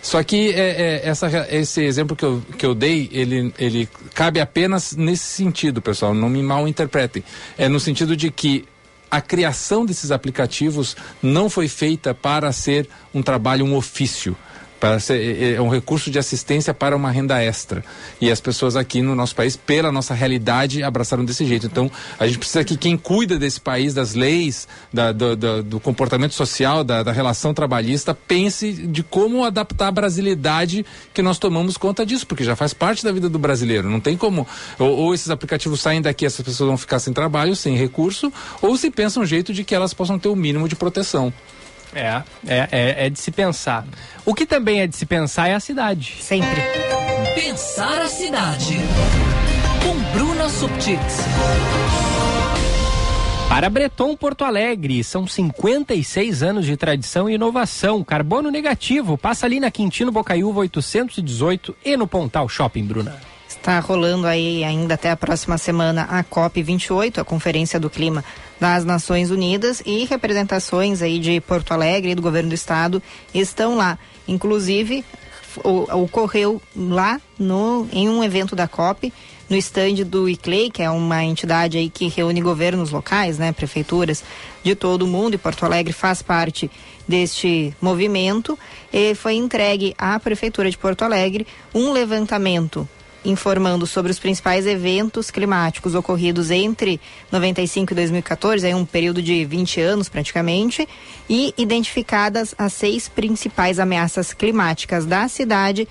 Só 0.00 0.20
que 0.24 0.50
é, 0.50 1.00
é, 1.04 1.08
essa, 1.08 1.46
esse 1.50 1.82
exemplo 1.82 2.16
que 2.16 2.24
eu, 2.24 2.42
que 2.58 2.66
eu 2.66 2.74
dei, 2.74 3.08
ele, 3.12 3.54
ele 3.56 3.88
cabe 4.14 4.40
apenas 4.40 4.96
nesse 4.96 5.24
sentido, 5.24 5.80
pessoal, 5.80 6.12
não 6.12 6.28
me 6.28 6.42
mal 6.42 6.66
interpretem. 6.66 7.22
É 7.56 7.68
no 7.68 7.78
sentido 7.78 8.16
de 8.16 8.30
que 8.30 8.64
a 9.08 9.20
criação 9.20 9.84
desses 9.84 10.10
aplicativos 10.10 10.96
não 11.22 11.48
foi 11.48 11.68
feita 11.68 12.14
para 12.14 12.50
ser 12.50 12.88
um 13.14 13.22
trabalho, 13.22 13.64
um 13.64 13.76
ofício 13.76 14.34
para 14.82 14.98
ser, 14.98 15.14
é, 15.14 15.44
é, 15.44 15.54
é 15.54 15.62
um 15.62 15.68
recurso 15.68 16.10
de 16.10 16.18
assistência 16.18 16.74
para 16.74 16.96
uma 16.96 17.08
renda 17.08 17.40
extra. 17.40 17.84
E 18.20 18.28
as 18.28 18.40
pessoas 18.40 18.74
aqui 18.74 19.00
no 19.00 19.14
nosso 19.14 19.32
país, 19.32 19.56
pela 19.56 19.92
nossa 19.92 20.12
realidade, 20.12 20.82
abraçaram 20.82 21.24
desse 21.24 21.46
jeito. 21.46 21.66
Então, 21.66 21.88
a 22.18 22.26
gente 22.26 22.38
precisa 22.38 22.64
que 22.64 22.76
quem 22.76 22.96
cuida 22.96 23.38
desse 23.38 23.60
país, 23.60 23.94
das 23.94 24.14
leis, 24.14 24.66
da, 24.92 25.12
do, 25.12 25.36
do, 25.36 25.62
do, 25.62 25.78
comportamento 25.78 26.34
social, 26.34 26.82
da, 26.82 27.04
da, 27.04 27.12
relação 27.12 27.54
trabalhista, 27.54 28.12
pense 28.12 28.72
de 28.72 29.04
como 29.04 29.44
adaptar 29.44 29.86
a 29.86 29.92
brasilidade 29.92 30.84
que 31.14 31.22
nós 31.22 31.38
tomamos 31.38 31.76
conta 31.76 32.04
disso, 32.04 32.26
porque 32.26 32.42
já 32.42 32.56
faz 32.56 32.74
parte 32.74 33.04
da 33.04 33.12
vida 33.12 33.28
do 33.28 33.38
brasileiro. 33.38 33.88
Não 33.88 34.00
tem 34.00 34.16
como. 34.16 34.44
Ou, 34.80 34.96
ou 34.96 35.14
esses 35.14 35.30
aplicativos 35.30 35.80
saem 35.80 36.02
daqui, 36.02 36.26
essas 36.26 36.44
pessoas 36.44 36.66
vão 36.66 36.76
ficar 36.76 36.98
sem 36.98 37.12
trabalho, 37.12 37.54
sem 37.54 37.76
recurso, 37.76 38.32
ou 38.60 38.76
se 38.76 38.90
pensa 38.90 39.20
um 39.20 39.24
jeito 39.24 39.54
de 39.54 39.62
que 39.62 39.76
elas 39.76 39.94
possam 39.94 40.18
ter 40.18 40.28
o 40.28 40.34
mínimo 40.34 40.68
de 40.68 40.74
proteção. 40.74 41.32
É, 41.94 42.22
é, 42.46 42.68
é, 42.70 43.06
é, 43.06 43.10
de 43.10 43.18
se 43.18 43.30
pensar. 43.30 43.84
O 44.24 44.34
que 44.34 44.46
também 44.46 44.80
é 44.80 44.86
de 44.86 44.96
se 44.96 45.04
pensar 45.04 45.48
é 45.48 45.54
a 45.54 45.60
cidade. 45.60 46.16
Sempre. 46.20 46.60
Pensar 47.34 48.00
a 48.00 48.08
cidade. 48.08 48.78
Com 49.82 49.98
Bruna 50.16 50.48
Subtits. 50.48 51.18
Para 53.48 53.68
Breton 53.68 54.16
Porto 54.16 54.44
Alegre, 54.44 55.04
são 55.04 55.26
56 55.26 56.42
anos 56.42 56.64
de 56.64 56.74
tradição 56.74 57.28
e 57.28 57.34
inovação. 57.34 58.02
Carbono 58.02 58.50
negativo, 58.50 59.18
passa 59.18 59.44
ali 59.44 59.60
na 59.60 59.70
Quintino 59.70 60.10
Bocaiúva 60.10 60.60
818 60.60 61.76
e 61.84 61.94
no 61.94 62.06
Pontal 62.06 62.48
Shopping, 62.48 62.84
Bruna. 62.84 63.31
Está 63.52 63.78
rolando 63.78 64.26
aí 64.26 64.64
ainda 64.64 64.94
até 64.94 65.10
a 65.10 65.16
próxima 65.16 65.58
semana 65.58 66.06
a 66.08 66.24
COP 66.24 66.62
28, 66.62 67.20
a 67.20 67.24
Conferência 67.24 67.78
do 67.78 67.90
Clima 67.90 68.24
das 68.58 68.82
Nações 68.82 69.30
Unidas 69.30 69.82
e 69.84 70.04
representações 70.04 71.02
aí 71.02 71.18
de 71.18 71.38
Porto 71.40 71.72
Alegre 71.72 72.12
e 72.12 72.14
do 72.14 72.22
governo 72.22 72.48
do 72.48 72.54
estado 72.54 73.02
estão 73.32 73.76
lá. 73.76 73.98
Inclusive, 74.26 75.04
ocorreu 75.64 76.62
lá 76.74 77.20
no, 77.38 77.86
em 77.92 78.08
um 78.08 78.24
evento 78.24 78.56
da 78.56 78.66
COP, 78.66 79.12
no 79.50 79.56
estande 79.56 80.02
do 80.02 80.28
ICLEI, 80.28 80.70
que 80.70 80.82
é 80.82 80.90
uma 80.90 81.22
entidade 81.22 81.76
aí 81.76 81.90
que 81.90 82.08
reúne 82.08 82.40
governos 82.40 82.90
locais, 82.90 83.38
né, 83.38 83.52
prefeituras 83.52 84.24
de 84.62 84.74
todo 84.74 85.02
o 85.02 85.06
mundo, 85.06 85.34
e 85.34 85.38
Porto 85.38 85.64
Alegre 85.66 85.92
faz 85.92 86.22
parte 86.22 86.70
deste 87.06 87.76
movimento, 87.80 88.58
e 88.90 89.14
foi 89.14 89.34
entregue 89.34 89.94
à 89.98 90.18
Prefeitura 90.18 90.70
de 90.70 90.78
Porto 90.78 91.02
Alegre 91.02 91.46
um 91.74 91.92
levantamento 91.92 92.88
informando 93.24 93.86
sobre 93.86 94.10
os 94.10 94.18
principais 94.18 94.66
eventos 94.66 95.30
climáticos 95.30 95.94
ocorridos 95.94 96.50
entre 96.50 97.00
95 97.30 97.92
e 97.92 97.94
2014, 97.94 98.66
é 98.66 98.74
um 98.74 98.84
período 98.84 99.22
de 99.22 99.44
20 99.44 99.80
anos 99.80 100.08
praticamente, 100.08 100.88
e 101.28 101.54
identificadas 101.56 102.54
as 102.58 102.72
seis 102.72 103.08
principais 103.08 103.78
ameaças 103.78 104.32
climáticas 104.32 105.06
da 105.06 105.28
cidade 105.28 105.88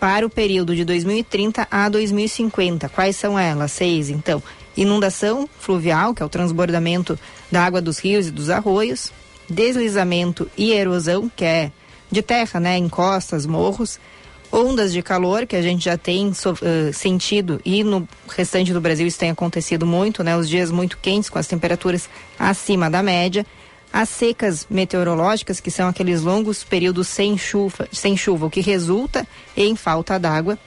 para 0.00 0.26
o 0.26 0.30
período 0.30 0.74
de 0.74 0.84
2030 0.84 1.68
a 1.70 1.88
2050. 1.88 2.88
Quais 2.88 3.14
são 3.14 3.38
elas? 3.38 3.70
Seis, 3.72 4.10
então. 4.10 4.42
Inundação 4.76 5.48
fluvial, 5.60 6.14
que 6.14 6.22
é 6.22 6.26
o 6.26 6.28
transbordamento 6.28 7.18
da 7.52 7.64
água 7.64 7.80
dos 7.80 7.98
rios 7.98 8.26
e 8.26 8.30
dos 8.30 8.50
arroios, 8.50 9.12
deslizamento 9.48 10.50
e 10.56 10.72
erosão, 10.72 11.30
que 11.36 11.44
é 11.44 11.70
de 12.10 12.20
terra, 12.20 12.58
né, 12.58 12.76
encostas, 12.76 13.46
morros, 13.46 14.00
ondas 14.52 14.92
de 14.92 15.02
calor 15.02 15.46
que 15.46 15.56
a 15.56 15.62
gente 15.62 15.86
já 15.86 15.96
tem 15.96 16.28
uh, 16.28 16.92
sentido 16.92 17.60
e 17.64 17.82
no 17.82 18.06
restante 18.28 18.72
do 18.72 18.80
Brasil 18.80 19.06
isso 19.06 19.18
tem 19.18 19.30
acontecido 19.30 19.86
muito, 19.86 20.22
né? 20.22 20.36
Os 20.36 20.48
dias 20.48 20.70
muito 20.70 20.98
quentes 20.98 21.30
com 21.30 21.38
as 21.38 21.46
temperaturas 21.46 22.08
acima 22.38 22.90
da 22.90 23.02
média. 23.02 23.46
As 23.90 24.08
secas 24.08 24.66
meteorológicas, 24.70 25.60
que 25.60 25.70
são 25.70 25.88
aqueles 25.88 26.22
longos 26.22 26.64
períodos 26.64 27.08
sem 27.08 27.36
chuva, 27.36 27.88
sem 27.92 28.16
chuva, 28.16 28.46
o 28.46 28.50
que 28.50 28.60
resulta 28.60 29.26
em 29.56 29.74
falta 29.76 30.18
d'água. 30.18 30.58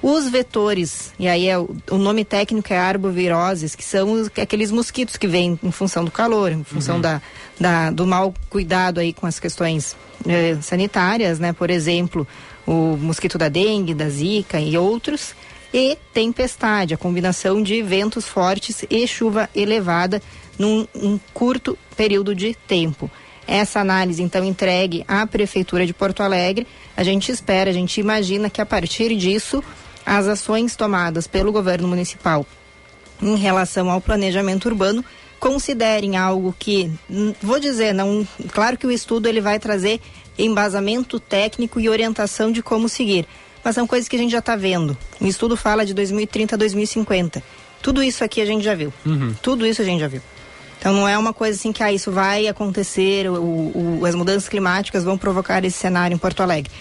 Os 0.00 0.28
vetores, 0.28 1.12
e 1.16 1.28
aí 1.28 1.48
é 1.48 1.56
o, 1.56 1.76
o, 1.88 1.96
nome 1.96 2.24
técnico 2.24 2.72
é 2.72 2.78
arboviroses, 2.78 3.76
que 3.76 3.84
são 3.84 4.12
os, 4.12 4.28
aqueles 4.36 4.72
mosquitos 4.72 5.16
que 5.16 5.28
vêm 5.28 5.56
em 5.62 5.70
função 5.70 6.04
do 6.04 6.10
calor, 6.10 6.50
em 6.50 6.64
função 6.64 6.96
uhum. 6.96 7.00
da, 7.00 7.22
da, 7.58 7.90
do 7.90 8.04
mal 8.04 8.34
cuidado 8.50 8.98
aí 8.98 9.12
com 9.12 9.26
as 9.26 9.38
questões 9.38 9.96
eh, 10.26 10.56
sanitárias, 10.60 11.38
né? 11.38 11.52
Por 11.52 11.70
exemplo, 11.70 12.26
o 12.66 12.96
mosquito 12.96 13.38
da 13.38 13.48
dengue, 13.48 13.94
da 13.94 14.08
zika 14.08 14.60
e 14.60 14.76
outros, 14.76 15.34
e 15.72 15.96
tempestade, 16.12 16.94
a 16.94 16.98
combinação 16.98 17.62
de 17.62 17.82
ventos 17.82 18.26
fortes 18.26 18.84
e 18.90 19.06
chuva 19.06 19.48
elevada 19.54 20.20
num 20.58 20.86
um 20.94 21.18
curto 21.32 21.78
período 21.96 22.34
de 22.34 22.54
tempo. 22.54 23.10
Essa 23.46 23.80
análise, 23.80 24.22
então, 24.22 24.44
entregue 24.44 25.04
à 25.08 25.26
Prefeitura 25.26 25.86
de 25.86 25.92
Porto 25.92 26.22
Alegre. 26.22 26.66
A 26.96 27.02
gente 27.02 27.32
espera, 27.32 27.70
a 27.70 27.72
gente 27.72 27.98
imagina 28.00 28.48
que 28.48 28.60
a 28.60 28.66
partir 28.66 29.16
disso, 29.16 29.64
as 30.04 30.28
ações 30.28 30.76
tomadas 30.76 31.26
pelo 31.26 31.50
governo 31.50 31.88
municipal 31.88 32.46
em 33.20 33.36
relação 33.36 33.90
ao 33.90 34.00
planejamento 34.00 34.66
urbano 34.66 35.04
considerem 35.40 36.16
algo 36.16 36.54
que, 36.56 36.88
vou 37.42 37.58
dizer, 37.58 37.92
não, 37.92 38.26
claro 38.52 38.76
que 38.76 38.86
o 38.86 38.92
estudo 38.92 39.26
ele 39.26 39.40
vai 39.40 39.58
trazer 39.58 40.00
embasamento 40.38 41.20
técnico 41.20 41.80
e 41.80 41.88
orientação 41.88 42.50
de 42.50 42.62
como 42.62 42.88
seguir. 42.88 43.26
Mas 43.64 43.74
são 43.74 43.86
coisas 43.86 44.08
que 44.08 44.16
a 44.16 44.18
gente 44.18 44.32
já 44.32 44.40
está 44.40 44.56
vendo. 44.56 44.96
O 45.20 45.26
estudo 45.26 45.56
fala 45.56 45.86
de 45.86 45.94
2030 45.94 46.54
a 46.54 46.58
2050. 46.58 47.42
Tudo 47.80 48.02
isso 48.02 48.24
aqui 48.24 48.40
a 48.40 48.46
gente 48.46 48.64
já 48.64 48.74
viu. 48.74 48.92
Uhum. 49.04 49.34
Tudo 49.40 49.66
isso 49.66 49.82
a 49.82 49.84
gente 49.84 50.00
já 50.00 50.08
viu. 50.08 50.20
Então 50.78 50.92
não 50.92 51.06
é 51.06 51.16
uma 51.16 51.32
coisa 51.32 51.56
assim 51.56 51.72
que 51.72 51.82
ah, 51.82 51.92
isso 51.92 52.10
vai 52.10 52.48
acontecer, 52.48 53.30
o, 53.30 54.00
o, 54.00 54.04
as 54.04 54.16
mudanças 54.16 54.48
climáticas 54.48 55.04
vão 55.04 55.16
provocar 55.16 55.64
esse 55.64 55.78
cenário 55.78 56.14
em 56.14 56.18
Porto 56.18 56.42
Alegre. 56.42 56.72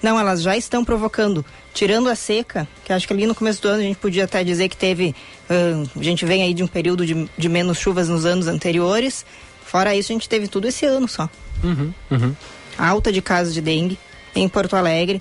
Não, 0.00 0.18
elas 0.18 0.42
já 0.42 0.56
estão 0.56 0.84
provocando. 0.84 1.44
Tirando 1.74 2.08
a 2.08 2.14
seca, 2.14 2.68
que 2.84 2.92
acho 2.92 3.04
que 3.04 3.12
ali 3.12 3.26
no 3.26 3.34
começo 3.34 3.60
do 3.60 3.68
ano 3.68 3.80
a 3.80 3.82
gente 3.82 3.96
podia 3.96 4.24
até 4.24 4.44
dizer 4.44 4.68
que 4.68 4.76
teve. 4.76 5.12
Uh, 5.50 5.90
a 5.98 6.02
gente 6.04 6.24
vem 6.24 6.44
aí 6.44 6.54
de 6.54 6.62
um 6.62 6.68
período 6.68 7.04
de, 7.04 7.28
de 7.36 7.48
menos 7.48 7.78
chuvas 7.78 8.08
nos 8.08 8.24
anos 8.24 8.46
anteriores. 8.46 9.26
Fora 9.64 9.94
isso, 9.94 10.12
a 10.12 10.14
gente 10.14 10.28
teve 10.28 10.46
tudo 10.46 10.68
esse 10.68 10.86
ano 10.86 11.08
só. 11.08 11.28
Uhum, 11.64 11.92
uhum 12.12 12.34
alta 12.78 13.12
de 13.12 13.20
casos 13.20 13.52
de 13.52 13.60
dengue 13.60 13.98
em 14.34 14.48
Porto 14.48 14.76
Alegre, 14.76 15.20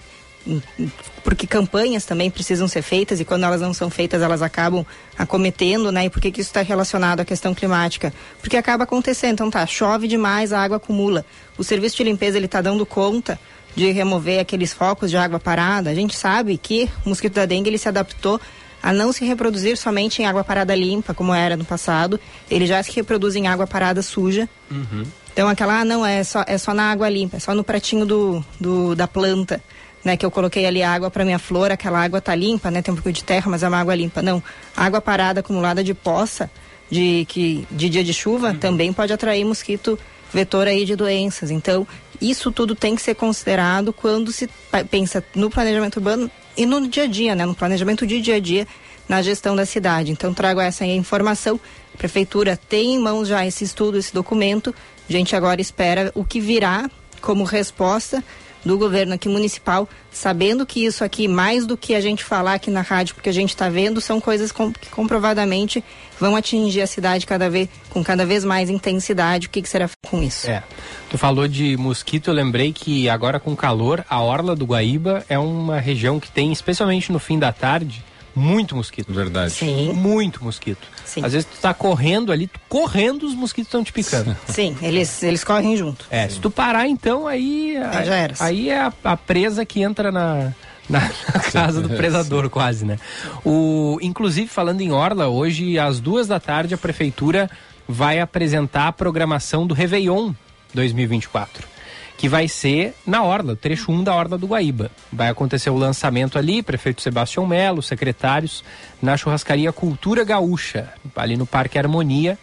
porque 1.24 1.46
campanhas 1.46 2.06
também 2.06 2.32
precisam 2.32 2.68
ser 2.68 2.82
feitas 2.82 3.20
e 3.20 3.26
quando 3.26 3.44
elas 3.44 3.60
não 3.60 3.74
são 3.74 3.90
feitas 3.90 4.22
elas 4.22 4.42
acabam 4.42 4.86
acometendo, 5.18 5.92
né? 5.92 6.06
E 6.06 6.10
por 6.10 6.22
que, 6.22 6.32
que 6.32 6.40
isso 6.40 6.50
está 6.50 6.62
relacionado 6.62 7.20
à 7.20 7.26
questão 7.26 7.54
climática? 7.54 8.14
Porque 8.40 8.56
acaba 8.56 8.86
acontecendo, 8.86 9.34
então 9.34 9.52
tá, 9.52 9.66
chove 9.66 10.08
demais, 10.08 10.54
a 10.54 10.62
água 10.62 10.78
acumula. 10.78 11.26
O 11.58 11.64
serviço 11.64 11.98
de 11.98 12.04
limpeza 12.04 12.38
ele 12.38 12.46
está 12.46 12.62
dando 12.62 12.86
conta 12.86 13.38
de 13.76 13.92
remover 13.92 14.40
aqueles 14.40 14.74
focos 14.74 15.10
de 15.10 15.18
água 15.18 15.40
parada. 15.40 15.90
A 15.90 15.94
gente 15.94 16.16
sabe 16.16 16.58
que 16.58 16.90
o 17.06 17.10
mosquito 17.10 17.34
da 17.34 17.46
dengue 17.46 17.70
ele 17.70 17.78
se 17.78 17.90
adaptou 17.90 18.40
a 18.82 18.94
não 18.94 19.12
se 19.12 19.26
reproduzir 19.26 19.78
somente 19.78 20.22
em 20.22 20.26
água 20.26 20.44
parada 20.44 20.74
limpa, 20.74 21.14
como 21.14 21.34
era 21.34 21.58
no 21.58 21.66
passado. 21.66 22.20
Ele 22.50 22.66
já 22.66 22.82
se 22.82 22.92
reproduz 22.92 23.36
em 23.36 23.48
água 23.48 23.68
parada 23.68 24.02
suja. 24.02 24.48
Uhum. 24.72 25.04
Então 25.38 25.48
aquela, 25.48 25.82
ah, 25.82 25.86
não, 25.86 26.04
é 26.04 26.24
só, 26.24 26.44
é 26.48 26.58
só 26.58 26.74
na 26.74 26.90
água 26.90 27.08
limpa, 27.08 27.38
é 27.38 27.40
só 27.40 27.54
no 27.54 27.64
pratinho 27.64 28.08
do, 28.08 28.44
do 28.60 28.96
da 28.96 29.08
planta. 29.08 29.62
Né, 30.04 30.16
que 30.16 30.26
eu 30.26 30.32
coloquei 30.32 30.66
ali 30.66 30.82
água 30.82 31.12
para 31.12 31.26
minha 31.26 31.38
flor, 31.38 31.70
aquela 31.70 32.02
água 32.02 32.22
tá 32.22 32.34
limpa, 32.34 32.72
né? 32.72 32.82
Tem 32.82 32.94
um 32.94 32.96
pouco 32.96 33.12
de 33.12 33.24
terra, 33.24 33.52
mas 33.52 33.62
é 33.62 33.68
uma 33.68 33.78
água 33.78 33.94
limpa. 33.94 34.22
Não, 34.22 34.42
água 34.76 35.02
parada 35.02 35.42
acumulada 35.42 35.84
de 35.84 35.94
poça, 35.94 36.50
de 36.90 37.26
que 37.28 37.68
de 37.70 37.90
dia 37.90 38.04
de 38.04 38.14
chuva, 38.14 38.50
uhum. 38.50 38.58
também 38.58 38.94
pode 38.94 39.12
atrair 39.12 39.44
mosquito 39.44 40.00
vetor 40.34 40.66
aí 40.66 40.86
de 40.86 40.96
doenças. 40.96 41.52
Então, 41.52 41.86
isso 42.22 42.52
tudo 42.52 42.74
tem 42.74 42.96
que 42.96 43.02
ser 43.02 43.16
considerado 43.16 43.92
quando 43.92 44.32
se 44.32 44.50
pensa 44.90 45.24
no 45.36 45.50
planejamento 45.50 45.98
urbano 45.98 46.32
e 46.56 46.66
no 46.66 46.88
dia 46.88 47.04
a 47.04 47.08
dia, 47.08 47.36
né? 47.36 47.46
No 47.46 47.54
planejamento 47.54 48.08
de 48.08 48.22
dia 48.22 48.36
a 48.36 48.40
dia 48.40 48.66
na 49.10 49.22
gestão 49.22 49.56
da 49.56 49.66
cidade. 49.66 50.12
Então, 50.12 50.34
trago 50.34 50.62
essa 50.62 50.86
informação. 50.86 51.60
A 51.94 51.98
prefeitura 51.98 52.58
tem 52.70 52.96
em 52.96 53.00
mãos 53.00 53.28
já 53.28 53.46
esse 53.46 53.64
estudo, 53.64 53.98
esse 53.98 54.14
documento. 54.14 54.74
A 55.08 55.12
gente 55.12 55.36
agora 55.36 55.62
espera 55.62 56.12
o 56.14 56.24
que 56.24 56.40
virá 56.40 56.90
como 57.22 57.44
resposta 57.44 58.24
do 58.68 58.78
governo 58.78 59.14
aqui 59.14 59.30
municipal, 59.30 59.88
sabendo 60.12 60.66
que 60.66 60.86
isso 60.86 61.04
aqui, 61.04 61.28
mais 61.28 61.66
do 61.66 61.78
que 61.78 61.96
a 61.96 62.02
gente 62.02 62.24
falar 62.24 62.56
aqui 62.56 62.70
na 62.70 62.82
rádio, 62.82 63.16
porque 63.16 63.30
a 63.30 63.34
gente 63.34 63.50
está 63.50 63.70
vendo, 63.70 64.02
são 64.02 64.20
coisas 64.20 64.52
com, 64.52 64.72
que 64.72 64.90
comprovadamente 64.90 65.84
vão 66.20 66.36
atingir 66.36 66.82
a 66.82 66.88
cidade 66.88 67.26
cada 67.26 67.50
vez, 67.50 67.70
com 67.90 68.04
cada 68.04 68.26
vez 68.26 68.44
mais 68.44 68.70
intensidade. 68.70 69.48
O 69.48 69.50
que, 69.50 69.62
que 69.62 69.70
será 69.70 69.90
com 70.06 70.22
isso? 70.22 70.50
É. 70.50 70.62
Tu 71.10 71.18
falou 71.18 71.48
de 71.48 71.78
mosquito, 71.78 72.30
eu 72.30 72.34
lembrei 72.34 72.74
que 72.74 73.10
agora 73.10 73.40
com 73.40 73.56
calor, 73.56 74.06
a 74.10 74.22
orla 74.22 74.56
do 74.56 74.66
Guaíba 74.66 75.26
é 75.30 75.40
uma 75.40 75.80
região 75.80 76.20
que 76.20 76.30
tem, 76.30 76.52
especialmente 76.52 77.12
no 77.12 77.20
fim 77.20 77.40
da 77.40 77.54
tarde, 77.54 78.04
muito 78.38 78.76
mosquito. 78.76 79.12
Verdade. 79.12 79.52
Sim. 79.52 79.92
Muito 79.94 80.44
mosquito. 80.44 80.88
Sim. 81.04 81.26
Às 81.26 81.34
vezes 81.34 81.48
tu 81.48 81.60
tá 81.60 81.74
correndo 81.74 82.32
ali, 82.32 82.48
tu 82.48 82.60
correndo, 82.70 83.24
os 83.24 83.34
mosquitos 83.34 83.68
estão 83.68 83.84
te 83.84 83.92
picando. 83.92 84.38
Sim, 84.48 84.78
eles, 84.82 85.24
eles 85.24 85.44
correm 85.44 85.76
junto. 85.76 86.06
É, 86.12 86.30
se 86.30 86.40
tu 86.40 86.52
parar 86.52 86.88
então, 86.88 87.28
aí. 87.28 87.76
Aí 87.78 88.06
já 88.06 88.16
era. 88.16 88.36
Aí 88.40 88.70
é 88.70 88.80
a, 88.80 88.94
a 89.04 89.18
presa 89.18 89.66
que 89.66 89.82
entra 89.82 90.12
na. 90.12 90.54
Na, 90.90 91.02
na 91.02 91.40
casa 91.52 91.82
do 91.82 91.90
predador, 91.98 92.50
quase, 92.50 92.86
né? 92.86 92.98
O, 93.44 93.98
inclusive, 94.02 94.48
falando 94.48 94.80
em 94.80 94.90
Orla, 94.90 95.28
hoje, 95.28 95.78
às 95.78 96.00
duas 96.00 96.28
da 96.28 96.40
tarde, 96.40 96.74
a 96.74 96.78
prefeitura 96.78 97.50
vai 97.86 98.22
apresentar 98.22 98.88
a 98.88 98.94
programação 98.94 99.68
do 99.68 99.74
Réveillon 99.74 100.32
2024 100.74 101.77
que 102.18 102.28
vai 102.28 102.48
ser 102.48 102.96
na 103.06 103.24
Orla, 103.24 103.56
trecho 103.56 103.92
1 103.92 104.04
da 104.04 104.16
Orla 104.16 104.38
do 104.38 104.48
Guaíba. 104.48 104.90
Vai 105.14 105.30
acontecer 105.30 105.70
o 105.70 105.78
lançamento 105.78 106.38
ali, 106.38 106.64
prefeito 106.64 107.02
Sebastião 107.02 107.46
Melo, 107.46 107.84
secretários, 107.84 108.64
na 109.00 109.16
churrascaria 109.16 109.72
Cultura 109.72 110.24
Gaúcha, 110.24 110.90
ali 111.16 111.38
no 111.38 111.46
Parque 111.46 111.78
Harmonia. 111.78 112.38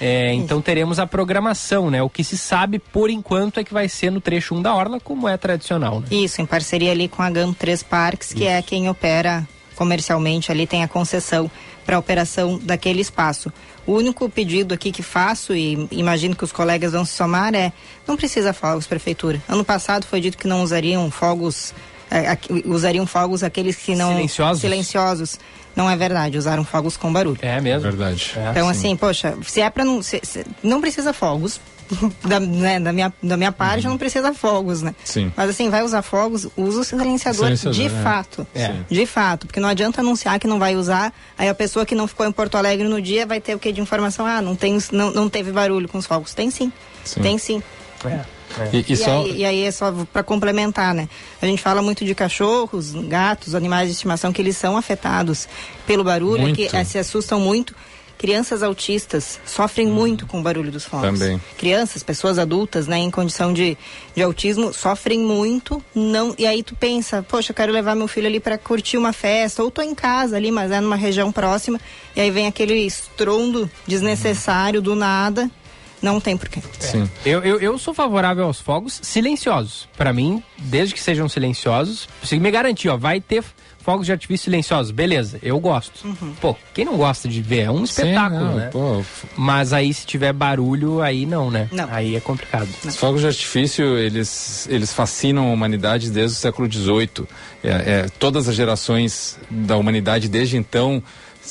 É, 0.00 0.32
então 0.32 0.60
teremos 0.60 0.98
a 0.98 1.06
programação, 1.06 1.90
né? 1.90 2.02
O 2.02 2.08
que 2.08 2.24
se 2.24 2.36
sabe 2.36 2.78
por 2.78 3.10
enquanto 3.10 3.60
é 3.60 3.64
que 3.64 3.72
vai 3.72 3.88
ser 3.88 4.10
no 4.10 4.20
trecho 4.20 4.54
1 4.54 4.62
da 4.62 4.74
Orla, 4.74 4.98
como 4.98 5.28
é 5.28 5.36
tradicional, 5.36 6.00
né? 6.00 6.06
Isso, 6.10 6.40
em 6.40 6.46
parceria 6.46 6.90
ali 6.90 7.06
com 7.06 7.22
a 7.22 7.30
GAM 7.30 7.52
3 7.52 7.82
Parques, 7.82 8.32
que 8.32 8.46
é 8.46 8.60
quem 8.62 8.88
opera 8.88 9.46
comercialmente 9.76 10.50
ali, 10.50 10.66
tem 10.66 10.82
a 10.82 10.88
concessão 10.88 11.50
para 11.84 11.96
a 11.96 11.98
operação 11.98 12.58
daquele 12.62 13.00
espaço. 13.00 13.52
O 13.86 13.92
único 13.94 14.28
pedido 14.28 14.72
aqui 14.74 14.92
que 14.92 15.02
faço, 15.02 15.54
e 15.54 15.88
imagino 15.90 16.36
que 16.36 16.44
os 16.44 16.52
colegas 16.52 16.92
vão 16.92 17.04
se 17.04 17.12
somar, 17.12 17.54
é 17.54 17.72
não 18.06 18.16
precisa 18.16 18.52
fogos, 18.52 18.86
prefeitura. 18.86 19.42
Ano 19.48 19.64
passado 19.64 20.06
foi 20.06 20.20
dito 20.20 20.38
que 20.38 20.46
não 20.46 20.62
usariam 20.62 21.10
fogos, 21.10 21.74
é, 22.10 22.38
usariam 22.64 23.06
fogos 23.06 23.42
aqueles 23.42 23.76
que 23.76 23.94
não. 23.96 24.10
Silenciosos? 24.10 24.60
Silenciosos. 24.60 25.38
Não 25.74 25.88
é 25.88 25.96
verdade, 25.96 26.36
usaram 26.36 26.64
fogos 26.64 26.96
com 26.98 27.10
barulho. 27.12 27.38
É 27.40 27.58
mesmo? 27.60 27.80
Verdade. 27.90 28.34
Então, 28.50 28.68
assim, 28.68 28.94
poxa, 28.94 29.34
se 29.42 29.60
é 29.62 29.70
pra 29.70 29.84
não. 29.84 30.02
se- 30.02 30.20
se- 30.22 30.44
não 30.62 30.80
precisa 30.80 31.12
fogos. 31.14 31.58
Da, 32.22 32.40
né, 32.40 32.80
da, 32.80 32.92
minha, 32.92 33.12
da 33.22 33.36
minha 33.36 33.52
parte, 33.52 33.86
não 33.86 33.98
precisa 33.98 34.32
fogos, 34.32 34.80
né? 34.82 34.94
Sim. 35.04 35.32
Mas 35.36 35.50
assim, 35.50 35.68
vai 35.68 35.82
usar 35.82 36.02
fogos, 36.02 36.48
usa 36.56 36.80
o 36.80 36.84
silenciador, 36.84 37.44
Silenciador, 37.46 37.72
de 37.72 37.86
é. 37.86 38.02
fato. 38.02 38.46
É. 38.54 38.74
De 38.88 39.06
fato. 39.06 39.46
Porque 39.46 39.60
não 39.60 39.68
adianta 39.68 40.00
anunciar 40.00 40.38
que 40.38 40.46
não 40.46 40.58
vai 40.58 40.76
usar, 40.76 41.12
aí 41.36 41.48
a 41.48 41.54
pessoa 41.54 41.84
que 41.84 41.94
não 41.94 42.06
ficou 42.06 42.26
em 42.26 42.32
Porto 42.32 42.56
Alegre 42.56 42.88
no 42.88 43.00
dia 43.00 43.26
vai 43.26 43.40
ter 43.40 43.54
o 43.54 43.58
que 43.58 43.72
de 43.72 43.80
informação? 43.80 44.24
Ah, 44.26 44.40
não, 44.40 44.56
tem, 44.56 44.78
não, 44.92 45.10
não 45.10 45.28
teve 45.28 45.52
barulho 45.52 45.88
com 45.88 45.98
os 45.98 46.06
fogos. 46.06 46.32
Tem 46.34 46.50
sim. 46.50 46.72
Sim. 47.04 47.20
Tem 47.20 47.38
sim. 47.38 47.62
É. 48.04 48.20
E, 48.72 48.92
e 48.92 48.96
só. 48.96 49.22
aí, 49.22 49.36
e 49.38 49.44
aí 49.44 49.62
é 49.64 49.70
só 49.70 49.92
para 50.12 50.22
complementar, 50.22 50.94
né? 50.94 51.08
A 51.40 51.46
gente 51.46 51.62
fala 51.62 51.80
muito 51.80 52.04
de 52.04 52.14
cachorros, 52.14 52.92
gatos, 52.92 53.54
animais 53.54 53.88
de 53.88 53.94
estimação 53.94 54.32
que 54.32 54.42
eles 54.42 54.56
são 54.56 54.76
afetados 54.76 55.48
pelo 55.86 56.04
barulho, 56.04 56.42
Muito. 56.42 56.56
que 56.56 56.74
eh, 56.74 56.84
se 56.84 56.98
assustam 56.98 57.40
muito. 57.40 57.74
Crianças 58.22 58.62
autistas 58.62 59.40
sofrem 59.44 59.88
muito 59.88 60.28
com 60.28 60.38
o 60.38 60.42
barulho 60.44 60.70
dos 60.70 60.84
fogos. 60.84 61.08
Uhum. 61.08 61.18
Também. 61.18 61.42
Crianças, 61.58 62.04
pessoas 62.04 62.38
adultas, 62.38 62.86
né, 62.86 62.96
em 62.98 63.10
condição 63.10 63.52
de, 63.52 63.76
de 64.14 64.22
autismo, 64.22 64.72
sofrem 64.72 65.18
muito. 65.18 65.82
Não, 65.92 66.32
e 66.38 66.46
aí 66.46 66.62
tu 66.62 66.76
pensa, 66.76 67.20
poxa, 67.28 67.50
eu 67.50 67.56
quero 67.56 67.72
levar 67.72 67.96
meu 67.96 68.06
filho 68.06 68.28
ali 68.28 68.38
para 68.38 68.56
curtir 68.56 68.96
uma 68.96 69.12
festa, 69.12 69.64
ou 69.64 69.72
tô 69.72 69.82
em 69.82 69.92
casa 69.92 70.36
ali, 70.36 70.52
mas 70.52 70.70
é 70.70 70.80
numa 70.80 70.94
região 70.94 71.32
próxima, 71.32 71.80
e 72.14 72.20
aí 72.20 72.30
vem 72.30 72.46
aquele 72.46 72.86
estrondo 72.86 73.68
desnecessário 73.88 74.80
do 74.80 74.94
nada. 74.94 75.50
Não 76.00 76.20
tem 76.20 76.36
porquê. 76.36 76.60
Sim. 76.78 77.10
Eu, 77.26 77.40
eu, 77.42 77.60
eu 77.60 77.78
sou 77.78 77.92
favorável 77.92 78.44
aos 78.44 78.60
fogos 78.60 79.00
silenciosos. 79.02 79.88
Pra 79.96 80.12
mim, 80.12 80.40
desde 80.58 80.94
que 80.94 81.00
sejam 81.00 81.28
silenciosos, 81.28 82.08
se 82.22 82.38
me 82.38 82.50
garantir, 82.52 82.88
ó, 82.88 82.96
vai 82.96 83.20
ter 83.20 83.44
fogos 83.82 84.06
de 84.06 84.12
artifício 84.12 84.44
silenciosos, 84.44 84.90
beleza, 84.92 85.38
eu 85.42 85.58
gosto. 85.60 86.06
Pô, 86.40 86.56
quem 86.72 86.84
não 86.84 86.96
gosta 86.96 87.28
de 87.28 87.42
ver? 87.42 87.60
É 87.60 87.70
um 87.70 87.84
espetáculo, 87.84 88.44
não, 88.44 88.54
né? 88.54 88.70
pô. 88.72 89.02
Mas 89.36 89.72
aí 89.72 89.92
se 89.92 90.06
tiver 90.06 90.32
barulho, 90.32 91.02
aí 91.02 91.26
não, 91.26 91.50
né? 91.50 91.68
Não. 91.72 91.88
Aí 91.90 92.16
é 92.16 92.20
complicado. 92.20 92.68
Os 92.84 92.96
fogos 92.96 93.20
de 93.20 93.26
artifício, 93.26 93.98
eles, 93.98 94.66
eles 94.70 94.92
fascinam 94.92 95.48
a 95.48 95.52
humanidade 95.52 96.10
desde 96.10 96.36
o 96.36 96.40
século 96.40 96.70
XVIII. 96.72 97.26
É, 97.62 97.68
é, 97.68 98.06
todas 98.18 98.48
as 98.48 98.54
gerações 98.54 99.38
da 99.50 99.76
humanidade 99.76 100.28
desde 100.28 100.56
então 100.56 101.02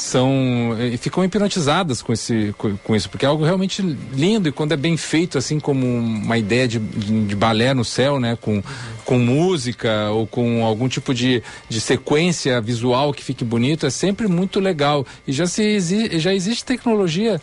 são 0.01 0.75
e 0.79 0.97
ficam 0.97 1.23
hipnotizadas 1.23 2.01
com 2.01 2.11
esse 2.11 2.53
com, 2.57 2.75
com 2.77 2.95
isso 2.95 3.09
porque 3.09 3.25
é 3.25 3.29
algo 3.29 3.43
realmente 3.43 3.81
lindo 3.81 4.49
e 4.49 4.51
quando 4.51 4.71
é 4.71 4.77
bem 4.77 4.97
feito 4.97 5.37
assim 5.37 5.59
como 5.59 5.85
uma 5.85 6.37
ideia 6.37 6.67
de, 6.67 6.79
de, 6.79 7.35
balé 7.35 7.73
no 7.73 7.85
céu 7.85 8.19
né 8.19 8.37
com, 8.39 8.63
com 9.05 9.19
música 9.19 10.09
ou 10.11 10.25
com 10.25 10.65
algum 10.65 10.87
tipo 10.87 11.13
de, 11.13 11.43
de 11.69 11.79
sequência 11.79 12.59
visual 12.61 13.13
que 13.13 13.23
fique 13.23 13.43
bonito 13.43 13.85
é 13.85 13.89
sempre 13.89 14.27
muito 14.27 14.59
legal. 14.59 15.05
E 15.27 15.31
já 15.31 15.45
se 15.45 15.79
já 16.19 16.33
existe 16.33 16.65
tecnologia 16.65 17.41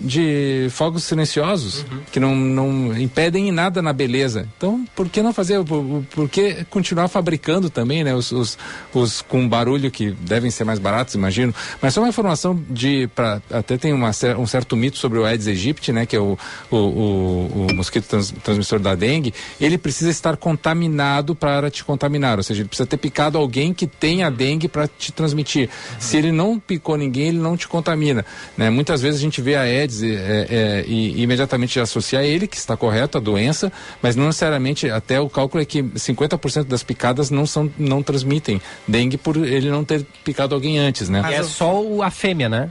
de 0.00 0.68
fogos 0.70 1.04
silenciosos 1.04 1.84
que 2.10 2.18
não, 2.18 2.34
não 2.34 2.98
impedem 2.98 3.48
em 3.48 3.52
nada 3.52 3.82
na 3.82 3.92
beleza. 3.92 4.48
Então, 4.56 4.86
por 4.96 5.08
que 5.08 5.22
não 5.22 5.32
fazer? 5.32 5.62
Por, 5.64 6.04
por 6.10 6.28
que 6.28 6.64
continuar 6.70 7.08
fabricando 7.08 7.68
também, 7.68 8.02
né? 8.02 8.14
Os, 8.14 8.32
os, 8.32 8.58
os 8.94 9.20
com 9.20 9.46
barulho 9.46 9.90
que 9.90 10.12
devem 10.12 10.50
ser 10.50 10.64
mais 10.64 10.78
baratos, 10.78 11.14
imagino. 11.14 11.54
Mas 11.82 11.92
só 11.94 12.00
uma 12.00 12.08
informação 12.08 12.58
de. 12.70 13.08
Pra, 13.14 13.42
até 13.50 13.76
tem 13.76 13.92
uma, 13.92 14.10
um 14.38 14.46
certo 14.46 14.76
mito 14.76 14.96
sobre 14.96 15.18
o 15.18 15.24
Aedes 15.24 15.46
aegypti, 15.46 15.92
né? 15.92 16.06
Que 16.06 16.16
é 16.16 16.20
o, 16.20 16.38
o, 16.70 16.76
o, 16.76 17.66
o 17.70 17.74
mosquito 17.74 18.06
trans- 18.06 18.32
transmissor 18.42 18.78
da 18.78 18.94
dengue. 18.94 19.34
Ele 19.60 19.76
precisa 19.76 20.10
estar 20.10 20.36
contaminado 20.36 21.34
para 21.34 21.70
te 21.70 21.84
contaminar. 21.84 22.38
Ou 22.38 22.42
seja, 22.42 22.62
ele 22.62 22.68
precisa 22.68 22.86
ter 22.86 22.96
picado 22.96 23.36
alguém 23.36 23.74
que 23.74 23.86
tem 23.86 24.22
a 24.22 24.30
dengue 24.30 24.68
para 24.68 24.88
te 24.88 25.12
transmitir. 25.12 25.68
Se 25.98 26.16
ele 26.16 26.32
não 26.32 26.58
picou 26.58 26.96
ninguém, 26.96 27.28
ele 27.28 27.38
não 27.38 27.56
te 27.56 27.68
contamina. 27.68 28.24
Né? 28.56 28.70
Muitas 28.70 29.02
vezes 29.02 29.20
a 29.20 29.22
gente 29.22 29.42
vê 29.42 29.56
a 29.56 29.62
Aedes 29.62 29.89
é, 30.02 30.46
é, 30.50 30.84
e, 30.86 31.22
imediatamente 31.22 31.78
associa 31.80 32.20
a 32.20 32.24
ele, 32.24 32.46
que 32.46 32.56
está 32.56 32.76
correto, 32.76 33.18
a 33.18 33.20
doença, 33.20 33.72
mas 34.02 34.16
não 34.16 34.26
necessariamente, 34.26 34.88
até 34.90 35.20
o 35.20 35.28
cálculo 35.28 35.62
é 35.62 35.64
que 35.64 35.82
50% 35.82 36.64
das 36.64 36.82
picadas 36.82 37.30
não, 37.30 37.46
são, 37.46 37.70
não 37.78 38.02
transmitem 38.02 38.60
dengue 38.86 39.16
por 39.16 39.36
ele 39.36 39.70
não 39.70 39.84
ter 39.84 40.04
picado 40.24 40.54
alguém 40.54 40.78
antes, 40.78 41.08
né? 41.08 41.22
é 41.32 41.42
só 41.42 41.82
a 42.02 42.10
fêmea, 42.10 42.48
né? 42.48 42.70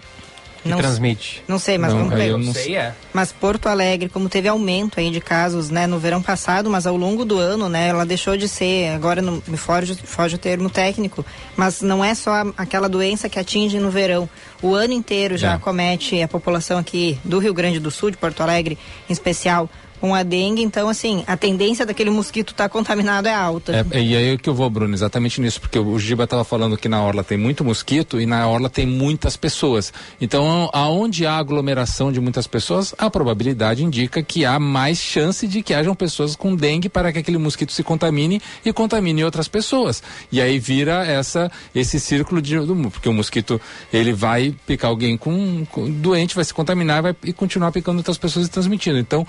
Que 0.61 0.67
Não- 0.69 0.77
transmite. 0.77 1.41
Não 1.47 1.57
sei, 1.57 1.77
mas 1.77 1.93
Não, 1.93 2.09
vamos 2.09 2.19
eu 2.25 2.37
não 2.37 2.53
sei, 2.53 2.75
é. 2.75 2.93
Mas 3.13 3.31
Porto 3.31 3.67
Alegre, 3.67 4.09
como 4.09 4.27
teve 4.27 4.47
aumento 4.47 4.99
aí 4.99 5.09
de 5.09 5.21
casos, 5.21 5.69
né, 5.69 5.87
no 5.87 5.97
verão 5.99 6.21
passado, 6.21 6.69
mas 6.69 6.85
ao 6.85 6.97
longo 6.97 7.23
do 7.23 7.37
ano, 7.39 7.69
né, 7.69 7.87
ela 7.87 8.05
deixou 8.05 8.35
de 8.35 8.47
ser, 8.47 8.89
agora 8.93 9.21
não 9.21 9.41
me 9.47 9.55
foge, 9.55 9.95
foge 9.95 10.35
o 10.35 10.37
termo 10.37 10.69
técnico, 10.69 11.25
mas 11.55 11.81
não 11.81 12.03
é 12.03 12.13
só 12.13 12.31
aquela 12.57 12.89
doença 12.89 13.29
que 13.29 13.39
atinge 13.39 13.79
no 13.79 13.89
verão. 13.89 14.29
O 14.61 14.73
ano 14.75 14.93
inteiro 14.93 15.37
já 15.37 15.51
É. 15.51 15.55
acomete 15.55 16.21
a 16.21 16.27
população 16.27 16.77
aqui 16.77 17.17
do 17.23 17.39
Rio 17.39 17.53
Grande 17.53 17.79
do 17.79 17.89
Sul, 17.89 18.11
de 18.11 18.17
Porto 18.17 18.41
Alegre 18.41 18.77
em 19.09 19.13
especial, 19.13 19.69
com 19.99 20.13
a 20.13 20.23
dengue. 20.23 20.61
Então, 20.61 20.87
assim, 20.87 21.23
a 21.27 21.35
tendência 21.35 21.85
daquele 21.85 22.09
mosquito 22.09 22.51
estar 22.51 22.69
contaminado 22.69 23.27
é 23.27 23.33
alta. 23.33 23.85
É, 23.91 24.01
e 24.01 24.15
aí 24.15 24.37
que 24.37 24.49
eu 24.49 24.53
vou, 24.53 24.69
Bruno, 24.69 24.93
exatamente 24.93 25.41
nisso, 25.41 25.59
porque 25.59 25.79
o 25.79 25.99
Giba 25.99 26.23
estava 26.23 26.43
falando 26.43 26.77
que 26.77 26.87
na 26.87 27.03
Orla 27.03 27.23
tem 27.23 27.37
muito 27.37 27.63
mosquito 27.63 28.21
e 28.21 28.25
na 28.25 28.47
Orla 28.47 28.69
tem 28.69 28.85
muitas 28.85 29.35
pessoas. 29.35 29.91
Então, 30.21 30.69
aonde 30.73 31.25
há 31.25 31.37
aglomeração 31.37 32.11
de 32.11 32.19
muitas 32.19 32.47
pessoas, 32.47 32.93
a 32.97 33.09
probabilidade 33.09 33.83
indica 33.83 34.21
que 34.21 34.45
há 34.45 34.59
mais 34.59 34.99
chance 34.99 35.47
de 35.47 35.61
que 35.61 35.73
hajam 35.73 35.95
pessoas 35.95 36.35
com 36.35 36.55
dengue 36.55 36.89
para 36.89 37.11
que 37.11 37.19
aquele 37.19 37.37
mosquito 37.37 37.71
se 37.71 37.83
contamine 37.83 38.41
e 38.63 38.71
contamine 38.71 39.23
outras 39.23 39.47
pessoas. 39.47 40.03
E 40.31 40.41
aí 40.41 40.59
vira 40.59 41.05
essa 41.05 41.51
esse 41.73 41.99
círculo 41.99 42.41
de 42.41 42.59
porque 42.91 43.07
o 43.07 43.13
mosquito 43.13 43.59
ele 43.91 44.13
vai 44.13 44.53
picar 44.67 44.89
alguém 44.89 45.17
com, 45.17 45.65
com 45.71 45.89
doente, 45.89 46.35
vai 46.35 46.43
se 46.43 46.53
contaminar, 46.53 47.01
vai 47.01 47.15
e 47.23 47.33
continuar 47.33 47.71
picando 47.71 47.97
outras 47.97 48.17
pessoas 48.17 48.47
e 48.47 48.49
transmitindo. 48.49 48.97
Então, 48.97 49.25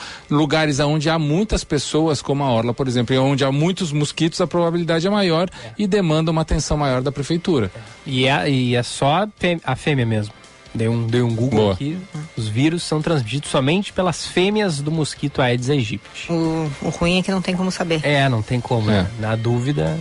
lugares 0.60 0.80
onde 0.80 1.08
há 1.08 1.18
muitas 1.18 1.64
pessoas, 1.64 2.20
como 2.20 2.42
a 2.44 2.50
Orla, 2.50 2.74
por 2.74 2.86
exemplo, 2.86 3.14
e 3.14 3.18
onde 3.18 3.44
há 3.44 3.50
muitos 3.50 3.92
mosquitos, 3.92 4.40
a 4.40 4.46
probabilidade 4.46 5.06
é 5.06 5.10
maior 5.10 5.48
e 5.78 5.86
demanda 5.86 6.30
uma 6.30 6.42
atenção 6.42 6.76
maior 6.76 7.00
da 7.00 7.10
prefeitura. 7.10 7.70
E 8.04 8.26
é, 8.26 8.50
e 8.50 8.74
é 8.76 8.82
só 8.82 9.22
a 9.22 9.28
fê- 9.38 9.58
a 9.64 9.74
fêmea 9.74 10.04
mesmo. 10.04 10.34
Dei 10.74 10.86
um, 10.88 11.06
dei 11.06 11.20
um 11.22 11.34
Google 11.34 11.60
Boa. 11.60 11.72
aqui. 11.72 11.98
Os 12.36 12.46
vírus 12.46 12.82
são 12.84 13.00
transmitidos 13.02 13.50
somente 13.50 13.92
pelas 13.92 14.26
fêmeas 14.26 14.80
do 14.80 14.90
mosquito 14.92 15.40
Aedes 15.42 15.68
aegypti. 15.70 16.30
O, 16.30 16.70
o 16.82 16.88
ruim 16.90 17.18
é 17.18 17.22
que 17.22 17.30
não 17.32 17.42
tem 17.42 17.56
como 17.56 17.70
saber. 17.72 18.00
É, 18.04 18.28
não 18.28 18.40
tem 18.42 18.60
como, 18.60 18.88
É. 18.90 19.02
né? 19.02 19.10
Na 19.18 19.34
dúvida, 19.34 19.98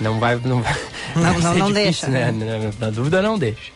não 0.00 0.18
vai. 0.18 0.34
Não, 0.44 0.60
vai, 0.60 0.74
Não- 1.14 1.22
vai 1.22 1.32
não- 1.32 1.40
ser 1.54 1.58
não 1.60 1.66
difícil, 1.72 1.72
deixa, 1.72 2.08
né? 2.08 2.32
né? 2.32 2.72
Na, 2.78 2.86
na 2.86 2.90
dúvida, 2.92 3.22
não 3.22 3.38
deixa. 3.38 3.70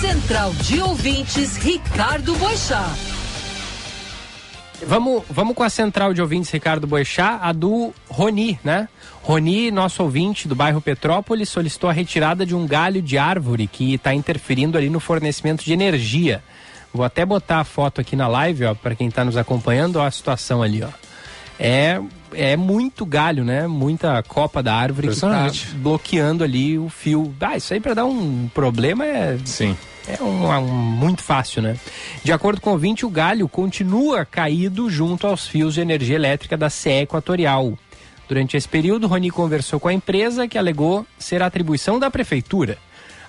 Central 0.00 0.52
de 0.54 0.80
Ouvintes, 0.80 1.56
Ricardo 1.56 2.34
Boixá. 2.36 2.94
Vamos, 4.86 5.22
vamos 5.30 5.54
com 5.54 5.62
a 5.62 5.70
central 5.70 6.12
de 6.12 6.20
ouvintes 6.20 6.50
Ricardo 6.50 6.86
Boechat, 6.86 7.38
a 7.40 7.52
do 7.52 7.94
Roni, 8.08 8.58
né? 8.62 8.88
Roni, 9.22 9.70
nosso 9.70 10.02
ouvinte 10.02 10.46
do 10.46 10.54
bairro 10.54 10.80
Petrópolis, 10.80 11.48
solicitou 11.48 11.88
a 11.88 11.92
retirada 11.92 12.44
de 12.44 12.54
um 12.54 12.66
galho 12.66 13.00
de 13.00 13.16
árvore 13.16 13.66
que 13.66 13.94
está 13.94 14.12
interferindo 14.12 14.76
ali 14.76 14.90
no 14.90 15.00
fornecimento 15.00 15.64
de 15.64 15.72
energia. 15.72 16.42
Vou 16.92 17.04
até 17.04 17.24
botar 17.24 17.60
a 17.60 17.64
foto 17.64 18.00
aqui 18.00 18.14
na 18.14 18.28
live, 18.28 18.66
ó, 18.66 18.74
para 18.74 18.94
quem 18.94 19.08
está 19.08 19.24
nos 19.24 19.36
acompanhando, 19.36 19.96
ó, 19.96 20.04
a 20.04 20.10
situação 20.10 20.62
ali, 20.62 20.82
ó. 20.82 20.88
É, 21.58 22.00
é 22.32 22.56
muito 22.56 23.06
galho, 23.06 23.44
né? 23.44 23.66
Muita 23.66 24.22
copa 24.24 24.62
da 24.62 24.74
árvore 24.74 25.08
que 25.08 25.14
Impressionante. 25.14 25.68
bloqueando 25.76 26.42
ali 26.44 26.78
o 26.78 26.88
fio. 26.88 27.34
Ah, 27.40 27.56
isso 27.56 27.72
aí 27.72 27.80
para 27.80 27.94
dar 27.94 28.04
um 28.04 28.48
problema 28.52 29.04
é. 29.04 29.38
Sim. 29.44 29.76
É 30.06 30.22
um, 30.22 30.46
um- 30.50 30.66
muito 30.66 31.22
fácil, 31.22 31.62
né? 31.62 31.76
De 32.22 32.32
acordo 32.32 32.60
com 32.60 32.70
o 32.70 32.72
ouvinte, 32.74 33.06
o 33.06 33.10
galho 33.10 33.48
continua 33.48 34.24
caído 34.24 34.90
junto 34.90 35.26
aos 35.26 35.46
fios 35.46 35.74
de 35.74 35.80
energia 35.80 36.16
elétrica 36.16 36.56
da 36.56 36.68
CE 36.68 37.02
Equatorial. 37.02 37.78
Durante 38.28 38.56
esse 38.56 38.68
período, 38.68 39.06
Rony 39.06 39.30
conversou 39.30 39.78
com 39.78 39.88
a 39.88 39.92
empresa 39.94 40.48
que 40.48 40.58
alegou 40.58 41.06
ser 41.18 41.42
a 41.42 41.46
atribuição 41.46 41.98
da 41.98 42.10
prefeitura. 42.10 42.76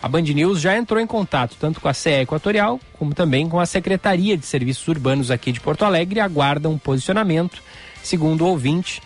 A 0.02 0.08
Band 0.08 0.22
News 0.22 0.60
já 0.62 0.78
entrou 0.78 1.00
em 1.00 1.08
contato 1.08 1.56
tanto 1.60 1.80
com 1.82 1.88
a 1.88 1.94
CE 1.94 2.22
Equatorial 2.22 2.80
como 2.94 3.14
também 3.14 3.48
com 3.50 3.60
a 3.60 3.66
Secretaria 3.66 4.38
de 4.38 4.46
Serviços 4.46 4.88
Urbanos 4.88 5.32
aqui 5.32 5.52
de 5.52 5.60
Porto 5.60 5.84
Alegre 5.86 6.20
e 6.20 6.22
aguardam 6.22 6.74
um 6.74 6.78
posicionamento. 6.78 7.62
Segundo 8.06 8.46
o 8.46 8.48
ouvinte, 8.50 9.02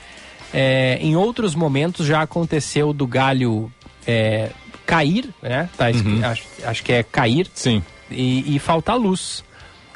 é, 0.54 0.98
em 1.02 1.16
outros 1.16 1.56
momentos 1.56 2.06
já 2.06 2.22
aconteceu 2.22 2.92
do 2.94 3.08
galho 3.08 3.72
é, 4.06 4.50
cair, 4.86 5.30
né? 5.42 5.70
Tá, 5.78 5.90
escri- 5.90 6.24
acho, 6.24 6.44
acho 6.64 6.84
que 6.84 6.92
é 6.92 7.04
cair. 7.04 7.48
Sim. 7.54 7.82
E, 8.12 8.56
e 8.56 8.60
faltar 8.60 8.98
luz. 8.98 9.44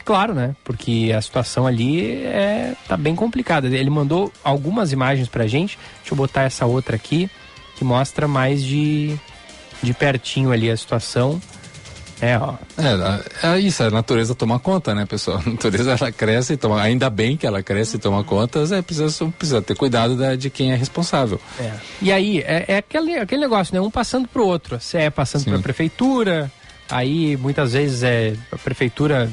Claro, 0.05 0.33
né? 0.33 0.55
Porque 0.63 1.11
a 1.17 1.21
situação 1.21 1.65
ali 1.65 2.23
é 2.25 2.73
tá 2.87 2.95
bem 2.97 3.15
complicada. 3.15 3.67
Ele 3.67 3.89
mandou 3.89 4.31
algumas 4.43 4.91
imagens 4.91 5.27
pra 5.27 5.47
gente. 5.47 5.77
Deixa 5.99 6.13
eu 6.13 6.17
botar 6.17 6.43
essa 6.43 6.65
outra 6.65 6.95
aqui 6.95 7.29
que 7.75 7.83
mostra 7.83 8.27
mais 8.27 8.63
de 8.63 9.17
de 9.81 9.93
pertinho 9.93 10.51
ali 10.51 10.69
a 10.69 10.77
situação. 10.77 11.41
É, 12.23 12.37
ó. 12.37 12.53
É, 12.77 13.55
é 13.55 13.59
isso, 13.59 13.83
a 13.83 13.89
natureza 13.89 14.33
toma 14.33 14.57
conta, 14.59 14.95
né, 14.95 15.05
pessoal? 15.05 15.41
A 15.45 15.49
natureza 15.49 15.91
ela 15.99 16.11
cresce 16.11 16.53
e 16.53 16.57
toma. 16.57 16.81
Ainda 16.81 17.09
bem 17.09 17.35
que 17.35 17.45
ela 17.45 17.61
cresce 17.61 17.97
e 17.97 17.99
toma 17.99 18.23
conta, 18.23 18.59
é, 18.71 18.81
precisa, 18.81 19.25
precisa 19.37 19.61
ter 19.61 19.75
cuidado 19.75 20.15
da- 20.15 20.35
de 20.35 20.49
quem 20.49 20.71
é 20.71 20.75
responsável. 20.75 21.39
É. 21.59 21.71
E 22.01 22.11
aí, 22.11 22.39
é, 22.39 22.65
é 22.69 22.77
aquele, 22.77 23.17
aquele 23.17 23.41
negócio, 23.41 23.73
né? 23.75 23.81
Um 23.81 23.91
passando 23.91 24.27
pro 24.27 24.45
outro. 24.45 24.75
A 24.75 24.79
CE 24.79 25.09
passando 25.13 25.45
pra 25.45 25.59
prefeitura, 25.59 26.51
aí 26.89 27.35
muitas 27.37 27.73
vezes 27.73 28.03
é, 28.03 28.33
a 28.51 28.57
prefeitura 28.57 29.29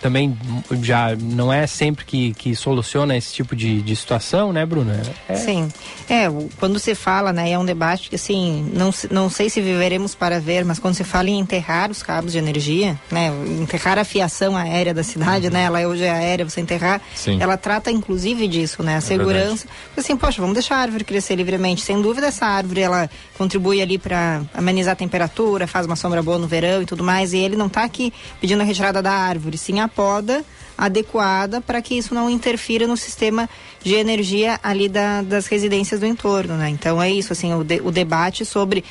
também 0.00 0.36
já 0.82 1.16
não 1.16 1.52
é 1.52 1.66
sempre 1.66 2.04
que, 2.04 2.32
que 2.34 2.54
soluciona 2.54 3.16
esse 3.16 3.32
tipo 3.32 3.54
de, 3.56 3.82
de 3.82 3.96
situação, 3.96 4.52
né, 4.52 4.64
Bruna? 4.64 5.02
É, 5.28 5.34
Sim. 5.34 5.68
É, 6.08 6.26
quando 6.58 6.78
se 6.78 6.94
fala, 6.94 7.32
né, 7.32 7.50
é 7.50 7.58
um 7.58 7.64
debate 7.64 8.08
que, 8.08 8.16
assim, 8.16 8.70
não, 8.72 8.90
não 9.10 9.28
sei 9.28 9.50
se 9.50 9.60
viveremos 9.60 10.14
para 10.14 10.40
ver, 10.40 10.64
mas 10.64 10.78
quando 10.78 10.94
se 10.94 11.04
fala 11.04 11.28
em 11.28 11.38
enterrar 11.38 11.90
os 11.90 12.02
cabos 12.02 12.32
de 12.32 12.38
energia, 12.38 12.98
né, 13.10 13.30
enterrar 13.60 13.98
a 13.98 14.04
fiação 14.04 14.56
aérea 14.56 14.94
da 14.94 15.02
cidade, 15.02 15.50
né, 15.50 15.64
ela 15.64 15.80
hoje 15.86 16.04
é 16.04 16.10
aérea, 16.10 16.48
você 16.48 16.60
enterrar, 16.60 17.00
Sim. 17.14 17.38
ela 17.40 17.56
trata 17.56 17.90
inclusive 17.90 18.46
disso, 18.46 18.82
né, 18.82 18.96
a 18.96 19.00
segurança. 19.00 19.66
assim, 19.96 20.16
poxa, 20.16 20.40
vamos 20.40 20.54
deixar 20.54 20.76
a 20.76 20.78
árvore 20.78 21.04
crescer 21.04 21.34
livremente. 21.36 21.82
Sem 21.82 22.00
dúvida, 22.00 22.28
essa 22.28 22.46
árvore, 22.46 22.80
ela 22.80 23.10
contribui 23.36 23.82
ali 23.82 23.98
para 23.98 24.42
amenizar 24.54 24.92
a 24.92 24.96
temperatura, 24.96 25.66
faz 25.66 25.86
uma 25.86 25.96
sombra 25.96 26.22
boa 26.22 26.38
no 26.38 26.46
verão 26.46 26.82
e 26.82 26.86
tudo 26.86 27.02
mais, 27.02 27.32
e 27.32 27.38
ele 27.38 27.56
não 27.56 27.66
está 27.66 27.82
aqui 27.82 28.12
pedindo 28.40 28.60
a 28.60 28.64
retirada 28.64 29.02
da 29.02 29.12
árvore, 29.12 29.58
sim 29.58 29.80
a 29.80 29.87
poda 29.88 30.44
adequada 30.76 31.60
para 31.60 31.82
que 31.82 31.96
isso 31.98 32.14
não 32.14 32.30
interfira 32.30 32.86
no 32.86 32.96
sistema 32.96 33.48
de 33.82 33.94
energia 33.94 34.60
ali 34.62 34.88
da- 34.88 35.22
das 35.22 35.46
residências 35.46 35.98
do 36.00 36.06
entorno, 36.06 36.54
né? 36.56 36.68
Então 36.70 37.02
é 37.02 37.10
isso, 37.10 37.32
assim, 37.32 37.52
o, 37.54 37.64
de- 37.64 37.80
o 37.82 37.90
debate 37.90 38.44
sobre 38.44 38.84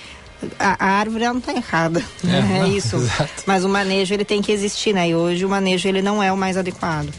a, 0.60 0.76
a 0.86 0.92
árvore 1.00 1.24
ela 1.24 1.34
não 1.34 1.40
está 1.40 1.54
errada, 1.54 2.04
né? 2.24 2.64
é, 2.66 2.68
isso. 2.70 2.98
Mas 3.46 3.64
o 3.64 3.70
manejo 3.70 4.14
ele 4.14 4.26
tem 4.26 4.42
que 4.42 4.52
existir, 4.52 4.94
né? 4.94 5.10
E 5.10 5.16
hoje 5.16 5.46
o 5.46 5.50
manejo 5.50 5.88
ele 5.88 6.02
não 6.02 6.22
é 6.22 6.32
o 6.32 6.38
mais 6.38 6.58
adequado. 6.58 7.10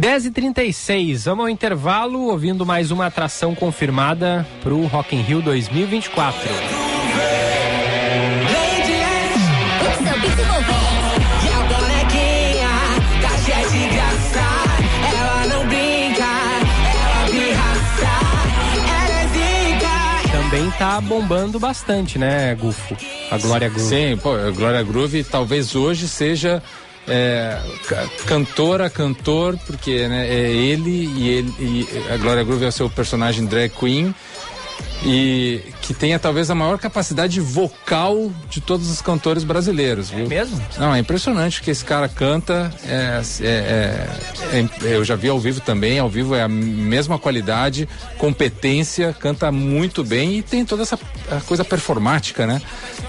10h36, 0.00 1.24
vamos 1.24 1.44
ao 1.44 1.48
intervalo, 1.48 2.22
ouvindo 2.26 2.66
mais 2.66 2.90
uma 2.90 3.06
atração 3.06 3.54
confirmada 3.54 4.44
pro 4.62 4.84
Rock 4.86 5.14
in 5.14 5.22
Rio 5.22 5.40
2024. 5.40 6.40
Também 20.50 20.70
tá 20.72 21.00
bombando 21.00 21.58
bastante, 21.58 22.18
né, 22.18 22.54
Gufo? 22.54 22.96
A 23.30 23.38
Glória 23.38 23.68
Groove. 23.68 23.88
Sim, 23.88 24.16
pô, 24.16 24.34
a 24.34 24.50
Glória 24.50 24.82
Groove 24.82 25.24
talvez 25.24 25.74
hoje 25.74 26.06
seja 26.06 26.62
é, 27.08 27.58
ca- 27.88 28.06
cantora, 28.26 28.88
cantor, 28.90 29.58
porque 29.66 30.06
né, 30.06 30.28
é 30.28 30.50
ele 30.50 30.90
e, 31.16 31.28
ele 31.28 31.54
e 31.58 31.88
a 32.12 32.16
Glória 32.18 32.44
Groove 32.44 32.64
é 32.64 32.68
o 32.68 32.72
seu 32.72 32.88
personagem 32.90 33.46
drag 33.46 33.70
queen 33.70 34.14
e 35.04 35.60
que 35.82 35.92
tenha 35.92 36.18
talvez 36.18 36.50
a 36.50 36.54
maior 36.54 36.78
capacidade 36.78 37.38
vocal 37.40 38.32
de 38.48 38.60
todos 38.60 38.90
os 38.90 39.02
cantores 39.02 39.44
brasileiros. 39.44 40.08
Viu? 40.10 40.26
mesmo? 40.26 40.60
Não, 40.78 40.94
é 40.94 40.98
impressionante 40.98 41.60
que 41.60 41.70
esse 41.70 41.84
cara 41.84 42.08
canta. 42.08 42.72
é- 42.86 43.20
é- 43.40 43.46
é- 44.52 44.58
é- 44.58 44.68
eu 44.96 45.04
já 45.04 45.14
vi 45.14 45.28
ao 45.28 45.38
vivo 45.38 45.60
também. 45.60 45.98
Ao 45.98 46.08
vivo 46.08 46.34
é 46.34 46.42
a 46.42 46.48
mesma 46.48 47.18
qualidade, 47.18 47.88
competência, 48.18 49.14
canta 49.18 49.52
muito 49.52 50.02
bem 50.02 50.38
e 50.38 50.42
tem 50.42 50.64
toda 50.64 50.82
essa 50.82 50.98
coisa 51.46 51.64
performática, 51.64 52.46
né? 52.46 52.60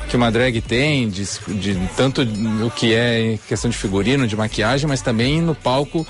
Que 0.10 0.18
uma 0.18 0.32
drag 0.32 0.60
tem, 0.62 1.10
de, 1.10 1.24
de 1.48 1.76
tanto 1.96 2.22
o 2.22 2.70
que 2.72 2.94
é 2.94 3.40
questão 3.48 3.70
de 3.70 3.78
figurino, 3.78 4.28
de 4.28 4.36
maquiagem, 4.36 4.88
mas 4.88 5.02
também 5.02 5.42
no 5.42 5.56
palco 5.56 6.06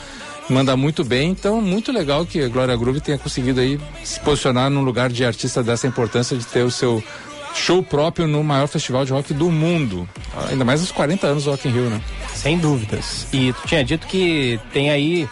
manda 0.49 0.75
muito 0.75 1.03
bem, 1.03 1.31
então 1.31 1.61
muito 1.61 1.91
legal 1.91 2.25
que 2.25 2.41
a 2.41 2.47
Glória 2.47 2.75
Groove 2.75 3.01
tenha 3.01 3.17
conseguido 3.17 3.59
aí 3.59 3.79
se 4.03 4.19
posicionar 4.19 4.69
num 4.69 4.81
lugar 4.81 5.09
de 5.09 5.25
artista 5.25 5.63
dessa 5.63 5.87
importância 5.87 6.37
de 6.37 6.45
ter 6.45 6.63
o 6.63 6.71
seu 6.71 7.03
show 7.55 7.81
próprio 7.81 8.27
no 8.27 8.43
maior 8.43 8.67
festival 8.67 9.05
de 9.05 9.13
rock 9.13 9.33
do 9.33 9.49
mundo. 9.49 10.07
Ainda 10.49 10.65
mais 10.65 10.81
nos 10.81 10.91
40 10.91 11.27
anos 11.27 11.45
do 11.45 11.51
Rock 11.51 11.67
in 11.67 11.71
Rio, 11.71 11.89
né? 11.89 12.01
Sem 12.33 12.57
dúvidas. 12.57 13.27
E 13.31 13.53
tu 13.53 13.67
tinha 13.67 13.83
dito 13.83 14.05
que 14.07 14.59
tem 14.73 14.89
aí 14.89 15.27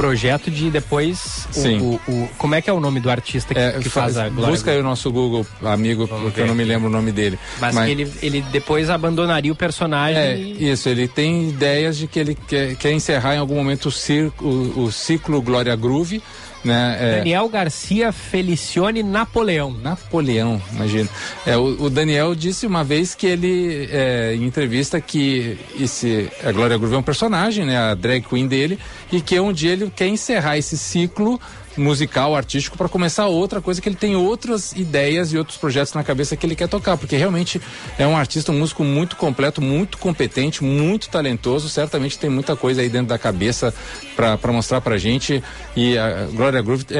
projeto 0.00 0.50
de 0.50 0.70
depois 0.70 1.46
o- 1.50 1.52
Sim. 1.52 1.78
O, 1.80 2.00
o- 2.10 2.28
como 2.38 2.54
é 2.54 2.62
que 2.62 2.70
é 2.70 2.72
o 2.72 2.80
nome 2.80 3.00
do 3.00 3.10
artista 3.10 3.54
que, 3.54 3.80
que 3.80 3.88
faz 3.90 4.16
a 4.16 4.28
Glória 4.28 4.50
Busca 4.52 4.70
aí 4.70 4.78
o 4.80 4.82
nosso 4.82 5.10
Google 5.12 5.46
amigo, 5.62 6.08
porque 6.08 6.40
eu 6.40 6.46
não 6.46 6.54
me 6.54 6.64
lembro 6.64 6.88
o 6.88 6.90
nome 6.92 7.12
dele. 7.12 7.38
Mas, 7.60 7.76
que 7.78 7.90
ele, 7.90 8.12
ele 8.22 8.40
depois 8.52 8.88
abandonaria 8.90 9.52
o 9.52 9.54
personagem. 9.56 10.20
É, 10.20 10.36
e- 10.36 10.70
isso, 10.70 10.88
ele 10.88 11.06
tem 11.06 11.48
ideias 11.50 11.96
de 11.98 12.06
que 12.06 12.18
ele 12.18 12.34
quer, 12.34 12.76
quer 12.76 12.92
encerrar 12.92 13.34
em 13.34 13.38
algum 13.38 13.54
momento 13.56 13.86
o, 13.86 13.92
circo, 13.92 14.44
o, 14.46 14.84
o 14.84 14.92
ciclo 14.92 15.40
Glória 15.42 15.74
Groove, 15.76 16.22
né? 16.64 16.98
É, 17.00 17.18
Daniel 17.18 17.48
Garcia 17.48 18.12
Felicione 18.12 19.02
Napoleão. 19.02 19.72
Napoleão, 19.72 20.60
imagina. 20.72 21.08
É, 21.46 21.56
o, 21.56 21.84
o 21.84 21.90
Daniel 21.90 22.34
disse 22.34 22.66
uma 22.66 22.84
vez 22.84 23.14
que 23.14 23.26
ele, 23.26 23.88
é, 23.90 24.34
em 24.34 24.44
entrevista, 24.44 25.00
que 25.00 25.58
esse, 25.78 26.30
a 26.44 26.52
Glória 26.52 26.76
Groove 26.76 26.94
é 26.94 26.98
um 26.98 27.02
personagem, 27.02 27.64
né? 27.64 27.76
A 27.78 27.94
drag 27.94 28.22
queen 28.22 28.46
dele, 28.46 28.78
e 29.10 29.20
que 29.20 29.38
um 29.40 29.52
dia 29.52 29.72
ele 29.72 29.90
quer 29.94 30.08
encerrar 30.08 30.58
esse 30.58 30.76
ciclo 30.76 31.40
musical, 31.76 32.34
artístico, 32.34 32.76
para 32.76 32.88
começar 32.88 33.26
outra 33.26 33.60
coisa, 33.60 33.80
que 33.80 33.88
ele 33.88 33.96
tem 33.96 34.16
outras 34.16 34.72
ideias 34.72 35.32
e 35.32 35.38
outros 35.38 35.56
projetos 35.56 35.94
na 35.94 36.02
cabeça 36.02 36.36
que 36.36 36.44
ele 36.46 36.56
quer 36.56 36.68
tocar, 36.68 36.96
porque 36.96 37.16
realmente 37.16 37.60
é 37.98 38.06
um 38.06 38.16
artista, 38.16 38.52
um 38.52 38.58
músico 38.58 38.82
muito 38.84 39.16
completo, 39.16 39.60
muito 39.62 39.98
competente, 39.98 40.62
muito 40.64 41.08
talentoso, 41.08 41.68
certamente 41.68 42.18
tem 42.18 42.28
muita 42.30 42.56
coisa 42.56 42.80
aí 42.82 42.88
dentro 42.88 43.08
da 43.08 43.18
cabeça 43.18 43.72
para 44.16 44.52
mostrar 44.52 44.80
pra 44.80 44.98
gente, 44.98 45.42
e 45.76 45.96
a 45.96 46.26
Glória 46.32 46.60
Groove 46.60 46.84
é, 46.90 46.94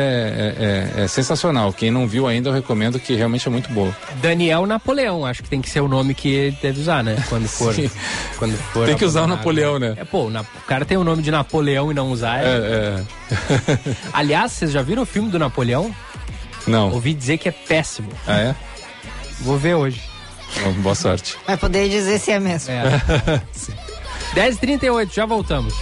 é- 0.96 1.00
é- 1.00 1.04
é 1.04 1.08
sensacional, 1.08 1.72
quem 1.72 1.90
não 1.90 2.06
viu 2.06 2.26
ainda 2.26 2.48
eu 2.48 2.52
recomendo 2.54 2.98
que 2.98 3.14
realmente 3.14 3.46
é 3.46 3.50
muito 3.50 3.70
boa. 3.70 3.94
Daniel 4.22 4.66
Napoleão, 4.66 5.26
acho 5.26 5.42
que 5.42 5.48
tem 5.50 5.60
que 5.60 5.68
ser 5.68 5.80
o 5.80 5.88
nome 5.88 6.14
que 6.14 6.28
ele 6.28 6.58
deve 6.62 6.80
usar, 6.80 7.02
né? 7.04 7.22
Quando 7.28 7.46
for. 7.48 7.74
Quando 8.38 8.56
for 8.72 8.86
Tem 8.86 8.96
que 8.96 9.04
usar 9.04 9.20
o 9.20 9.24
abandonar, 9.24 9.38
Napoleão, 9.38 9.78
né? 9.78 9.94
É, 9.96 10.04
pô, 10.04 10.28
o 10.28 10.66
cara 10.66 10.84
tem 10.84 10.96
o 10.96 11.04
nome 11.04 11.22
de 11.22 11.30
Napoleão 11.30 11.90
e 11.90 11.94
não 11.94 12.10
usar. 12.10 12.38
É, 12.42 13.02
Aliás, 14.12 14.52
vocês 14.52 14.72
já 14.72 14.82
viram 14.82 15.02
o 15.02 15.06
filme 15.06 15.30
do 15.30 15.38
Napoleão? 15.38 15.94
Não. 16.66 16.90
Ouvi 16.92 17.14
dizer 17.14 17.38
que 17.38 17.48
é 17.48 17.52
péssimo. 17.52 18.10
Ah, 18.26 18.38
é? 18.38 18.54
Vou 19.40 19.56
ver 19.58 19.74
hoje. 19.74 20.02
Bom, 20.62 20.72
boa 20.74 20.94
sorte. 20.94 21.36
Vai 21.46 21.56
poder 21.56 21.88
dizer 21.88 22.18
se 22.18 22.32
é 22.32 22.40
mesmo. 22.40 22.72
É. 22.72 23.42
10h38, 24.34 25.12
já 25.12 25.26
voltamos. 25.26 25.74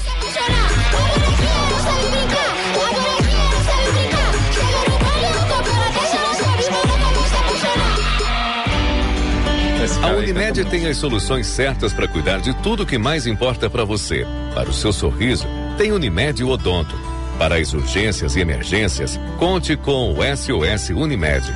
A 10.02 10.12
Unimed 10.12 10.64
tem 10.66 10.86
as 10.86 10.96
soluções 10.96 11.46
certas 11.46 11.92
para 11.92 12.06
cuidar 12.08 12.40
de 12.40 12.54
tudo 12.62 12.86
que 12.86 12.96
mais 12.96 13.26
importa 13.26 13.68
para 13.68 13.84
você. 13.84 14.26
Para 14.54 14.70
o 14.70 14.72
seu 14.72 14.92
sorriso, 14.92 15.46
tem 15.76 15.92
Unimed 15.92 16.42
Odonto. 16.44 17.07
Para 17.38 17.56
as 17.56 17.72
urgências 17.72 18.34
e 18.34 18.40
emergências, 18.40 19.18
conte 19.38 19.76
com 19.76 20.12
o 20.12 20.16
SOS 20.16 20.90
Unimed. 20.90 21.46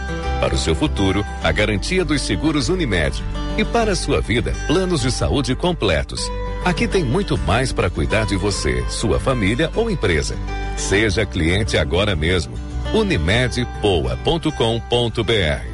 Para 0.40 0.54
o 0.54 0.58
seu 0.58 0.74
futuro, 0.74 1.24
a 1.42 1.50
garantia 1.50 2.04
dos 2.04 2.22
seguros 2.22 2.68
Unimed. 2.68 3.22
E 3.58 3.64
para 3.64 3.92
a 3.92 3.96
sua 3.96 4.20
vida, 4.20 4.54
planos 4.66 5.02
de 5.02 5.10
saúde 5.10 5.56
completos. 5.56 6.30
Aqui 6.64 6.86
tem 6.86 7.04
muito 7.04 7.36
mais 7.36 7.72
para 7.72 7.90
cuidar 7.90 8.26
de 8.26 8.36
você, 8.36 8.84
sua 8.88 9.18
família 9.18 9.70
ou 9.74 9.90
empresa. 9.90 10.36
Seja 10.76 11.26
cliente 11.26 11.76
agora 11.76 12.14
mesmo. 12.14 12.54
Unimedpoa.com.br 12.94 15.71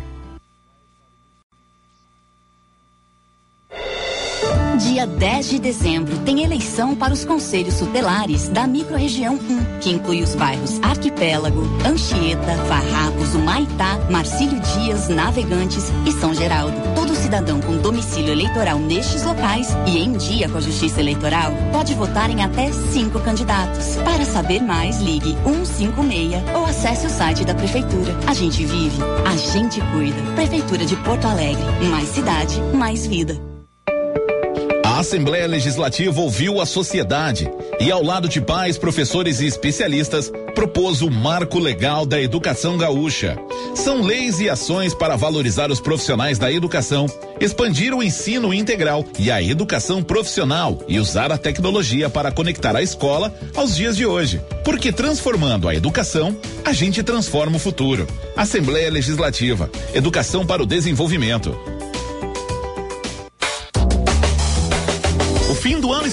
Dia 4.79 5.09
10 5.09 5.51
de 5.51 5.59
dezembro 5.59 6.17
tem 6.19 6.45
eleição 6.45 6.95
para 6.95 7.13
os 7.13 7.25
conselhos 7.25 7.79
tutelares 7.79 8.49
da 8.49 8.65
microrregião 8.65 9.35
1, 9.35 9.81
que 9.81 9.91
inclui 9.91 10.23
os 10.23 10.37
bairros 10.37 10.81
Arquipélago, 10.83 11.63
Anchieta, 11.85 12.55
Farrapos, 12.69 13.35
Humaitá, 13.35 13.99
Marcílio 14.09 14.61
Dias, 14.61 15.09
Navegantes 15.09 15.91
e 16.07 16.13
São 16.13 16.33
Geraldo. 16.33 16.77
Todo 16.95 17.17
cidadão 17.17 17.61
com 17.61 17.77
domicílio 17.79 18.31
eleitoral 18.31 18.79
nestes 18.79 19.25
locais 19.25 19.77
e 19.85 19.99
em 19.99 20.13
dia 20.13 20.49
com 20.49 20.59
a 20.59 20.61
Justiça 20.61 21.01
Eleitoral 21.01 21.53
pode 21.73 21.95
votar 21.95 22.31
em 22.31 22.45
até 22.45 22.71
cinco 22.71 23.19
candidatos. 23.19 23.97
Para 23.97 24.25
saber 24.25 24.63
mais, 24.63 25.01
ligue 25.01 25.37
156 25.45 26.55
ou 26.55 26.65
acesse 26.65 27.07
o 27.07 27.11
site 27.11 27.45
da 27.45 27.55
Prefeitura. 27.55 28.17
A 28.29 28.33
gente 28.33 28.65
vive, 28.65 29.03
a 29.27 29.37
gente 29.37 29.81
cuida. 29.93 30.23
Prefeitura 30.37 30.87
de 30.87 30.95
Porto 30.97 31.27
Alegre. 31.27 31.65
Mais 31.91 32.09
cidade, 32.09 32.61
mais 32.73 33.05
vida. 33.05 33.48
Assembleia 34.99 35.47
Legislativa 35.47 36.21
ouviu 36.21 36.61
a 36.61 36.67
sociedade 36.67 37.49
e, 37.79 37.89
ao 37.89 38.03
lado 38.03 38.29
de 38.29 38.41
pais, 38.41 38.77
professores 38.77 39.39
e 39.39 39.47
especialistas, 39.47 40.29
propôs 40.57 41.03
o 41.03 41.09
Marco 41.09 41.61
Legal 41.61 42.05
da 42.05 42.21
Educação 42.21 42.77
Gaúcha. 42.77 43.39
São 43.77 44.03
leis 44.03 44.41
e 44.41 44.51
ações 44.51 44.95
para 44.95 45.15
valorizar 45.15 45.71
os 45.71 45.81
profissionais 45.81 46.37
da 46.37 46.51
educação, 46.51 47.07
expandir 47.41 47.95
o 47.95 48.03
ensino 48.03 48.53
integral 48.53 49.05
e 49.21 49.31
a 49.31 49.41
educação 49.41 50.03
profissional 50.03 50.83
e 50.89 50.99
usar 50.99 51.31
a 51.31 51.39
tecnologia 51.39 52.11
para 52.11 52.33
conectar 52.33 52.75
a 52.75 52.83
escola 52.83 53.33
aos 53.55 53.77
dias 53.77 53.97
de 53.97 54.05
hoje. 54.05 54.43
Porque 54.65 54.91
transformando 54.91 55.69
a 55.69 55.77
educação, 55.77 56.37
a 56.65 56.73
gente 56.73 57.05
transforma 57.05 57.55
o 57.55 57.61
futuro. 57.61 58.05
Assembleia 58.37 58.91
Legislativa. 58.91 59.71
Educação 59.95 60.45
para 60.45 60.61
o 60.61 60.67
desenvolvimento. 60.67 61.78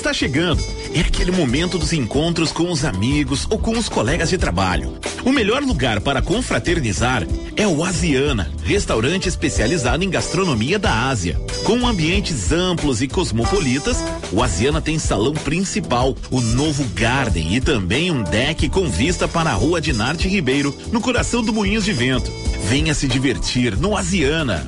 Está 0.06 0.14
chegando. 0.14 0.64
É 0.94 1.00
aquele 1.00 1.32
momento 1.32 1.80
dos 1.80 1.92
encontros 1.92 2.52
com 2.52 2.72
os 2.72 2.86
amigos 2.86 3.48
ou 3.50 3.58
com 3.58 3.72
os 3.72 3.90
colegas 3.90 4.30
de 4.30 4.38
trabalho. 4.38 4.94
O 5.24 5.32
melhor 5.32 5.64
lugar 5.64 6.00
para 6.00 6.22
confraternizar 6.22 7.26
é 7.56 7.68
o 7.68 7.84
Asiana, 7.84 8.52
restaurante 8.64 9.28
especializado 9.28 10.04
em 10.04 10.10
gastronomia 10.10 10.78
da 10.78 11.08
Ásia. 11.08 11.42
Com 11.64 11.88
ambientes 11.88 12.52
amplos 12.52 13.02
e 13.02 13.08
cosmopolitas, 13.08 13.98
o 14.32 14.44
Asiana 14.44 14.80
tem 14.80 15.00
salão 15.00 15.34
principal, 15.34 16.16
o 16.30 16.40
novo 16.40 16.84
Garden 16.94 17.56
e 17.56 17.60
também 17.60 18.12
um 18.12 18.22
deck 18.22 18.70
com 18.70 18.88
vista 18.88 19.28
para 19.28 19.50
a 19.50 19.54
rua 19.54 19.82
de 19.82 19.92
Narte 19.92 20.28
Ribeiro, 20.28 20.76
no 20.92 21.02
coração 21.02 21.42
do 21.42 21.52
Moinhos 21.52 21.84
de 21.84 21.94
Vento. 21.94 22.32
Venha 22.70 22.94
se 22.94 23.08
divertir 23.08 23.76
no 23.76 23.98
Asiana. 23.98 24.68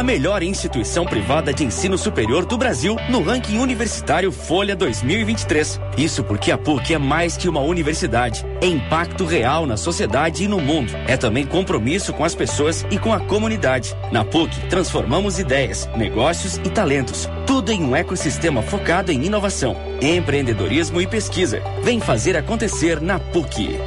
A 0.00 0.02
melhor 0.02 0.42
instituição 0.42 1.04
privada 1.04 1.52
de 1.52 1.62
ensino 1.62 1.98
superior 1.98 2.46
do 2.46 2.56
Brasil 2.56 2.96
no 3.10 3.22
ranking 3.22 3.58
universitário 3.58 4.32
Folha 4.32 4.74
2023. 4.74 5.78
Isso 5.94 6.24
porque 6.24 6.50
a 6.50 6.56
PUC 6.56 6.94
é 6.94 6.98
mais 6.98 7.36
que 7.36 7.46
uma 7.46 7.60
universidade, 7.60 8.42
é 8.62 8.66
impacto 8.66 9.26
real 9.26 9.66
na 9.66 9.76
sociedade 9.76 10.42
e 10.42 10.48
no 10.48 10.58
mundo. 10.58 10.90
É 11.06 11.18
também 11.18 11.44
compromisso 11.44 12.14
com 12.14 12.24
as 12.24 12.34
pessoas 12.34 12.82
e 12.90 12.98
com 12.98 13.12
a 13.12 13.20
comunidade. 13.20 13.94
Na 14.10 14.24
PUC, 14.24 14.68
transformamos 14.70 15.38
ideias, 15.38 15.86
negócios 15.94 16.56
e 16.64 16.70
talentos. 16.70 17.28
Tudo 17.46 17.70
em 17.70 17.82
um 17.82 17.94
ecossistema 17.94 18.62
focado 18.62 19.12
em 19.12 19.26
inovação, 19.26 19.76
empreendedorismo 20.00 20.98
e 21.02 21.06
pesquisa. 21.06 21.62
Vem 21.82 22.00
fazer 22.00 22.38
acontecer 22.38 23.02
na 23.02 23.18
PUC. 23.18 23.78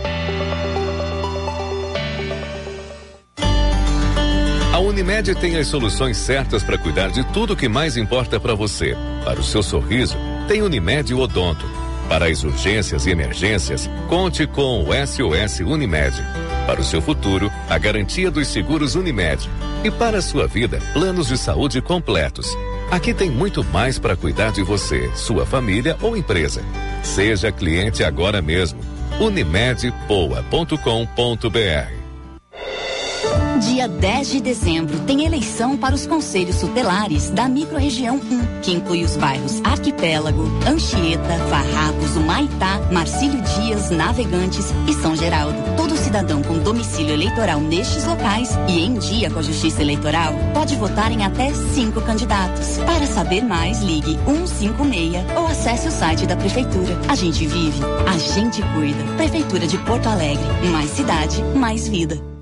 Unimed 4.94 5.34
tem 5.34 5.58
as 5.58 5.66
soluções 5.66 6.18
certas 6.18 6.62
para 6.62 6.78
cuidar 6.78 7.10
de 7.10 7.24
tudo 7.34 7.56
que 7.56 7.68
mais 7.68 7.98
importa 7.98 8.40
para 8.40 8.54
você. 8.54 8.96
Para 9.26 9.40
o 9.40 9.44
seu 9.44 9.64
sorriso, 9.64 10.16
tem 10.48 10.62
Unimed 10.62 11.12
Odonto. 11.16 11.66
Para 12.08 12.28
as 12.28 12.44
urgências 12.44 13.08
e 13.08 13.10
emergências, 13.10 13.90
conte 14.08 14.46
com 14.46 14.84
o 14.84 14.90
SOS 14.94 15.62
Unimed. 15.62 16.16
Para 16.68 16.80
o 16.80 16.84
seu 16.84 17.02
futuro, 17.02 17.52
a 17.68 17.76
garantia 17.80 18.30
dos 18.30 18.50
seguros 18.50 18.94
Unimed. 18.94 19.50
E 19.84 19.90
para 19.90 20.20
a 20.20 20.22
sua 20.22 20.46
vida, 20.46 20.80
planos 20.94 21.30
de 21.30 21.40
saúde 21.40 21.82
completos. 21.82 22.56
Aqui 22.92 23.16
tem 23.16 23.32
muito 23.32 23.64
mais 23.64 23.98
para 23.98 24.16
cuidar 24.16 24.52
de 24.52 24.62
você, 24.62 25.10
sua 25.16 25.44
família 25.44 25.98
ou 26.04 26.16
empresa. 26.16 26.62
Seja 27.02 27.52
cliente 27.52 28.04
agora 28.04 28.44
mesmo. 28.44 28.80
Unimedpoa.com.br 29.20 32.03
Dia 33.66 33.88
10 33.88 34.30
de 34.30 34.42
dezembro 34.42 35.00
tem 35.02 35.26
eleição 35.26 35.78
para 35.78 35.96
os 35.96 36.06
conselhos 36.06 36.60
tutelares 36.60 37.30
da 37.30 37.48
microrregião 37.48 38.18
1, 38.18 38.62
que 38.62 38.74
inclui 38.74 39.04
os 39.04 39.16
bairros 39.16 39.62
Arquipélago, 39.64 40.44
Anchieta, 40.68 41.38
Farrapos, 41.50 42.16
Humaitá, 42.16 42.82
Marcílio 42.92 43.42
Dias, 43.42 43.90
Navegantes 43.90 44.68
e 44.88 44.94
São 44.94 45.16
Geraldo. 45.16 45.58
Todo 45.78 45.96
cidadão 45.96 46.44
com 46.44 46.60
domicílio 46.60 47.14
eleitoral 47.14 47.62
nestes 47.62 48.04
locais 48.06 48.50
e 48.68 48.80
em 48.80 48.96
dia 48.96 49.30
com 49.30 49.40
a 49.40 49.44
Justiça 49.44 49.82
Eleitoral 49.82 50.34
pode 50.54 50.76
votar 50.76 51.12
em 51.12 51.24
até 51.24 51.54
cinco 51.54 52.02
candidatos. 52.02 52.78
Para 52.80 53.08
saber 53.08 53.44
mais, 53.44 53.80
ligue 53.80 54.20
156 54.26 55.38
ou 55.38 55.48
acesse 55.48 55.88
o 55.88 55.92
site 55.92 56.28
da 56.28 56.36
Prefeitura. 56.36 57.00
A 57.08 57.16
gente 57.16 57.48
vive, 57.48 57.80
a 58.08 58.18
gente 58.18 58.62
cuida. 58.74 59.04
Prefeitura 59.16 59.66
de 59.66 59.78
Porto 59.80 60.08
Alegre. 60.08 60.44
Mais 60.70 60.90
cidade, 60.90 61.42
mais 61.56 61.88
vida. 61.88 62.33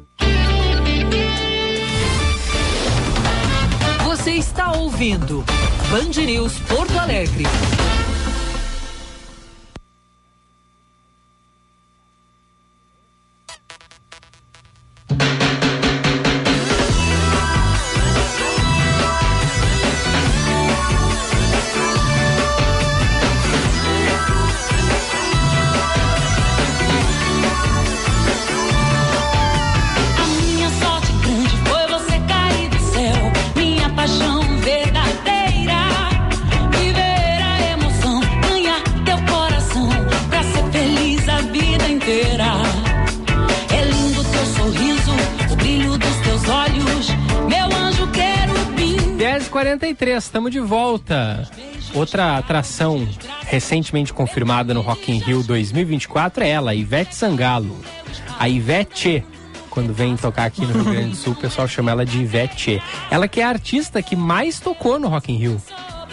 Você 4.21 4.33
está 4.33 4.73
ouvindo 4.73 5.43
Band 5.89 6.23
News 6.23 6.53
Porto 6.67 6.95
Alegre. 6.99 7.43
10h43, 50.01 50.17
estamos 50.17 50.51
de 50.51 50.59
volta. 50.59 51.47
Outra 51.93 52.37
atração 52.37 53.07
recentemente 53.45 54.11
confirmada 54.11 54.73
no 54.73 54.81
Rock 54.81 55.11
in 55.11 55.19
Rio 55.19 55.43
2024 55.43 56.43
é 56.43 56.49
ela, 56.49 56.73
Ivete 56.73 57.15
Sangalo. 57.15 57.79
A 58.39 58.49
Ivete 58.49 59.23
quando 59.69 59.93
vem 59.93 60.17
tocar 60.17 60.45
aqui 60.45 60.65
no 60.65 60.73
Rio 60.73 60.83
Grande 60.83 61.09
do 61.11 61.15
Sul, 61.15 61.31
o 61.31 61.35
pessoal 61.35 61.65
chama 61.65 61.91
ela 61.91 62.05
de 62.05 62.19
Ivete. 62.19 62.81
Ela 63.09 63.25
que 63.25 63.39
é 63.39 63.43
a 63.45 63.49
artista 63.49 64.01
que 64.01 64.17
mais 64.17 64.59
tocou 64.59 64.99
no 64.99 65.07
Rock 65.07 65.31
in 65.31 65.37
Rio. 65.37 65.61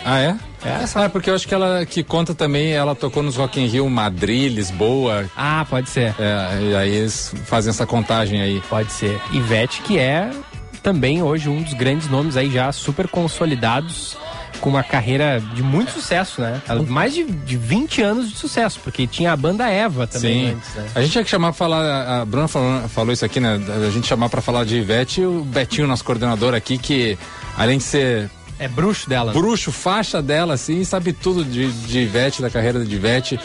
Ah, 0.05 0.21
é? 0.21 0.37
É, 0.65 1.05
é 1.05 1.09
porque 1.09 1.29
eu 1.29 1.35
acho 1.35 1.49
que 1.49 1.55
ela 1.55 1.85
que 1.85 2.05
conta 2.05 2.35
também, 2.35 2.73
ela 2.73 2.95
tocou 2.95 3.21
nos 3.21 3.37
Rock 3.37 3.61
in 3.61 3.67
Rio, 3.67 3.91
Madrid, 3.91 4.53
Lisboa. 4.53 5.29
Ah, 5.37 5.67
pode 5.69 5.91
ser. 5.91 6.15
É, 6.21 6.63
e 6.63 6.75
aí 6.77 6.95
eles 6.95 7.35
fazem 7.47 7.71
essa 7.71 7.85
contagem 7.85 8.41
aí. 8.41 8.63
Pode 8.69 8.93
ser. 8.93 9.21
Ivete, 9.33 9.83
que 9.83 9.99
é 9.99 10.31
também 10.79 11.23
hoje 11.23 11.49
um 11.49 11.63
dos 11.63 11.75
grandes 11.75 12.09
nomes 12.09 12.37
aí 12.37 12.51
já 12.51 12.71
super 12.73 13.09
consolidados 13.09 14.17
com 14.61 14.71
uma 14.71 14.83
carreira 14.83 15.41
de 15.55 15.63
muito 15.63 15.93
sucesso, 15.93 16.41
né? 16.41 16.61
Mais 16.89 17.15
de, 17.15 17.25
de 17.25 17.57
20 17.57 18.03
anos 18.03 18.31
de 18.31 18.37
sucesso, 18.37 18.81
porque 18.83 19.07
tinha 19.07 19.33
a 19.33 19.37
banda 19.37 19.69
Eva 19.69 20.07
também 20.07 20.49
Sim. 20.49 20.55
antes, 20.55 20.75
né? 20.75 20.87
A 20.95 21.01
gente 21.01 21.13
tinha 21.13 21.25
que 21.25 21.31
chamar 21.31 21.49
pra 21.49 21.55
falar. 21.57 22.21
A 22.21 22.25
Bruna 22.25 22.49
falou, 22.49 22.89
falou 22.89 23.13
isso 23.13 23.25
aqui, 23.25 23.41
né? 23.41 23.61
A 23.87 23.91
gente 23.91 24.07
chamar 24.07 24.29
pra 24.29 24.41
falar 24.41 24.65
de 24.65 24.77
Ivete 24.77 25.21
e 25.21 25.27
o 25.27 25.45
Betinho, 25.45 25.87
nosso 25.87 26.05
coordenador 26.05 26.55
aqui, 26.55 26.79
que 26.79 27.19
além 27.57 27.79
de 27.79 27.85
ser. 27.85 28.31
É 28.59 28.69
bruxo 28.69 29.09
dela. 29.09 29.33
Bruxo, 29.33 29.71
faixa 29.71 30.21
dela, 30.21 30.55
assim, 30.55 30.83
sabe 30.85 31.13
tudo 31.13 31.45
de, 31.45 31.71
de 31.73 32.01
Ivete, 32.01 32.43
da 32.43 32.51
carreira 32.51 32.85
de 32.85 32.93
Ivete. 32.95 33.39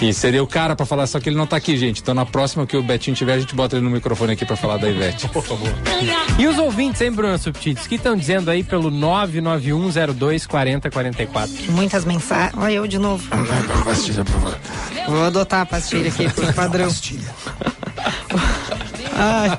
E 0.00 0.12
seria 0.12 0.42
o 0.42 0.46
cara 0.46 0.76
pra 0.76 0.84
falar, 0.84 1.06
só 1.06 1.18
que 1.18 1.30
ele 1.30 1.36
não 1.36 1.46
tá 1.46 1.56
aqui, 1.56 1.74
gente. 1.76 2.02
Então 2.02 2.14
na 2.14 2.26
próxima 2.26 2.66
que 2.66 2.76
o 2.76 2.82
Betinho 2.82 3.16
tiver, 3.16 3.32
a 3.34 3.38
gente 3.38 3.54
bota 3.54 3.76
ele 3.76 3.84
no 3.84 3.90
microfone 3.90 4.32
aqui 4.34 4.44
pra 4.44 4.54
falar 4.56 4.76
da 4.76 4.90
Ivete. 4.90 5.26
Por 5.30 5.42
favor. 5.42 5.72
E 6.38 6.46
os 6.46 6.58
ouvintes, 6.58 7.00
hein, 7.00 7.10
Bruna 7.10 7.38
Subtits? 7.38 7.86
O 7.86 7.88
que 7.88 7.94
estão 7.94 8.14
dizendo 8.14 8.50
aí 8.50 8.62
pelo 8.62 8.90
991024044? 8.90 11.70
Muitas 11.70 12.04
mensagens. 12.04 12.52
Olha 12.58 12.72
eu 12.72 12.86
de 12.86 12.98
novo. 12.98 13.26
Vou 15.08 15.24
adotar 15.24 15.62
a 15.62 15.66
pastilha 15.66 16.08
aqui 16.08 16.28
por 16.28 16.52
padrão. 16.52 16.90
Ai, 19.18 19.58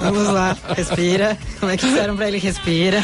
vamos 0.00 0.28
lá, 0.28 0.56
respira. 0.76 1.38
Como 1.58 1.72
é 1.72 1.76
que 1.76 1.86
disseram 1.86 2.16
pra 2.16 2.28
ele? 2.28 2.38
Respira. 2.38 3.00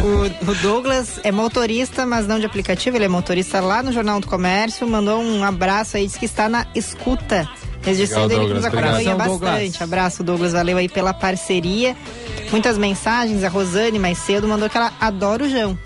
O, 0.00 0.50
o 0.50 0.54
Douglas 0.56 1.20
é 1.22 1.30
motorista, 1.30 2.04
mas 2.04 2.26
não 2.26 2.38
de 2.38 2.46
aplicativo, 2.46 2.96
ele 2.96 3.04
é 3.04 3.08
motorista 3.08 3.60
lá 3.60 3.82
no 3.82 3.92
Jornal 3.92 4.20
do 4.20 4.26
Comércio. 4.26 4.86
Mandou 4.88 5.22
um 5.22 5.44
abraço 5.44 5.96
aí, 5.96 6.06
diz 6.06 6.16
que 6.16 6.26
está 6.26 6.48
na 6.48 6.66
escuta. 6.74 7.48
Registrando 7.82 8.28
Legal, 8.28 8.42
ele 8.42 8.48
que 8.48 8.54
nos 8.56 8.64
acompanha 8.66 8.90
obrigado. 8.90 9.16
bastante. 9.16 9.38
Douglas. 9.40 9.82
Abraço, 9.82 10.22
Douglas, 10.22 10.52
valeu 10.52 10.76
aí 10.76 10.88
pela 10.88 11.14
parceria. 11.14 11.96
Muitas 12.50 12.76
mensagens. 12.76 13.42
A 13.42 13.48
Rosane, 13.48 13.98
mais 13.98 14.18
cedo, 14.18 14.46
mandou 14.46 14.68
que 14.68 14.76
ela 14.76 14.92
adora 15.00 15.44
o 15.44 15.48
Jão. 15.48 15.78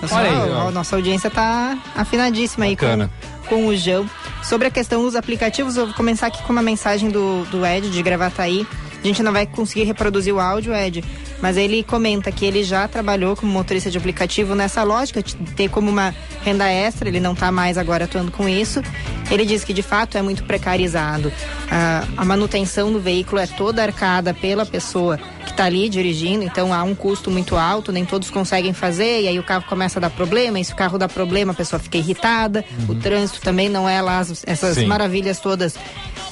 Pessoal, 0.00 0.20
Olha 0.20 0.30
aí, 0.44 0.50
ó. 0.50 0.68
a 0.68 0.70
nossa 0.70 0.96
audiência 0.96 1.30
tá 1.30 1.78
afinadíssima 1.94 2.66
aí 2.66 2.76
com, 2.76 2.84
Bacana. 2.84 3.10
com 3.48 3.66
o 3.66 3.76
Jão. 3.76 4.08
Sobre 4.42 4.68
a 4.68 4.70
questão 4.70 5.02
dos 5.02 5.16
aplicativos, 5.16 5.76
eu 5.76 5.86
vou 5.86 5.94
começar 5.94 6.26
aqui 6.26 6.42
com 6.42 6.52
uma 6.52 6.62
mensagem 6.62 7.10
do, 7.10 7.44
do 7.50 7.64
Ed 7.64 7.90
de 7.90 8.02
Gravataí. 8.02 8.66
A 9.02 9.06
gente 9.06 9.22
não 9.22 9.32
vai 9.32 9.46
conseguir 9.46 9.84
reproduzir 9.84 10.34
o 10.34 10.40
áudio, 10.40 10.74
Ed, 10.74 11.02
mas 11.40 11.56
ele 11.56 11.82
comenta 11.82 12.30
que 12.32 12.44
ele 12.44 12.62
já 12.64 12.86
trabalhou 12.88 13.36
como 13.36 13.52
motorista 13.52 13.90
de 13.90 13.98
aplicativo 13.98 14.54
nessa 14.54 14.82
lógica, 14.82 15.22
de 15.22 15.34
ter 15.54 15.68
como 15.68 15.90
uma 15.90 16.14
renda 16.42 16.68
extra, 16.70 17.08
ele 17.08 17.20
não 17.20 17.32
está 17.32 17.50
mais 17.52 17.76
agora 17.78 18.04
atuando 18.04 18.30
com 18.32 18.48
isso. 18.48 18.82
Ele 19.30 19.44
diz 19.44 19.64
que 19.64 19.72
de 19.72 19.82
fato 19.82 20.16
é 20.16 20.22
muito 20.22 20.44
precarizado. 20.44 21.32
Ah, 21.70 22.04
a 22.16 22.24
manutenção 22.24 22.92
do 22.92 23.00
veículo 23.00 23.40
é 23.40 23.46
toda 23.46 23.82
arcada 23.82 24.32
pela 24.32 24.64
pessoa 24.64 25.18
que 25.44 25.50
está 25.50 25.64
ali 25.64 25.88
dirigindo, 25.88 26.44
então 26.44 26.72
há 26.72 26.82
um 26.82 26.94
custo 26.94 27.30
muito 27.30 27.56
alto, 27.56 27.92
nem 27.92 28.04
todos 28.04 28.30
conseguem 28.30 28.72
fazer, 28.72 29.22
e 29.22 29.28
aí 29.28 29.38
o 29.38 29.42
carro 29.44 29.64
começa 29.68 29.98
a 29.98 30.02
dar 30.02 30.10
problema, 30.10 30.58
e 30.58 30.64
se 30.64 30.72
o 30.72 30.76
carro 30.76 30.98
dá 30.98 31.08
problema, 31.08 31.52
a 31.52 31.54
pessoa 31.54 31.78
fica 31.78 31.96
irritada, 31.98 32.64
o 32.88 32.94
trânsito 32.96 33.40
também 33.40 33.68
não 33.68 33.88
é 33.88 34.02
lá 34.02 34.18
as- 34.18 34.42
essas 34.46 34.74
Sim. 34.76 34.86
maravilhas 34.86 35.38
todas 35.38 35.76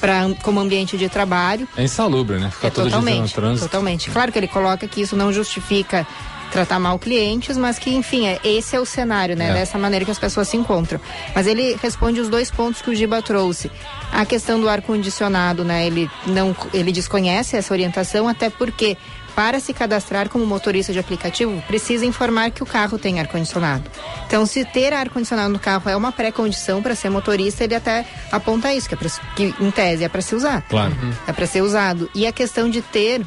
pra, 0.05 0.21
como 0.43 0.59
ambiente 0.59 0.97
de 0.97 1.09
trabalho. 1.09 1.67
É 1.75 1.83
insalubre, 1.83 2.37
né? 2.37 2.51
Ficar 2.51 2.67
É 2.67 2.69
todo 2.69 2.87
dia 2.87 2.95
no 2.97 3.01
totalmente, 3.03 3.33
trânsito. 3.33 3.65
totalmente. 3.65 4.11
Claro 4.11 4.31
que 4.31 4.37
ele 4.37 4.47
coloca 4.47 4.87
que 4.87 5.01
isso 5.01 5.15
não 5.15 5.33
justifica 5.33 6.05
tratar 6.51 6.79
mal 6.79 6.99
clientes, 6.99 7.57
mas 7.57 7.79
que, 7.79 7.89
enfim, 7.89 8.27
é, 8.27 8.39
esse 8.43 8.75
é 8.75 8.79
o 8.79 8.85
cenário, 8.85 9.35
né? 9.35 9.49
É. 9.49 9.53
Dessa 9.53 9.79
maneira 9.79 10.05
que 10.05 10.11
as 10.11 10.19
pessoas 10.19 10.47
se 10.47 10.55
encontram. 10.55 11.01
Mas 11.33 11.47
ele 11.47 11.75
responde 11.81 12.21
os 12.21 12.29
dois 12.29 12.51
pontos 12.51 12.83
que 12.83 12.89
o 12.91 12.95
Giba 12.95 13.19
trouxe. 13.21 13.71
A 14.11 14.23
questão 14.25 14.59
do 14.61 14.69
ar-condicionado, 14.69 15.65
né? 15.65 15.87
Ele, 15.87 16.09
não, 16.27 16.55
ele 16.71 16.91
desconhece 16.91 17.57
essa 17.57 17.73
orientação, 17.73 18.27
até 18.27 18.49
porque 18.51 18.95
para 19.35 19.59
se 19.59 19.73
cadastrar 19.73 20.29
como 20.29 20.45
motorista 20.45 20.93
de 20.93 20.99
aplicativo, 20.99 21.61
precisa 21.67 22.05
informar 22.05 22.51
que 22.51 22.63
o 22.63 22.65
carro 22.65 22.97
tem 22.97 23.19
ar-condicionado. 23.19 23.83
Então, 24.25 24.45
se 24.45 24.63
ter 24.63 24.93
ar-condicionado 24.93 25.51
no 25.51 25.59
carro 25.59 25.89
é 25.89 25.95
uma 25.95 26.11
pré-condição 26.11 26.81
para 26.81 26.95
ser 26.95 27.09
motorista, 27.09 27.63
ele 27.63 27.75
até 27.75 28.05
aponta 28.31 28.73
isso, 28.73 28.87
que, 28.87 28.95
é 28.95 28.97
pra, 28.97 29.09
que 29.35 29.53
em 29.59 29.71
tese 29.71 30.05
é 30.05 30.09
para 30.09 30.21
se 30.21 30.33
usar. 30.33 30.61
Claro. 30.63 30.95
É 31.27 31.33
para 31.33 31.45
ser 31.45 31.61
usado. 31.61 32.09
E 32.15 32.25
a 32.25 32.31
questão 32.31 32.69
de 32.69 32.81
ter 32.81 33.25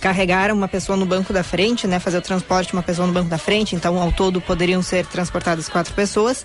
carregar 0.00 0.52
uma 0.52 0.68
pessoa 0.68 0.98
no 0.98 1.06
banco 1.06 1.32
da 1.32 1.42
frente, 1.42 1.86
né, 1.86 1.98
fazer 1.98 2.18
o 2.18 2.20
transporte 2.20 2.68
de 2.68 2.74
uma 2.74 2.82
pessoa 2.82 3.06
no 3.06 3.12
banco 3.14 3.30
da 3.30 3.38
frente, 3.38 3.74
então 3.74 3.98
ao 3.98 4.12
todo 4.12 4.38
poderiam 4.38 4.82
ser 4.82 5.06
transportadas 5.06 5.66
quatro 5.66 5.94
pessoas. 5.94 6.44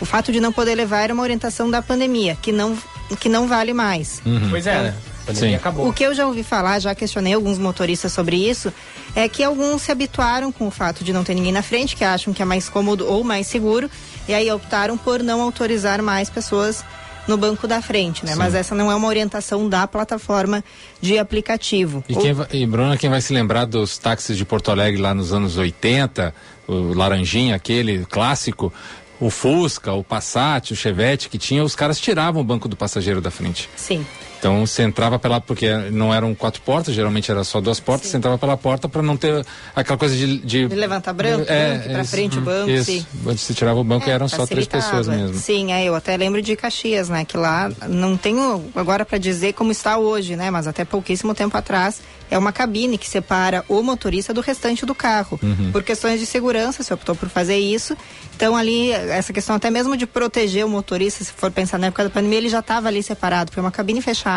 O 0.00 0.04
fato 0.04 0.30
de 0.30 0.38
não 0.38 0.52
poder 0.52 0.76
levar 0.76 1.00
era 1.00 1.12
uma 1.12 1.24
orientação 1.24 1.68
da 1.68 1.82
pandemia, 1.82 2.38
que 2.40 2.52
não 2.52 2.78
que 3.18 3.28
não 3.28 3.48
vale 3.48 3.74
mais. 3.74 4.22
Pois 4.48 4.64
é, 4.64 4.82
né? 4.82 4.94
Pandemia 5.34 5.50
Sim. 5.50 5.54
acabou. 5.56 5.88
O 5.88 5.92
que 5.92 6.02
eu 6.04 6.14
já 6.14 6.26
ouvi 6.26 6.42
falar, 6.42 6.78
já 6.78 6.94
questionei 6.94 7.32
alguns 7.34 7.58
motoristas 7.58 8.12
sobre 8.12 8.36
isso, 8.36 8.72
é 9.14 9.28
que 9.28 9.42
alguns 9.42 9.82
se 9.82 9.92
habituaram 9.92 10.50
com 10.52 10.66
o 10.68 10.70
fato 10.70 11.02
de 11.04 11.12
não 11.12 11.24
ter 11.24 11.34
ninguém 11.34 11.52
na 11.52 11.62
frente, 11.62 11.96
que 11.96 12.04
acham 12.04 12.32
que 12.32 12.42
é 12.42 12.44
mais 12.44 12.68
cômodo 12.68 13.06
ou 13.06 13.22
mais 13.24 13.46
seguro, 13.46 13.90
e 14.28 14.34
aí 14.34 14.50
optaram 14.50 14.96
por 14.98 15.22
não 15.22 15.40
autorizar 15.40 16.02
mais 16.02 16.28
pessoas 16.30 16.84
no 17.28 17.36
banco 17.36 17.68
da 17.68 17.80
frente, 17.82 18.24
né? 18.24 18.32
Sim. 18.32 18.38
Mas 18.38 18.54
essa 18.54 18.74
não 18.74 18.90
é 18.90 18.94
uma 18.94 19.06
orientação 19.06 19.68
da 19.68 19.86
plataforma 19.86 20.64
de 21.00 21.18
aplicativo. 21.18 22.02
E, 22.08 22.14
O- 22.14 22.20
quem 22.20 22.32
vai, 22.32 22.46
e 22.52 22.66
Bruna, 22.66 22.96
quem 22.96 23.10
vai 23.10 23.20
se 23.20 23.32
lembrar 23.32 23.66
dos 23.66 23.98
táxis 23.98 24.36
de 24.36 24.44
Porto 24.44 24.70
Alegre 24.70 25.00
lá 25.00 25.14
nos 25.14 25.32
anos 25.32 25.56
80, 25.56 26.34
o 26.66 26.92
Laranjinha, 26.94 27.54
aquele 27.54 28.04
clássico, 28.06 28.72
o 29.20 29.28
Fusca, 29.28 29.92
o 29.92 30.02
Passat, 30.02 30.72
o 30.72 30.76
Chevette 30.76 31.28
que 31.28 31.36
tinha, 31.38 31.62
os 31.62 31.76
caras 31.76 32.00
tiravam 32.00 32.40
o 32.40 32.44
banco 32.44 32.66
do 32.66 32.74
passageiro 32.74 33.20
da 33.20 33.30
frente. 33.30 33.68
Sim. 33.76 34.04
Então 34.40 34.66
você 34.66 34.82
entrava 34.82 35.18
pela 35.18 35.38
porque 35.38 35.70
não 35.92 36.12
eram 36.12 36.34
quatro 36.34 36.62
portas, 36.62 36.94
geralmente 36.94 37.30
era 37.30 37.44
só 37.44 37.60
duas 37.60 37.78
portas, 37.78 38.08
você 38.08 38.16
entrava 38.16 38.38
pela 38.38 38.56
porta 38.56 38.88
para 38.88 39.02
não 39.02 39.14
ter 39.16 39.44
aquela 39.76 39.98
coisa 39.98 40.16
de 40.16 40.38
de, 40.38 40.66
De 40.66 40.74
levantar 40.74 41.12
branco, 41.12 41.44
É, 41.46 42.00
isso, 42.00 42.10
frente 42.10 42.38
o 42.38 42.40
banco, 42.40 42.70
isso. 42.70 42.84
sim. 42.90 43.06
Onde 43.26 43.38
você 43.38 43.52
tirava 43.52 43.78
o 43.78 43.84
banco 43.84 44.08
É, 44.08 44.12
eram 44.12 44.28
só 44.28 44.46
três 44.46 44.66
pessoas 44.66 45.06
mesmo. 45.06 45.34
Sim, 45.34 45.72
é, 45.72 45.84
eu 45.84 45.94
até 45.94 46.16
lembro 46.16 46.40
de 46.40 46.56
Caxias, 46.56 47.10
né? 47.10 47.24
Que 47.24 47.36
lá 47.36 47.70
não 47.86 48.16
tenho 48.16 48.64
agora 48.74 49.04
para 49.04 49.18
dizer 49.18 49.52
como 49.52 49.70
está 49.72 49.98
hoje, 49.98 50.36
né? 50.36 50.50
Mas 50.50 50.66
até 50.66 50.84
pouquíssimo 50.86 51.34
tempo 51.34 51.54
atrás 51.56 52.00
é 52.30 52.38
uma 52.38 52.52
cabine 52.52 52.96
que 52.96 53.08
separa 53.08 53.64
o 53.68 53.82
motorista 53.82 54.32
do 54.32 54.40
restante 54.40 54.86
do 54.86 54.94
carro. 54.94 55.38
Uhum. 55.42 55.70
Por 55.72 55.82
questões 55.82 56.18
de 56.20 56.24
segurança, 56.26 56.82
se 56.82 56.94
optou 56.94 57.14
por 57.14 57.28
fazer 57.28 57.58
isso. 57.58 57.94
Então 58.36 58.56
ali, 58.56 58.90
essa 58.92 59.32
questão 59.34 59.56
até 59.56 59.68
mesmo 59.68 59.96
de 59.96 60.06
proteger 60.06 60.64
o 60.64 60.68
motorista, 60.68 61.24
se 61.24 61.32
for 61.32 61.50
pensar 61.50 61.76
na 61.78 61.88
época 61.88 62.04
da 62.04 62.10
pandemia, 62.10 62.38
ele 62.38 62.48
já 62.48 62.60
estava 62.60 62.88
ali 62.88 63.02
separado, 63.02 63.52
foi 63.52 63.62
uma 63.62 63.70
cabine 63.72 64.00
fechada, 64.00 64.29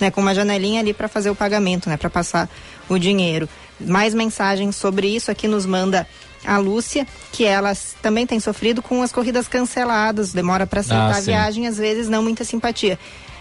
né? 0.00 0.10
Com 0.10 0.20
uma 0.20 0.34
janelinha 0.34 0.80
ali 0.80 0.92
para 0.92 1.08
fazer 1.08 1.30
o 1.30 1.34
pagamento, 1.34 1.88
né? 1.88 1.96
Para 1.96 2.10
passar 2.10 2.48
o 2.88 2.98
dinheiro. 2.98 3.48
Mais 3.80 4.14
mensagens 4.14 4.76
sobre 4.76 5.08
isso 5.08 5.30
aqui 5.30 5.46
nos 5.46 5.66
manda 5.66 6.06
a 6.44 6.58
Lúcia, 6.58 7.06
que 7.32 7.44
ela 7.44 7.72
também 8.00 8.26
tem 8.26 8.40
sofrido 8.40 8.80
com 8.80 9.02
as 9.02 9.12
corridas 9.12 9.48
canceladas, 9.48 10.32
demora 10.32 10.66
para 10.66 10.80
aceitar 10.80 11.14
Ah, 11.14 11.16
a 11.16 11.20
viagem, 11.20 11.66
às 11.66 11.78
vezes 11.78 12.08
não 12.08 12.22
muita 12.22 12.44
simpatia. 12.44 12.98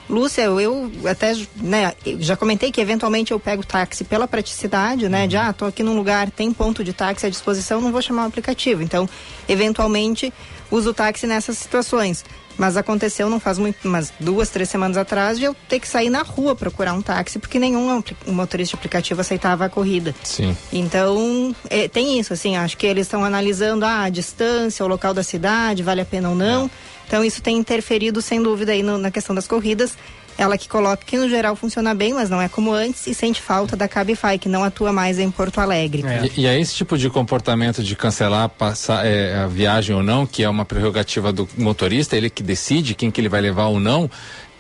Lúcia, 0.10 0.44
eu, 0.44 0.90
até 1.06 1.34
né, 1.58 1.94
já 2.20 2.38
comentei 2.38 2.72
que 2.72 2.80
eventualmente 2.80 3.34
eu 3.34 3.40
pego 3.40 3.66
táxi 3.66 4.06
pela 4.06 4.28
praticidade, 4.28 5.10
né? 5.10 5.28
De 5.28 5.36
ah, 5.36 5.52
tô 5.52 5.66
aqui 5.66 5.84
num 5.84 5.96
lugar, 5.96 6.32
tem 6.32 6.52
ponto 6.54 6.82
de 6.82 6.94
táxi 6.94 7.26
à 7.26 7.30
disposição, 7.30 7.82
não 7.82 7.92
vou 7.92 8.02
chamar 8.02 8.24
o 8.24 8.28
aplicativo. 8.28 8.82
Então, 8.82 9.08
eventualmente, 9.50 10.34
uso 10.72 10.92
o 10.92 10.94
táxi 10.94 11.28
nessas 11.28 11.58
situações. 11.58 12.24
Mas 12.58 12.76
aconteceu 12.76 13.30
não 13.30 13.40
faz 13.40 13.58
muito, 13.60 13.88
umas 13.88 14.12
duas, 14.20 14.50
três 14.50 14.68
semanas 14.70 14.98
atrás, 14.98 15.38
de 15.38 15.46
eu 15.46 15.56
ter 15.70 15.80
que 15.80 15.88
sair 15.88 16.10
na 16.10 16.24
rua 16.24 16.56
procurar 16.56 16.94
um 16.94 17.02
táxi, 17.02 17.38
porque 17.38 17.60
nenhum 17.60 18.02
motorista 18.28 18.76
de 18.76 18.80
aplicativo 18.80 19.22
aceitava 19.22 19.66
a 19.66 19.70
corrida. 19.70 20.16
Sim. 20.24 20.56
Então, 20.74 21.56
é, 21.70 21.88
tem 21.88 22.20
isso, 22.20 22.34
assim, 22.34 22.56
acho 22.58 22.78
que 22.78 22.88
eles 22.88 23.06
estão 23.08 23.24
analisando 23.24 23.86
ah, 23.86 24.04
a 24.04 24.10
distância, 24.10 24.84
o 24.84 24.88
local 24.88 25.14
da 25.14 25.24
cidade, 25.24 25.84
vale 25.84 26.02
a 26.02 26.06
pena 26.06 26.30
ou 26.30 26.36
não. 26.36 26.70
Então, 27.08 27.24
isso 27.24 27.42
tem 27.42 27.58
interferido, 27.58 28.22
sem 28.22 28.42
dúvida, 28.42 28.72
aí 28.72 28.82
no- 28.84 28.98
na 28.98 29.12
questão 29.12 29.34
das 29.36 29.48
corridas. 29.48 29.96
Ela 30.38 30.58
que 30.58 30.70
coloca 30.70 31.04
que, 31.06 31.18
no 31.18 31.28
geral, 31.28 31.56
funciona 31.56 31.94
bem, 31.94 32.14
mas 32.14 32.30
não 32.30 32.42
é 32.42 32.48
como 32.48 32.72
antes, 32.72 33.08
e 33.08 33.14
sente 33.14 33.42
falta 33.42 33.76
da 33.76 33.88
Cabify, 33.88 34.38
que 34.40 34.48
não 34.48 34.64
atua 34.64 34.94
mais 34.94 35.18
em 35.18 35.32
Porto 35.32 35.60
Alegre. 35.60 36.04
E, 36.36 36.42
e 36.42 36.46
é 36.46 36.60
esse 36.60 36.76
tipo 36.76 36.98
de 36.98 37.10
comportamento 37.10 37.84
de 37.84 37.96
cancelar 37.96 38.48
passar, 38.50 39.06
é, 39.06 39.36
a 39.38 39.48
viagem 39.48 39.96
ou 39.96 40.04
não, 40.04 40.28
que 40.28 40.44
é 40.44 40.50
uma 40.50 40.66
prerrogativa 40.66 41.34
do 41.34 41.48
motorista, 41.58 42.16
ele 42.16 42.30
que 42.30 42.44
decide 42.44 42.94
quem 42.94 43.10
que 43.10 43.20
ele 43.20 43.30
vai 43.30 43.42
levar 43.42 43.66
ou 43.66 43.80
não, 43.80 44.10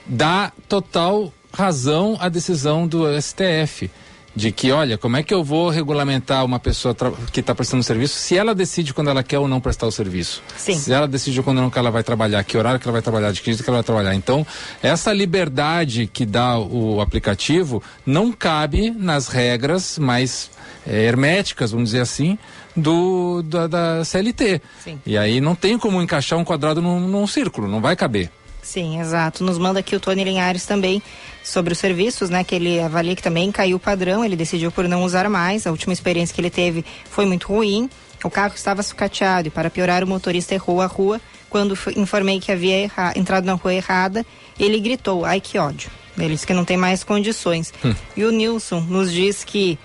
dá 0.05 0.51
total 0.67 1.31
razão 1.53 2.17
à 2.19 2.29
decisão 2.29 2.87
do 2.87 3.05
STF 3.21 3.89
de 4.37 4.51
que, 4.51 4.71
olha, 4.71 4.99
como 4.99 5.17
é 5.17 5.23
que 5.23 5.33
eu 5.33 5.43
vou 5.43 5.67
regulamentar 5.69 6.45
uma 6.45 6.59
pessoa 6.59 6.95
que 7.33 7.39
está 7.39 7.55
prestando 7.55 7.81
serviço 7.81 8.13
se 8.19 8.37
ela 8.37 8.53
decide 8.53 8.93
quando 8.93 9.09
ela 9.09 9.23
quer 9.23 9.39
ou 9.39 9.47
não 9.47 9.59
prestar 9.59 9.87
o 9.87 9.91
serviço? 9.91 10.43
Sim. 10.55 10.75
Se 10.75 10.93
ela 10.93 11.07
decide 11.07 11.41
quando 11.41 11.59
não 11.59 11.71
que 11.71 11.79
ela 11.79 11.89
vai 11.89 12.03
trabalhar, 12.03 12.43
que 12.43 12.55
horário 12.55 12.79
que 12.79 12.87
ela 12.87 12.93
vai 12.93 13.01
trabalhar, 13.01 13.31
de 13.31 13.41
que 13.41 13.47
jeito 13.47 13.63
que 13.63 13.69
ela 13.69 13.79
vai 13.79 13.83
trabalhar. 13.83 14.13
Então, 14.13 14.45
essa 14.81 15.11
liberdade 15.11 16.05
que 16.05 16.23
dá 16.23 16.59
o 16.59 17.01
aplicativo 17.01 17.81
não 18.05 18.31
cabe 18.31 18.91
nas 18.91 19.27
regras 19.27 19.97
mais 19.97 20.51
eh, 20.85 21.05
herméticas, 21.05 21.71
vamos 21.71 21.89
dizer 21.89 22.01
assim, 22.01 22.37
do 22.75 23.41
da, 23.41 23.65
da 23.65 24.05
CLT. 24.05 24.61
Sim. 24.83 25.01
E 25.03 25.17
aí 25.17 25.41
não 25.41 25.55
tem 25.55 25.79
como 25.79 25.99
encaixar 25.99 26.37
um 26.37 26.45
quadrado 26.45 26.79
num, 26.79 26.99
num 26.99 27.25
círculo, 27.25 27.67
não 27.67 27.81
vai 27.81 27.95
caber. 27.95 28.29
Sim, 28.67 28.99
exato. 28.99 29.45
Nos 29.45 29.57
manda 29.57 29.79
aqui 29.79 29.95
o 29.95 29.99
Tony 29.99 30.25
Linhares 30.25 30.65
também 30.65 31.01
sobre 31.41 31.71
os 31.71 31.79
serviços, 31.79 32.29
né? 32.29 32.43
Que 32.43 32.53
ele 32.55 32.81
avalia 32.81 33.15
que 33.15 33.23
também 33.23 33.49
caiu 33.49 33.77
o 33.77 33.79
padrão, 33.79 34.25
ele 34.25 34.35
decidiu 34.35 34.73
por 34.73 34.85
não 34.89 35.03
usar 35.05 35.29
mais. 35.29 35.65
A 35.65 35.71
última 35.71 35.93
experiência 35.93 36.35
que 36.35 36.41
ele 36.41 36.49
teve 36.49 36.83
foi 37.09 37.25
muito 37.25 37.47
ruim. 37.47 37.89
O 38.25 38.29
carro 38.29 38.53
estava 38.55 38.83
sucateado 38.83 39.47
e 39.47 39.51
para 39.51 39.69
piorar 39.69 40.03
o 40.03 40.07
motorista 40.07 40.53
errou 40.53 40.81
a 40.81 40.85
rua. 40.85 41.21
Quando 41.49 41.77
informei 41.95 42.41
que 42.41 42.51
havia 42.51 42.75
erra- 42.83 43.13
entrado 43.15 43.45
na 43.45 43.53
rua 43.53 43.73
errada, 43.73 44.25
ele 44.59 44.81
gritou, 44.81 45.23
ai 45.23 45.39
que 45.39 45.57
ódio. 45.57 45.89
Ele 46.17 46.33
disse 46.33 46.45
que 46.45 46.53
não 46.53 46.65
tem 46.65 46.75
mais 46.75 47.05
condições. 47.05 47.73
E 48.17 48.25
o 48.25 48.31
Nilson 48.31 48.81
nos 48.81 49.13
diz 49.13 49.45
que 49.45 49.79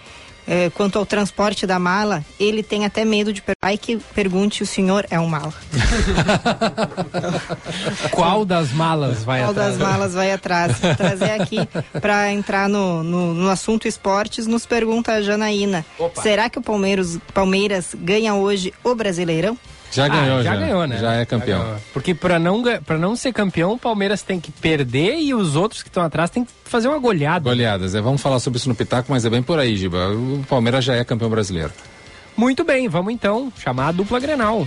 eh, 0.46 0.70
quanto 0.74 0.98
ao 0.98 1.06
transporte 1.06 1.66
da 1.66 1.78
mala, 1.78 2.24
ele 2.38 2.62
tem 2.62 2.84
até 2.84 3.04
medo 3.04 3.32
de 3.32 3.40
per... 3.42 3.54
ai 3.62 3.78
que 3.78 3.96
pergunte 4.14 4.62
o 4.62 4.66
senhor 4.66 5.06
é 5.10 5.18
um 5.18 5.26
mala. 5.26 5.52
Qual 8.10 8.44
das 8.44 8.72
malas 8.72 9.24
vai 9.24 9.40
Qual 9.40 9.50
atrás? 9.50 9.78
das 9.78 9.88
malas 9.88 10.14
vai 10.14 10.32
atrás? 10.32 10.78
Vou 10.78 10.94
trazer 10.94 11.30
aqui 11.32 11.58
para 12.00 12.32
entrar 12.32 12.68
no, 12.68 13.02
no, 13.02 13.34
no 13.34 13.50
assunto 13.50 13.86
esportes, 13.86 14.46
nos 14.46 14.66
pergunta 14.66 15.12
a 15.12 15.22
Janaína. 15.22 15.84
Será 16.22 16.50
que 16.50 16.58
o 16.58 16.62
Palmeiras, 16.62 17.18
Palmeiras 17.32 17.94
ganha 17.94 18.34
hoje 18.34 18.72
o 18.82 18.94
Brasileirão? 18.94 19.56
Já 19.92 20.08
ganhou, 20.08 20.38
Ah, 20.38 20.42
já, 20.42 20.54
já. 20.54 20.56
ganhou, 20.60 20.86
né? 20.86 20.96
Já 20.98 21.12
é 21.14 21.24
campeão. 21.26 21.62
ganhou. 21.62 21.76
Porque 21.92 22.14
para 22.14 22.38
não, 22.38 22.62
pra 22.84 22.96
não 22.98 23.14
ser 23.14 23.32
campeão, 23.32 23.72
o 23.74 23.78
Palmeiras 23.78 24.22
tem 24.22 24.40
que 24.40 24.50
perder 24.50 25.18
e 25.20 25.34
os 25.34 25.54
outros 25.54 25.82
que 25.82 25.88
estão 25.88 26.02
atrás 26.02 26.30
tem 26.30 26.44
que 26.44 26.50
fazer 26.64 26.88
uma 26.88 26.98
goleada. 26.98 27.44
Goleadas, 27.48 27.94
é, 27.94 28.00
vamos 28.00 28.20
falar 28.22 28.38
sobre 28.40 28.58
isso 28.58 28.68
no 28.68 28.74
Pitaco, 28.74 29.12
mas 29.12 29.24
é 29.24 29.30
bem 29.30 29.42
por 29.42 29.58
aí, 29.58 29.76
Giba. 29.76 30.08
O 30.08 30.44
Palmeiras 30.48 30.84
já 30.84 30.94
é 30.94 31.04
campeão 31.04 31.28
brasileiro. 31.30 31.70
Muito 32.36 32.64
bem, 32.64 32.88
vamos 32.88 33.12
então 33.12 33.52
chamar 33.58 33.88
a 33.88 33.92
dupla 33.92 34.18
Grenal. 34.18 34.66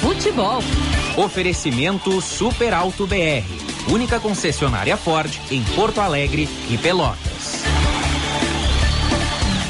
Futebol. 0.00 0.62
Oferecimento 1.16 2.20
Super 2.20 2.72
Alto 2.74 3.06
BR. 3.06 3.44
Única 3.90 4.20
concessionária 4.20 4.96
Ford 4.96 5.32
em 5.50 5.62
Porto 5.74 6.00
Alegre 6.00 6.48
e 6.68 6.76
Pelotas. 6.76 7.57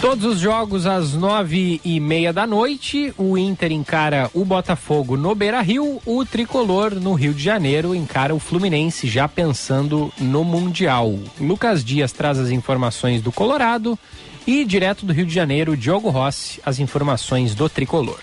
Todos 0.00 0.24
os 0.24 0.38
jogos 0.38 0.86
às 0.86 1.14
nove 1.14 1.80
e 1.84 1.98
meia 1.98 2.32
da 2.32 2.46
noite. 2.46 3.12
O 3.18 3.36
Inter 3.36 3.72
encara 3.72 4.30
o 4.32 4.44
Botafogo 4.44 5.16
no 5.16 5.34
Beira 5.34 5.60
Rio. 5.60 6.00
O 6.06 6.24
Tricolor 6.24 6.94
no 6.94 7.14
Rio 7.14 7.34
de 7.34 7.42
Janeiro 7.42 7.92
encara 7.92 8.32
o 8.32 8.38
Fluminense, 8.38 9.08
já 9.08 9.26
pensando 9.26 10.12
no 10.20 10.44
Mundial. 10.44 11.18
Lucas 11.40 11.84
Dias 11.84 12.12
traz 12.12 12.38
as 12.38 12.50
informações 12.50 13.20
do 13.20 13.32
Colorado. 13.32 13.98
E 14.46 14.64
direto 14.64 15.04
do 15.04 15.12
Rio 15.12 15.26
de 15.26 15.34
Janeiro, 15.34 15.76
Diogo 15.76 16.10
Rossi, 16.10 16.60
as 16.64 16.78
informações 16.78 17.54
do 17.56 17.68
Tricolor. 17.68 18.20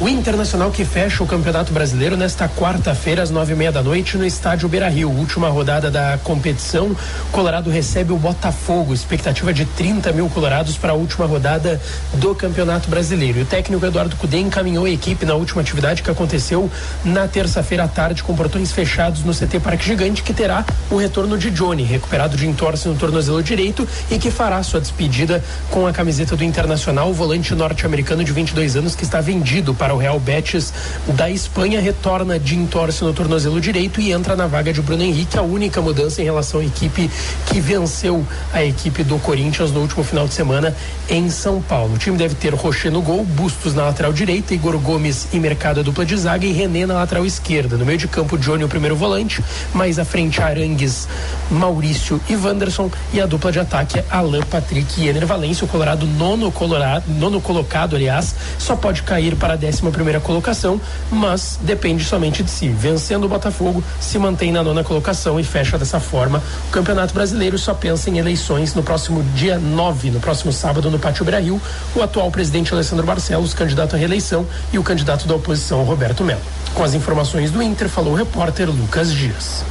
O 0.00 0.08
Internacional 0.08 0.70
que 0.70 0.82
fecha 0.82 1.22
o 1.22 1.26
Campeonato 1.26 1.74
Brasileiro 1.74 2.16
nesta 2.16 2.48
quarta-feira, 2.48 3.22
às 3.22 3.30
nove 3.30 3.52
e 3.52 3.56
meia 3.56 3.70
da 3.70 3.82
noite, 3.82 4.16
no 4.16 4.24
estádio 4.24 4.66
Beira 4.66 4.88
Rio. 4.88 5.10
Última 5.10 5.50
rodada 5.50 5.90
da 5.90 6.18
competição. 6.24 6.96
Colorado 7.30 7.68
recebe 7.68 8.10
o 8.10 8.16
Botafogo. 8.16 8.94
Expectativa 8.94 9.52
de 9.52 9.66
30 9.66 10.10
mil 10.12 10.26
colorados 10.30 10.78
para 10.78 10.92
a 10.92 10.94
última 10.94 11.26
rodada 11.26 11.78
do 12.14 12.34
Campeonato 12.34 12.88
Brasileiro. 12.88 13.40
E 13.40 13.42
o 13.42 13.44
técnico 13.44 13.84
Eduardo 13.84 14.16
Cudê 14.16 14.38
encaminhou 14.38 14.86
a 14.86 14.90
equipe 14.90 15.26
na 15.26 15.34
última 15.34 15.60
atividade 15.60 16.02
que 16.02 16.10
aconteceu 16.10 16.70
na 17.04 17.28
terça-feira 17.28 17.84
à 17.84 17.88
tarde, 17.88 18.22
com 18.22 18.34
portões 18.34 18.72
fechados 18.72 19.22
no 19.22 19.34
CT 19.34 19.60
Parque 19.60 19.84
Gigante, 19.84 20.22
que 20.22 20.32
terá 20.32 20.64
o 20.90 20.96
retorno 20.96 21.36
de 21.36 21.50
Johnny, 21.50 21.82
recuperado 21.82 22.38
de 22.38 22.46
entorse 22.46 22.88
no 22.88 22.94
tornozelo 22.94 23.42
direito 23.42 23.86
e 24.10 24.18
que 24.18 24.30
fará 24.30 24.62
sua 24.62 24.80
despedida 24.80 25.44
com 25.68 25.86
a 25.86 25.92
camiseta 25.92 26.34
do 26.36 26.42
Internacional, 26.42 27.10
o 27.10 27.12
volante 27.12 27.54
norte-americano 27.54 28.24
de 28.24 28.32
22 28.32 28.76
anos 28.76 28.94
que 28.94 29.04
está 29.04 29.20
vendido 29.20 29.74
para 29.74 29.89
para 29.90 29.94
o 29.96 29.98
Real 29.98 30.20
Betis 30.20 30.72
da 31.08 31.28
Espanha, 31.28 31.80
retorna 31.80 32.38
de 32.38 32.54
entorse 32.54 33.02
no 33.02 33.12
tornozelo 33.12 33.60
direito 33.60 34.00
e 34.00 34.12
entra 34.12 34.36
na 34.36 34.46
vaga 34.46 34.72
de 34.72 34.80
Bruno 34.80 35.02
Henrique, 35.02 35.36
a 35.36 35.42
única 35.42 35.80
mudança 35.80 36.22
em 36.22 36.24
relação 36.24 36.60
à 36.60 36.64
equipe 36.64 37.10
que 37.46 37.60
venceu 37.60 38.24
a 38.52 38.62
equipe 38.62 39.02
do 39.02 39.18
Corinthians 39.18 39.72
no 39.72 39.80
último 39.80 40.04
final 40.04 40.28
de 40.28 40.34
semana 40.34 40.76
em 41.08 41.28
São 41.28 41.60
Paulo. 41.60 41.94
O 41.94 41.98
time 41.98 42.16
deve 42.16 42.36
ter 42.36 42.54
Rocher 42.54 42.92
no 42.92 43.02
gol, 43.02 43.24
Bustos 43.24 43.74
na 43.74 43.86
lateral 43.86 44.12
direita, 44.12 44.54
Igor 44.54 44.78
Gomes 44.78 45.26
e 45.32 45.40
Mercado 45.40 45.80
a 45.80 45.82
dupla 45.82 46.06
de 46.06 46.16
zaga 46.16 46.46
e 46.46 46.52
René 46.52 46.86
na 46.86 46.94
lateral 46.94 47.26
esquerda. 47.26 47.76
No 47.76 47.84
meio 47.84 47.98
de 47.98 48.06
campo, 48.06 48.38
Johnny 48.38 48.62
o 48.62 48.68
primeiro 48.68 48.94
volante, 48.94 49.42
mais 49.74 49.98
à 49.98 50.04
frente 50.04 50.40
Arangues, 50.40 51.08
Maurício 51.50 52.20
e 52.28 52.36
Wanderson 52.36 52.88
e 53.12 53.20
a 53.20 53.26
dupla 53.26 53.50
de 53.50 53.58
ataque 53.58 53.98
é 53.98 54.04
Alan 54.08 54.42
Patrick 54.42 55.00
e 55.00 55.08
Ener 55.08 55.24
o 55.24 55.66
Colorado 55.66 56.06
nono, 56.06 56.52
colorado, 56.52 57.04
nono 57.08 57.40
colocado, 57.40 57.96
aliás, 57.96 58.34
só 58.58 58.76
pode 58.76 59.02
cair 59.02 59.34
para 59.36 59.56
décimo 59.56 59.79
11 59.82 60.20
colocação, 60.20 60.80
mas 61.10 61.58
depende 61.62 62.04
somente 62.04 62.42
de 62.42 62.50
si. 62.50 62.68
Vencendo 62.68 63.24
o 63.24 63.28
Botafogo, 63.28 63.82
se 64.00 64.18
mantém 64.18 64.52
na 64.52 64.62
nona 64.62 64.84
colocação 64.84 65.38
e 65.38 65.44
fecha 65.44 65.78
dessa 65.78 66.00
forma. 66.00 66.42
O 66.68 66.70
Campeonato 66.70 67.14
Brasileiro 67.14 67.58
só 67.58 67.74
pensa 67.74 68.10
em 68.10 68.18
eleições 68.18 68.74
no 68.74 68.82
próximo 68.82 69.22
dia 69.34 69.58
9, 69.58 70.10
no 70.10 70.20
próximo 70.20 70.52
sábado, 70.52 70.90
no 70.90 70.98
Pátio 70.98 71.24
Brasil. 71.24 71.60
O 71.94 72.02
atual 72.02 72.30
presidente 72.30 72.72
Alessandro 72.72 73.06
Barcelos, 73.06 73.54
candidato 73.54 73.96
à 73.96 73.98
reeleição, 73.98 74.46
e 74.72 74.78
o 74.78 74.82
candidato 74.82 75.26
da 75.26 75.34
oposição, 75.34 75.82
Roberto 75.82 76.24
Melo. 76.24 76.40
Com 76.74 76.84
as 76.84 76.94
informações 76.94 77.50
do 77.50 77.62
Inter, 77.62 77.88
falou 77.88 78.12
o 78.12 78.16
repórter 78.16 78.68
Lucas 78.70 79.12
Dias. 79.12 79.64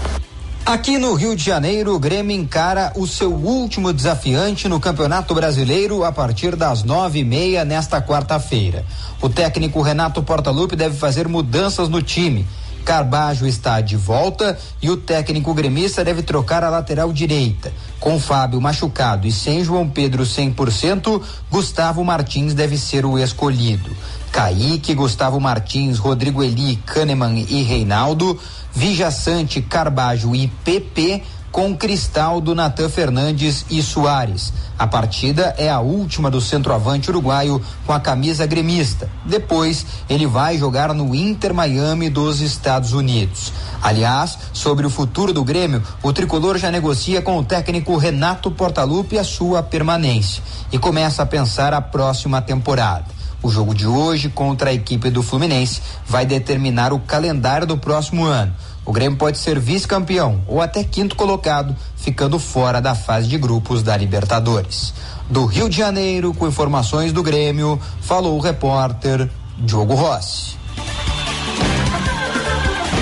Aqui 0.70 1.00
no 1.00 1.16
Rio 1.16 1.36
de 1.36 1.44
Janeiro, 1.44 1.96
o 1.96 2.00
Grêmio 2.00 2.32
encara 2.32 2.94
o 2.96 3.08
seu 3.08 3.34
último 3.34 3.92
desafiante 3.92 4.70
no 4.70 4.80
Campeonato 4.80 5.34
Brasileiro 5.34 6.04
a 6.04 6.12
partir 6.12 6.56
das 6.56 6.84
nove 6.84 7.18
e 7.18 7.24
meia 7.24 7.66
nesta 7.66 8.00
quarta-feira. 8.00 8.86
O 9.20 9.28
técnico 9.28 9.82
Renato 9.82 10.22
Portaluppi 10.22 10.76
deve 10.76 10.96
fazer 10.96 11.28
mudanças 11.28 11.90
no 11.90 12.04
time. 12.04 12.46
Carbajo 12.90 13.46
está 13.46 13.82
de 13.82 13.96
volta 13.96 14.58
e 14.82 14.90
o 14.90 14.98
técnico 14.98 15.54
gremista 15.54 16.04
deve 16.04 16.24
trocar 16.24 16.64
a 16.64 16.72
lateral 16.72 17.14
direita. 17.14 17.72
Com 18.00 18.20
Fábio 18.20 18.60
machucado 18.60 19.28
e 19.28 19.32
sem 19.32 19.64
João 19.64 19.88
Pedro 19.88 20.24
100%, 20.24 21.22
Gustavo 21.52 22.04
Martins 22.04 22.56
deve 22.56 22.80
ser 22.80 23.06
o 23.06 23.20
escolhido. 23.20 23.96
Kaique, 24.32 24.96
Gustavo 24.96 25.40
Martins, 25.40 26.00
Rodrigo 26.00 26.44
Eli, 26.44 26.78
Kahneman 26.78 27.46
e 27.48 27.62
Reinaldo, 27.62 28.40
Vijaçante, 28.74 29.62
Carbajo 29.62 30.36
e 30.36 30.48
PP 30.48 31.22
com 31.52 31.76
Cristaldo, 31.76 32.54
Natan 32.54 32.90
Fernandes 32.90 33.66
e 33.70 33.82
Soares. 33.82 34.54
A 34.78 34.88
partida 34.88 35.54
é 35.58 35.70
a 35.70 35.80
última 35.80 36.30
do 36.32 36.40
centroavante 36.40 37.10
uruguaio 37.10 37.62
com 37.86 37.92
a 37.92 38.00
camisa 38.00 38.46
gremista. 38.46 39.10
Depois, 39.26 39.86
ele 40.10 40.26
vai 40.26 40.58
jogar 40.58 40.94
no 40.94 41.14
Inter 41.14 41.54
Miami 41.54 42.10
dos 42.10 42.40
Estados 42.40 42.94
Unidos. 42.94 43.52
Aliás, 43.82 44.38
sobre 44.54 44.86
o 44.86 44.90
futuro 44.90 45.34
do 45.34 45.44
Grêmio, 45.44 45.84
o 46.04 46.14
tricolor 46.14 46.58
já 46.58 46.72
negocia 46.72 47.22
com 47.22 47.38
o 47.38 47.44
técnico 47.44 47.98
Renato 47.98 48.52
Portaluppi 48.52 49.18
a 49.18 49.24
sua 49.24 49.64
permanência 49.64 50.44
e 50.72 50.78
começa 50.78 51.24
a 51.24 51.26
pensar 51.26 51.74
a 51.74 51.82
próxima 51.82 52.42
temporada. 52.42 53.20
O 53.42 53.50
jogo 53.50 53.74
de 53.74 53.88
hoje 53.88 54.28
contra 54.28 54.70
a 54.70 54.74
equipe 54.74 55.10
do 55.10 55.24
Fluminense 55.24 55.82
vai 56.06 56.26
determinar 56.26 56.92
o 56.92 57.00
calendário 57.00 57.66
do 57.66 57.78
próximo 57.78 58.26
ano. 58.26 58.54
O 58.90 58.92
Grêmio 58.92 59.20
pode 59.20 59.38
ser 59.38 59.60
vice-campeão 59.60 60.42
ou 60.48 60.60
até 60.60 60.84
quinto 60.84 61.16
colocado, 61.16 61.76
ficando 61.96 62.40
fora 62.40 62.82
da 62.82 62.96
fase 62.96 63.28
de 63.28 63.38
grupos 63.38 63.84
da 63.84 63.96
Libertadores. 63.96 64.96
Do 65.30 65.46
Rio 65.46 65.70
de 65.70 65.78
Janeiro, 65.78 66.34
com 66.34 66.48
informações 66.48 67.14
do 67.14 67.22
Grêmio, 67.22 67.80
falou 68.02 68.36
o 68.36 68.42
repórter 68.42 69.30
Diogo 69.60 69.94
Rossi. 69.94 70.58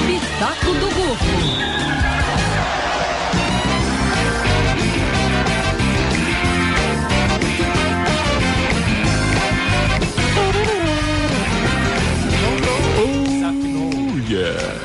Pitaco 0.05 0.65
do 0.65 0.87
Gufo. 0.93 1.57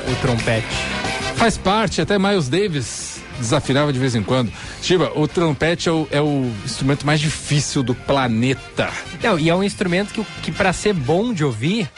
O 0.07 0.15
trompete. 0.23 0.92
Faz 1.43 1.59
parte, 1.59 2.01
até 2.01 2.21
Miles 2.21 2.49
Davis 2.49 3.21
desafinava 3.37 3.93
de 3.93 3.99
vez 3.99 4.15
em 4.15 4.23
quando. 4.23 4.53
Chiba, 4.81 5.11
o 5.17 5.27
trompete 5.27 5.89
é 5.89 5.93
o, 5.93 6.07
é 6.09 6.21
o 6.21 6.49
instrumento 6.65 7.05
mais 7.05 7.19
difícil 7.19 7.83
do 7.83 7.97
planeta. 7.97 8.89
Não, 9.21 9.37
e 9.37 9.51
é 9.51 9.55
um 9.57 9.65
instrumento 9.65 10.15
que, 10.15 10.25
que 10.41 10.53
para 10.53 10.73
ser 10.73 10.95
bom 10.95 11.35
de 11.35 11.45
ouvir, 11.45 11.91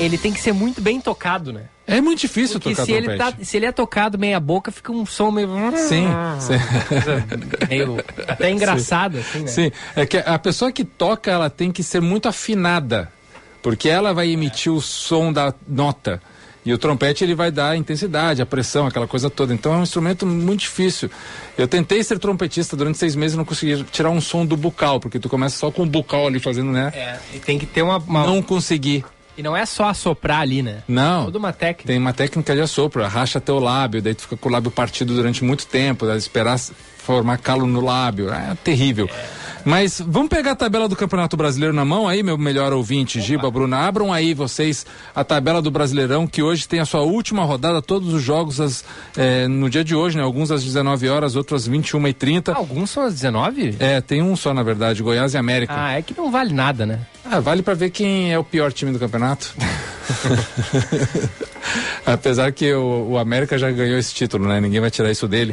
ele 0.00 0.18
tem 0.18 0.32
que 0.32 0.40
ser 0.40 0.52
muito 0.52 0.80
bem 0.80 1.00
tocado, 1.00 1.52
né? 1.52 1.66
É 1.86 2.00
muito 2.00 2.18
difícil 2.18 2.58
Porque 2.58 2.70
tocar 2.70 2.86
se 2.86 2.92
ele, 2.92 3.06
trompete. 3.06 3.36
tá, 3.36 3.44
se 3.44 3.56
ele 3.56 3.66
é 3.66 3.70
tocado 3.70 4.18
meia 4.18 4.40
boca, 4.40 4.72
fica 4.72 4.90
um 4.90 5.06
som 5.06 5.30
meio. 5.30 5.48
Sim, 5.76 6.08
sim. 6.40 6.54
meio 7.70 8.04
até 8.26 8.50
engraçado, 8.50 9.18
assim, 9.18 9.42
né? 9.42 9.46
Sim, 9.46 9.70
é 9.94 10.04
que 10.04 10.16
a 10.16 10.40
pessoa 10.40 10.72
que 10.72 10.82
toca, 10.84 11.30
ela 11.30 11.48
tem 11.48 11.70
que 11.70 11.84
ser 11.84 12.00
muito 12.00 12.26
afinada, 12.26 13.12
porque 13.62 13.88
ela 13.88 14.12
vai 14.12 14.28
emitir 14.28 14.72
o 14.72 14.80
som 14.80 15.32
da 15.32 15.54
nota. 15.68 16.20
E 16.64 16.72
o 16.72 16.76
trompete 16.78 17.24
ele 17.24 17.34
vai 17.34 17.50
dar 17.50 17.70
a 17.70 17.76
intensidade, 17.76 18.42
a 18.42 18.46
pressão, 18.46 18.86
aquela 18.86 19.06
coisa 19.06 19.30
toda. 19.30 19.54
Então 19.54 19.72
é 19.72 19.76
um 19.78 19.82
instrumento 19.82 20.26
muito 20.26 20.60
difícil. 20.60 21.10
Eu 21.56 21.66
tentei 21.66 22.02
ser 22.02 22.18
trompetista 22.18 22.76
durante 22.76 22.98
seis 22.98 23.14
meses 23.16 23.34
e 23.34 23.36
não 23.38 23.44
consegui 23.44 23.82
tirar 23.84 24.10
um 24.10 24.20
som 24.20 24.44
do 24.44 24.56
bucal, 24.56 25.00
porque 25.00 25.18
tu 25.18 25.28
começa 25.28 25.56
só 25.56 25.70
com 25.70 25.82
o 25.84 25.86
bucal 25.86 26.26
ali 26.26 26.38
fazendo, 26.38 26.70
né? 26.70 26.92
É, 26.94 27.18
e 27.34 27.38
tem 27.38 27.58
que 27.58 27.64
ter 27.66 27.82
uma, 27.82 27.96
uma- 27.98 28.26
Não 28.26 28.42
consegui. 28.42 29.04
E 29.36 29.42
não 29.42 29.56
é 29.56 29.64
só 29.64 29.88
assoprar 29.88 30.40
ali, 30.40 30.62
né? 30.62 30.82
Não. 30.88 31.26
Toda 31.26 31.38
uma 31.38 31.52
técnica. 31.52 31.86
Tem 31.86 31.96
uma 31.96 32.12
técnica 32.12 32.54
de 32.56 32.60
assopro, 32.60 33.06
racha 33.06 33.40
teu 33.40 33.60
lábio, 33.60 34.02
daí 34.02 34.12
tu 34.12 34.22
fica 34.22 34.36
com 34.36 34.48
o 34.48 34.52
lábio 34.52 34.68
partido 34.70 35.14
durante 35.14 35.44
muito 35.44 35.64
tempo, 35.64 36.06
daí 36.06 36.18
esperar 36.18 36.58
formar 36.98 37.38
calo 37.38 37.64
no 37.64 37.80
lábio. 37.80 38.30
É 38.32 38.56
terrível. 38.64 39.08
Mas 39.68 40.00
vamos 40.00 40.30
pegar 40.30 40.52
a 40.52 40.56
tabela 40.56 40.88
do 40.88 40.96
Campeonato 40.96 41.36
Brasileiro 41.36 41.74
na 41.74 41.84
mão 41.84 42.08
aí, 42.08 42.22
meu 42.22 42.38
melhor 42.38 42.72
ouvinte, 42.72 43.20
Giba, 43.20 43.50
Bruna. 43.50 43.86
Abram 43.86 44.10
aí 44.10 44.32
vocês 44.32 44.86
a 45.14 45.22
tabela 45.22 45.60
do 45.60 45.70
Brasileirão, 45.70 46.26
que 46.26 46.42
hoje 46.42 46.66
tem 46.66 46.80
a 46.80 46.86
sua 46.86 47.02
última 47.02 47.44
rodada, 47.44 47.82
todos 47.82 48.14
os 48.14 48.22
jogos 48.22 48.62
às, 48.62 48.82
eh, 49.14 49.46
no 49.46 49.68
dia 49.68 49.84
de 49.84 49.94
hoje, 49.94 50.16
né? 50.16 50.22
Alguns 50.22 50.50
às 50.50 50.64
19 50.64 51.10
horas, 51.10 51.36
outros 51.36 51.64
às 51.64 51.68
21h30. 51.68 52.54
alguns 52.54 52.88
são 52.88 53.02
às 53.02 53.12
19? 53.12 53.76
É, 53.78 54.00
tem 54.00 54.22
um 54.22 54.34
só, 54.34 54.54
na 54.54 54.62
verdade, 54.62 55.02
Goiás 55.02 55.34
e 55.34 55.36
América. 55.36 55.74
Ah, 55.76 55.98
é 55.98 56.00
que 56.00 56.16
não 56.16 56.30
vale 56.30 56.54
nada, 56.54 56.86
né? 56.86 57.00
Ah, 57.22 57.38
vale 57.38 57.62
pra 57.62 57.74
ver 57.74 57.90
quem 57.90 58.32
é 58.32 58.38
o 58.38 58.44
pior 58.44 58.72
time 58.72 58.90
do 58.90 58.98
campeonato. 58.98 59.54
Apesar 62.06 62.50
que 62.52 62.72
o, 62.72 63.10
o 63.10 63.18
América 63.18 63.58
já 63.58 63.70
ganhou 63.70 63.98
esse 63.98 64.14
título, 64.14 64.48
né? 64.48 64.60
Ninguém 64.60 64.80
vai 64.80 64.90
tirar 64.90 65.10
isso 65.10 65.28
dele. 65.28 65.52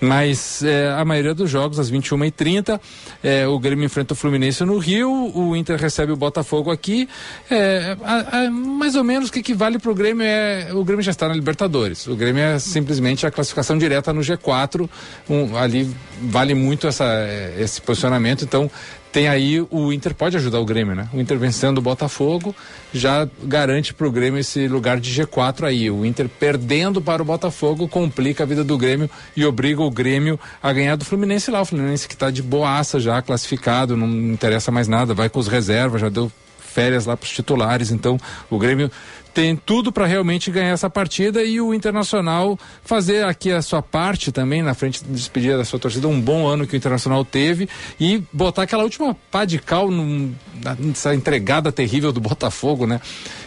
Mas 0.00 0.62
é, 0.62 0.90
a 0.96 1.04
maioria 1.04 1.34
dos 1.34 1.50
jogos, 1.50 1.78
às 1.78 1.90
21h30, 1.90 2.80
é, 3.22 3.46
o 3.46 3.58
Grêmio 3.58 3.84
enfrenta 3.84 4.14
o 4.14 4.16
Fluminense 4.16 4.64
no 4.64 4.78
Rio, 4.78 5.10
o 5.34 5.54
Inter 5.54 5.78
recebe 5.78 6.10
o 6.12 6.16
Botafogo 6.16 6.70
aqui. 6.70 7.08
É, 7.50 7.96
a- 8.02 8.38
a- 8.46 8.50
mais 8.50 8.94
ou 8.96 9.04
menos 9.04 9.28
o 9.28 9.32
que, 9.32 9.52
vale 9.52 9.78
pro 9.78 9.94
Grêmio 9.94 10.24
é. 10.24 10.68
O 10.72 10.82
Grêmio 10.84 11.02
já 11.02 11.10
está 11.10 11.28
na 11.28 11.34
Libertadores. 11.34 12.06
O 12.06 12.16
Grêmio 12.16 12.42
é 12.42 12.58
simplesmente 12.58 13.26
a 13.26 13.30
classificação 13.30 13.76
direta 13.76 14.12
no 14.12 14.20
G4. 14.22 14.88
Um, 15.28 15.56
ali 15.56 15.88
vale 16.22 16.54
muito 16.54 16.86
essa, 16.86 17.04
é, 17.04 17.56
esse 17.58 17.80
posicionamento. 17.82 18.42
Então, 18.44 18.70
tem 19.12 19.28
aí 19.28 19.60
o 19.70 19.92
Inter 19.92 20.14
pode 20.14 20.36
ajudar 20.36 20.60
o 20.60 20.64
Grêmio, 20.64 20.94
né? 20.94 21.08
O 21.12 21.20
Inter 21.20 21.38
vencendo 21.38 21.78
o 21.78 21.82
Botafogo 21.82 22.54
já 22.92 23.28
garante 23.42 23.92
para 23.92 24.06
o 24.06 24.10
Grêmio 24.10 24.38
esse 24.38 24.68
lugar 24.68 25.00
de 25.00 25.10
G4 25.10 25.64
aí. 25.64 25.90
O 25.90 26.04
Inter 26.04 26.28
perdendo 26.28 27.00
para 27.00 27.20
o 27.20 27.24
Botafogo 27.24 27.88
complica 27.88 28.44
a 28.44 28.46
vida 28.46 28.62
do 28.62 28.78
Grêmio 28.78 29.10
e 29.36 29.44
obriga 29.44 29.82
o 29.82 29.90
Grêmio 29.90 30.38
a 30.62 30.72
ganhar 30.72 30.96
do 30.96 31.04
Fluminense 31.04 31.50
lá. 31.50 31.60
O 31.60 31.64
Fluminense 31.64 32.06
que 32.06 32.14
está 32.14 32.30
de 32.30 32.42
boaça 32.42 33.00
já 33.00 33.20
classificado, 33.20 33.96
não 33.96 34.06
interessa 34.32 34.70
mais 34.70 34.86
nada, 34.86 35.12
vai 35.12 35.28
com 35.28 35.40
os 35.40 35.48
reservas, 35.48 36.00
já 36.00 36.08
deu 36.08 36.30
férias 36.70 37.04
lá 37.04 37.16
para 37.16 37.24
os 37.26 37.30
titulares. 37.30 37.90
Então 37.90 38.18
o 38.48 38.58
Grêmio 38.58 38.90
tem 39.32 39.54
tudo 39.56 39.92
para 39.92 40.06
realmente 40.06 40.50
ganhar 40.50 40.70
essa 40.70 40.90
partida 40.90 41.42
e 41.42 41.60
o 41.60 41.72
Internacional 41.72 42.58
fazer 42.84 43.24
aqui 43.24 43.50
a 43.52 43.62
sua 43.62 43.80
parte 43.82 44.32
também 44.32 44.62
na 44.62 44.74
frente 44.74 45.04
de 45.04 45.10
despedida 45.10 45.56
da 45.56 45.64
sua 45.64 45.78
torcida. 45.78 46.08
Um 46.08 46.20
bom 46.20 46.46
ano 46.46 46.66
que 46.66 46.74
o 46.74 46.76
Internacional 46.76 47.24
teve 47.24 47.68
e 47.98 48.22
botar 48.32 48.62
aquela 48.62 48.82
última 48.82 49.16
pá 49.30 49.44
de 49.44 49.58
cal 49.58 49.90
num- 49.90 50.34
nessa 50.78 51.14
entregada 51.14 51.70
terrível 51.70 52.12
do 52.12 52.20
Botafogo, 52.20 52.86
né? 52.86 53.00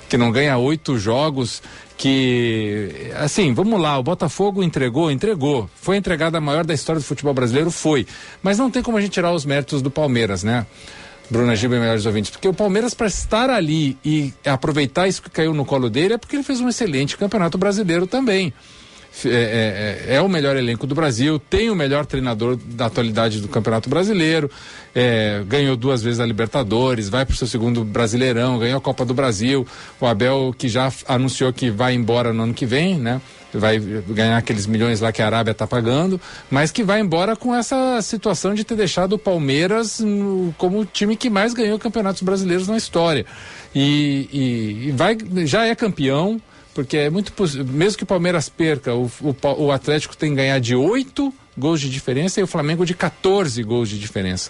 Que 0.10 0.18
não 0.18 0.32
ganha 0.32 0.58
oito 0.58 0.98
jogos. 0.98 1.62
Que, 1.96 3.12
assim, 3.20 3.54
vamos 3.54 3.80
lá, 3.80 3.98
o 3.98 4.04
Botafogo 4.04 4.64
entregou, 4.64 5.12
entregou. 5.12 5.70
Foi 5.76 5.96
entregada 5.96 6.38
a 6.38 6.42
maior 6.42 6.66
da 6.66 6.74
história 6.74 7.00
do 7.00 7.06
futebol 7.06 7.34
brasileiro? 7.34 7.70
Foi. 7.72 8.06
Mas 8.42 8.58
não 8.58 8.70
tem 8.70 8.82
como 8.82 8.98
a 8.98 9.02
gente 9.02 9.12
tirar 9.12 9.32
os 9.32 9.46
méritos 9.46 9.82
do 9.82 9.92
Palmeiras, 9.92 10.44
né? 10.44 10.66
Bruna 11.34 11.56
Giba 11.56 11.76
e 11.76 11.80
melhores 11.80 12.06
ouvintes, 12.06 12.30
porque 12.30 12.48
o 12.48 12.54
Palmeiras 12.54 12.94
para 12.94 13.08
estar 13.08 13.50
ali 13.50 13.98
e 14.06 14.32
aproveitar 14.46 15.08
isso 15.08 15.22
que 15.22 15.30
caiu 15.32 15.52
no 15.54 15.66
colo 15.66 15.90
dele 15.90 16.14
é 16.14 16.18
porque 16.18 16.36
ele 16.36 16.44
fez 16.44 16.62
um 16.62 16.70
excelente 16.70 17.18
campeonato 17.18 17.58
brasileiro 17.58 18.06
também. 18.06 18.54
F- 19.12 19.30
É, 19.30 20.06
é- 20.10 20.16
é 20.16 20.22
o 20.22 20.30
melhor 20.30 20.56
elenco 20.56 20.86
do 20.88 20.94
Brasil, 20.96 21.38
tem 21.40 21.70
o 21.70 21.76
melhor 21.76 22.06
treinador 22.06 22.56
da 22.56 22.86
atualidade 22.88 23.42
do 23.42 23.48
Campeonato 23.48 23.90
Brasileiro, 23.90 24.50
é, 24.94 25.44
ganhou 25.48 25.76
duas 25.76 26.02
vezes 26.04 26.20
a 26.20 26.26
Libertadores, 26.26 27.10
vai 27.10 27.26
para 27.26 27.34
o 27.34 27.38
seu 27.38 27.48
segundo 27.48 27.84
Brasileirão, 27.84 28.58
ganhou 28.60 28.78
a 28.78 28.82
Copa 28.82 29.04
do 29.06 29.14
Brasil. 29.14 29.68
O 30.00 30.06
Abel, 30.08 30.54
que 30.58 30.68
já 30.68 30.92
anunciou 31.08 31.52
que 31.54 31.70
vai 31.72 31.94
embora 31.96 32.32
no 32.34 32.44
ano 32.44 32.54
que 32.54 32.66
vem, 32.66 32.98
né? 32.98 33.22
Vai 33.58 33.80
ganhar 33.80 34.38
aqueles 34.38 34.66
milhões 34.66 35.00
lá 35.02 35.12
que 35.12 35.22
a 35.22 35.26
Arábia 35.26 35.52
está 35.52 35.68
pagando, 35.68 36.20
mas 36.50 36.72
que 36.72 36.84
vai 36.84 37.00
embora 37.00 37.36
com 37.36 37.54
essa 37.54 38.02
situação 38.02 38.54
de 38.54 38.64
ter 38.64 38.76
deixado 38.76 39.14
o 39.14 39.18
Palmeiras 39.20 40.00
no- 40.00 40.54
como 40.58 40.80
o 40.80 40.86
time 40.86 41.16
que 41.16 41.30
mais 41.30 41.54
ganhou 41.54 41.78
campeonatos 41.78 42.22
brasileiros 42.22 42.68
na 42.68 42.78
história. 42.78 43.26
E, 43.76 44.30
e- 44.32 44.88
e 44.88 44.92
vai, 44.92 45.18
já 45.46 45.66
é 45.66 45.76
campeão, 45.76 46.42
porque 46.74 46.98
é 46.98 47.10
muito 47.10 47.32
possível, 47.34 47.66
mesmo 47.66 47.98
que 47.98 48.04
o 48.04 48.08
Palmeiras 48.08 48.50
perca, 48.50 48.94
o, 48.96 49.10
o, 49.22 49.36
o 49.66 49.72
Atlético 49.72 50.18
tem 50.18 50.32
que 50.32 50.38
ganhar 50.38 50.60
de 50.60 50.76
8 50.76 51.34
gols 51.56 51.80
de 51.80 51.88
diferença 51.90 52.40
e 52.40 52.44
o 52.44 52.48
Flamengo 52.48 52.84
de 52.84 52.96
14 52.96 53.62
gols 53.62 53.88
de 53.90 54.00
diferença. 54.00 54.50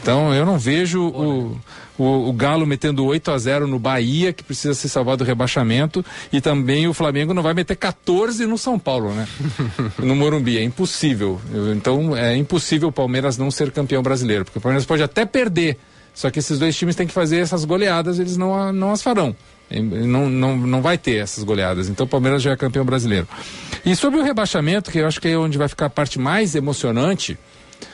Então 0.00 0.32
eu 0.32 0.46
não 0.46 0.58
vejo 0.58 1.02
o, 1.06 1.60
o, 1.98 2.28
o 2.28 2.32
Galo 2.32 2.64
metendo 2.64 3.04
8 3.04 3.30
a 3.30 3.38
0 3.38 3.66
no 3.66 3.78
Bahia, 3.78 4.32
que 4.32 4.42
precisa 4.42 4.72
ser 4.74 4.88
salvado 4.88 5.24
do 5.24 5.26
rebaixamento, 5.26 6.04
e 6.32 6.40
também 6.40 6.86
o 6.86 6.94
Flamengo 6.94 7.34
não 7.34 7.42
vai 7.42 7.52
meter 7.52 7.76
14 7.76 8.46
no 8.46 8.56
São 8.56 8.78
Paulo, 8.78 9.12
né? 9.12 9.26
no 9.98 10.14
Morumbi, 10.14 10.56
é 10.58 10.62
impossível. 10.62 11.40
Então 11.74 12.16
é 12.16 12.36
impossível 12.36 12.88
o 12.88 12.92
Palmeiras 12.92 13.36
não 13.36 13.50
ser 13.50 13.70
campeão 13.72 14.02
brasileiro, 14.02 14.44
porque 14.44 14.58
o 14.58 14.62
Palmeiras 14.62 14.86
pode 14.86 15.02
até 15.02 15.26
perder, 15.26 15.78
só 16.14 16.30
que 16.30 16.38
esses 16.38 16.58
dois 16.58 16.76
times 16.76 16.96
têm 16.96 17.06
que 17.06 17.12
fazer 17.12 17.38
essas 17.38 17.64
goleadas, 17.64 18.18
eles 18.18 18.36
não, 18.36 18.72
não 18.72 18.90
as 18.92 19.02
farão. 19.02 19.34
Não, 19.70 20.30
não, 20.30 20.56
não 20.56 20.80
vai 20.80 20.96
ter 20.96 21.16
essas 21.16 21.44
goleadas. 21.44 21.88
Então 21.88 22.06
o 22.06 22.08
Palmeiras 22.08 22.42
já 22.42 22.52
é 22.52 22.56
campeão 22.56 22.84
brasileiro. 22.84 23.28
E 23.84 23.94
sobre 23.94 24.18
o 24.18 24.22
rebaixamento, 24.22 24.90
que 24.90 24.98
eu 24.98 25.06
acho 25.06 25.20
que 25.20 25.28
é 25.28 25.36
onde 25.36 25.58
vai 25.58 25.68
ficar 25.68 25.86
a 25.86 25.90
parte 25.90 26.18
mais 26.18 26.54
emocionante, 26.54 27.38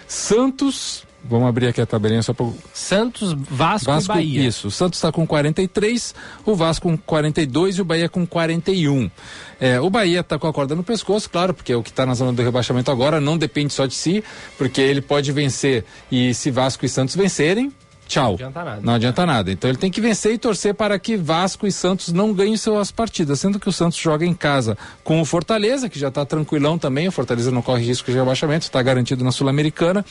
Santos. 0.06 1.04
Vamos 1.26 1.48
abrir 1.48 1.68
aqui 1.68 1.80
a 1.80 1.86
tabelinha 1.86 2.22
só 2.22 2.34
para 2.34 2.46
Santos, 2.72 3.32
Vasco, 3.32 3.90
e 3.90 4.04
Bahia. 4.04 4.46
Isso. 4.46 4.68
O 4.68 4.70
Santos 4.70 4.98
está 4.98 5.10
com 5.10 5.26
43, 5.26 6.14
o 6.44 6.54
Vasco 6.54 6.88
com 6.88 6.98
42 6.98 7.78
e 7.78 7.80
o 7.80 7.84
Bahia 7.84 8.08
com 8.08 8.26
41. 8.26 9.10
É, 9.58 9.80
o 9.80 9.88
Bahia 9.88 10.20
está 10.20 10.38
com 10.38 10.46
a 10.46 10.52
corda 10.52 10.74
no 10.74 10.84
pescoço, 10.84 11.30
claro, 11.30 11.54
porque 11.54 11.72
é 11.72 11.76
o 11.76 11.82
que 11.82 11.90
está 11.90 12.04
na 12.04 12.14
zona 12.14 12.32
do 12.32 12.42
rebaixamento 12.42 12.90
agora 12.90 13.20
não 13.20 13.38
depende 13.38 13.72
só 13.72 13.86
de 13.86 13.94
si, 13.94 14.22
porque 14.58 14.80
ele 14.80 15.00
pode 15.00 15.32
vencer 15.32 15.84
e 16.12 16.34
se 16.34 16.50
Vasco 16.50 16.84
e 16.84 16.88
Santos 16.88 17.16
vencerem, 17.16 17.72
tchau. 18.06 18.30
Não 18.30 18.34
adianta 18.34 18.64
nada. 18.64 18.80
Não 18.82 18.94
adianta 18.94 19.26
nada. 19.26 19.52
Então 19.52 19.70
ele 19.70 19.78
tem 19.78 19.90
que 19.90 20.00
vencer 20.00 20.34
e 20.34 20.38
torcer 20.38 20.74
para 20.74 20.98
que 20.98 21.16
Vasco 21.16 21.66
e 21.66 21.72
Santos 21.72 22.12
não 22.12 22.32
ganhem 22.32 22.56
suas 22.56 22.90
partidas, 22.90 23.40
sendo 23.40 23.58
que 23.58 23.68
o 23.68 23.72
Santos 23.72 23.98
joga 23.98 24.24
em 24.24 24.34
casa 24.34 24.76
com 25.02 25.20
o 25.20 25.24
Fortaleza, 25.24 25.88
que 25.88 25.98
já 25.98 26.08
está 26.08 26.24
tranquilão 26.24 26.78
também, 26.78 27.08
o 27.08 27.12
Fortaleza 27.12 27.50
não 27.50 27.62
corre 27.62 27.84
risco 27.84 28.10
de 28.10 28.16
rebaixamento, 28.16 28.64
está 28.64 28.82
garantido 28.82 29.24
na 29.24 29.32
Sul-Americana. 29.32 30.04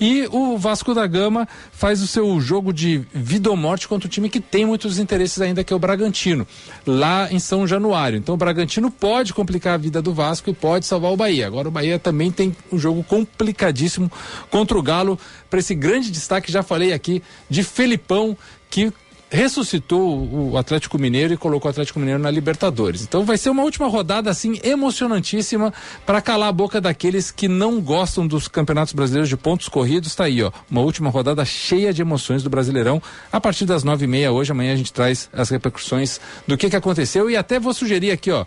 E 0.00 0.28
o 0.30 0.56
Vasco 0.56 0.94
da 0.94 1.06
Gama 1.06 1.48
faz 1.72 2.02
o 2.02 2.06
seu 2.06 2.40
jogo 2.40 2.72
de 2.72 3.04
vida 3.12 3.50
ou 3.50 3.56
morte 3.56 3.88
contra 3.88 4.06
o 4.06 4.10
time 4.10 4.28
que 4.28 4.40
tem 4.40 4.64
muitos 4.64 4.98
interesses 4.98 5.40
ainda, 5.40 5.64
que 5.64 5.72
é 5.72 5.76
o 5.76 5.78
Bragantino, 5.78 6.46
lá 6.86 7.28
em 7.30 7.38
São 7.38 7.66
Januário. 7.66 8.18
Então 8.18 8.34
o 8.34 8.38
Bragantino 8.38 8.90
pode 8.90 9.32
complicar 9.32 9.74
a 9.74 9.76
vida 9.78 10.00
do 10.00 10.12
Vasco 10.12 10.50
e 10.50 10.54
pode 10.54 10.86
salvar 10.86 11.12
o 11.12 11.16
Bahia. 11.16 11.46
Agora 11.46 11.68
o 11.68 11.70
Bahia 11.70 11.98
também 11.98 12.30
tem 12.30 12.56
um 12.72 12.78
jogo 12.78 13.02
complicadíssimo 13.02 14.10
contra 14.50 14.78
o 14.78 14.82
Galo, 14.82 15.18
para 15.50 15.60
esse 15.60 15.74
grande 15.74 16.10
destaque, 16.10 16.52
já 16.52 16.62
falei 16.62 16.92
aqui, 16.92 17.22
de 17.48 17.62
Felipão, 17.62 18.36
que 18.70 18.92
ressuscitou 19.30 20.50
o 20.52 20.56
Atlético 20.56 20.98
Mineiro 20.98 21.34
e 21.34 21.36
colocou 21.36 21.68
o 21.68 21.70
Atlético 21.70 21.98
Mineiro 21.98 22.20
na 22.20 22.30
Libertadores. 22.30 23.02
Então 23.02 23.24
vai 23.24 23.36
ser 23.36 23.50
uma 23.50 23.62
última 23.62 23.86
rodada 23.86 24.30
assim 24.30 24.58
emocionantíssima 24.62 25.72
para 26.06 26.20
calar 26.20 26.48
a 26.48 26.52
boca 26.52 26.80
daqueles 26.80 27.30
que 27.30 27.46
não 27.48 27.80
gostam 27.80 28.26
dos 28.26 28.48
campeonatos 28.48 28.92
brasileiros 28.94 29.28
de 29.28 29.36
pontos 29.36 29.68
corridos. 29.68 30.14
Tá 30.14 30.24
aí, 30.24 30.42
ó, 30.42 30.50
uma 30.70 30.80
última 30.80 31.10
rodada 31.10 31.44
cheia 31.44 31.92
de 31.92 32.00
emoções 32.02 32.42
do 32.42 32.50
Brasileirão. 32.50 33.02
A 33.30 33.40
partir 33.40 33.66
das 33.66 33.84
nove 33.84 34.04
e 34.04 34.08
meia 34.08 34.32
hoje, 34.32 34.52
amanhã 34.52 34.72
a 34.72 34.76
gente 34.76 34.92
traz 34.92 35.28
as 35.32 35.50
repercussões 35.50 36.20
do 36.46 36.56
que 36.56 36.70
que 36.70 36.76
aconteceu 36.76 37.28
e 37.28 37.36
até 37.36 37.60
vou 37.60 37.74
sugerir 37.74 38.10
aqui, 38.10 38.30
ó, 38.30 38.44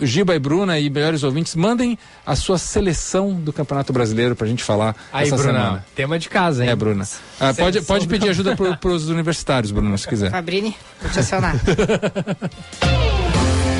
Giba 0.00 0.34
e 0.34 0.38
Bruna 0.38 0.78
e 0.78 0.90
melhores 0.90 1.22
ouvintes, 1.22 1.54
mandem 1.54 1.98
a 2.26 2.36
sua 2.36 2.58
seleção 2.58 3.32
do 3.34 3.52
Campeonato 3.52 3.92
Brasileiro 3.92 4.36
pra 4.36 4.46
gente 4.46 4.62
falar 4.62 4.94
Aí, 5.12 5.26
essa 5.26 5.36
Bruna, 5.36 5.52
semana. 5.52 5.86
tema 5.94 6.18
de 6.18 6.28
casa, 6.28 6.64
hein? 6.64 6.70
É, 6.70 6.76
Bruna. 6.76 7.06
Ah, 7.40 7.54
pode, 7.54 7.82
pode 7.82 8.06
pedir 8.06 8.28
ajuda 8.28 8.54
para 8.56 8.90
os 8.90 9.08
universitários, 9.08 9.72
Bruna, 9.72 10.01
se 10.02 10.08
quiser. 10.08 10.30
Fabrini, 10.30 10.76
vou 11.00 11.10
te 11.10 11.18
acionar. 11.18 11.54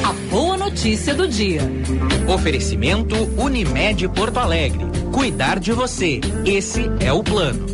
A 0.05 0.13
boa 0.31 0.57
notícia 0.57 1.15
do 1.15 1.29
dia. 1.29 1.61
Oferecimento 2.27 3.15
Unimed 3.41 4.09
Porto 4.09 4.39
Alegre. 4.39 4.85
Cuidar 5.13 5.61
de 5.61 5.73
você. 5.73 6.21
Esse 6.45 6.91
é 7.01 7.13
o 7.13 7.23
plano. 7.23 7.67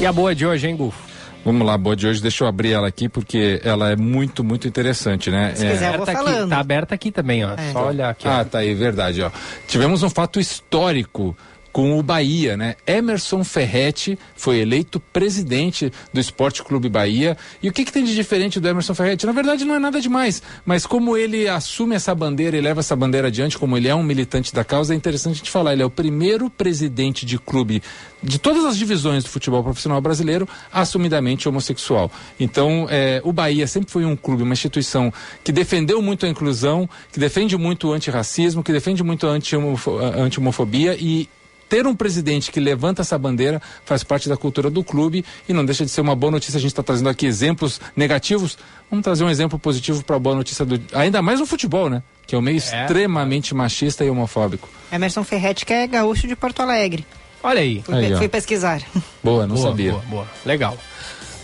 E 0.00 0.06
a 0.06 0.12
boa 0.12 0.34
de 0.34 0.46
hoje, 0.46 0.66
hein, 0.66 0.76
Gufo? 0.76 1.06
Vamos 1.44 1.64
lá, 1.64 1.78
boa 1.78 1.94
de 1.94 2.06
hoje. 2.06 2.20
Deixa 2.20 2.42
eu 2.42 2.48
abrir 2.48 2.72
ela 2.72 2.88
aqui 2.88 3.08
porque 3.08 3.60
ela 3.62 3.90
é 3.90 3.96
muito, 3.96 4.42
muito 4.42 4.66
interessante, 4.66 5.30
né? 5.30 5.54
Se 5.54 5.64
é... 5.64 5.70
quiser, 5.70 5.94
eu 5.94 5.98
vou 5.98 6.02
Aberta 6.02 6.30
aqui, 6.30 6.48
tá 6.48 6.58
aberta 6.58 6.94
aqui 6.94 7.12
também, 7.12 7.44
ó. 7.44 7.52
É. 7.52 7.72
Só 7.72 7.86
olhar 7.86 8.10
aqui. 8.10 8.26
ó. 8.26 8.30
Ah, 8.32 8.44
tá 8.44 8.58
aí, 8.58 8.74
verdade, 8.74 9.22
ó. 9.22 9.30
Tivemos 9.68 10.02
um 10.02 10.10
fato 10.10 10.40
histórico 10.40 11.36
com 11.76 11.98
o 11.98 12.02
Bahia, 12.02 12.56
né? 12.56 12.74
Emerson 12.86 13.44
Ferretti 13.44 14.18
foi 14.34 14.60
eleito 14.60 14.98
presidente 14.98 15.92
do 16.10 16.18
Esporte 16.18 16.62
Clube 16.62 16.88
Bahia. 16.88 17.36
E 17.62 17.68
o 17.68 17.72
que, 17.72 17.84
que 17.84 17.92
tem 17.92 18.02
de 18.02 18.14
diferente 18.14 18.58
do 18.58 18.66
Emerson 18.66 18.94
Ferretti? 18.94 19.26
Na 19.26 19.32
verdade, 19.32 19.66
não 19.66 19.74
é 19.74 19.78
nada 19.78 20.00
demais, 20.00 20.42
mas 20.64 20.86
como 20.86 21.18
ele 21.18 21.46
assume 21.46 21.94
essa 21.94 22.14
bandeira 22.14 22.56
e 22.56 22.62
leva 22.62 22.80
essa 22.80 22.96
bandeira 22.96 23.28
adiante, 23.28 23.58
como 23.58 23.76
ele 23.76 23.88
é 23.88 23.94
um 23.94 24.02
militante 24.02 24.54
da 24.54 24.64
causa, 24.64 24.94
é 24.94 24.96
interessante 24.96 25.34
a 25.34 25.36
gente 25.36 25.50
falar. 25.50 25.74
Ele 25.74 25.82
é 25.82 25.84
o 25.84 25.90
primeiro 25.90 26.48
presidente 26.48 27.26
de 27.26 27.38
clube 27.38 27.82
de 28.22 28.38
todas 28.38 28.64
as 28.64 28.78
divisões 28.78 29.22
do 29.22 29.28
futebol 29.28 29.62
profissional 29.62 30.00
brasileiro 30.00 30.48
assumidamente 30.72 31.46
homossexual. 31.46 32.10
Então, 32.40 32.86
eh, 32.88 33.20
o 33.22 33.34
Bahia 33.34 33.66
sempre 33.66 33.90
foi 33.92 34.06
um 34.06 34.16
clube, 34.16 34.42
uma 34.42 34.54
instituição 34.54 35.12
que 35.44 35.52
defendeu 35.52 36.00
muito 36.00 36.24
a 36.24 36.28
inclusão, 36.30 36.88
que 37.12 37.20
defende 37.20 37.54
muito 37.58 37.88
o 37.88 37.92
antirracismo, 37.92 38.62
que 38.62 38.72
defende 38.72 39.02
muito 39.02 39.26
a 39.26 39.30
anti-homofo- 39.30 39.98
a 39.98 40.22
anti-homofobia 40.22 40.96
e 40.98 41.28
ter 41.68 41.86
um 41.86 41.94
presidente 41.94 42.50
que 42.50 42.60
levanta 42.60 43.02
essa 43.02 43.18
bandeira 43.18 43.60
faz 43.84 44.04
parte 44.04 44.28
da 44.28 44.36
cultura 44.36 44.70
do 44.70 44.82
clube 44.84 45.24
e 45.48 45.52
não 45.52 45.64
deixa 45.64 45.84
de 45.84 45.90
ser 45.90 46.00
uma 46.00 46.14
boa 46.14 46.30
notícia. 46.30 46.58
A 46.58 46.60
gente 46.60 46.70
está 46.70 46.82
trazendo 46.82 47.08
aqui 47.08 47.26
exemplos 47.26 47.80
negativos. 47.94 48.58
Vamos 48.90 49.04
trazer 49.04 49.24
um 49.24 49.30
exemplo 49.30 49.58
positivo 49.58 50.04
para 50.04 50.16
a 50.16 50.18
boa 50.18 50.36
notícia 50.36 50.64
do. 50.64 50.80
Ainda 50.92 51.20
mais 51.22 51.40
no 51.40 51.46
futebol, 51.46 51.90
né? 51.90 52.02
Que 52.26 52.34
é 52.34 52.38
um 52.38 52.42
meio 52.42 52.56
extremamente 52.56 53.54
machista 53.54 54.04
e 54.04 54.10
homofóbico. 54.10 54.68
Emerson 54.90 55.24
Ferretti, 55.24 55.64
que 55.66 55.72
é 55.72 55.86
gaúcho 55.86 56.26
de 56.26 56.36
Porto 56.36 56.60
Alegre. 56.60 57.04
Olha 57.42 57.60
aí. 57.60 57.82
Fui, 57.82 57.94
Aí, 57.94 58.16
fui 58.16 58.28
pesquisar. 58.28 58.82
Boa, 59.22 59.46
não 59.46 59.54
boa, 59.54 59.68
sabia. 59.68 59.92
Boa, 59.92 60.02
boa. 60.06 60.26
Legal. 60.44 60.76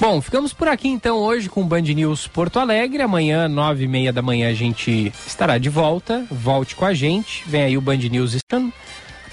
Bom, 0.01 0.21
ficamos 0.21 0.53
por 0.53 0.67
aqui 0.67 0.89
então 0.89 1.17
hoje 1.17 1.49
com 1.49 1.61
o 1.61 1.65
Band 1.65 1.83
News 1.83 2.27
Porto 2.27 2.59
Alegre. 2.59 3.03
Amanhã, 3.03 3.47
nove 3.47 3.85
e 3.85 3.89
meia 3.89 4.13
da 4.13 4.21
manhã, 4.21 4.49
a 4.51 4.55
gente 4.55 5.13
estará 5.25 5.59
de 5.59 5.69
volta. 5.69 6.27
Volte 6.29 6.75
com 6.75 6.85
a 6.85 6.93
gente. 6.93 7.45
Vem 7.47 7.63
aí 7.63 7.79
o 7.79 7.81
Band 7.81 7.99
News. 7.99 8.35
Stan. 8.35 8.73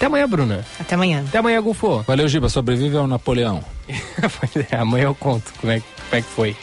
Até 0.00 0.06
amanhã, 0.06 0.26
Bruna. 0.26 0.64
Até 0.80 0.94
amanhã. 0.94 1.22
Até 1.28 1.36
amanhã, 1.36 1.60
Gufo. 1.60 2.02
Valeu, 2.06 2.26
Giba. 2.26 2.48
Sobrevive 2.48 2.96
ao 2.96 3.06
Napoleão. 3.06 3.62
amanhã 4.72 5.04
eu 5.04 5.14
conto 5.14 5.52
como 5.60 5.70
é, 5.70 5.78
como 5.78 6.12
é 6.12 6.22
que 6.22 6.28
foi. 6.28 6.56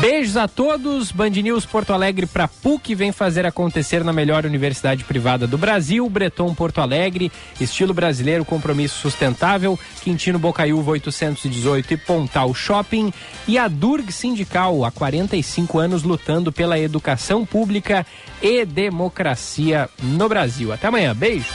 Beijos 0.00 0.36
a 0.36 0.48
todos. 0.48 1.12
Band 1.12 1.30
News 1.30 1.64
Porto 1.64 1.92
Alegre 1.92 2.26
para 2.26 2.48
PUC 2.48 2.96
vem 2.96 3.12
fazer 3.12 3.46
acontecer 3.46 4.02
na 4.02 4.12
melhor 4.12 4.44
universidade 4.44 5.04
privada 5.04 5.46
do 5.46 5.56
Brasil, 5.56 6.08
Breton 6.10 6.52
Porto 6.52 6.80
Alegre, 6.80 7.30
estilo 7.60 7.94
brasileiro, 7.94 8.44
compromisso 8.44 8.98
sustentável, 8.98 9.78
Quintino 10.02 10.36
Bocaiúva 10.36 10.90
818 10.90 11.94
e 11.94 11.96
Pontal 11.96 12.52
Shopping 12.52 13.12
e 13.46 13.56
a 13.56 13.68
Durg 13.68 14.10
Sindical, 14.10 14.84
há 14.84 14.90
45 14.90 15.78
anos 15.78 16.02
lutando 16.02 16.50
pela 16.50 16.76
educação 16.76 17.46
pública 17.46 18.04
e 18.42 18.64
democracia 18.64 19.88
no 20.02 20.28
Brasil. 20.28 20.72
Até 20.72 20.88
amanhã. 20.88 21.14
Beijo. 21.14 21.46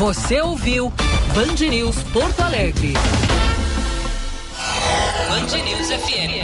Você 0.00 0.40
ouviu 0.40 0.90
Band 1.34 1.68
News 1.68 2.02
Porto 2.04 2.40
Alegre. 2.40 2.94
Band 5.28 5.62
News 5.62 5.88
FM. 5.88 6.40